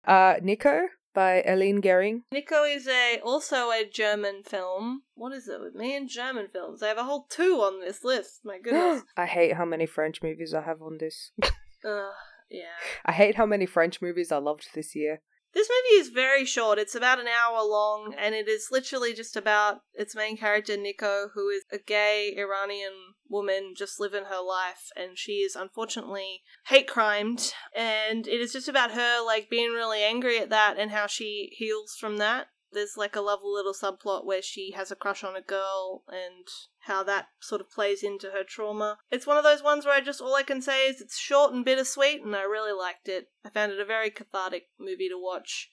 Uh, 0.06 0.36
Nico 0.42 0.82
by 1.20 1.42
Eline 1.42 1.82
Gehring. 1.82 2.22
Nico 2.32 2.64
is 2.64 2.88
a 2.88 3.20
also 3.22 3.72
a 3.72 3.84
German 3.84 4.42
film. 4.42 5.02
What 5.16 5.34
is 5.34 5.50
it 5.50 5.60
with 5.60 5.76
me 5.76 5.94
and 5.94 6.08
German 6.08 6.48
films? 6.48 6.82
I 6.82 6.88
have 6.88 6.98
a 6.98 7.04
whole 7.04 7.26
two 7.30 7.60
on 7.60 7.82
this 7.82 8.06
list. 8.06 8.40
My 8.46 8.58
goodness. 8.64 9.04
I 9.18 9.26
hate 9.26 9.56
how 9.56 9.66
many 9.66 9.86
French 9.86 10.24
movies 10.24 10.54
I 10.54 10.62
have 10.62 10.82
on 10.82 10.98
this. 10.98 11.32
Ugh, 11.44 12.14
yeah. 12.50 12.78
I 13.06 13.12
hate 13.12 13.36
how 13.36 13.46
many 13.46 13.66
French 13.66 14.02
movies 14.02 14.32
I 14.32 14.38
loved 14.38 14.70
this 14.74 14.96
year. 14.96 15.20
This 15.54 15.68
movie 15.70 16.02
is 16.02 16.10
very 16.10 16.46
short. 16.46 16.78
It's 16.78 16.94
about 16.96 17.20
an 17.20 17.28
hour 17.28 17.64
long, 17.64 18.14
and 18.18 18.36
it 18.36 18.48
is 18.48 18.68
literally 18.72 19.14
just 19.14 19.36
about 19.36 19.82
its 19.94 20.16
main 20.16 20.38
character, 20.38 20.78
Nico, 20.78 21.30
who 21.34 21.50
is 21.50 21.64
a 21.72 21.80
gay 21.80 22.36
Iranian 22.38 23.16
woman 23.28 23.74
just 23.76 24.00
living 24.00 24.26
her 24.26 24.42
life, 24.42 24.90
and 24.96 25.18
she 25.18 25.40
is 25.40 25.56
unfortunately 25.56 26.44
hate 26.68 26.88
crimed. 26.88 27.52
And 27.76 28.28
it 28.28 28.40
is 28.40 28.54
just 28.54 28.68
about 28.68 28.92
her, 28.92 29.26
like, 29.26 29.50
being 29.50 29.72
really 29.72 30.04
angry 30.04 30.38
at 30.38 30.50
that 30.52 30.78
and 30.78 30.92
how 30.92 31.08
she 31.08 31.50
heals 31.54 31.96
from 32.00 32.18
that. 32.18 32.48
There's 32.72 32.96
like 32.98 33.16
a 33.16 33.22
lovely 33.22 33.50
little 33.52 33.74
subplot 33.74 34.26
where 34.26 34.42
she 34.42 34.72
has 34.72 34.92
a 34.92 34.96
crush 34.96 35.24
on 35.24 35.36
a 35.36 35.42
girl 35.42 36.04
and 36.08 36.48
how 36.82 37.04
that 37.04 37.28
sort 37.40 37.62
of 37.62 37.70
plays 37.72 38.04
into 38.04 38.30
her 38.32 38.44
trauma. 38.44 38.98
It's 39.12 39.26
one 39.28 39.38
of 39.38 39.44
those 39.44 39.64
ones 39.64 39.86
where 39.86 39.96
I 39.96 40.02
just 40.02 40.22
all 40.22 40.36
I 40.36 40.44
can 40.44 40.62
say 40.62 40.88
is 40.88 41.02
it's 41.02 41.18
short 41.18 41.52
and 41.54 41.66
bittersweet 41.66 42.22
and 42.24 42.36
I 42.36 42.44
really 42.44 42.72
liked 42.74 43.10
it. 43.10 43.30
I 43.44 43.50
found 43.50 43.72
it 43.72 43.80
a 43.80 43.86
very 43.86 44.12
cathartic 44.12 44.70
movie 44.80 45.10
to 45.10 45.18
watch. 45.20 45.72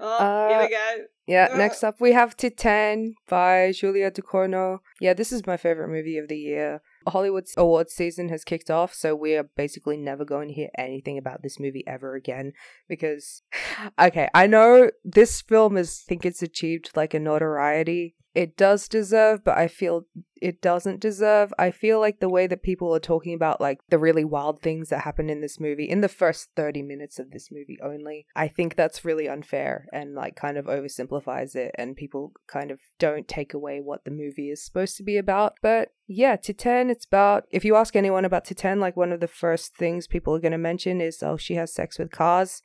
Oh, 0.00 0.48
here 0.48 0.58
Uh, 0.58 0.62
we 0.64 0.70
go. 0.70 1.04
Yeah, 1.26 1.48
Uh. 1.52 1.56
next 1.56 1.84
up 1.84 2.00
we 2.00 2.12
have 2.12 2.36
Titane 2.36 3.14
by 3.28 3.72
Julia 3.72 4.10
Ducournau. 4.10 4.78
Yeah, 5.00 5.14
this 5.14 5.32
is 5.32 5.46
my 5.46 5.56
favorite 5.56 5.88
movie 5.88 6.18
of 6.18 6.28
the 6.28 6.38
year. 6.38 6.82
Hollywood 7.08 7.46
awards 7.56 7.92
season 7.92 8.28
has 8.28 8.44
kicked 8.44 8.70
off, 8.70 8.94
so 8.94 9.14
we 9.14 9.36
are 9.36 9.48
basically 9.56 9.96
never 9.96 10.24
going 10.24 10.48
to 10.48 10.54
hear 10.54 10.70
anything 10.76 11.18
about 11.18 11.42
this 11.42 11.58
movie 11.58 11.84
ever 11.86 12.14
again 12.14 12.52
because 12.88 13.42
okay, 14.00 14.28
I 14.34 14.46
know 14.46 14.90
this 15.04 15.40
film 15.40 15.76
is 15.76 16.00
think 16.00 16.24
it's 16.24 16.42
achieved 16.42 16.90
like 16.94 17.14
a 17.14 17.20
notoriety 17.20 18.14
it 18.34 18.56
does 18.56 18.88
deserve, 18.88 19.44
but 19.44 19.58
I 19.58 19.68
feel 19.68 20.06
it 20.40 20.62
doesn't 20.62 21.00
deserve. 21.00 21.52
I 21.58 21.70
feel 21.70 22.00
like 22.00 22.20
the 22.20 22.30
way 22.30 22.46
that 22.46 22.62
people 22.62 22.94
are 22.94 23.00
talking 23.00 23.34
about 23.34 23.60
like 23.60 23.80
the 23.90 23.98
really 23.98 24.24
wild 24.24 24.62
things 24.62 24.88
that 24.88 25.02
happen 25.02 25.28
in 25.28 25.42
this 25.42 25.60
movie 25.60 25.84
in 25.84 26.00
the 26.00 26.08
first 26.08 26.48
30 26.56 26.82
minutes 26.82 27.18
of 27.18 27.30
this 27.30 27.50
movie 27.52 27.78
only, 27.82 28.26
I 28.34 28.48
think 28.48 28.74
that's 28.74 29.04
really 29.04 29.28
unfair 29.28 29.86
and 29.92 30.14
like 30.14 30.34
kind 30.34 30.56
of 30.56 30.64
oversimplifies 30.64 31.54
it 31.54 31.72
and 31.76 31.94
people 31.94 32.32
kind 32.48 32.70
of 32.70 32.80
don't 32.98 33.28
take 33.28 33.52
away 33.52 33.80
what 33.80 34.04
the 34.04 34.10
movie 34.10 34.50
is 34.50 34.64
supposed 34.64 34.96
to 34.96 35.02
be 35.02 35.18
about. 35.18 35.54
But 35.60 35.90
yeah, 36.06 36.36
Titane, 36.36 36.90
it's 36.90 37.04
about 37.04 37.44
if 37.50 37.64
you 37.64 37.76
ask 37.76 37.94
anyone 37.94 38.24
about 38.24 38.46
Titane, 38.46 38.80
like 38.80 38.96
one 38.96 39.12
of 39.12 39.20
the 39.20 39.28
first 39.28 39.76
things 39.76 40.06
people 40.06 40.34
are 40.34 40.40
going 40.40 40.52
to 40.52 40.58
mention 40.58 41.02
is 41.02 41.22
oh, 41.22 41.36
she 41.36 41.54
has 41.56 41.74
sex 41.74 41.98
with 41.98 42.10
cars. 42.10 42.62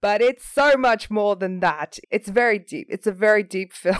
But 0.00 0.20
it's 0.20 0.44
so 0.44 0.76
much 0.76 1.10
more 1.10 1.36
than 1.36 1.60
that. 1.60 1.98
It's 2.10 2.28
very 2.28 2.58
deep. 2.58 2.88
It's 2.90 3.06
a 3.06 3.12
very 3.12 3.42
deep 3.42 3.72
film. 3.74 3.96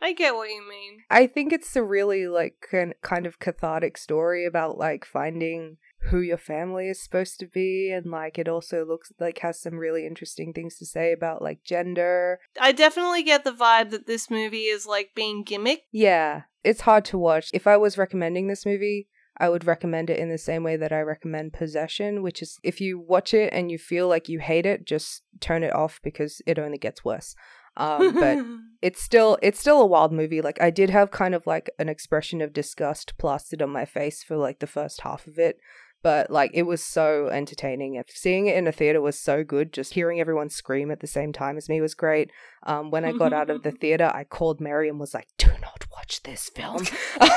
I 0.00 0.12
get 0.12 0.34
what 0.34 0.48
you 0.48 0.66
mean. 0.68 1.00
I 1.10 1.26
think 1.26 1.52
it's 1.52 1.74
a 1.76 1.82
really 1.82 2.26
like 2.26 2.66
kin- 2.70 2.94
kind 3.02 3.26
of 3.26 3.38
cathartic 3.38 3.98
story 3.98 4.46
about 4.46 4.78
like 4.78 5.04
finding 5.04 5.76
who 6.04 6.20
your 6.20 6.38
family 6.38 6.88
is 6.88 7.02
supposed 7.02 7.38
to 7.38 7.46
be 7.46 7.92
and 7.92 8.06
like 8.06 8.38
it 8.38 8.48
also 8.48 8.86
looks 8.86 9.12
like 9.20 9.38
has 9.40 9.60
some 9.60 9.74
really 9.74 10.06
interesting 10.06 10.52
things 10.52 10.78
to 10.78 10.86
say 10.86 11.12
about 11.12 11.42
like 11.42 11.62
gender. 11.62 12.40
I 12.58 12.72
definitely 12.72 13.22
get 13.22 13.44
the 13.44 13.52
vibe 13.52 13.90
that 13.90 14.06
this 14.06 14.30
movie 14.30 14.64
is 14.64 14.86
like 14.86 15.10
being 15.14 15.42
gimmick. 15.42 15.82
Yeah, 15.92 16.42
it's 16.64 16.82
hard 16.82 17.04
to 17.06 17.18
watch. 17.18 17.50
If 17.52 17.66
I 17.66 17.76
was 17.76 17.98
recommending 17.98 18.46
this 18.48 18.64
movie, 18.64 19.08
I 19.36 19.48
would 19.48 19.66
recommend 19.66 20.10
it 20.10 20.18
in 20.18 20.28
the 20.28 20.38
same 20.38 20.62
way 20.62 20.76
that 20.76 20.92
I 20.92 21.00
recommend 21.00 21.54
Possession, 21.54 22.22
which 22.22 22.42
is 22.42 22.58
if 22.62 22.80
you 22.80 22.98
watch 22.98 23.32
it 23.32 23.52
and 23.52 23.70
you 23.70 23.78
feel 23.78 24.06
like 24.08 24.28
you 24.28 24.38
hate 24.38 24.66
it, 24.66 24.84
just 24.86 25.22
turn 25.40 25.62
it 25.62 25.74
off 25.74 25.98
because 26.02 26.42
it 26.46 26.58
only 26.58 26.76
gets 26.76 27.04
worse. 27.04 27.34
Um, 27.80 28.14
but 28.14 28.38
it's 28.82 29.02
still 29.02 29.38
it's 29.42 29.60
still 29.60 29.80
a 29.80 29.86
wild 29.86 30.12
movie. 30.12 30.40
Like 30.40 30.60
I 30.60 30.70
did 30.70 30.90
have 30.90 31.10
kind 31.10 31.34
of 31.34 31.46
like 31.46 31.70
an 31.78 31.88
expression 31.88 32.40
of 32.40 32.52
disgust 32.52 33.16
plastered 33.18 33.62
on 33.62 33.70
my 33.70 33.84
face 33.84 34.22
for 34.22 34.36
like 34.36 34.60
the 34.60 34.66
first 34.66 35.00
half 35.02 35.26
of 35.26 35.38
it. 35.38 35.58
But 36.02 36.30
like 36.30 36.50
it 36.54 36.62
was 36.62 36.82
so 36.82 37.28
entertaining. 37.28 37.96
If 37.96 38.10
Seeing 38.10 38.46
it 38.46 38.56
in 38.56 38.66
a 38.66 38.72
theater 38.72 39.00
was 39.02 39.18
so 39.18 39.44
good. 39.44 39.72
Just 39.72 39.94
hearing 39.94 40.18
everyone 40.18 40.48
scream 40.48 40.90
at 40.90 41.00
the 41.00 41.06
same 41.06 41.32
time 41.32 41.56
as 41.58 41.68
me 41.68 41.80
was 41.80 41.94
great. 41.94 42.30
Um, 42.62 42.90
when 42.90 43.04
I 43.04 43.12
got 43.12 43.34
out 43.34 43.50
of 43.50 43.62
the 43.62 43.70
theater, 43.80 44.10
I 44.14 44.24
called 44.24 44.60
Mary 44.60 44.88
and 44.88 44.98
was 44.98 45.12
like, 45.12 45.28
"Do 45.36 45.48
not 45.60 45.86
watch 45.92 46.00
watch 46.10 46.22
this 46.22 46.48
film. 46.48 46.86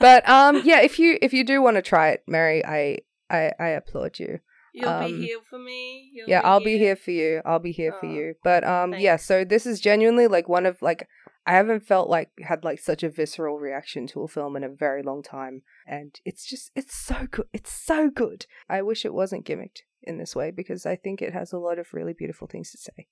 but 0.00 0.28
um, 0.28 0.62
yeah, 0.64 0.80
if 0.80 0.98
you 0.98 1.18
if 1.22 1.32
you 1.32 1.44
do 1.44 1.62
want 1.62 1.76
to 1.76 1.82
try 1.82 2.10
it, 2.10 2.22
Mary, 2.26 2.64
I 2.64 2.98
I, 3.30 3.52
I 3.58 3.68
applaud 3.68 4.18
you. 4.18 4.40
You'll 4.72 4.88
Um, 4.88 5.06
be 5.20 5.26
here 5.26 5.38
for 5.48 5.58
me. 5.58 6.10
You'll 6.12 6.28
yeah, 6.28 6.40
I'll 6.44 6.64
be 6.64 6.78
here 6.78 6.96
for 6.96 7.10
you. 7.10 7.42
I'll 7.44 7.58
be 7.58 7.72
here 7.72 7.94
for 8.00 8.06
you. 8.06 8.34
But 8.42 8.64
um, 8.64 8.94
yeah. 8.94 9.16
So 9.16 9.44
this 9.44 9.66
is 9.66 9.80
genuinely 9.80 10.26
like 10.26 10.48
one 10.48 10.66
of 10.66 10.80
like 10.80 11.08
I 11.46 11.52
haven't 11.52 11.80
felt 11.86 12.08
like 12.08 12.30
had 12.40 12.64
like 12.64 12.78
such 12.78 13.02
a 13.02 13.10
visceral 13.10 13.58
reaction 13.58 14.06
to 14.08 14.22
a 14.22 14.28
film 14.28 14.56
in 14.56 14.64
a 14.64 14.68
very 14.68 15.02
long 15.02 15.22
time, 15.22 15.62
and 15.86 16.18
it's 16.24 16.46
just 16.46 16.70
it's 16.74 16.94
so 16.94 17.26
good. 17.30 17.46
It's 17.52 17.72
so 17.72 18.08
good. 18.08 18.46
I 18.68 18.80
wish 18.82 19.04
it 19.04 19.14
wasn't 19.14 19.44
gimmicked 19.44 19.80
in 20.02 20.18
this 20.18 20.34
way 20.34 20.50
because 20.50 20.86
I 20.86 20.96
think 20.96 21.20
it 21.20 21.32
has 21.32 21.52
a 21.52 21.58
lot 21.58 21.78
of 21.78 21.92
really 21.92 22.12
beautiful 22.12 22.46
things 22.46 22.70
to 22.72 22.78
say. 22.78 23.08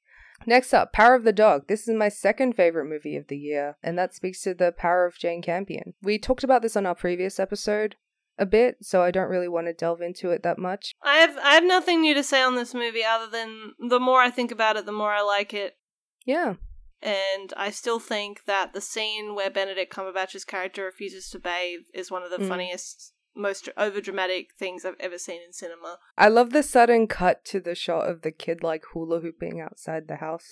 Next 0.46 0.72
up, 0.72 0.92
Power 0.92 1.14
of 1.14 1.24
the 1.24 1.32
Dog. 1.32 1.68
This 1.68 1.86
is 1.86 1.94
my 1.94 2.08
second 2.08 2.54
favorite 2.54 2.86
movie 2.86 3.16
of 3.16 3.26
the 3.28 3.36
year, 3.36 3.76
and 3.82 3.98
that 3.98 4.14
speaks 4.14 4.40
to 4.42 4.54
the 4.54 4.72
power 4.72 5.04
of 5.04 5.18
Jane 5.18 5.42
Campion. 5.42 5.92
We 6.02 6.18
talked 6.18 6.44
about 6.44 6.62
this 6.62 6.76
on 6.76 6.86
our 6.86 6.94
previous 6.94 7.38
episode 7.38 7.96
a 8.40 8.46
bit, 8.46 8.78
so 8.80 9.02
I 9.02 9.10
don't 9.12 9.28
really 9.28 9.48
want 9.48 9.66
to 9.68 9.72
delve 9.72 10.00
into 10.00 10.30
it 10.30 10.42
that 10.42 10.58
much. 10.58 10.92
I 11.02 11.16
have 11.18 11.36
I 11.38 11.54
have 11.54 11.64
nothing 11.64 12.00
new 12.00 12.14
to 12.14 12.22
say 12.24 12.42
on 12.42 12.56
this 12.56 12.74
movie 12.74 13.04
other 13.04 13.30
than 13.30 13.74
the 13.78 14.00
more 14.00 14.20
I 14.20 14.30
think 14.30 14.50
about 14.50 14.76
it, 14.76 14.86
the 14.86 14.92
more 14.92 15.12
I 15.12 15.20
like 15.22 15.54
it. 15.54 15.76
Yeah. 16.24 16.54
And 17.02 17.52
I 17.56 17.70
still 17.70 17.98
think 17.98 18.44
that 18.46 18.72
the 18.72 18.80
scene 18.80 19.34
where 19.34 19.50
Benedict 19.50 19.92
Cumberbatch's 19.94 20.44
character 20.44 20.84
refuses 20.84 21.30
to 21.30 21.38
bathe 21.38 21.80
is 21.94 22.10
one 22.10 22.22
of 22.22 22.30
the 22.30 22.38
Mm. 22.38 22.48
funniest, 22.48 23.14
most 23.34 23.68
overdramatic 23.78 24.48
things 24.58 24.84
I've 24.84 25.00
ever 25.00 25.16
seen 25.16 25.40
in 25.46 25.52
cinema. 25.52 25.98
I 26.18 26.28
love 26.28 26.50
the 26.50 26.62
sudden 26.62 27.06
cut 27.06 27.44
to 27.46 27.60
the 27.60 27.74
shot 27.74 28.08
of 28.10 28.22
the 28.22 28.32
kid 28.32 28.62
like 28.62 28.84
hula 28.92 29.20
hooping 29.20 29.60
outside 29.60 30.08
the 30.08 30.16
house. 30.16 30.46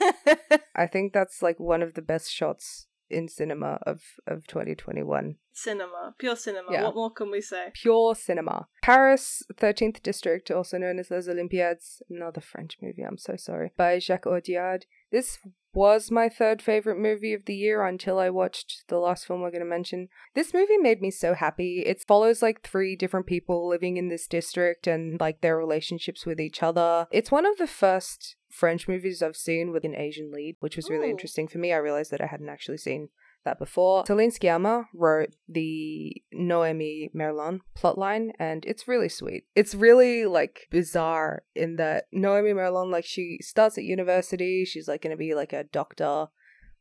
I 0.74 0.86
think 0.86 1.12
that's 1.12 1.42
like 1.42 1.58
one 1.58 1.82
of 1.82 1.94
the 1.94 2.02
best 2.02 2.30
shots 2.30 2.86
in 3.12 3.28
cinema 3.28 3.78
of 3.86 4.00
of 4.26 4.46
2021. 4.46 5.36
cinema, 5.52 6.14
pure 6.18 6.36
cinema. 6.36 6.72
Yeah. 6.72 6.84
What 6.84 6.94
more 6.94 7.10
can 7.10 7.30
we 7.30 7.40
say? 7.40 7.70
Pure 7.74 8.14
cinema. 8.16 8.66
Paris 8.82 9.42
13th 9.54 10.02
District, 10.02 10.50
also 10.50 10.78
known 10.78 10.98
as 10.98 11.10
Les 11.10 11.28
Olympiades, 11.28 12.02
another 12.08 12.40
French 12.40 12.78
movie, 12.80 13.02
I'm 13.02 13.18
so 13.18 13.36
sorry, 13.36 13.72
by 13.76 13.98
Jacques 13.98 14.26
Audiard. 14.26 14.84
This 15.10 15.38
was 15.74 16.10
my 16.10 16.28
third 16.28 16.60
favorite 16.60 16.98
movie 16.98 17.32
of 17.32 17.46
the 17.46 17.54
year 17.54 17.84
until 17.84 18.18
I 18.18 18.28
watched 18.30 18.84
the 18.88 18.98
last 18.98 19.26
film 19.26 19.40
we're 19.40 19.50
going 19.50 19.62
to 19.62 19.68
mention. 19.68 20.08
This 20.34 20.52
movie 20.52 20.76
made 20.76 21.00
me 21.00 21.10
so 21.10 21.34
happy. 21.34 21.82
It 21.86 22.04
follows 22.06 22.42
like 22.42 22.62
three 22.62 22.94
different 22.94 23.26
people 23.26 23.68
living 23.68 23.96
in 23.96 24.08
this 24.08 24.26
district 24.26 24.86
and 24.86 25.18
like 25.18 25.40
their 25.40 25.56
relationships 25.56 26.26
with 26.26 26.38
each 26.40 26.62
other. 26.62 27.06
It's 27.10 27.30
one 27.30 27.46
of 27.46 27.56
the 27.56 27.66
first 27.66 28.36
French 28.52 28.86
movies 28.86 29.22
I've 29.22 29.34
seen 29.34 29.72
with 29.72 29.82
an 29.84 29.96
Asian 29.96 30.30
lead, 30.30 30.56
which 30.60 30.76
was 30.76 30.90
really 30.90 31.08
Ooh. 31.08 31.12
interesting 31.12 31.48
for 31.48 31.56
me. 31.56 31.72
I 31.72 31.78
realized 31.78 32.10
that 32.10 32.20
I 32.20 32.26
hadn't 32.26 32.50
actually 32.50 32.76
seen 32.76 33.08
that 33.44 33.58
before. 33.58 34.04
Celine 34.06 34.30
Sciamma 34.30 34.84
wrote 34.94 35.34
the 35.48 36.22
Noémie 36.34 37.10
Merlant 37.14 37.60
plotline, 37.74 38.30
and 38.38 38.64
it's 38.66 38.86
really 38.86 39.08
sweet. 39.08 39.44
It's 39.54 39.74
really 39.74 40.26
like 40.26 40.68
bizarre 40.70 41.44
in 41.54 41.76
that 41.76 42.04
Noémie 42.14 42.54
Merlant, 42.54 42.92
like 42.92 43.06
she 43.06 43.38
starts 43.40 43.78
at 43.78 43.84
university, 43.84 44.66
she's 44.66 44.86
like 44.86 45.00
gonna 45.00 45.16
be 45.16 45.34
like 45.34 45.54
a 45.54 45.64
doctor 45.64 46.26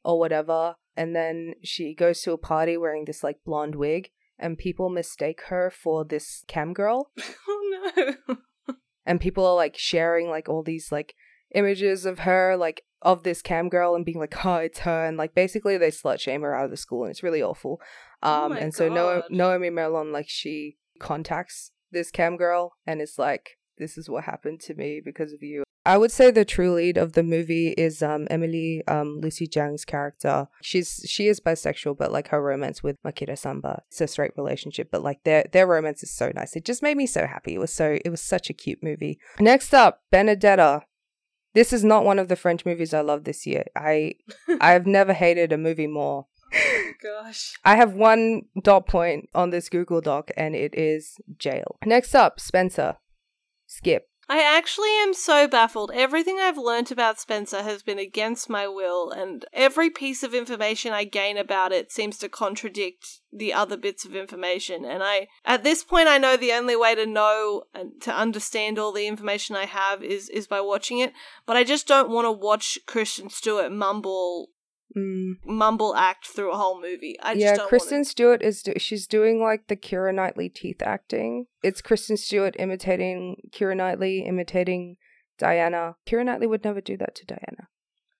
or 0.04 0.20
whatever, 0.20 0.76
and 0.98 1.16
then 1.16 1.54
she 1.64 1.96
goes 1.96 2.22
to 2.22 2.34
a 2.34 2.38
party 2.38 2.76
wearing 2.76 3.06
this 3.06 3.24
like 3.24 3.38
blonde 3.46 3.76
wig, 3.76 4.10
and 4.38 4.58
people 4.58 4.90
mistake 4.90 5.44
her 5.48 5.72
for 5.72 6.04
this 6.04 6.44
cam 6.48 6.74
girl, 6.74 7.12
oh 7.48 7.94
no. 8.28 8.38
and 9.06 9.22
people 9.22 9.46
are 9.46 9.56
like 9.56 9.78
sharing 9.78 10.30
like 10.30 10.50
all 10.50 10.64
these 10.64 10.92
like 10.92 11.16
images 11.54 12.06
of 12.06 12.20
her 12.20 12.56
like 12.58 12.84
of 13.02 13.24
this 13.24 13.42
cam 13.42 13.68
girl 13.68 13.96
and 13.96 14.06
being 14.06 14.20
like 14.20 14.46
oh 14.46 14.56
it's 14.58 14.80
her 14.80 15.06
and 15.06 15.18
like 15.18 15.34
basically 15.34 15.78
they 15.78 15.90
slut 15.90 16.20
shame 16.20 16.42
her 16.42 16.56
out 16.56 16.66
of 16.66 16.72
the 16.72 16.78
school 16.78 17.04
and 17.04 17.12
it's 17.12 17.24
really 17.24 17.42
awful 17.42 17.82
Oh 18.22 18.46
um 18.46 18.52
my 18.52 18.60
and 18.60 18.74
so 18.74 18.88
no- 18.88 19.22
God. 19.22 19.32
Noémie 19.32 19.72
Merlant 19.72 20.12
like 20.12 20.30
she 20.30 20.78
contacts 21.00 21.72
this 21.92 22.12
cam 22.12 22.38
girl 22.38 22.74
and 22.86 23.02
it's 23.02 23.18
like 23.18 23.58
this 23.78 23.98
is 23.98 24.10
what 24.10 24.26
happened 24.26 24.60
to 24.62 24.76
me 24.76 25.02
because 25.04 25.34
of 25.34 25.42
you 25.42 25.64
I 25.84 25.98
would 25.98 26.12
say 26.12 26.30
the 26.30 26.46
true 26.46 26.76
lead 26.76 26.98
of 26.98 27.14
the 27.14 27.24
movie 27.24 27.70
is 27.70 28.04
um 28.04 28.28
Emily 28.30 28.84
um 28.88 29.20
Lucie 29.20 29.48
Zhang's 29.48 29.84
character. 29.84 30.48
She's 30.62 31.04
she 31.08 31.28
is 31.28 31.40
bisexual, 31.40 31.98
but 31.98 32.12
like 32.12 32.28
her 32.28 32.40
romance 32.42 32.84
with 32.84 33.02
Makita 33.04 33.36
Samba, 33.36 33.82
it's 33.88 34.00
a 34.00 34.08
straight 34.08 34.32
relationship, 34.38 34.90
but 34.92 35.02
like 35.02 35.24
their 35.24 35.46
their 35.52 35.66
romance 35.66 36.04
is 36.04 36.12
so 36.12 36.32
nice. 36.36 36.56
It 36.56 36.66
just 36.66 36.84
made 36.84 36.98
me 36.98 37.08
so 37.08 37.26
happy. 37.26 37.56
It 37.56 37.60
was 37.60 37.74
so 37.74 37.98
it 38.06 38.10
was 38.10 38.22
such 38.22 38.50
a 38.52 38.54
cute 38.54 38.84
movie. 38.84 39.18
Next 39.40 39.74
up, 39.74 40.02
Benedetta. 40.12 40.84
This 41.54 41.74
is 41.74 41.84
not 41.84 42.06
one 42.06 42.20
of 42.20 42.28
the 42.28 42.36
French 42.36 42.66
movies 42.66 42.94
I 42.94 43.02
love 43.02 43.24
this 43.24 43.46
year. 43.46 43.66
I 43.76 44.16
I've 44.62 44.86
never 44.86 45.14
hated 45.14 45.52
a 45.52 45.58
movie 45.58 45.88
more. 45.88 46.28
Oh 46.54 46.92
Gosh. 47.02 47.54
I 47.64 47.76
have 47.76 47.94
one 47.94 48.44
dot 48.62 48.88
point 48.88 49.30
on 49.34 49.50
this 49.50 49.70
Google 49.70 50.02
Doc, 50.02 50.32
and 50.38 50.56
it 50.56 50.76
is 50.76 51.16
jail. 51.38 51.78
Next 51.86 52.14
up, 52.14 52.40
Spencer. 52.40 52.98
Skip. 53.68 54.11
I 54.32 54.42
actually 54.44 54.92
am 55.02 55.14
so 55.14 55.46
baffled. 55.46 55.92
Everything 55.94 56.40
I've 56.40 56.58
learnt 56.58 56.90
about 56.90 57.20
Spencer 57.20 57.64
has 57.64 57.84
been 57.84 58.00
against 58.00 58.50
my 58.50 58.66
will, 58.66 59.12
and 59.12 59.44
every 59.52 59.90
piece 59.90 60.24
of 60.24 60.34
information 60.34 60.94
I 60.94 61.04
gain 61.04 61.36
about 61.36 61.74
it 61.74 61.92
seems 61.92 62.18
to 62.20 62.30
contradict 62.30 63.20
the 63.34 63.52
other 63.52 63.76
bits 63.76 64.06
of 64.06 64.16
information. 64.16 64.86
And 64.86 65.04
I, 65.04 65.28
at 65.44 65.66
this 65.66 65.84
point, 65.84 66.08
I 66.08 66.18
know 66.18 66.38
the 66.38 66.54
only 66.54 66.78
way 66.78 66.96
to 66.96 67.06
know 67.06 67.64
and 67.76 68.02
to 68.04 68.16
understand 68.16 68.80
all 68.80 68.94
the 68.94 69.06
information 69.06 69.58
I 69.58 69.66
have 69.66 70.02
is 70.02 70.30
is 70.30 70.48
by 70.48 70.62
watching 70.62 71.00
it. 71.00 71.12
But 71.46 71.58
I 71.58 71.66
just 71.66 71.86
don't 71.86 72.10
want 72.10 72.24
to 72.24 72.32
watch 72.32 72.80
Kristen 72.86 73.30
Stewart 73.30 73.70
mumble 73.70 74.52
Mm. 74.96 75.36
mumble 75.46 75.96
act 75.96 76.28
through 76.28 76.52
a 76.52 76.58
whole 76.58 76.82
movie. 76.82 77.16
I 77.22 77.34
just 77.34 77.46
yeah, 77.62 77.66
Kristen 77.68 78.04
Stewart 78.04 78.42
is 78.42 78.62
do- 78.62 78.74
she's 78.78 79.08
doing 79.08 79.42
like 79.42 79.68
the 79.68 79.76
Keira 79.78 80.14
Knightley 80.14 80.50
teeth 80.50 80.82
acting. 80.82 81.46
It's 81.64 81.82
Kristen 81.82 82.18
Stewart 82.18 82.56
imitating 82.60 83.38
Keira 83.52 83.76
Knightley, 83.78 84.26
imitating 84.26 84.98
Diana. 85.38 85.96
Keira 86.06 86.26
Knightley 86.26 86.48
would 86.48 86.64
never 86.64 86.82
do 86.82 86.98
that 86.98 87.16
to 87.16 87.26
Diana. 87.26 87.70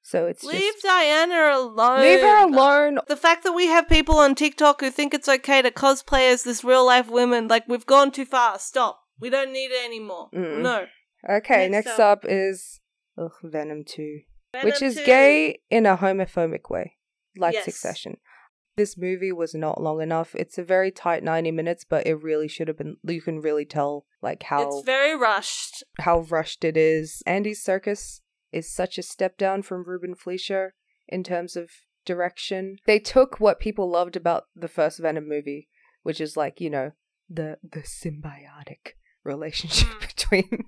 So 0.02 0.26
it's. 0.26 0.44
Leave 0.44 0.60
just 0.60 0.84
Diana 0.84 1.52
alone. 1.56 2.02
leave 2.02 2.22
her 2.22 2.44
alone. 2.46 3.00
The 3.08 3.16
fact 3.16 3.44
that 3.44 3.52
we 3.52 3.68
have 3.68 3.88
people 3.88 4.16
on 4.18 4.36
TikTok 4.36 4.82
who 4.82 4.90
think 4.90 5.14
it's 5.14 5.30
okay 5.30 5.62
to 5.62 5.72
cosplay 5.72 6.32
as 6.32 6.44
this 6.44 6.64
real 6.64 6.86
life 6.86 7.10
woman, 7.10 7.48
like 7.48 7.68
we've 7.68 7.86
gone 7.86 8.12
too 8.12 8.26
far. 8.26 8.60
Stop. 8.60 9.00
We 9.20 9.30
don't 9.30 9.54
need 9.54 9.72
it 9.72 9.86
anymore. 9.86 10.30
Mm. 10.34 10.62
No. 10.62 10.86
Okay, 11.30 11.70
Next 11.70 11.86
next, 11.86 12.00
up. 12.00 12.20
up. 12.24 12.26
is 12.28 12.80
ugh, 13.18 13.32
Venom 13.44 13.84
Two. 13.86 14.22
Which 14.64 14.82
is 14.82 14.96
2. 14.96 15.06
gay 15.06 15.60
in 15.70 15.86
a 15.86 15.98
homophobic 15.98 16.70
way, 16.70 16.94
like 17.38 17.54
Yes. 17.54 17.66
Succession. 17.66 18.18
This 18.78 18.98
movie 18.98 19.32
was 19.34 19.54
not 19.54 19.82
long 19.82 20.02
enough. 20.02 20.34
It's 20.34 20.58
a 20.58 20.64
very 20.64 20.92
tight 20.92 21.24
90 21.24 21.52
minutes, 21.52 21.84
but 21.88 22.08
it 22.08 22.16
really 22.16 22.48
should 22.48 22.68
have 22.70 22.78
been 22.78 22.98
you 23.04 23.22
can 23.22 23.42
really 23.42 23.66
tell 23.66 24.06
like 24.22 24.44
how 24.44 24.68
It's 24.80 24.86
very 24.86 25.16
rushed. 25.16 25.84
how 26.00 26.22
rushed 26.22 26.64
it 26.64 26.78
is. 26.78 27.22
Andy 27.26 27.52
Serkis 27.52 28.22
is 28.52 28.74
such 28.74 28.98
a 28.98 29.04
step 29.04 29.38
down 29.38 29.62
from 29.62 29.84
Ruben 29.84 30.16
Fleischer 30.16 30.74
in 31.08 31.24
terms 31.24 31.56
of 31.56 31.70
direction. 32.06 32.78
They 32.86 33.00
took 33.00 33.40
what 33.40 33.60
people 33.60 33.90
loved 33.90 34.16
about 34.16 34.46
the 34.56 34.68
first 34.70 35.00
Venom 35.00 35.28
movie, 35.28 35.68
which 36.04 36.20
is 36.22 36.36
like, 36.38 36.60
you 36.62 36.70
know, 36.70 36.92
the 37.30 37.58
the 37.64 37.82
symbiotic 37.82 38.94
relationship 39.24 39.88
Mm. 39.90 40.02
between 40.08 40.66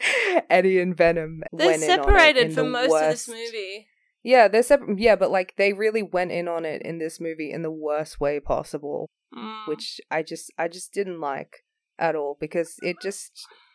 Eddie 0.50 0.80
and 0.80 0.96
Venom. 0.96 1.42
They're 1.52 1.68
went 1.68 1.82
in 1.82 1.90
on 1.90 1.98
it 1.98 2.02
separated 2.04 2.48
for 2.54 2.62
the 2.62 2.68
most 2.68 2.90
worst- 2.90 3.04
of 3.04 3.10
this 3.10 3.28
movie. 3.28 3.86
yeah, 4.22 4.48
they're 4.48 4.62
separate. 4.62 4.98
Yeah, 4.98 5.16
but 5.16 5.30
like 5.30 5.54
they 5.56 5.72
really 5.72 6.02
went 6.02 6.32
in 6.32 6.48
on 6.48 6.64
it 6.64 6.82
in 6.82 6.98
this 6.98 7.20
movie 7.20 7.50
in 7.52 7.62
the 7.62 7.70
worst 7.70 8.20
way 8.20 8.40
possible, 8.40 9.08
Mm. 9.36 9.66
which 9.68 10.00
I 10.10 10.22
just 10.22 10.52
I 10.56 10.68
just 10.68 10.92
didn't 10.92 11.20
like 11.20 11.64
at 11.98 12.14
all 12.14 12.36
because 12.40 12.76
it 12.82 12.96
just 13.02 13.32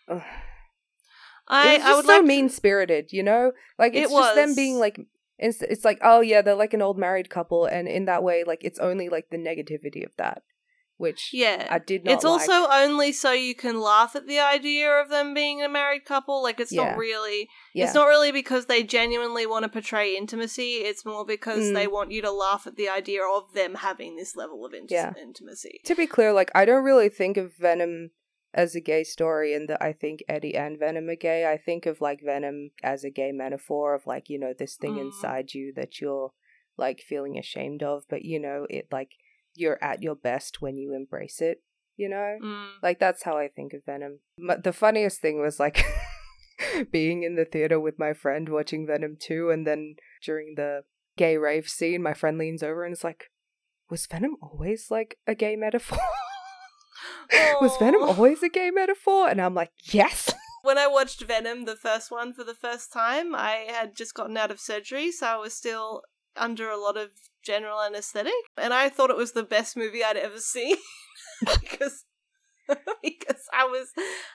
ugh. 0.08 0.22
I, 1.48 1.76
it 1.76 1.82
I 1.82 1.96
would 1.96 2.06
so 2.06 2.16
like 2.18 2.26
mean 2.26 2.48
spirited, 2.50 3.12
you 3.12 3.24
know. 3.24 3.52
Like 3.78 3.94
It 3.94 4.04
it's 4.04 4.12
just 4.14 4.36
them 4.36 4.56
being 4.56 4.80
like 4.80 5.00
it's 5.38 5.62
it's 5.62 5.84
like 5.84 6.00
oh 6.02 6.22
yeah 6.22 6.42
they're 6.42 6.56
like 6.56 6.74
an 6.74 6.82
old 6.82 6.98
married 6.98 7.30
couple, 7.30 7.66
and 7.66 7.88
in 7.88 8.06
that 8.06 8.24
way 8.24 8.44
like 8.46 8.64
it's 8.64 8.80
only 8.80 9.10
like 9.10 9.26
the 9.32 9.38
negativity 9.38 10.06
of 10.06 10.16
that, 10.18 10.44
which 11.02 11.32
yeah. 11.34 11.68
I 11.70 11.80
did 11.80 12.06
not. 12.06 12.14
It's 12.14 12.24
like. 12.24 12.32
also 12.42 12.68
only 12.72 13.12
so 13.12 13.32
you 13.34 13.56
can 13.56 13.82
laugh 13.82 14.16
at 14.16 14.28
the 14.28 14.40
idea 14.40 14.90
of 15.02 15.10
them 15.10 15.34
being 15.34 15.62
a 15.62 15.68
married 15.70 16.06
couple. 16.06 16.42
Like 16.44 16.60
it's 16.60 16.72
Yeah. 16.72 16.90
not 16.92 16.98
really 16.98 17.50
yeah. 17.74 17.86
It's 17.86 17.94
not 17.94 18.08
really 18.08 18.32
because 18.32 18.68
they 18.68 18.84
genuinely 18.84 19.46
want 19.46 19.64
to 19.64 19.70
portray 19.70 20.16
intimacy. 20.16 20.72
It's 20.90 21.04
more 21.06 21.26
because 21.26 21.64
Mm. 21.70 21.74
they 21.74 21.88
want 21.88 22.12
you 22.12 22.22
to 22.22 22.32
laugh 22.32 22.66
at 22.68 22.76
the 22.76 22.88
idea 22.90 23.22
of 23.26 23.54
them 23.54 23.76
having 23.76 24.16
this 24.16 24.36
level 24.36 24.66
of 24.66 24.74
Yeah. 24.90 25.14
intimacy. 25.22 25.82
to 25.86 25.96
be 25.96 26.08
clear, 26.08 26.32
like 26.32 26.52
I 26.56 26.64
don't 26.66 26.84
really 26.84 27.10
think 27.10 27.36
of 27.38 27.54
Venom 27.56 28.12
as 28.54 28.76
a 28.76 28.82
gay 28.82 29.04
story 29.04 29.54
and 29.54 29.70
that 29.70 29.82
I 29.82 29.94
think 29.94 30.24
Eddie 30.28 30.56
and 30.56 30.78
Venom 30.78 31.08
are 31.10 31.16
gay. 31.16 31.50
I 31.50 31.58
think 31.58 31.86
of 31.86 32.02
like 32.02 32.22
Venom 32.22 32.72
as 32.84 33.04
a 33.04 33.10
gay 33.10 33.32
metaphor 33.32 33.94
of 33.96 34.06
like, 34.06 34.30
you 34.30 34.38
know, 34.38 34.54
this 34.54 34.76
thing 34.76 34.96
Mm. 34.96 35.02
inside 35.06 35.54
you 35.54 35.72
that 35.76 36.00
you're 36.02 36.32
like 36.78 37.00
feeling 37.00 37.38
ashamed 37.38 37.82
of, 37.84 38.04
but 38.10 38.24
you 38.24 38.40
know, 38.40 38.66
it 38.70 38.88
like 38.92 39.12
you're 39.56 39.84
at 39.84 40.02
your 40.02 40.16
best 40.16 40.62
when 40.62 40.76
you 40.76 40.94
embrace 40.94 41.42
it, 41.42 41.62
you 41.96 42.10
know? 42.10 42.38
Mm. 42.44 42.70
Like 42.82 43.00
that's 43.00 43.24
how 43.24 43.38
I 43.38 43.48
think 43.48 43.74
of 43.74 43.86
Venom. 43.86 44.20
The 44.38 44.74
funniest 44.74 45.22
thing 45.22 45.42
was 45.42 45.60
like 45.60 45.86
being 46.92 47.24
in 47.24 47.36
the 47.36 47.46
theater 47.46 47.80
with 47.80 48.00
my 48.00 48.14
friend 48.14 48.50
watching 48.50 48.88
Venom 48.88 49.18
2 49.20 49.50
and 49.50 49.66
then 49.66 49.96
during 50.24 50.56
the 50.56 50.84
gay 51.18 51.38
rave 51.38 51.68
scene 51.68 52.02
my 52.02 52.14
friend 52.14 52.38
leans 52.38 52.64
over 52.64 52.86
and 52.86 52.94
is 52.94 53.04
like 53.04 53.30
was 53.92 54.08
Venom 54.08 54.38
always 54.42 54.88
like 54.90 55.18
a 55.28 55.36
gay 55.36 55.58
metaphor? 55.58 56.00
was 57.62 57.76
Venom 57.78 58.04
always 58.04 58.42
a 58.42 58.50
gay 58.50 58.72
metaphor? 58.72 59.30
And 59.30 59.42
I'm 59.42 59.54
like, 59.54 59.72
yes. 59.84 60.34
When 60.64 60.78
I 60.78 60.86
watched 60.86 61.24
Venom, 61.24 61.66
the 61.66 61.76
first 61.76 62.12
one, 62.12 62.34
for 62.34 62.44
the 62.44 62.54
first 62.54 62.94
time, 62.94 63.34
I 63.34 63.66
had 63.68 63.96
just 63.96 64.14
gotten 64.14 64.38
out 64.38 64.52
of 64.52 64.60
surgery, 64.60 65.12
so 65.12 65.26
I 65.26 65.36
was 65.38 65.56
still 65.56 66.04
under 66.36 66.70
a 66.70 66.80
lot 66.80 66.98
of 66.98 67.10
general 67.44 67.82
anesthetic, 67.82 68.34
and 68.58 68.74
I 68.74 68.90
thought 68.90 69.10
it 69.10 69.18
was 69.18 69.32
the 69.34 69.44
best 69.44 69.76
movie 69.78 70.04
I'd 70.04 70.18
ever 70.18 70.40
seen 70.40 70.78
because 71.62 72.06
because 73.04 73.44
I 73.54 73.66
was 73.66 73.90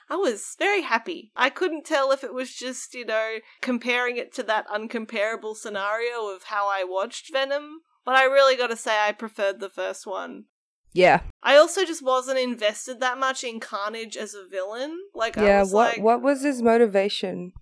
I 0.09 0.15
was 0.15 0.55
very 0.59 0.81
happy. 0.81 1.31
I 1.35 1.49
couldn't 1.49 1.85
tell 1.85 2.11
if 2.11 2.23
it 2.23 2.33
was 2.33 2.53
just 2.53 2.93
you 2.93 3.05
know 3.05 3.37
comparing 3.61 4.17
it 4.17 4.33
to 4.35 4.43
that 4.43 4.67
uncomparable 4.67 5.55
scenario 5.55 6.27
of 6.35 6.43
how 6.43 6.67
I 6.69 6.83
watched 6.83 7.31
Venom, 7.31 7.81
but 8.05 8.15
I 8.15 8.23
really 8.23 8.55
got 8.55 8.67
to 8.67 8.75
say 8.75 8.97
I 8.99 9.11
preferred 9.11 9.59
the 9.59 9.69
first 9.69 10.05
one. 10.05 10.45
Yeah, 10.93 11.21
I 11.43 11.57
also 11.57 11.85
just 11.85 12.03
wasn't 12.03 12.39
invested 12.39 12.99
that 12.99 13.17
much 13.17 13.43
in 13.43 13.59
Carnage 13.59 14.17
as 14.17 14.33
a 14.33 14.47
villain. 14.47 14.97
Like 15.13 15.37
I 15.37 15.45
yeah. 15.45 15.59
was 15.61 15.73
What 15.73 15.95
like, 15.95 16.03
what 16.03 16.21
was 16.21 16.43
his 16.43 16.61
motivation? 16.61 17.53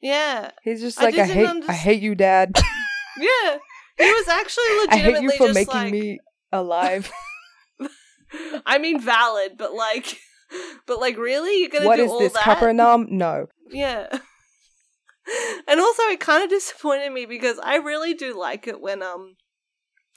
yeah, 0.00 0.50
He's 0.62 0.80
just 0.80 0.98
like, 1.00 1.14
I, 1.14 1.26
didn't 1.26 1.62
hate, 1.62 1.70
I 1.70 1.72
hate 1.74 2.02
you, 2.02 2.14
Dad. 2.14 2.56
yeah. 3.18 3.58
He 3.98 4.12
was 4.12 4.28
actually 4.28 4.64
legitimately 4.80 5.14
I 5.14 5.20
hate 5.20 5.22
you 5.22 5.30
for 5.32 5.46
just 5.48 5.54
making 5.54 5.74
like, 5.74 5.92
me 5.92 6.20
alive. 6.52 7.10
I 8.66 8.78
mean, 8.78 9.00
valid, 9.00 9.52
but 9.58 9.74
like, 9.74 10.18
but 10.86 11.00
like, 11.00 11.16
really, 11.18 11.60
you're 11.60 11.68
gonna 11.68 11.86
what 11.86 11.96
do 11.96 12.04
is 12.04 12.10
all 12.10 12.18
this, 12.18 12.32
that? 12.32 12.42
Capernaum? 12.42 13.06
No. 13.10 13.46
Yeah. 13.70 14.08
and 15.68 15.80
also, 15.80 16.02
it 16.04 16.20
kind 16.20 16.42
of 16.42 16.50
disappointed 16.50 17.12
me 17.12 17.26
because 17.26 17.58
I 17.62 17.76
really 17.76 18.14
do 18.14 18.38
like 18.38 18.66
it 18.66 18.80
when 18.80 19.02
um 19.02 19.36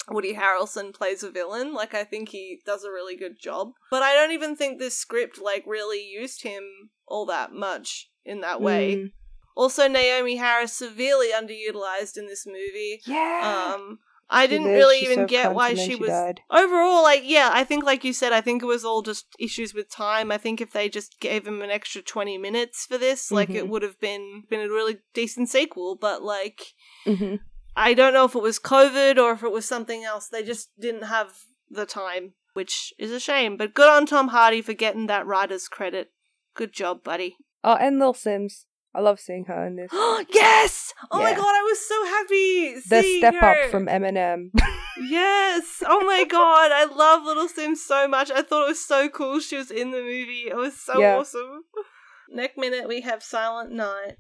Woody 0.10 0.36
Harrelson 0.36 0.94
plays 0.94 1.24
a 1.24 1.32
villain. 1.32 1.74
Like, 1.74 1.94
I 1.94 2.04
think 2.04 2.30
he 2.30 2.60
does 2.66 2.84
a 2.84 2.92
really 2.92 3.18
good 3.18 3.40
job. 3.40 3.72
But 3.90 4.04
I 4.04 4.14
don't 4.14 4.32
even 4.32 4.56
think 4.56 4.80
this 4.80 4.98
script 4.98 5.40
like 5.42 5.64
really 5.66 6.04
used 6.06 6.44
him 6.44 6.64
all 7.08 7.26
that 7.28 7.52
much 7.52 8.10
in 8.24 8.42
that 8.42 8.62
way. 8.62 8.96
Mm, 8.96 9.12
Also, 9.56 9.88
Naomie 9.88 10.38
Harris 10.38 10.74
severely 10.74 11.30
underutilized 11.32 12.18
in 12.18 12.28
this 12.28 12.46
movie. 12.46 13.02
yeah. 13.06 13.74
Um, 13.76 14.00
I 14.28 14.46
She 14.46 14.50
didn't 14.50 14.66
lived, 14.68 14.78
really 14.78 15.00
she 15.02 15.06
even 15.12 15.28
get 15.28 15.54
why 15.54 15.76
then 15.76 15.88
she 15.88 15.96
was 15.96 16.10
died. 16.10 16.42
overall 16.50 17.04
like 17.04 17.22
yeah. 17.26 17.52
I 17.54 17.64
think 17.64 17.84
like 17.84 18.04
you 18.04 18.12
said, 18.12 18.34
I 18.34 18.42
think 18.42 18.64
it 18.64 18.66
was 18.66 18.84
all 18.84 19.04
just 19.04 19.28
issues 19.38 19.74
with 19.76 19.88
time. 19.90 20.32
I 20.32 20.40
think 20.40 20.60
if 20.60 20.72
they 20.72 20.90
just 20.90 21.20
gave 21.20 21.46
him 21.48 21.62
an 21.62 21.70
extra 21.70 22.02
twenty 22.02 22.38
minutes 22.40 22.88
for 22.88 22.98
this, 22.98 23.32
like 23.32 23.52
it 23.52 23.66
Mhm. 23.66 23.70
would 23.70 23.84
have 23.84 24.00
been 24.00 24.44
been 24.50 24.62
a 24.62 24.68
really 24.70 24.98
decent 25.14 25.50
sequel. 25.50 25.96
But 25.96 26.24
like 26.24 26.74
Mhm. 27.06 27.40
I 27.76 27.94
don't 27.94 28.14
know 28.14 28.26
if 28.26 28.34
it 28.34 28.42
was 28.42 28.58
COVID 28.58 29.20
or 29.20 29.34
if 29.34 29.44
it 29.44 29.52
was 29.52 29.68
something 29.68 30.04
else. 30.04 30.28
They 30.28 30.42
just 30.44 30.70
didn't 30.80 31.04
have 31.04 31.44
the 31.70 31.86
time, 31.86 32.34
which 32.54 32.94
is 32.98 33.12
a 33.12 33.20
shame. 33.20 33.58
But 33.58 33.76
good 33.76 33.90
on 33.90 34.08
Tom 34.08 34.30
Hardy 34.30 34.64
for 34.64 34.74
getting 34.74 35.06
that 35.06 35.28
writer's 35.28 35.68
credit. 35.68 36.12
Good 36.56 36.74
job, 36.74 37.04
buddy. 37.04 37.38
Oh, 37.64 37.76
and 37.76 38.00
Lil 38.00 38.14
Simz. 38.16 38.66
I 38.96 39.02
love 39.02 39.20
seeing 39.20 39.46
her 39.46 39.66
in 39.66 39.76
this. 39.76 39.90
yes! 39.94 40.94
Oh 41.12 41.20
my 41.22 41.34
god, 41.34 41.42
I 41.44 41.62
was 41.64 41.88
so 41.88 42.06
happy. 42.06 42.76
The 42.90 43.18
step 43.20 43.36
her. 43.36 43.66
up 43.66 43.72
from 43.72 43.88
Eminem. 43.88 44.52
Yes. 44.98 45.84
Oh 45.86 46.06
my 46.06 46.24
god, 46.24 46.72
I 46.72 46.86
love 46.86 47.24
Little 47.24 47.50
Simz 47.50 47.78
so 47.80 48.08
much. 48.08 48.32
I 48.32 48.42
thought 48.42 48.64
it 48.64 48.70
was 48.70 48.86
so 48.86 49.10
cool 49.10 49.42
she 49.42 49.58
was 49.58 49.70
in 49.70 49.92
the 49.92 49.98
movie. 50.00 50.46
It 50.48 50.56
was 50.56 50.80
so 50.80 50.98
Yeah. 51.00 51.18
awesome. 51.18 51.64
Next 52.30 52.58
minute 52.58 52.88
we 52.88 53.02
have 53.02 53.22
Silent 53.22 53.72
Night. 53.72 54.16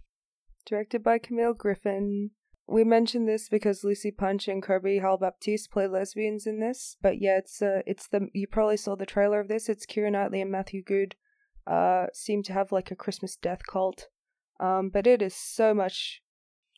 Directed 0.66 1.02
by 1.02 1.18
Camille 1.20 1.54
Griffin. 1.54 2.32
We 2.68 2.84
mentioned 2.84 3.26
this 3.26 3.48
because 3.48 3.86
Lucy 3.86 4.12
Punch 4.12 4.48
and 4.50 4.62
Kirby 4.62 5.00
Howell-Baptiste 5.00 5.72
play 5.72 5.88
lesbians 5.88 6.46
in 6.46 6.60
this, 6.60 6.98
but 7.02 7.22
yeah, 7.22 7.38
it's 7.38 7.62
uh, 7.62 7.82
it's 7.86 8.08
the 8.08 8.28
you 8.34 8.46
probably 8.48 8.78
saw 8.78 8.96
the 8.96 9.06
trailer 9.06 9.40
of 9.40 9.48
this. 9.48 9.70
It's 9.70 9.86
Keira 9.86 10.12
Knightley 10.12 10.42
and 10.42 10.52
Matthew 10.52 10.84
Goode, 10.84 11.16
uh, 11.68 12.08
seem 12.14 12.42
to 12.44 12.54
have 12.54 12.72
like 12.72 12.92
a 12.92 12.96
Christmas 12.96 13.36
death 13.36 13.62
cult, 13.72 14.08
um, 14.60 14.90
but 14.90 15.08
it 15.08 15.22
is 15.22 15.36
so 15.36 15.74
much. 15.74 16.22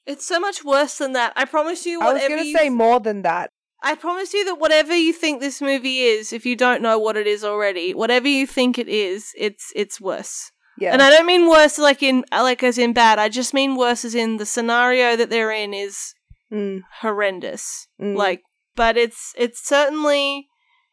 It's 0.06 0.26
so 0.26 0.40
much 0.40 0.64
worse 0.64 0.98
than 0.98 1.14
that. 1.14 1.34
I 1.36 1.46
promise 1.46 1.86
you 1.86 2.02
I 2.02 2.14
was 2.14 2.22
gonna 2.28 2.44
you 2.44 2.58
say 2.58 2.70
more 2.70 3.00
than 3.00 3.22
that. 3.24 3.52
I 3.84 3.94
promise 3.96 4.34
you 4.34 4.44
that 4.46 4.56
whatever 4.56 4.96
you 4.96 5.14
think 5.14 5.40
this 5.40 5.62
movie 5.62 6.00
is, 6.00 6.34
if 6.34 6.46
you 6.46 6.56
don't 6.56 6.82
know 6.82 6.98
what 6.98 7.16
it 7.18 7.28
is 7.28 7.44
already, 7.44 7.94
whatever 7.94 8.28
you 8.28 8.48
think 8.48 8.78
it 8.80 8.88
is, 8.88 9.32
it's 9.38 9.72
it's 9.76 10.00
worse. 10.02 10.50
Yeah, 10.80 10.94
And 10.94 11.02
I 11.02 11.10
don't 11.10 11.26
mean 11.26 11.50
worse 11.50 11.78
like 11.80 12.02
in 12.04 12.24
like 12.32 12.64
as 12.64 12.78
in 12.78 12.94
bad. 12.94 13.18
I 13.20 13.30
just 13.30 13.54
mean 13.54 13.76
worse 13.76 14.06
as 14.06 14.14
in 14.16 14.38
the 14.38 14.46
scenario 14.46 15.16
that 15.16 15.30
they're 15.30 15.52
in 15.52 15.74
is 15.74 16.14
Mm, 16.52 16.84
horrendous. 17.02 17.88
mm. 18.02 18.16
Like, 18.16 18.42
but 18.76 18.96
it's 18.96 19.34
it's 19.38 19.60
certainly, 19.68 20.48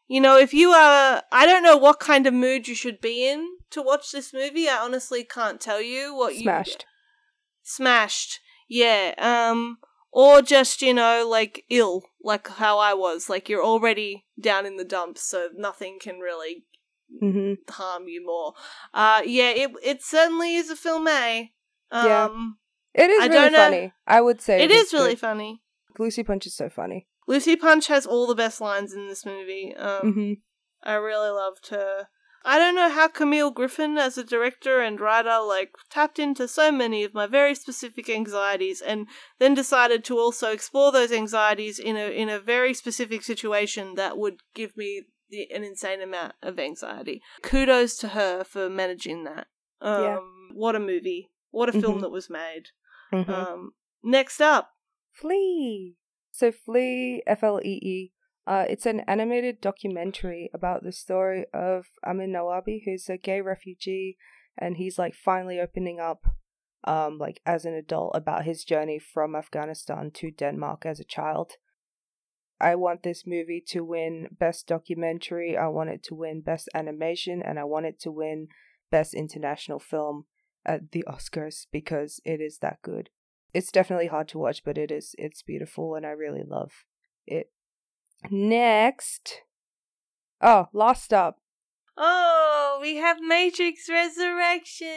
you 0.07 0.21
know, 0.21 0.37
if 0.37 0.53
you 0.53 0.69
are, 0.69 1.23
I 1.31 1.45
don't 1.45 1.63
know 1.63 1.77
what 1.77 1.99
kind 1.99 2.27
of 2.27 2.33
mood 2.33 2.67
you 2.67 2.75
should 2.75 3.01
be 3.01 3.27
in 3.27 3.47
to 3.71 3.81
watch 3.81 4.11
this 4.11 4.33
movie. 4.33 4.67
I 4.69 4.77
honestly 4.77 5.23
can't 5.23 5.59
tell 5.59 5.81
you 5.81 6.13
what 6.15 6.35
you 6.35 6.41
smashed. 6.41 6.85
smashed. 7.63 8.39
Yeah. 8.67 9.13
Um. 9.17 9.77
Or 10.11 10.41
just 10.41 10.81
you 10.81 10.93
know 10.93 11.27
like 11.29 11.65
ill, 11.69 12.03
like 12.23 12.47
how 12.47 12.79
I 12.79 12.93
was. 12.93 13.29
Like 13.29 13.49
you're 13.49 13.63
already 13.63 14.25
down 14.39 14.65
in 14.65 14.77
the 14.77 14.85
dumps, 14.85 15.23
so 15.23 15.49
nothing 15.55 15.99
can 15.99 16.19
really 16.19 16.63
hmm 17.19 17.53
harm 17.69 18.07
you 18.07 18.25
more. 18.25 18.53
Uh. 18.93 19.21
Yeah. 19.25 19.49
It 19.49 19.71
it 19.83 20.03
certainly 20.03 20.55
is 20.55 20.69
a 20.69 20.75
film 20.75 21.07
A. 21.07 21.51
Um. 21.91 22.05
Yeah. 22.95 23.03
It 23.03 23.09
is 23.09 23.23
I 23.23 23.27
really 23.27 23.35
don't 23.41 23.51
know- 23.51 23.57
funny. 23.57 23.93
I 24.07 24.21
would 24.21 24.39
say 24.39 24.63
It 24.63 24.71
is 24.71 24.93
really 24.93 25.11
good. 25.11 25.19
funny. 25.19 25.61
Lucy 25.99 26.23
Punch 26.23 26.45
is 26.47 26.55
so 26.55 26.69
funny. 26.69 27.07
Lucy 27.27 27.55
Punch 27.55 27.87
has 27.87 28.05
all 28.05 28.27
the 28.27 28.35
best 28.35 28.61
lines 28.61 28.93
in 28.93 29.07
this 29.07 29.25
movie. 29.25 29.75
Um. 29.75 30.13
hmm 30.13 30.33
I 30.83 30.93
really 30.95 31.29
loved 31.31 31.69
her. 31.69 32.07
I 32.47 32.59
don't 32.59 32.75
know 32.75 32.89
how 32.91 33.07
Camille 33.07 33.49
Griffin, 33.49 33.97
as 33.97 34.19
a 34.19 34.23
director 34.23 34.79
and 34.79 34.99
writer, 34.99 35.39
like 35.41 35.71
tapped 35.89 36.19
into 36.19 36.47
so 36.47 36.71
many 36.71 37.03
of 37.03 37.11
my 37.15 37.25
very 37.25 37.55
specific 37.55 38.07
anxieties, 38.07 38.81
and 38.81 39.07
then 39.39 39.55
decided 39.55 40.03
to 40.05 40.19
also 40.19 40.51
explore 40.51 40.91
those 40.91 41.11
anxieties 41.11 41.79
in 41.79 41.97
a 41.97 42.11
in 42.11 42.29
a 42.29 42.39
very 42.39 42.75
specific 42.75 43.23
situation 43.23 43.95
that 43.95 44.15
would 44.19 44.41
give 44.53 44.77
me 44.77 45.05
the, 45.31 45.47
an 45.51 45.63
insane 45.63 46.01
amount 46.03 46.33
of 46.43 46.59
anxiety. 46.59 47.19
Kudos 47.41 47.97
to 47.97 48.09
her 48.09 48.43
for 48.43 48.69
managing 48.69 49.23
that. 49.23 49.47
Um, 49.81 50.03
Yeah. 50.03 50.17
What 50.53 50.75
a 50.75 50.79
movie! 50.79 51.31
What 51.49 51.69
a 51.69 51.71
film 51.71 51.97
Mhm. 51.97 52.01
that 52.01 52.11
was 52.11 52.29
made. 52.29 52.65
hmm 53.11 53.27
Um, 53.31 53.71
next 54.03 54.39
up, 54.39 54.69
Flee. 55.11 55.95
So 56.35 56.51
Flee, 56.51 57.23
F 57.25 57.45
L 57.45 57.61
E 57.63 57.79
E. 57.81 58.11
Uh, 58.45 58.65
it's 58.67 58.85
an 58.85 58.99
animated 59.07 59.61
documentary 59.61 60.49
about 60.53 60.83
the 60.83 60.91
story 60.91 61.45
of 61.53 61.85
Amin 62.05 62.33
Nawabi, 62.33 62.81
who's 62.83 63.07
a 63.07 63.15
gay 63.15 63.39
refugee, 63.39 64.17
and 64.57 64.75
he's 64.75 64.99
like 64.99 65.15
finally 65.15 65.61
opening 65.61 66.01
up, 66.01 66.25
um, 66.83 67.17
like 67.17 67.39
as 67.45 67.63
an 67.63 67.73
adult 67.73 68.11
about 68.15 68.43
his 68.43 68.65
journey 68.65 68.99
from 68.99 69.33
Afghanistan 69.33 70.11
to 70.15 70.29
Denmark 70.29 70.85
as 70.85 70.99
a 70.99 71.05
child. 71.05 71.53
I 72.59 72.75
want 72.75 73.03
this 73.03 73.23
movie 73.25 73.63
to 73.67 73.85
win 73.85 74.27
Best 74.37 74.67
Documentary. 74.67 75.55
I 75.55 75.69
want 75.69 75.89
it 75.89 76.03
to 76.03 76.15
win 76.15 76.41
Best 76.41 76.67
Animation, 76.75 77.41
and 77.41 77.57
I 77.57 77.63
want 77.63 77.85
it 77.85 77.97
to 78.01 78.11
win 78.11 78.49
Best 78.91 79.13
International 79.13 79.79
Film 79.79 80.25
at 80.65 80.91
the 80.91 81.05
Oscars 81.07 81.67
because 81.71 82.19
it 82.25 82.41
is 82.41 82.57
that 82.57 82.81
good 82.81 83.09
it's 83.55 83.71
definitely 83.71 84.07
hard 84.07 84.27
to 84.27 84.37
watch, 84.37 84.63
but 84.65 84.77
it 84.77 84.91
is 84.91 85.15
it's 85.17 85.41
beautiful 85.41 85.95
and 85.95 86.05
I 86.05 86.09
really 86.09 86.43
love 86.45 86.83
it. 87.25 87.51
Next, 88.29 89.43
oh, 90.41 90.67
Lost 90.73 91.13
Up, 91.13 91.37
oh, 91.95 92.79
we 92.81 92.97
have 92.97 93.21
Matrix 93.21 93.89
Resurrection. 93.89 94.89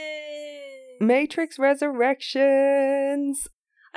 Matrix 1.01 1.57
Resurrections. 1.59 3.47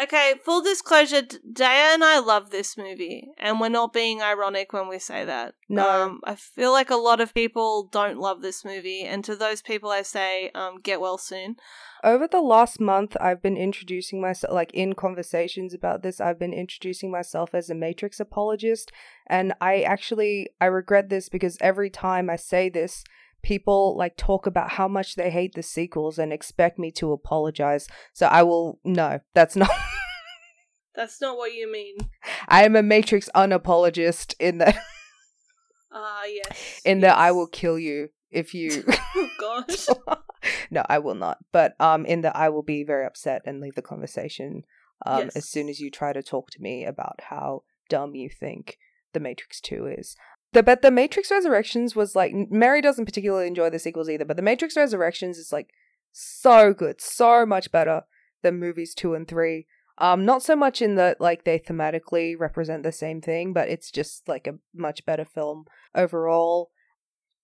Okay, 0.01 0.33
full 0.43 0.63
disclosure, 0.63 1.21
Daya 1.21 1.93
and 1.93 2.03
I 2.03 2.17
love 2.17 2.49
this 2.49 2.75
movie, 2.75 3.27
and 3.37 3.59
we're 3.59 3.69
not 3.69 3.93
being 3.93 4.19
ironic 4.19 4.73
when 4.73 4.87
we 4.87 4.97
say 4.97 5.25
that. 5.25 5.53
No. 5.69 5.87
Um, 5.87 6.21
I 6.23 6.33
feel 6.33 6.71
like 6.71 6.89
a 6.89 6.95
lot 6.95 7.21
of 7.21 7.35
people 7.35 7.83
don't 7.83 8.17
love 8.17 8.41
this 8.41 8.65
movie, 8.65 9.03
and 9.03 9.23
to 9.25 9.35
those 9.35 9.61
people 9.61 9.91
I 9.91 10.01
say, 10.01 10.49
um, 10.55 10.79
get 10.81 11.01
well 11.01 11.19
soon. 11.19 11.57
Over 12.03 12.27
the 12.27 12.41
last 12.41 12.79
month, 12.79 13.15
I've 13.21 13.43
been 13.43 13.57
introducing 13.57 14.19
myself, 14.19 14.51
like 14.51 14.71
in 14.73 14.93
conversations 14.93 15.71
about 15.71 16.01
this, 16.01 16.19
I've 16.19 16.39
been 16.39 16.53
introducing 16.53 17.11
myself 17.11 17.53
as 17.53 17.69
a 17.69 17.75
Matrix 17.75 18.19
apologist, 18.19 18.91
and 19.27 19.53
I 19.61 19.81
actually 19.81 20.49
I 20.59 20.65
regret 20.65 21.09
this 21.09 21.29
because 21.29 21.59
every 21.61 21.91
time 21.91 22.27
I 22.27 22.37
say 22.37 22.69
this, 22.69 23.03
people 23.43 23.95
like 23.95 24.17
talk 24.17 24.45
about 24.47 24.71
how 24.71 24.87
much 24.87 25.15
they 25.15 25.29
hate 25.29 25.53
the 25.53 25.63
sequels 25.63 26.17
and 26.17 26.33
expect 26.33 26.79
me 26.79 26.91
to 26.91 27.11
apologize. 27.11 27.87
So 28.13 28.27
I 28.27 28.43
will 28.43 28.79
no, 28.83 29.19
that's 29.33 29.55
not. 29.55 29.69
That's 30.95 31.21
not 31.21 31.37
what 31.37 31.53
you 31.53 31.71
mean. 31.71 31.95
I 32.47 32.65
am 32.65 32.75
a 32.75 32.83
Matrix 32.83 33.29
unapologist 33.33 34.35
in 34.39 34.57
that 34.59 34.75
Ah, 35.93 36.23
yes. 36.25 36.81
in 36.85 37.01
that 37.01 37.17
I 37.17 37.31
will 37.31 37.47
kill 37.47 37.77
you 37.77 38.09
if 38.29 38.53
you. 38.53 38.83
oh 39.15 39.29
gosh. 39.39 39.87
no, 40.71 40.83
I 40.87 40.99
will 40.99 41.15
not. 41.15 41.39
But 41.51 41.75
um, 41.81 42.05
in 42.05 42.21
that 42.21 42.35
I 42.35 42.49
will 42.49 42.63
be 42.63 42.83
very 42.83 43.05
upset 43.05 43.41
and 43.45 43.59
leave 43.59 43.75
the 43.75 43.81
conversation 43.81 44.63
um 45.05 45.23
Yes. 45.25 45.35
as 45.35 45.49
soon 45.49 45.67
as 45.67 45.79
you 45.79 45.89
try 45.91 46.13
to 46.13 46.21
talk 46.23 46.49
to 46.51 46.61
me 46.61 46.85
about 46.85 47.19
how 47.29 47.63
dumb 47.89 48.15
you 48.15 48.29
think 48.29 48.77
the 49.13 49.19
Matrix 49.19 49.59
Two 49.59 49.85
is. 49.87 50.15
The 50.53 50.63
but 50.63 50.81
the 50.81 50.91
Matrix 50.91 51.31
Resurrections 51.31 51.95
was 51.95 52.15
like 52.15 52.33
Mary 52.49 52.81
doesn't 52.81 53.05
particularly 53.05 53.47
enjoy 53.47 53.69
the 53.69 53.79
sequels 53.79 54.09
either, 54.09 54.25
but 54.25 54.35
the 54.37 54.43
Matrix 54.43 54.75
Resurrections 54.77 55.37
is 55.37 55.51
like 55.51 55.69
so 56.13 56.73
good, 56.73 57.01
so 57.01 57.45
much 57.45 57.71
better 57.71 58.03
than 58.43 58.59
movies 58.59 58.93
two 58.93 59.13
and 59.13 59.27
three. 59.27 59.65
Um, 60.01 60.25
not 60.25 60.41
so 60.41 60.55
much 60.55 60.81
in 60.81 60.95
that 60.95 61.21
like 61.21 61.43
they 61.43 61.59
thematically 61.59 62.33
represent 62.37 62.81
the 62.81 62.91
same 62.91 63.21
thing, 63.21 63.53
but 63.53 63.69
it's 63.69 63.91
just 63.91 64.27
like 64.27 64.47
a 64.47 64.57
much 64.73 65.05
better 65.05 65.23
film 65.23 65.65
overall. 65.93 66.71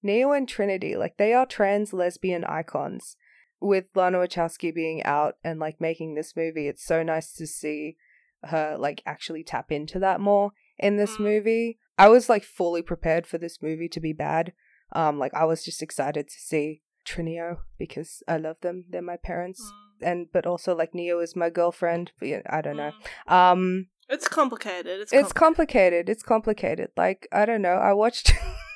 Neo 0.02 0.32
and 0.32 0.50
Trinity, 0.50 0.96
like 0.96 1.18
they 1.18 1.34
are 1.34 1.46
trans 1.46 1.94
lesbian 1.94 2.44
icons. 2.44 3.16
With 3.60 3.86
Lana 3.96 4.18
Wachowski 4.20 4.74
being 4.74 5.04
out 5.04 5.36
and 5.44 5.60
like 5.60 5.80
making 5.80 6.16
this 6.16 6.36
movie, 6.36 6.68
it's 6.68 6.84
so 6.84 7.04
nice 7.04 7.32
to 7.34 7.46
see 7.46 7.96
her 8.44 8.76
like 8.78 9.02
actually 9.06 9.44
tap 9.44 9.72
into 9.72 10.00
that 10.00 10.20
more 10.20 10.52
in 10.80 10.98
this 10.98 11.18
Mm. 11.18 11.22
movie. 11.22 11.80
I 11.98 12.10
was 12.10 12.28
like 12.30 12.44
fully 12.44 12.82
prepared 12.82 13.26
for 13.28 13.38
this 13.38 13.62
movie 13.62 13.90
to 13.90 14.00
be 14.00 14.14
bad. 14.14 14.54
Um, 14.94 15.20
like 15.20 15.34
I 15.34 15.46
was 15.46 15.64
just 15.64 15.82
excited 15.84 16.28
to 16.28 16.40
see 16.40 16.82
Trinio 17.06 17.58
because 17.78 18.24
I 18.28 18.38
love 18.38 18.58
them. 18.62 18.86
They're 18.90 19.02
my 19.02 19.18
parents, 19.18 19.62
Mm. 19.62 19.87
And 20.02 20.28
but 20.32 20.46
also 20.46 20.76
like 20.76 20.94
Neo 20.94 21.20
is 21.20 21.36
my 21.36 21.50
girlfriend. 21.50 22.12
But 22.20 22.28
yeah, 22.28 22.42
I 22.50 22.62
don't 22.62 22.78
know. 22.78 22.92
Mm. 23.28 23.34
Um, 23.34 23.88
It's 24.10 24.28
complicated. 24.28 25.02
It's, 25.02 25.14
it's 25.14 25.34
complicated. 25.34 26.10
It's 26.10 26.24
complicated. 26.24 26.90
Like 26.96 27.28
I 27.32 27.46
don't 27.46 27.62
know. 27.62 27.76
I 27.76 27.94
watched, 27.94 28.34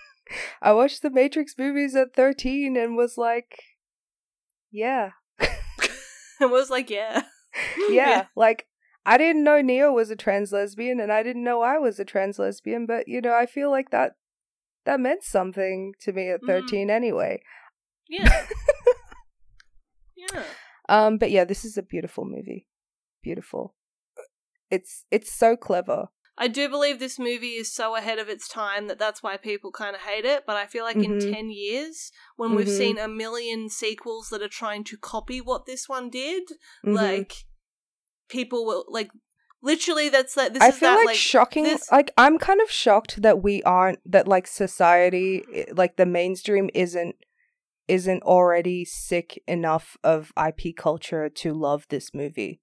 I 0.61 0.73
watched 0.73 1.01
the 1.01 1.09
Matrix 1.09 1.55
movies 1.57 1.95
at 1.95 2.13
thirteen 2.15 2.75
and 2.77 2.95
was 2.97 3.17
like, 3.17 3.63
yeah, 4.71 5.11
it 5.39 6.49
was 6.49 6.69
like, 6.69 6.89
yeah. 6.89 7.23
yeah. 7.89 8.25
Like 8.35 8.67
I 9.05 9.17
didn't 9.17 9.43
know 9.43 9.61
Neo 9.61 9.91
was 9.91 10.09
a 10.11 10.15
trans 10.15 10.51
lesbian, 10.51 10.99
and 10.99 11.11
I 11.11 11.23
didn't 11.23 11.43
know 11.43 11.61
I 11.61 11.77
was 11.77 11.99
a 11.99 12.05
trans 12.05 12.39
lesbian. 12.39 12.85
But 12.85 13.07
you 13.07 13.21
know, 13.21 13.33
I 13.33 13.45
feel 13.45 13.69
like 13.71 13.89
that 13.91 14.13
that 14.85 14.99
meant 14.99 15.23
something 15.23 15.93
to 16.01 16.11
me 16.13 16.29
at 16.29 16.41
Mhm. 16.41 16.47
thirteen 16.47 16.89
anyway. 16.89 17.41
Yeah. 18.09 18.45
yeah. 20.15 20.43
Um, 20.89 21.17
but 21.17 21.31
yeah, 21.31 21.43
this 21.45 21.63
is 21.65 21.77
a 21.77 21.83
beautiful 21.83 22.25
movie. 22.25 22.67
Beautiful. 23.21 23.75
It's 24.69 25.05
it's 25.11 25.31
so 25.31 25.55
clever. 25.55 26.07
I 26.37 26.47
do 26.47 26.69
believe 26.69 26.97
this 26.99 27.19
movie 27.19 27.55
is 27.55 27.71
so 27.71 27.95
ahead 27.95 28.17
of 28.17 28.29
its 28.29 28.47
time 28.47 28.87
that 28.87 28.97
that's 28.97 29.21
why 29.21 29.37
people 29.37 29.71
kind 29.71 29.95
of 29.95 30.01
hate 30.01 30.25
it. 30.25 30.43
But 30.47 30.55
I 30.55 30.65
feel 30.65 30.83
like 30.83 30.95
in 30.95 31.17
Mhm. 31.17 31.31
10 31.31 31.49
years, 31.51 32.11
when 32.35 32.55
we've 32.55 32.65
Mhm. 32.67 32.77
seen 32.77 32.97
a 32.97 33.07
million 33.07 33.69
sequels 33.69 34.29
that 34.29 34.41
are 34.41 34.47
trying 34.47 34.83
to 34.85 34.97
copy 34.97 35.39
what 35.41 35.65
this 35.65 35.87
one 35.89 36.09
did, 36.09 36.43
Mhm. 36.85 36.95
like, 36.95 37.33
people 38.29 38.65
will, 38.65 38.85
like, 38.87 39.11
literally, 39.61 40.09
that's 40.09 40.35
like, 40.37 40.53
this 40.53 40.63
I 40.63 40.69
is 40.69 40.77
feel 40.79 40.89
that, 40.89 40.95
like, 40.95 41.05
like, 41.07 41.15
shocking. 41.17 41.65
this- 41.65 41.91
Like 41.91 42.11
I'm 42.17 42.39
kind 42.39 42.61
of 42.61 42.71
shocked 42.71 43.21
that 43.21 43.43
we 43.43 43.61
aren't 43.63 43.99
that 44.11 44.27
like 44.27 44.47
society, 44.47 45.43
like 45.73 45.97
the 45.97 46.05
mainstream, 46.07 46.69
isn't 46.73 47.17
isn't 47.91 48.23
already 48.23 48.85
sick 48.85 49.43
enough 49.47 49.97
of 50.03 50.31
IP 50.37 50.75
culture 50.77 51.27
to 51.27 51.53
love 51.53 51.85
this 51.89 52.13
movie. 52.13 52.61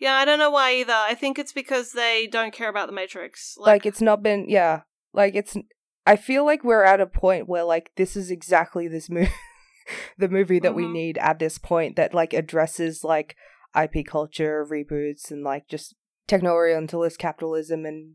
Yeah, 0.00 0.14
I 0.14 0.24
don't 0.24 0.40
know 0.40 0.50
why 0.50 0.72
either. 0.74 0.92
I 0.92 1.14
think 1.14 1.38
it's 1.38 1.52
because 1.52 1.92
they 1.92 2.26
don't 2.26 2.52
care 2.52 2.68
about 2.68 2.88
the 2.88 2.92
Matrix. 2.92 3.54
Like, 3.58 3.86
it's 3.86 4.02
not 4.02 4.22
been 4.22 4.46
yeah. 4.48 4.80
Like 5.14 5.34
it's. 5.36 5.56
I 6.04 6.16
feel 6.16 6.44
like 6.44 6.64
we're 6.64 6.84
at 6.84 7.00
a 7.00 7.06
point 7.06 7.48
where 7.48 7.64
like 7.64 7.92
this 7.96 8.16
is 8.16 8.30
exactly 8.30 8.88
this 8.88 9.08
movie, 9.08 9.30
the 10.18 10.28
movie 10.28 10.58
that 10.58 10.74
we 10.74 10.84
Mhm. 10.84 10.92
need 10.92 11.18
at 11.18 11.38
this 11.38 11.58
point 11.58 11.94
that 11.96 12.12
like 12.12 12.32
addresses 12.34 13.02
like 13.04 13.36
IP 13.74 14.04
culture 14.06 14.66
reboots 14.68 15.30
and 15.30 15.42
like 15.44 15.68
just 15.68 15.94
techno-orientalist 16.26 17.18
capitalism 17.18 17.84
and 17.86 18.14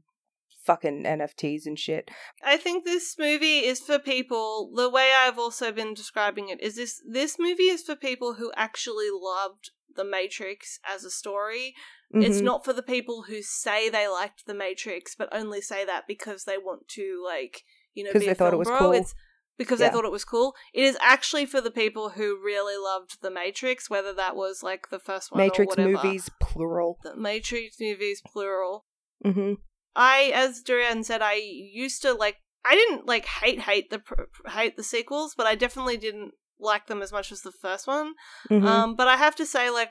fucking 0.63 1.03
NFTs 1.03 1.65
and 1.65 1.77
shit. 1.77 2.09
I 2.43 2.57
think 2.57 2.85
this 2.85 3.15
movie 3.17 3.59
is 3.59 3.79
for 3.79 3.99
people. 3.99 4.71
The 4.75 4.89
way 4.89 5.11
I've 5.15 5.39
also 5.39 5.71
been 5.71 5.93
describing 5.93 6.49
it 6.49 6.61
is 6.61 6.75
this: 6.75 7.01
this 7.07 7.38
movie 7.39 7.63
is 7.69 7.83
for 7.83 7.95
people 7.95 8.33
who 8.35 8.51
actually 8.55 9.09
loved 9.11 9.71
the 9.95 10.03
Matrix 10.05 10.79
as 10.88 11.03
a 11.03 11.11
story. 11.11 11.73
It's 12.13 12.39
Mhm. 12.39 12.43
not 12.43 12.65
for 12.65 12.73
the 12.73 12.83
people 12.83 13.23
who 13.23 13.41
say 13.41 13.89
they 13.89 14.07
liked 14.07 14.45
the 14.45 14.53
Matrix, 14.53 15.15
but 15.15 15.29
only 15.33 15.61
say 15.61 15.85
that 15.85 16.07
because 16.07 16.43
they 16.43 16.57
want 16.57 16.88
to, 16.89 17.21
like, 17.25 17.63
you 17.93 18.03
know, 18.03 18.13
be 18.13 18.19
they 18.19 18.29
a 18.31 18.35
thought 18.35 18.47
it 18.47 18.51
film 18.51 18.59
was 18.59 18.67
bro. 18.67 18.77
cool. 18.79 18.91
It's 18.93 19.15
because 19.57 19.79
Yeah. 19.79 19.88
they 19.89 19.93
thought 19.93 20.05
it 20.05 20.11
was 20.11 20.25
cool. 20.25 20.55
It 20.73 20.83
is 20.83 20.97
actually 21.01 21.45
for 21.45 21.61
the 21.61 21.71
people 21.71 22.09
who 22.09 22.38
really 22.41 22.77
loved 22.77 23.21
the 23.21 23.29
Matrix, 23.31 23.89
whether 23.89 24.13
that 24.13 24.35
was 24.35 24.63
like 24.63 24.89
the 24.89 24.99
first 24.99 25.31
one 25.31 25.38
Matrix 25.39 25.67
or 25.77 25.83
whatever. 25.83 25.89
movies 25.91 26.29
plural. 26.39 26.99
The 27.03 27.15
Matrix 27.15 27.79
movies, 27.79 28.21
plural. 28.25 28.85
hmm 29.23 29.53
I, 29.95 30.31
as 30.34 30.61
Durian 30.61 31.03
said, 31.03 31.22
I 31.22 31.35
used 31.35 32.01
to 32.03 32.13
like. 32.13 32.38
I 32.63 32.76
didn't 32.76 33.07
like 33.07 33.26
hate 33.26 33.59
hate 33.59 33.89
the 33.89 34.01
hate 34.47 34.77
the 34.77 34.84
sequels, 34.84 35.34
but 35.35 35.47
I 35.47 35.55
definitely 35.55 35.97
didn't 35.97 36.34
like 36.59 36.85
them 36.85 37.01
as 37.01 37.11
much 37.11 37.31
as 37.31 37.41
the 37.41 37.51
first 37.51 37.88
one. 37.88 38.13
hmm 38.47 38.65
Um, 38.65 38.95
but 38.95 39.07
I 39.07 39.18
have 39.18 39.35
to 39.38 39.47
say, 39.47 39.72
like, 39.72 39.89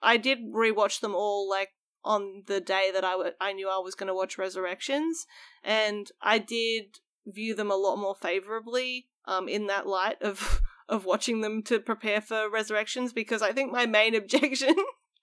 I 0.00 0.16
did 0.16 0.38
rewatch 0.54 1.00
them 1.00 1.14
all 1.14 1.48
like 1.50 1.70
on 2.04 2.44
the 2.46 2.60
day 2.60 2.90
that 2.92 3.04
I 3.04 3.12
w- 3.12 3.32
I 3.40 3.52
knew 3.52 3.68
I 3.68 3.78
was 3.78 3.94
going 3.94 4.06
to 4.06 4.14
watch 4.14 4.38
Resurrections, 4.38 5.26
and 5.64 6.10
I 6.22 6.38
did 6.38 7.00
view 7.26 7.54
them 7.54 7.70
a 7.70 7.76
lot 7.76 7.96
more 7.96 8.14
favorably. 8.14 9.08
Um, 9.26 9.48
in 9.48 9.66
that 9.68 9.86
light 9.86 10.20
of 10.22 10.60
of 10.88 11.04
watching 11.06 11.40
them 11.40 11.62
to 11.64 11.80
prepare 11.80 12.20
for 12.20 12.48
Resurrections, 12.50 13.12
because 13.12 13.42
I 13.42 13.52
think 13.52 13.72
my 13.72 13.86
main 13.86 14.14
objection. 14.22 14.76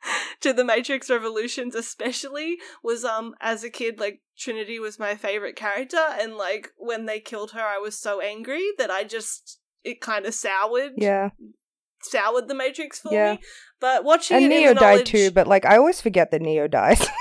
to 0.41 0.53
the 0.53 0.63
Matrix 0.63 1.09
Revolutions 1.09 1.75
especially 1.75 2.57
was 2.83 3.03
um 3.03 3.35
as 3.41 3.63
a 3.63 3.69
kid 3.69 3.99
like 3.99 4.21
Trinity 4.37 4.79
was 4.79 4.99
my 4.99 5.15
favorite 5.15 5.55
character 5.55 6.03
and 6.19 6.35
like 6.35 6.69
when 6.77 7.05
they 7.05 7.19
killed 7.19 7.51
her 7.51 7.61
I 7.61 7.77
was 7.77 7.97
so 7.97 8.19
angry 8.21 8.69
that 8.77 8.89
I 8.91 9.03
just 9.03 9.59
it 9.83 10.01
kind 10.01 10.25
of 10.25 10.33
soured 10.33 10.93
yeah, 10.97 11.29
soured 12.01 12.47
the 12.47 12.55
Matrix 12.55 12.99
for 12.99 13.13
Yeah. 13.13 13.33
me. 13.33 13.39
But 13.79 14.03
watching 14.03 14.37
and 14.37 14.49
Neo 14.49 14.73
died 14.75 15.07
too. 15.07 15.31
But 15.31 15.47
like, 15.47 15.65
I 15.65 15.77
always 15.77 16.01
forget 16.01 16.29
that 16.31 16.41
Neo 16.41 16.67
dies. 16.67 17.05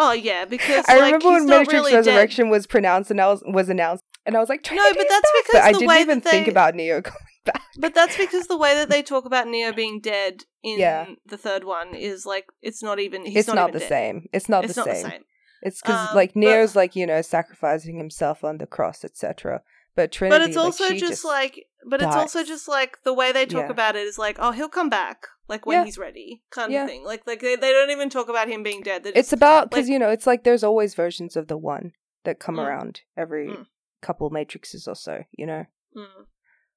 Oh 0.00 0.12
yeah, 0.12 0.44
because 0.48 0.84
I 0.88 1.00
like, 1.00 1.14
remember 1.22 1.32
when 1.32 1.46
Matrix 1.46 1.72
really 1.72 1.90
dead. 1.90 2.06
Resurrection 2.06 2.48
was 2.50 2.66
pronounced 2.66 3.10
and 3.10 3.20
I 3.20 3.26
was 3.28 3.42
was 3.46 3.68
announced, 3.68 4.04
and 4.28 4.36
I 4.36 4.40
was 4.40 4.48
like, 4.48 4.64
No, 4.70 4.76
but 4.94 5.06
that's 5.08 5.32
back!" 5.32 5.32
because 5.42 5.52
But 5.54 5.62
I 5.62 5.72
didn't 5.72 5.88
way 5.88 6.00
even 6.00 6.20
that 6.20 6.30
think 6.30 6.46
they- 6.46 6.52
about 6.52 6.76
Neo 6.76 7.02
coming 7.10 7.18
back. 7.44 7.62
But 7.78 7.94
that's 7.94 8.16
because 8.16 8.46
the 8.46 8.56
way 8.56 8.74
that 8.74 8.88
they 8.90 9.02
talk 9.02 9.24
about 9.24 9.48
Neo 9.48 9.72
being 9.72 10.00
dead 10.00 10.44
in 10.62 10.78
Yeah. 10.78 11.06
the 11.26 11.38
third 11.38 11.64
one 11.64 11.94
is 11.94 12.24
like 12.26 12.46
it's 12.62 12.82
not 12.82 13.00
even. 13.00 13.24
He's 13.26 13.38
it's 13.38 13.48
not, 13.48 13.70
even 13.70 13.72
the 13.72 13.78
dead. 13.80 13.88
same. 13.88 14.26
It's 14.32 14.48
not 14.48 14.64
It's 14.64 14.74
the 14.74 14.80
not 14.82 14.86
same. 14.94 15.02
the 15.02 15.10
same. 15.10 15.24
It's 15.62 15.80
because 15.82 16.10
Um, 16.10 16.14
like 16.14 16.34
but- 16.34 16.40
Neo's 16.40 16.76
like 16.76 16.94
you 16.94 17.06
know 17.06 17.22
sacrificing 17.22 17.96
himself 17.98 18.44
on 18.44 18.58
the 18.58 18.66
cross, 18.66 19.02
etc. 19.04 19.62
But 19.96 20.12
Trinity, 20.12 20.38
But 20.38 20.48
it's 20.48 20.56
also 20.56 20.90
she 20.90 20.98
just, 21.00 21.24
like, 21.24 21.66
but 21.84 22.00
it's 22.00 22.14
also 22.14 22.44
just 22.44 22.68
like 22.68 22.98
the 23.02 23.12
way 23.12 23.32
they 23.32 23.46
talk 23.46 23.64
Yeah. 23.64 23.70
about 23.72 23.96
it 23.96 24.06
is 24.06 24.16
like, 24.16 24.36
oh, 24.38 24.52
he'll 24.52 24.68
come 24.68 24.88
back, 24.88 25.26
like 25.48 25.66
when 25.66 25.78
Yeah. 25.78 25.84
he's 25.86 25.98
ready, 25.98 26.44
kind 26.50 26.70
Yeah. 26.70 26.84
of 26.84 26.88
thing. 26.88 27.02
Like, 27.04 27.26
like 27.26 27.40
they, 27.40 27.56
they 27.56 27.72
don't 27.72 27.90
even 27.90 28.08
talk 28.08 28.28
about 28.28 28.46
him 28.46 28.62
being 28.62 28.80
dead. 28.82 29.02
They 29.02 29.10
it's 29.14 29.32
about 29.32 29.70
because 29.70 29.86
like- 29.86 29.92
you 29.92 29.98
know 29.98 30.08
it's 30.10 30.24
like 30.24 30.44
there's 30.44 30.62
always 30.62 30.94
versions 30.94 31.34
of 31.34 31.48
the 31.48 31.56
one 31.56 31.94
that 32.24 32.38
come 32.38 32.56
Mm. 32.58 32.66
around 32.68 33.00
every 33.16 33.48
Mm. 33.48 33.66
Couple 34.02 34.30
matrices 34.30 34.86
or 34.86 34.94
so. 34.94 35.24
You 35.32 35.46
know. 35.46 35.64
Mm. 35.96 36.26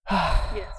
Yes. 0.55 0.75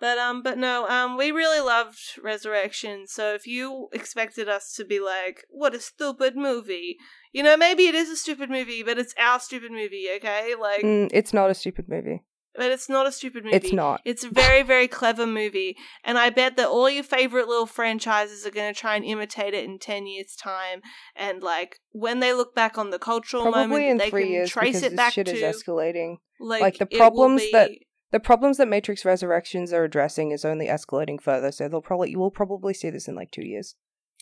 But 0.00 0.18
um 0.18 0.42
but 0.42 0.58
no, 0.58 0.86
um 0.88 1.16
we 1.16 1.32
really 1.32 1.60
loved 1.60 1.98
Resurrection, 2.22 3.06
so 3.08 3.34
if 3.34 3.46
you 3.46 3.88
expected 3.92 4.48
us 4.48 4.72
to 4.74 4.84
be 4.84 5.00
like, 5.00 5.44
what 5.50 5.74
a 5.74 5.80
stupid 5.80 6.36
movie. 6.36 6.96
You 7.32 7.42
know, 7.42 7.56
maybe 7.56 7.86
it 7.86 7.94
is 7.94 8.08
a 8.08 8.16
stupid 8.16 8.48
movie, 8.48 8.82
but 8.82 8.98
it's 8.98 9.14
our 9.18 9.40
stupid 9.40 9.72
movie, 9.72 10.08
okay? 10.16 10.54
Like 10.54 10.82
Mm, 10.84 11.10
it's 11.12 11.32
not 11.32 11.50
a 11.50 11.54
stupid 11.54 11.88
movie. 11.88 12.22
But 12.54 12.66
it's 12.70 12.88
not 12.88 13.06
a 13.06 13.12
stupid 13.12 13.44
movie. 13.44 13.56
It's 13.56 13.72
not. 13.72 14.00
It's 14.04 14.24
a 14.24 14.30
very, 14.30 14.62
very 14.62 14.88
clever 14.88 15.26
movie, 15.26 15.76
and 16.04 16.18
I 16.18 16.30
bet 16.30 16.56
that 16.56 16.68
all 16.68 16.88
your 16.90 17.04
favorite 17.04 17.48
little 17.48 17.66
franchises 17.66 18.44
are 18.46 18.50
going 18.50 18.72
to 18.72 18.78
try 18.78 18.96
and 18.96 19.04
imitate 19.04 19.54
it 19.54 19.64
in 19.64 19.78
ten 19.78 20.06
years' 20.06 20.34
time. 20.36 20.82
And 21.16 21.42
like 21.42 21.78
when 21.92 22.20
they 22.20 22.32
look 22.32 22.54
back 22.54 22.78
on 22.78 22.90
the 22.90 22.98
cultural 22.98 23.42
Probably 23.44 23.66
moment, 23.66 24.00
they 24.00 24.10
can 24.10 24.28
years 24.28 24.50
trace 24.50 24.82
it 24.82 24.96
back 24.96 25.12
shit 25.12 25.26
to 25.26 25.32
is 25.36 25.42
escalating. 25.62 26.16
like, 26.40 26.60
like, 26.60 26.78
the 26.78 26.86
problems 26.86 27.42
that- 27.52 27.70
The 28.10 28.20
problems 28.20 28.56
that 28.56 28.68
Matrix 28.68 29.04
Resurrections 29.04 29.70
are 29.72 29.84
addressing 29.84 30.30
is 30.30 30.42
only 30.44 30.66
escalating 30.66 31.20
further, 31.20 31.52
so 31.52 31.68
they'll 31.68 31.82
probably 31.82 32.10
you 32.10 32.18
will 32.18 32.30
probably 32.30 32.72
see 32.72 32.88
this 32.90 33.06
in 33.06 33.14
like 33.14 33.30
two 33.30 33.44
years. 33.44 33.74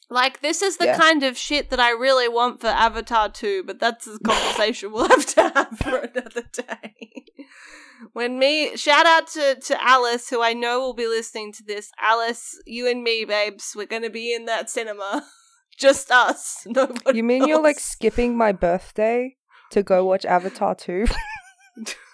Like 0.08 0.40
this 0.40 0.62
is 0.62 0.76
the 0.76 0.86
Yeah. 0.86 0.98
kind 0.98 1.22
of 1.24 1.36
shit 1.36 1.70
that 1.70 1.80
I 1.80 1.90
really 1.90 2.28
want 2.28 2.60
for 2.60 2.68
Avatar 2.68 3.28
2, 3.28 3.64
but 3.64 3.80
that's 3.80 4.06
a 4.06 4.18
conversation 4.20 4.92
we'll 4.92 5.08
have 5.08 5.26
to 5.26 5.42
have 5.54 5.78
for 5.78 5.96
another 5.98 6.42
day. 6.52 7.24
when 8.12 8.38
me 8.38 8.76
shout 8.76 9.04
out 9.06 9.26
to, 9.28 9.56
to 9.56 9.82
Alice, 9.84 10.28
who 10.28 10.42
I 10.42 10.52
know 10.52 10.78
will 10.80 10.94
be 10.94 11.06
listening 11.08 11.52
to 11.54 11.64
this. 11.64 11.90
Alice, 12.00 12.56
you 12.66 12.88
and 12.88 13.02
me, 13.02 13.24
babes, 13.24 13.72
we're 13.74 13.86
gonna 13.86 14.10
be 14.10 14.32
in 14.32 14.44
that 14.44 14.70
cinema. 14.70 15.26
Just 15.78 16.10
us. 16.10 16.62
Nobody 16.66 17.18
You 17.18 17.22
mean 17.24 17.46
you're 17.46 17.62
like 17.62 17.78
skipping 17.80 18.36
my 18.36 18.52
birthday 18.52 19.36
to 19.72 19.82
go 19.82 20.04
watch 20.04 20.24
Avatar 20.24 20.74
2? 20.74 21.06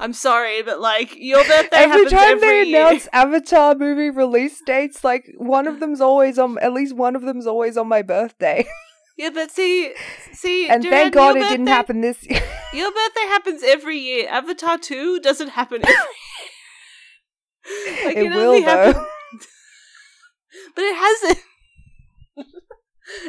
I'm 0.00 0.12
sorry, 0.12 0.62
but 0.62 0.80
like 0.80 1.16
your 1.16 1.42
birthday 1.44 1.76
every 1.76 2.04
happens 2.04 2.12
time 2.12 2.30
every 2.36 2.48
they 2.64 2.70
year. 2.70 2.86
announce 2.86 3.08
Avatar 3.12 3.74
movie 3.74 4.10
release 4.10 4.60
dates, 4.64 5.02
like 5.02 5.26
one 5.36 5.66
of 5.66 5.80
them's 5.80 6.00
always 6.00 6.38
on 6.38 6.56
at 6.60 6.72
least 6.72 6.94
one 6.94 7.16
of 7.16 7.22
them's 7.22 7.46
always 7.46 7.76
on 7.76 7.88
my 7.88 8.02
birthday. 8.02 8.66
Yeah, 9.20 9.30
but 9.34 9.50
see, 9.50 9.92
see, 10.32 10.68
and 10.68 10.80
Duran, 10.80 10.96
thank 10.96 11.14
God 11.14 11.34
your 11.34 11.44
it 11.44 11.48
didn't 11.48 11.66
happen 11.66 12.02
this 12.02 12.24
year. 12.24 12.40
Your 12.72 12.92
birthday 12.92 13.22
happens 13.22 13.64
every 13.64 13.98
year. 13.98 14.28
Avatar 14.28 14.78
two 14.78 15.18
doesn't 15.18 15.48
happen 15.48 15.82
every. 15.82 15.96
like, 18.04 18.16
it 18.16 18.30
will 18.30 18.38
only 18.50 18.60
though. 18.60 18.66
happen- 18.92 19.06
but 20.76 20.82
it 20.84 20.94
hasn't. 20.94 21.38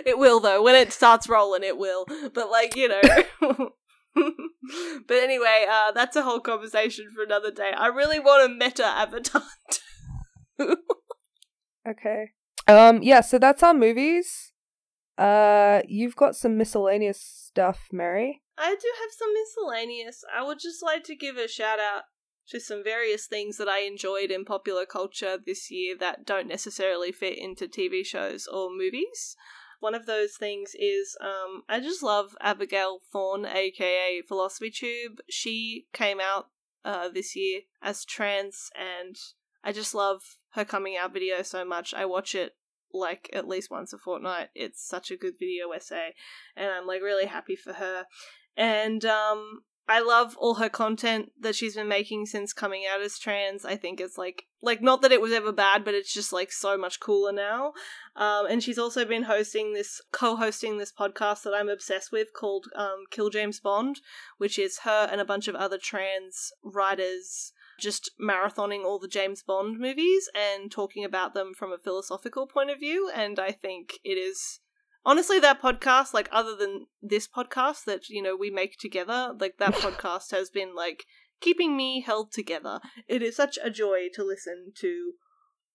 it 0.06 0.20
will 0.20 0.40
though. 0.40 0.62
When 0.62 0.76
it 0.76 0.94
starts 0.94 1.28
rolling, 1.28 1.64
it 1.64 1.80
will. 1.80 2.06
But 2.36 2.52
like 2.52 2.76
you 2.76 2.90
know. 2.90 3.72
but 5.08 5.18
anyway, 5.18 5.66
uh, 5.70 5.92
that's 5.92 6.16
a 6.16 6.24
whole 6.24 6.40
conversation 6.40 7.10
for 7.16 7.24
another 7.24 7.52
day. 7.52 7.72
I 7.76 7.88
really 7.88 8.20
want 8.20 8.52
a 8.52 8.54
meta 8.54 8.86
avatar. 8.86 9.44
Okay. 11.88 12.32
Um. 12.68 13.02
Yeah. 13.02 13.22
So 13.22 13.40
that's 13.40 13.64
our 13.64 13.74
movies. 13.74 14.52
Uh. 15.18 15.82
You've 15.88 16.16
got 16.16 16.36
some 16.36 16.58
miscellaneous 16.58 17.20
stuff, 17.20 17.88
Mary. 17.92 18.42
I 18.58 18.76
do 18.76 18.88
have 19.02 19.10
some 19.18 19.34
miscellaneous. 19.34 20.24
I 20.36 20.44
would 20.44 20.60
just 20.60 20.84
like 20.84 21.04
to 21.06 21.16
give 21.16 21.38
a 21.38 21.48
shout 21.48 21.80
out 21.80 22.04
to 22.50 22.60
some 22.60 22.84
various 22.84 23.28
things 23.28 23.58
that 23.58 23.70
I 23.70 23.82
enjoyed 23.82 24.32
in 24.32 24.44
popular 24.44 24.86
culture 24.86 25.38
this 25.44 25.72
year 25.72 25.96
that 26.00 26.26
don't 26.26 26.48
necessarily 26.48 27.12
fit 27.12 27.38
into 27.38 27.68
TV 27.68 28.06
shows 28.06 28.48
or 28.48 28.70
movies. 28.70 29.36
One 29.80 29.96
of 29.96 30.06
those 30.06 30.36
things 30.36 30.76
is 30.78 31.16
um, 31.22 31.64
I 31.70 31.80
just 31.80 32.04
love 32.04 32.36
Abigail 32.42 33.00
Thorn, 33.12 33.46
aka 33.46 34.22
Philosophy 34.28 34.72
Tube. 34.72 35.20
She 35.30 35.88
came 35.94 36.20
out 36.20 36.48
uh, 36.84 37.10
this 37.10 37.36
year 37.36 37.62
as 37.82 38.06
trans, 38.06 38.70
and 38.78 39.16
I 39.64 39.72
just 39.72 39.96
love 39.96 40.22
her 40.52 40.66
coming 40.66 40.98
out 40.98 41.14
video 41.14 41.42
so 41.44 41.64
much. 41.64 41.94
I 41.94 42.06
watch 42.06 42.36
it 42.36 42.56
like 42.94 43.30
at 43.34 43.48
least 43.48 43.72
once 43.72 43.94
a 43.94 43.98
fortnight. 43.98 44.50
It's 44.56 44.86
such 44.86 45.12
a 45.12 45.18
good 45.18 45.36
video 45.40 45.72
essay, 45.72 46.14
and 46.56 46.72
I'm 46.72 46.88
like 46.88 47.02
really 47.02 47.28
happy 47.28 47.56
for 47.56 47.74
her. 47.74 48.06
And 48.58 49.06
um, 49.06 49.62
I 49.90 50.02
love 50.02 50.38
all 50.38 50.54
her 50.56 50.70
content 50.70 51.32
that 51.40 51.56
she's 51.56 51.76
been 51.76 51.88
making 51.88 52.28
since 52.28 52.54
coming 52.54 52.84
out 52.86 53.02
as 53.02 53.18
trans. 53.18 53.66
I 53.66 53.76
think 53.76 54.00
it's 54.00 54.20
like 54.20 54.46
like 54.62 54.84
not 54.84 55.02
that 55.02 55.12
it 55.12 55.20
was 55.20 55.34
ever 55.34 55.52
bad, 55.52 55.84
but 55.84 55.96
it's 55.96 56.14
just 56.14 56.32
like 56.32 56.52
so 56.52 56.78
much 56.78 57.00
cooler 57.00 57.32
now. 57.32 57.74
Um, 58.16 58.46
and 58.48 58.62
she's 58.62 58.78
also 58.78 59.04
been 59.04 59.24
hosting 59.24 59.74
this 59.74 60.00
co-hosting 60.12 60.78
this 60.78 60.94
podcast 60.94 61.42
that 61.42 61.56
I'm 61.56 61.70
obsessed 61.70 62.12
with 62.12 62.28
called 62.40 62.68
um, 62.76 63.06
Kill 63.10 63.32
James 63.32 63.60
Bond, 63.60 64.00
which 64.38 64.60
is 64.60 64.80
her 64.84 65.10
and 65.12 65.20
a 65.20 65.26
bunch 65.26 65.48
of 65.48 65.56
other 65.56 65.80
trans 65.80 66.52
writers 66.64 67.52
just 67.80 68.12
marathoning 68.22 68.84
all 68.84 69.00
the 69.00 69.08
James 69.08 69.42
Bond 69.42 69.80
movies 69.80 70.30
and 70.36 70.72
talking 70.72 71.04
about 71.04 71.34
them 71.34 71.54
from 71.58 71.72
a 71.72 71.80
philosophical 71.80 72.46
point 72.46 72.70
of 72.70 72.80
view. 72.80 73.10
And 73.14 73.40
I 73.40 73.52
think 73.52 73.94
it 74.04 74.20
is 74.20 74.60
honestly 75.06 75.40
that 75.40 75.62
podcast 75.62 76.14
like 76.14 76.30
other 76.32 76.56
than 76.56 76.88
this 77.02 77.28
podcast 77.28 77.86
that 77.86 78.10
you 78.10 78.22
know 78.22 78.36
we 78.36 78.50
make 78.50 78.78
together 78.78 79.34
like 79.40 79.58
that 79.58 79.74
podcast 79.76 80.32
has 80.32 80.50
been 80.50 80.76
like 80.76 81.06
keeping 81.42 81.78
me 81.78 82.02
held 82.02 82.32
together. 82.32 82.80
It 83.08 83.22
is 83.22 83.36
such 83.36 83.58
a 83.64 83.70
joy 83.70 84.10
to 84.14 84.24
listen 84.24 84.74
to 84.80 85.14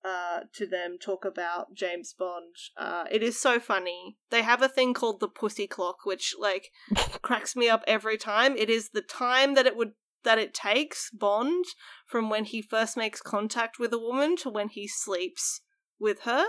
uh 0.05 0.41
to 0.53 0.67
them 0.67 0.99
talk 1.01 1.25
about 1.25 1.75
james 1.75 2.15
bond. 2.19 2.55
Uh 2.77 3.05
it 3.11 3.23
is 3.23 3.41
so 3.41 3.59
funny. 3.59 4.19
They 4.31 4.43
have 4.43 4.63
a 4.63 4.69
thing 4.69 4.95
called 4.95 5.21
the 5.21 5.29
pussy 5.29 5.67
clock 5.67 6.05
which 6.05 6.35
like 6.39 6.71
cracks 7.23 7.57
me 7.57 7.69
up 7.69 7.83
every 7.87 8.19
time. 8.19 8.57
It 8.57 8.69
is 8.69 8.91
the 8.91 9.03
time 9.03 9.55
that 9.55 9.67
it 9.67 9.77
would 9.77 9.93
that 10.25 10.39
it 10.39 10.55
takes 10.55 11.11
bond 11.11 11.65
from 12.07 12.31
when 12.31 12.45
he 12.45 12.63
first 12.63 12.97
makes 12.97 13.21
contact 13.21 13.79
with 13.79 13.93
a 13.93 13.99
woman 13.99 14.37
to 14.39 14.51
when 14.51 14.69
he 14.69 14.89
sleeps 14.89 15.61
with 15.99 16.21
her 16.23 16.47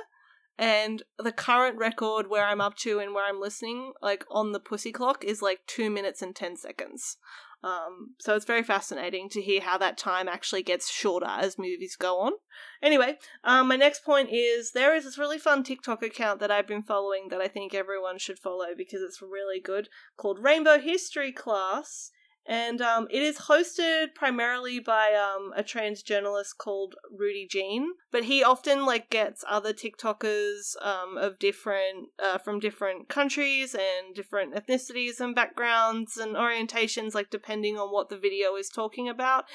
and 0.57 1.03
the 1.17 1.31
current 1.31 1.77
record 1.77 2.29
where 2.29 2.45
I'm 2.45 2.61
up 2.61 2.75
to 2.77 2.99
and 2.99 3.13
where 3.13 3.25
I'm 3.25 3.41
listening, 3.41 3.93
like 4.01 4.25
on 4.29 4.51
the 4.51 4.59
pussy 4.59 4.91
clock, 4.91 5.23
is 5.23 5.41
like 5.41 5.61
two 5.67 5.89
minutes 5.89 6.21
and 6.21 6.35
ten 6.35 6.55
seconds. 6.55 7.17
Um, 7.65 8.13
so 8.19 8.35
it's 8.35 8.45
very 8.45 8.61
fascinating 8.61 9.27
to 9.29 9.41
hear 9.41 9.59
how 9.59 9.79
that 9.79 9.97
time 9.97 10.27
actually 10.27 10.61
gets 10.61 10.91
shorter 10.91 11.25
as 11.25 11.57
movies 11.57 11.95
go 11.95 12.19
on. 12.19 12.33
Anyway, 12.79 13.17
um, 13.43 13.67
my 13.67 13.75
next 13.75 14.05
point 14.05 14.29
is 14.31 14.71
there 14.71 14.95
is 14.95 15.03
this 15.03 15.17
really 15.17 15.39
fun 15.39 15.63
TikTok 15.63 16.03
account 16.03 16.39
that 16.41 16.51
I've 16.51 16.67
been 16.67 16.83
following 16.83 17.29
that 17.29 17.41
I 17.41 17.47
think 17.47 17.73
everyone 17.73 18.19
should 18.19 18.37
follow 18.37 18.67
because 18.77 19.01
it's 19.01 19.19
really 19.19 19.59
good 19.59 19.89
called 20.15 20.43
Rainbow 20.43 20.79
History 20.79 21.31
Class. 21.31 22.11
And 22.47 22.79
um, 22.79 23.07
it 23.09 23.23
is 23.23 23.37
hosted 23.37 24.13
primarily 24.13 24.79
by 24.79 25.13
um, 25.13 25.51
a 25.55 25.63
trans 25.63 26.03
journalist 26.03 26.59
called 26.59 26.95
Rudy 27.11 27.47
Jean, 27.49 27.93
but 28.11 28.25
he 28.25 28.43
often 28.43 28.85
like 28.85 29.09
gets 29.09 29.43
other 29.49 29.73
TikTokers 29.73 30.75
um, 30.85 31.17
of 31.17 31.39
different 31.39 32.09
uh, 32.21 32.37
from 32.37 32.59
different 32.59 33.09
countries 33.09 33.73
and 33.73 34.13
different 34.13 34.53
ethnicities 34.53 35.19
and 35.19 35.33
backgrounds 35.33 36.17
and 36.17 36.35
orientations, 36.35 37.15
like 37.15 37.31
depending 37.31 37.79
on 37.79 37.91
what 37.91 38.09
the 38.09 38.17
video 38.17 38.55
is 38.55 38.69
talking 38.69 39.09
about. 39.09 39.45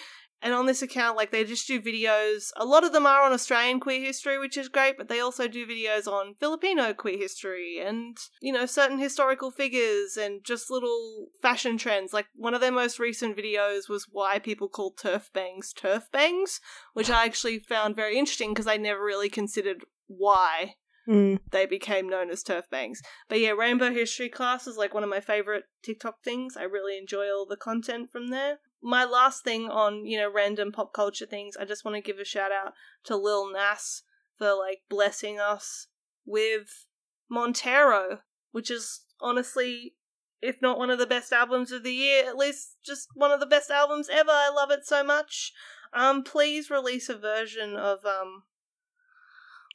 And 0.43 0.55
on 0.55 0.67
this 0.67 0.81
account, 0.81 1.17
like 1.17 1.31
they 1.31 1.45
just 1.45 1.67
do 1.67 1.81
videos. 1.81 2.51
A 2.57 2.65
lot 2.65 2.85
of 2.85 2.93
them 2.93 3.05
are 3.05 3.23
on 3.23 3.33
Australian 3.33 3.79
queer 3.79 4.01
history, 4.01 4.39
which 4.39 4.57
is 4.57 4.69
great, 4.69 4.97
but 4.97 5.09
they 5.09 5.21
also 5.21 5.47
do 5.47 5.67
videos 5.67 6.07
on 6.07 6.35
Filipino 6.41 6.95
queer 6.95 7.19
history 7.19 7.79
and, 7.79 8.17
you 8.41 8.53
know, 8.53 8.65
certain 8.65 8.99
historical 8.99 9.51
figures 9.51 10.17
and 10.17 10.43
just 10.43 10.71
little 10.71 11.27
fashion 11.43 11.77
trends. 11.77 12.13
Like 12.13 12.27
one 12.35 12.55
of 12.55 12.63
their 12.63 12.73
most 12.73 12.99
recent 12.99 13.37
videos 13.37 13.89
was 13.89 14.07
why 14.11 14.39
people 14.39 14.69
call 14.69 14.95
TERF 14.95 15.33
bangs 15.33 15.75
TERF 15.75 16.11
bangs, 16.11 16.61
which 16.95 17.11
I 17.11 17.27
actually 17.27 17.59
found 17.59 17.95
very 17.95 18.17
interesting 18.19 18.51
because 18.51 18.67
I 18.67 18.79
never 18.79 19.05
really 19.05 19.29
considered 19.29 19.85
why 20.07 20.75
Mm. 21.09 21.41
they 21.51 21.67
became 21.67 22.09
known 22.09 22.31
as 22.31 22.45
TERF 22.45 22.69
bangs. 22.71 23.01
But 23.29 23.41
yeah, 23.41 23.51
Rainbow 23.51 23.91
History 23.91 24.29
class 24.29 24.67
is 24.67 24.77
like 24.77 24.95
one 24.95 25.03
of 25.03 25.09
my 25.09 25.21
favorite 25.21 25.65
TikTok 25.83 26.23
things. 26.23 26.57
I 26.57 26.63
really 26.65 26.97
enjoy 26.97 27.27
all 27.31 27.47
the 27.47 27.57
content 27.57 28.13
from 28.13 28.29
there. 28.29 28.59
My 28.83 29.05
last 29.05 29.45
thing 29.45 29.69
on, 29.69 30.07
you 30.07 30.19
know, 30.19 30.31
random 30.33 30.73
pop 30.73 30.93
culture 30.93 31.27
things, 31.27 31.57
I 31.57 31.65
just 31.65 31.85
want 31.85 31.97
to 31.97 32.01
give 32.01 32.19
a 32.19 32.25
shout 32.25 32.51
out 32.53 32.73
to 33.05 33.17
Lil 33.17 33.53
Nas 33.53 34.03
for 34.39 34.55
like 34.55 34.83
blessing 34.89 35.39
us 35.39 35.89
with 36.25 36.87
Montero, 37.29 38.21
which 38.53 38.71
is 38.71 39.03
honestly 39.21 39.95
if 40.43 40.63
not 40.63 40.79
one 40.79 40.89
of 40.89 40.99
the 40.99 41.07
best 41.07 41.35
albums 41.35 41.71
of 41.71 41.83
the 41.83 41.93
year, 41.93 42.27
at 42.27 42.35
least 42.35 42.77
just 42.83 43.09
one 43.13 43.31
of 43.31 43.41
the 43.41 43.47
best 43.47 43.71
albums 43.71 44.09
ever. 44.11 44.31
I 44.31 44.49
love 44.49 44.71
it 44.71 44.87
so 44.87 45.05
much. 45.05 45.53
Um 45.93 46.23
please 46.23 46.71
release 46.71 47.11
a 47.11 47.19
version 47.19 47.77
of 47.77 48.07
um 48.07 48.45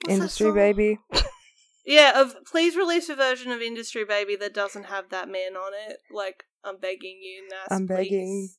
Industry 0.10 0.52
baby. 0.52 1.00
Yeah, 1.86 2.20
of 2.20 2.36
please 2.46 2.76
release 2.76 3.10
a 3.10 3.16
version 3.16 3.52
of 3.52 3.62
Industry 3.62 4.06
Baby 4.06 4.36
that 4.38 4.54
doesn't 4.56 4.86
have 4.86 5.10
that 5.12 5.30
man 5.30 5.56
on 5.56 5.72
it. 5.88 6.00
Like, 6.12 6.46
I'm 6.64 6.80
begging 6.80 7.20
you, 7.22 7.48
Nas. 7.48 7.68
I'm 7.70 7.86
begging. 7.86 8.48
Please. 8.48 8.58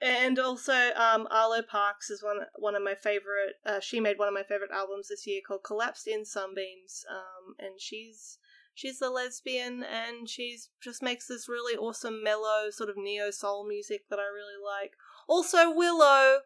And 0.00 0.36
also, 0.38 0.90
um, 0.96 1.28
Arlo 1.30 1.62
Parks 1.62 2.10
is 2.10 2.24
one 2.24 2.40
one 2.56 2.74
of 2.74 2.82
my 2.82 2.96
favorite. 2.96 3.54
Uh, 3.64 3.78
she 3.78 4.00
made 4.00 4.18
one 4.18 4.26
of 4.26 4.34
my 4.34 4.42
favorite 4.42 4.72
albums 4.72 5.08
this 5.08 5.26
year 5.28 5.40
called 5.46 5.62
"Collapsed 5.64 6.08
in 6.08 6.24
Sunbeams." 6.24 7.04
Um, 7.08 7.54
and 7.60 7.80
she's 7.80 8.38
she's 8.74 9.00
a 9.00 9.10
lesbian, 9.10 9.84
and 9.84 10.28
she's 10.28 10.70
just 10.82 11.02
makes 11.02 11.28
this 11.28 11.48
really 11.48 11.76
awesome, 11.76 12.22
mellow 12.22 12.70
sort 12.70 12.90
of 12.90 12.96
neo 12.96 13.30
soul 13.30 13.66
music 13.66 14.08
that 14.10 14.18
I 14.18 14.24
really 14.24 14.60
like. 14.62 14.92
Also, 15.28 15.72
Willow, 15.72 16.40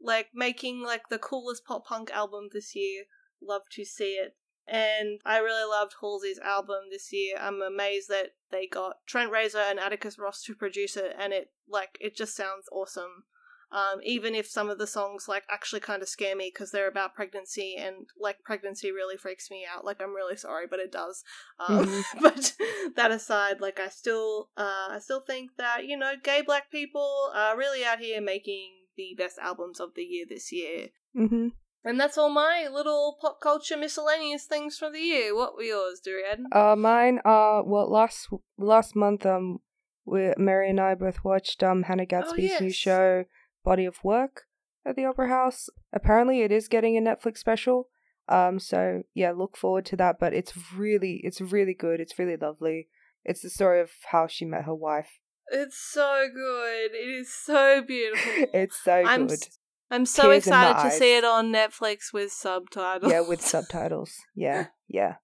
like 0.00 0.30
making 0.34 0.82
like 0.82 1.08
the 1.08 1.18
coolest 1.18 1.64
pop 1.64 1.86
punk 1.86 2.10
album 2.10 2.48
this 2.52 2.74
year. 2.74 3.04
Love 3.40 3.62
to 3.72 3.84
see 3.84 4.14
it. 4.14 4.36
And 4.70 5.20
I 5.24 5.38
really 5.38 5.68
loved 5.68 5.94
Halsey's 6.00 6.38
album 6.38 6.84
this 6.90 7.12
year. 7.12 7.36
I'm 7.40 7.62
amazed 7.62 8.08
that 8.10 8.34
they 8.50 8.66
got 8.66 8.96
Trent 9.06 9.32
Reznor 9.32 9.70
and 9.70 9.80
Atticus 9.80 10.18
Ross 10.18 10.42
to 10.44 10.54
produce 10.54 10.96
it, 10.96 11.14
and 11.18 11.32
it 11.32 11.50
like 11.68 11.96
it 12.00 12.16
just 12.16 12.36
sounds 12.36 12.68
awesome. 12.70 13.24
Um, 13.70 14.00
even 14.02 14.34
if 14.34 14.46
some 14.46 14.70
of 14.70 14.78
the 14.78 14.86
songs 14.86 15.28
like 15.28 15.42
actually 15.50 15.80
kind 15.80 16.00
of 16.00 16.08
scare 16.08 16.34
me 16.34 16.50
because 16.52 16.70
they're 16.70 16.88
about 16.88 17.14
pregnancy 17.14 17.76
and 17.78 18.06
like 18.18 18.42
pregnancy 18.42 18.90
really 18.90 19.18
freaks 19.18 19.50
me 19.50 19.66
out. 19.70 19.84
Like 19.84 20.00
I'm 20.02 20.14
really 20.14 20.36
sorry, 20.36 20.66
but 20.66 20.80
it 20.80 20.90
does. 20.90 21.22
Um, 21.60 21.84
Mhm. 21.84 22.04
but 22.22 22.56
that 22.96 23.10
aside, 23.10 23.60
like 23.60 23.78
I 23.78 23.88
still, 23.88 24.48
uh, 24.56 24.88
I 24.90 24.98
still 25.00 25.20
think 25.20 25.50
that 25.58 25.86
you 25.86 25.98
know, 25.98 26.12
gay 26.22 26.40
black 26.42 26.70
people 26.70 27.30
are 27.34 27.58
really 27.58 27.84
out 27.84 27.98
here 28.00 28.20
making 28.22 28.70
the 28.96 29.14
best 29.16 29.38
albums 29.38 29.80
of 29.80 29.94
the 29.94 30.02
year 30.02 30.24
this 30.28 30.50
year. 30.50 30.88
hmm 31.14 31.48
And 31.84 31.98
that's 31.98 32.18
all 32.18 32.28
my 32.28 32.68
little 32.70 33.16
pop 33.20 33.40
culture 33.40 33.76
miscellaneous 33.76 34.44
things 34.44 34.76
for 34.76 34.90
the 34.90 35.00
year. 35.00 35.34
What 35.34 35.54
were 35.54 35.62
yours, 35.62 36.00
Duriad? 36.04 36.40
Uh, 36.52 36.76
mine. 36.76 37.20
Uh, 37.24 37.62
well, 37.64 37.90
last 37.90 38.28
last 38.58 38.96
month, 38.96 39.24
um, 39.24 39.60
we 40.04 40.32
Mary 40.36 40.70
and 40.70 40.80
I 40.80 40.94
both 40.94 41.24
watched 41.24 41.62
um 41.62 41.84
Hannah 41.84 42.06
Gadsby's 42.06 42.60
new 42.60 42.66
yes. 42.66 42.74
show, 42.74 43.24
Body 43.64 43.84
of 43.84 44.02
Work, 44.02 44.42
at 44.84 44.96
the 44.96 45.04
Opera 45.04 45.28
House. 45.28 45.68
Apparently, 45.92 46.42
it 46.42 46.50
is 46.52 46.68
getting 46.68 46.96
a 46.96 47.00
Netflix 47.00 47.38
special. 47.38 47.88
Um, 48.28 48.58
so 48.58 49.02
yeah, 49.14 49.30
look 49.30 49.56
forward 49.56 49.86
to 49.86 49.96
that. 49.96 50.18
But 50.18 50.34
it's 50.34 50.52
really, 50.76 51.20
it's 51.24 51.40
really 51.40 51.74
good. 51.74 52.00
It's 52.00 52.18
really 52.18 52.36
lovely. 52.36 52.88
It's 53.24 53.42
the 53.42 53.50
story 53.50 53.80
of 53.80 53.90
how 54.10 54.26
she 54.26 54.44
met 54.44 54.64
her 54.64 54.74
wife. 54.74 55.20
It's 55.50 55.78
so 55.78 56.26
good. 56.32 56.94
It 56.94 57.08
is 57.08 57.32
so 57.32 57.82
beautiful. 57.82 58.46
it's 58.54 58.78
so 58.82 58.92
I'm 58.92 59.26
good. 59.26 59.42
s- 59.42 59.57
I'm 59.90 60.06
so 60.06 60.24
Tears 60.24 60.46
excited 60.46 60.82
to 60.82 60.90
see 60.94 61.16
it 61.16 61.24
on 61.24 61.52
Netflix 61.52 62.12
with 62.12 62.30
subtitles. 62.32 63.10
yeah, 63.10 63.20
with 63.20 63.40
subtitles. 63.40 64.14
Yeah, 64.34 64.66
yeah. 64.88 65.16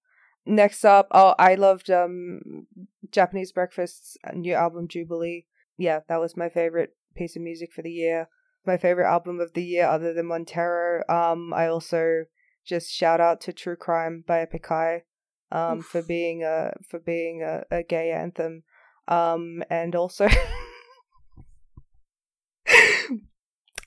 next 0.45 0.83
up, 0.83 1.07
oh, 1.11 1.35
I 1.37 1.55
loved 1.55 1.89
um 1.89 2.67
Japanese 3.11 3.51
Breakfast's 3.51 4.17
new 4.33 4.53
album 4.53 4.87
Jubilee. 4.87 5.45
Yeah, 5.77 5.99
that 6.07 6.19
was 6.19 6.37
my 6.37 6.49
favorite 6.49 6.95
piece 7.15 7.35
of 7.35 7.41
music 7.41 7.71
for 7.73 7.81
the 7.81 7.91
year. 7.91 8.29
My 8.65 8.77
favorite 8.77 9.07
album 9.07 9.39
of 9.39 9.53
the 9.53 9.63
year, 9.63 9.85
other 9.85 10.13
than 10.13 10.25
Montero. 10.25 11.03
Um, 11.07 11.53
I 11.53 11.67
also 11.67 12.25
just 12.65 12.91
shout 12.91 13.21
out 13.21 13.39
to 13.41 13.53
True 13.53 13.75
Crime 13.75 14.23
by 14.25 14.39
Epic 14.39 14.65
High, 14.65 15.03
um, 15.51 15.81
for 15.81 16.01
being 16.01 16.43
a 16.43 16.73
for 16.89 16.99
being 16.99 17.43
a, 17.43 17.63
a 17.69 17.83
gay 17.83 18.11
anthem. 18.11 18.63
Um, 19.07 19.63
and 19.69 19.95
also, 19.95 20.27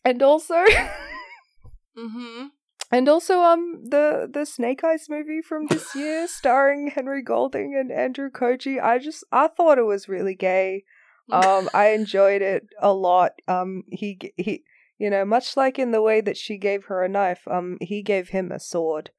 and 0.05 0.23
also. 0.23 0.55
mm-hmm. 1.99 2.47
And 2.91 3.09
also, 3.09 3.41
um, 3.41 3.83
the 3.85 4.29
the 4.33 4.47
Snake 4.47 4.83
Eyes 4.83 5.07
movie 5.11 5.43
from 5.47 5.67
this 5.67 5.95
year, 5.95 6.27
starring 6.29 6.91
Henry 6.95 7.23
Golding 7.23 7.77
and 7.79 7.93
Andrew 7.93 8.31
Koji. 8.31 8.83
I 8.83 8.99
just 8.99 9.25
I 9.31 9.49
thought 9.49 9.79
it 9.79 9.83
was 9.87 10.09
really 10.09 10.35
gay. 10.35 10.85
Um, 11.31 11.69
I 11.75 11.89
enjoyed 11.89 12.41
it 12.41 12.69
a 12.81 12.91
lot. 12.95 13.33
Um, 13.47 13.83
he 13.91 14.19
he, 14.39 14.65
you 14.99 15.11
know, 15.11 15.27
much 15.27 15.59
like 15.59 15.79
in 15.79 15.91
the 15.91 16.01
way 16.01 16.23
that 16.23 16.39
she 16.39 16.57
gave 16.57 16.87
her 16.87 17.05
a 17.05 17.09
knife. 17.09 17.47
Um, 17.47 17.77
he 17.83 18.03
gave 18.03 18.31
him 18.31 18.51
a 18.51 18.59
sword. 18.59 19.11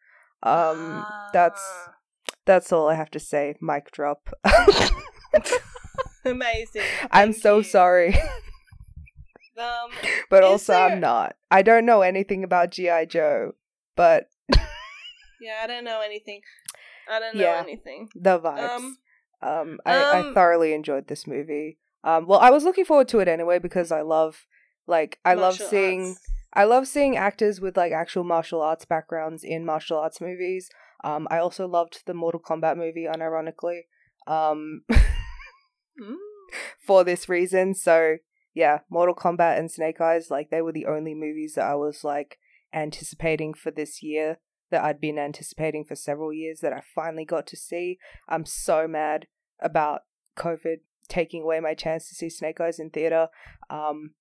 Um, 0.42 1.06
that's 1.34 1.62
Ah. 1.62 1.94
that's 2.48 2.72
all 2.74 2.90
I 2.90 2.96
have 2.96 3.12
to 3.12 3.20
say. 3.20 3.58
Mic 3.62 3.92
drop. 3.92 4.28
amazing. 6.26 6.82
I'm 7.12 7.32
so 7.32 7.58
you. 7.58 7.64
sorry, 7.64 8.18
Um, 9.60 9.92
but 10.30 10.44
Is 10.44 10.50
also 10.50 10.74
there- 10.74 10.88
I'm 10.90 11.00
not. 11.00 11.36
I 11.52 11.62
don't 11.62 11.86
know 11.86 12.02
anything 12.02 12.44
about 12.44 12.72
GI 12.72 13.08
Joe, 13.08 13.54
but 13.96 14.30
yeah, 15.42 15.60
I 15.64 15.68
don't 15.68 15.84
know 15.84 16.02
anything. 16.02 16.42
I 17.12 17.20
don't 17.20 17.36
know 17.36 17.42
Yeah. 17.44 17.60
anything. 17.62 18.10
the 18.16 18.40
vibes. 18.40 18.70
Um, 18.78 18.98
Um, 19.42 19.80
I, 19.86 19.96
I 19.96 20.20
um, 20.20 20.34
thoroughly 20.34 20.74
enjoyed 20.74 21.08
this 21.08 21.26
movie. 21.26 21.78
Um, 22.04 22.28
well, 22.28 22.40
I 22.40 22.50
was 22.52 22.64
looking 22.66 22.84
forward 22.86 23.08
to 23.10 23.20
it 23.20 23.28
anyway 23.28 23.58
because 23.60 23.90
I 23.92 24.02
love, 24.02 24.46
like, 24.86 25.18
I 25.24 25.34
love 25.34 25.56
seeing, 25.56 26.10
arts. 26.10 26.28
I 26.54 26.64
love 26.66 26.88
seeing 26.88 27.16
actors 27.18 27.62
with 27.62 27.78
like 27.78 27.92
actual 27.94 28.24
martial 28.26 28.62
arts 28.62 28.84
backgrounds 28.86 29.44
in 29.44 29.66
martial 29.66 29.98
arts 29.98 30.20
movies. 30.22 30.70
Um, 31.04 31.28
I 31.32 31.38
also 31.40 31.68
loved 31.68 32.02
the 32.06 32.14
Mortal 32.14 32.42
Kombat 32.42 32.76
movie, 32.78 33.08
unironically, 33.10 33.82
um, 34.28 34.84
Mm. 36.00 36.16
for 36.86 37.04
this 37.04 37.28
reason. 37.30 37.74
So 37.74 38.18
yeah, 38.54 38.80
Mortal 38.90 39.16
Kombat 39.16 39.58
and 39.58 39.72
Snake 39.72 40.02
Eyes, 40.02 40.30
like, 40.30 40.50
they 40.50 40.62
were 40.62 40.72
the 40.72 40.86
only 40.86 41.14
movies 41.14 41.54
that 41.56 41.66
I 41.66 41.76
was 41.76 42.04
like 42.04 42.40
anticipating 42.74 43.54
for 43.54 43.72
this 43.72 44.04
year 44.04 44.40
that 44.72 44.84
I'd 44.84 45.02
been 45.02 45.18
anticipating 45.18 45.84
for 45.84 45.96
several 45.96 46.32
years 46.32 46.60
that 46.60 46.74
I 46.74 46.82
finally 46.94 47.26
got 47.26 47.48
to 47.48 47.58
see. 47.58 47.98
I'm 48.28 48.46
so 48.46 48.88
mad 48.88 49.28
about 49.62 50.02
COVID 50.38 50.78
taking 51.08 51.42
away 51.42 51.60
my 51.60 51.74
chance 51.74 52.08
to 52.08 52.16
see 52.16 52.30
Snake 52.30 52.62
Eyes 52.62 52.80
in 52.80 52.90
theater. 52.92 53.30
Um, 53.70 54.12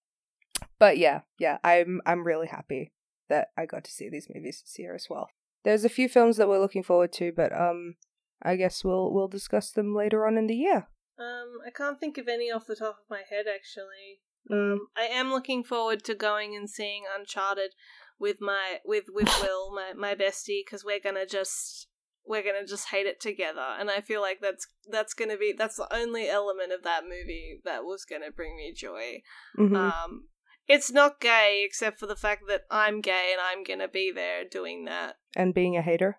but 0.78 0.98
yeah, 0.98 1.20
yeah, 1.38 1.58
I'm 1.62 2.00
I'm 2.06 2.26
really 2.26 2.48
happy 2.48 2.92
that 3.28 3.48
I 3.56 3.66
got 3.66 3.84
to 3.84 3.90
see 3.90 4.08
these 4.08 4.28
movies 4.34 4.62
this 4.64 4.78
year 4.78 4.94
as 4.94 5.06
well. 5.08 5.28
There's 5.64 5.84
a 5.84 5.90
few 5.90 6.08
films 6.08 6.36
that 6.38 6.48
we're 6.48 6.60
looking 6.60 6.82
forward 6.82 7.12
to, 7.14 7.32
but 7.36 7.52
um, 7.52 7.96
I 8.42 8.56
guess 8.56 8.84
we'll 8.84 9.12
we'll 9.12 9.28
discuss 9.28 9.70
them 9.70 9.94
later 9.94 10.26
on 10.26 10.38
in 10.38 10.46
the 10.46 10.56
year. 10.56 10.88
Um, 11.18 11.58
I 11.66 11.70
can't 11.70 11.98
think 11.98 12.16
of 12.18 12.28
any 12.28 12.50
off 12.50 12.66
the 12.66 12.76
top 12.76 12.98
of 13.00 13.10
my 13.10 13.22
head 13.28 13.46
actually. 13.52 14.20
Um, 14.50 14.88
I 14.96 15.02
am 15.02 15.30
looking 15.30 15.62
forward 15.64 16.04
to 16.04 16.14
going 16.14 16.56
and 16.56 16.70
seeing 16.70 17.04
Uncharted 17.18 17.74
with 18.18 18.36
my 18.40 18.78
with 18.84 19.04
with 19.12 19.28
Will, 19.42 19.74
my 19.74 19.92
my 19.94 20.14
bestie, 20.14 20.62
because 20.64 20.84
we're 20.84 21.00
gonna 21.00 21.26
just 21.26 21.88
we're 22.24 22.42
gonna 22.42 22.66
just 22.66 22.88
hate 22.88 23.06
it 23.06 23.20
together, 23.20 23.76
and 23.78 23.90
I 23.90 24.00
feel 24.00 24.20
like 24.20 24.38
that's 24.40 24.66
that's 24.90 25.14
gonna 25.14 25.36
be 25.36 25.54
that's 25.56 25.76
the 25.76 25.92
only 25.94 26.28
element 26.28 26.72
of 26.72 26.82
that 26.84 27.04
movie 27.04 27.60
that 27.64 27.84
was 27.84 28.04
gonna 28.04 28.30
bring 28.30 28.56
me 28.56 28.72
joy. 28.72 29.22
Mhm. 29.58 29.76
Um, 29.76 30.28
it's 30.66 30.92
not 30.92 31.20
gay 31.20 31.62
except 31.64 31.98
for 31.98 32.06
the 32.06 32.16
fact 32.16 32.42
that 32.48 32.62
I'm 32.70 33.00
gay 33.00 33.32
and 33.32 33.40
I'm 33.40 33.64
gonna 33.64 33.88
be 33.88 34.12
there 34.12 34.44
doing 34.44 34.84
that 34.84 35.16
and 35.34 35.54
being 35.54 35.76
a 35.76 35.82
hater. 35.82 36.18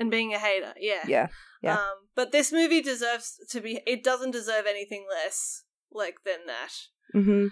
And 0.00 0.10
being 0.10 0.34
a 0.34 0.38
hater. 0.38 0.72
Yeah, 0.80 1.04
Yeah. 1.06 1.28
yeah. 1.62 1.74
Um, 1.74 1.94
but 2.16 2.32
this 2.32 2.50
movie 2.50 2.80
deserves 2.82 3.38
to 3.50 3.60
be. 3.60 3.80
It 3.86 4.02
doesn't 4.02 4.32
deserve 4.32 4.64
anything 4.66 5.06
less 5.08 5.62
like 5.92 6.16
than 6.24 6.46
that. 6.46 6.72
Mm-hmm. 7.14 7.48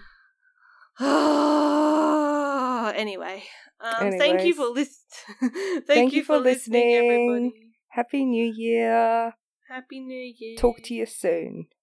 anyway, 2.95 3.43
um, 3.79 4.11
thank 4.17 4.43
you 4.43 4.53
for 4.59 4.65
listening. 4.67 5.81
Thank 5.87 6.11
you 6.13 6.23
for 6.25 6.39
listening. 6.39 6.95
everybody. 6.95 7.53
Happy 7.89 8.25
New 8.25 8.51
Year. 8.53 9.33
Happy 9.69 9.99
New 10.01 10.33
Year. 10.37 10.57
Talk 10.57 10.81
to 10.83 10.93
you 10.93 11.05
soon. 11.05 11.67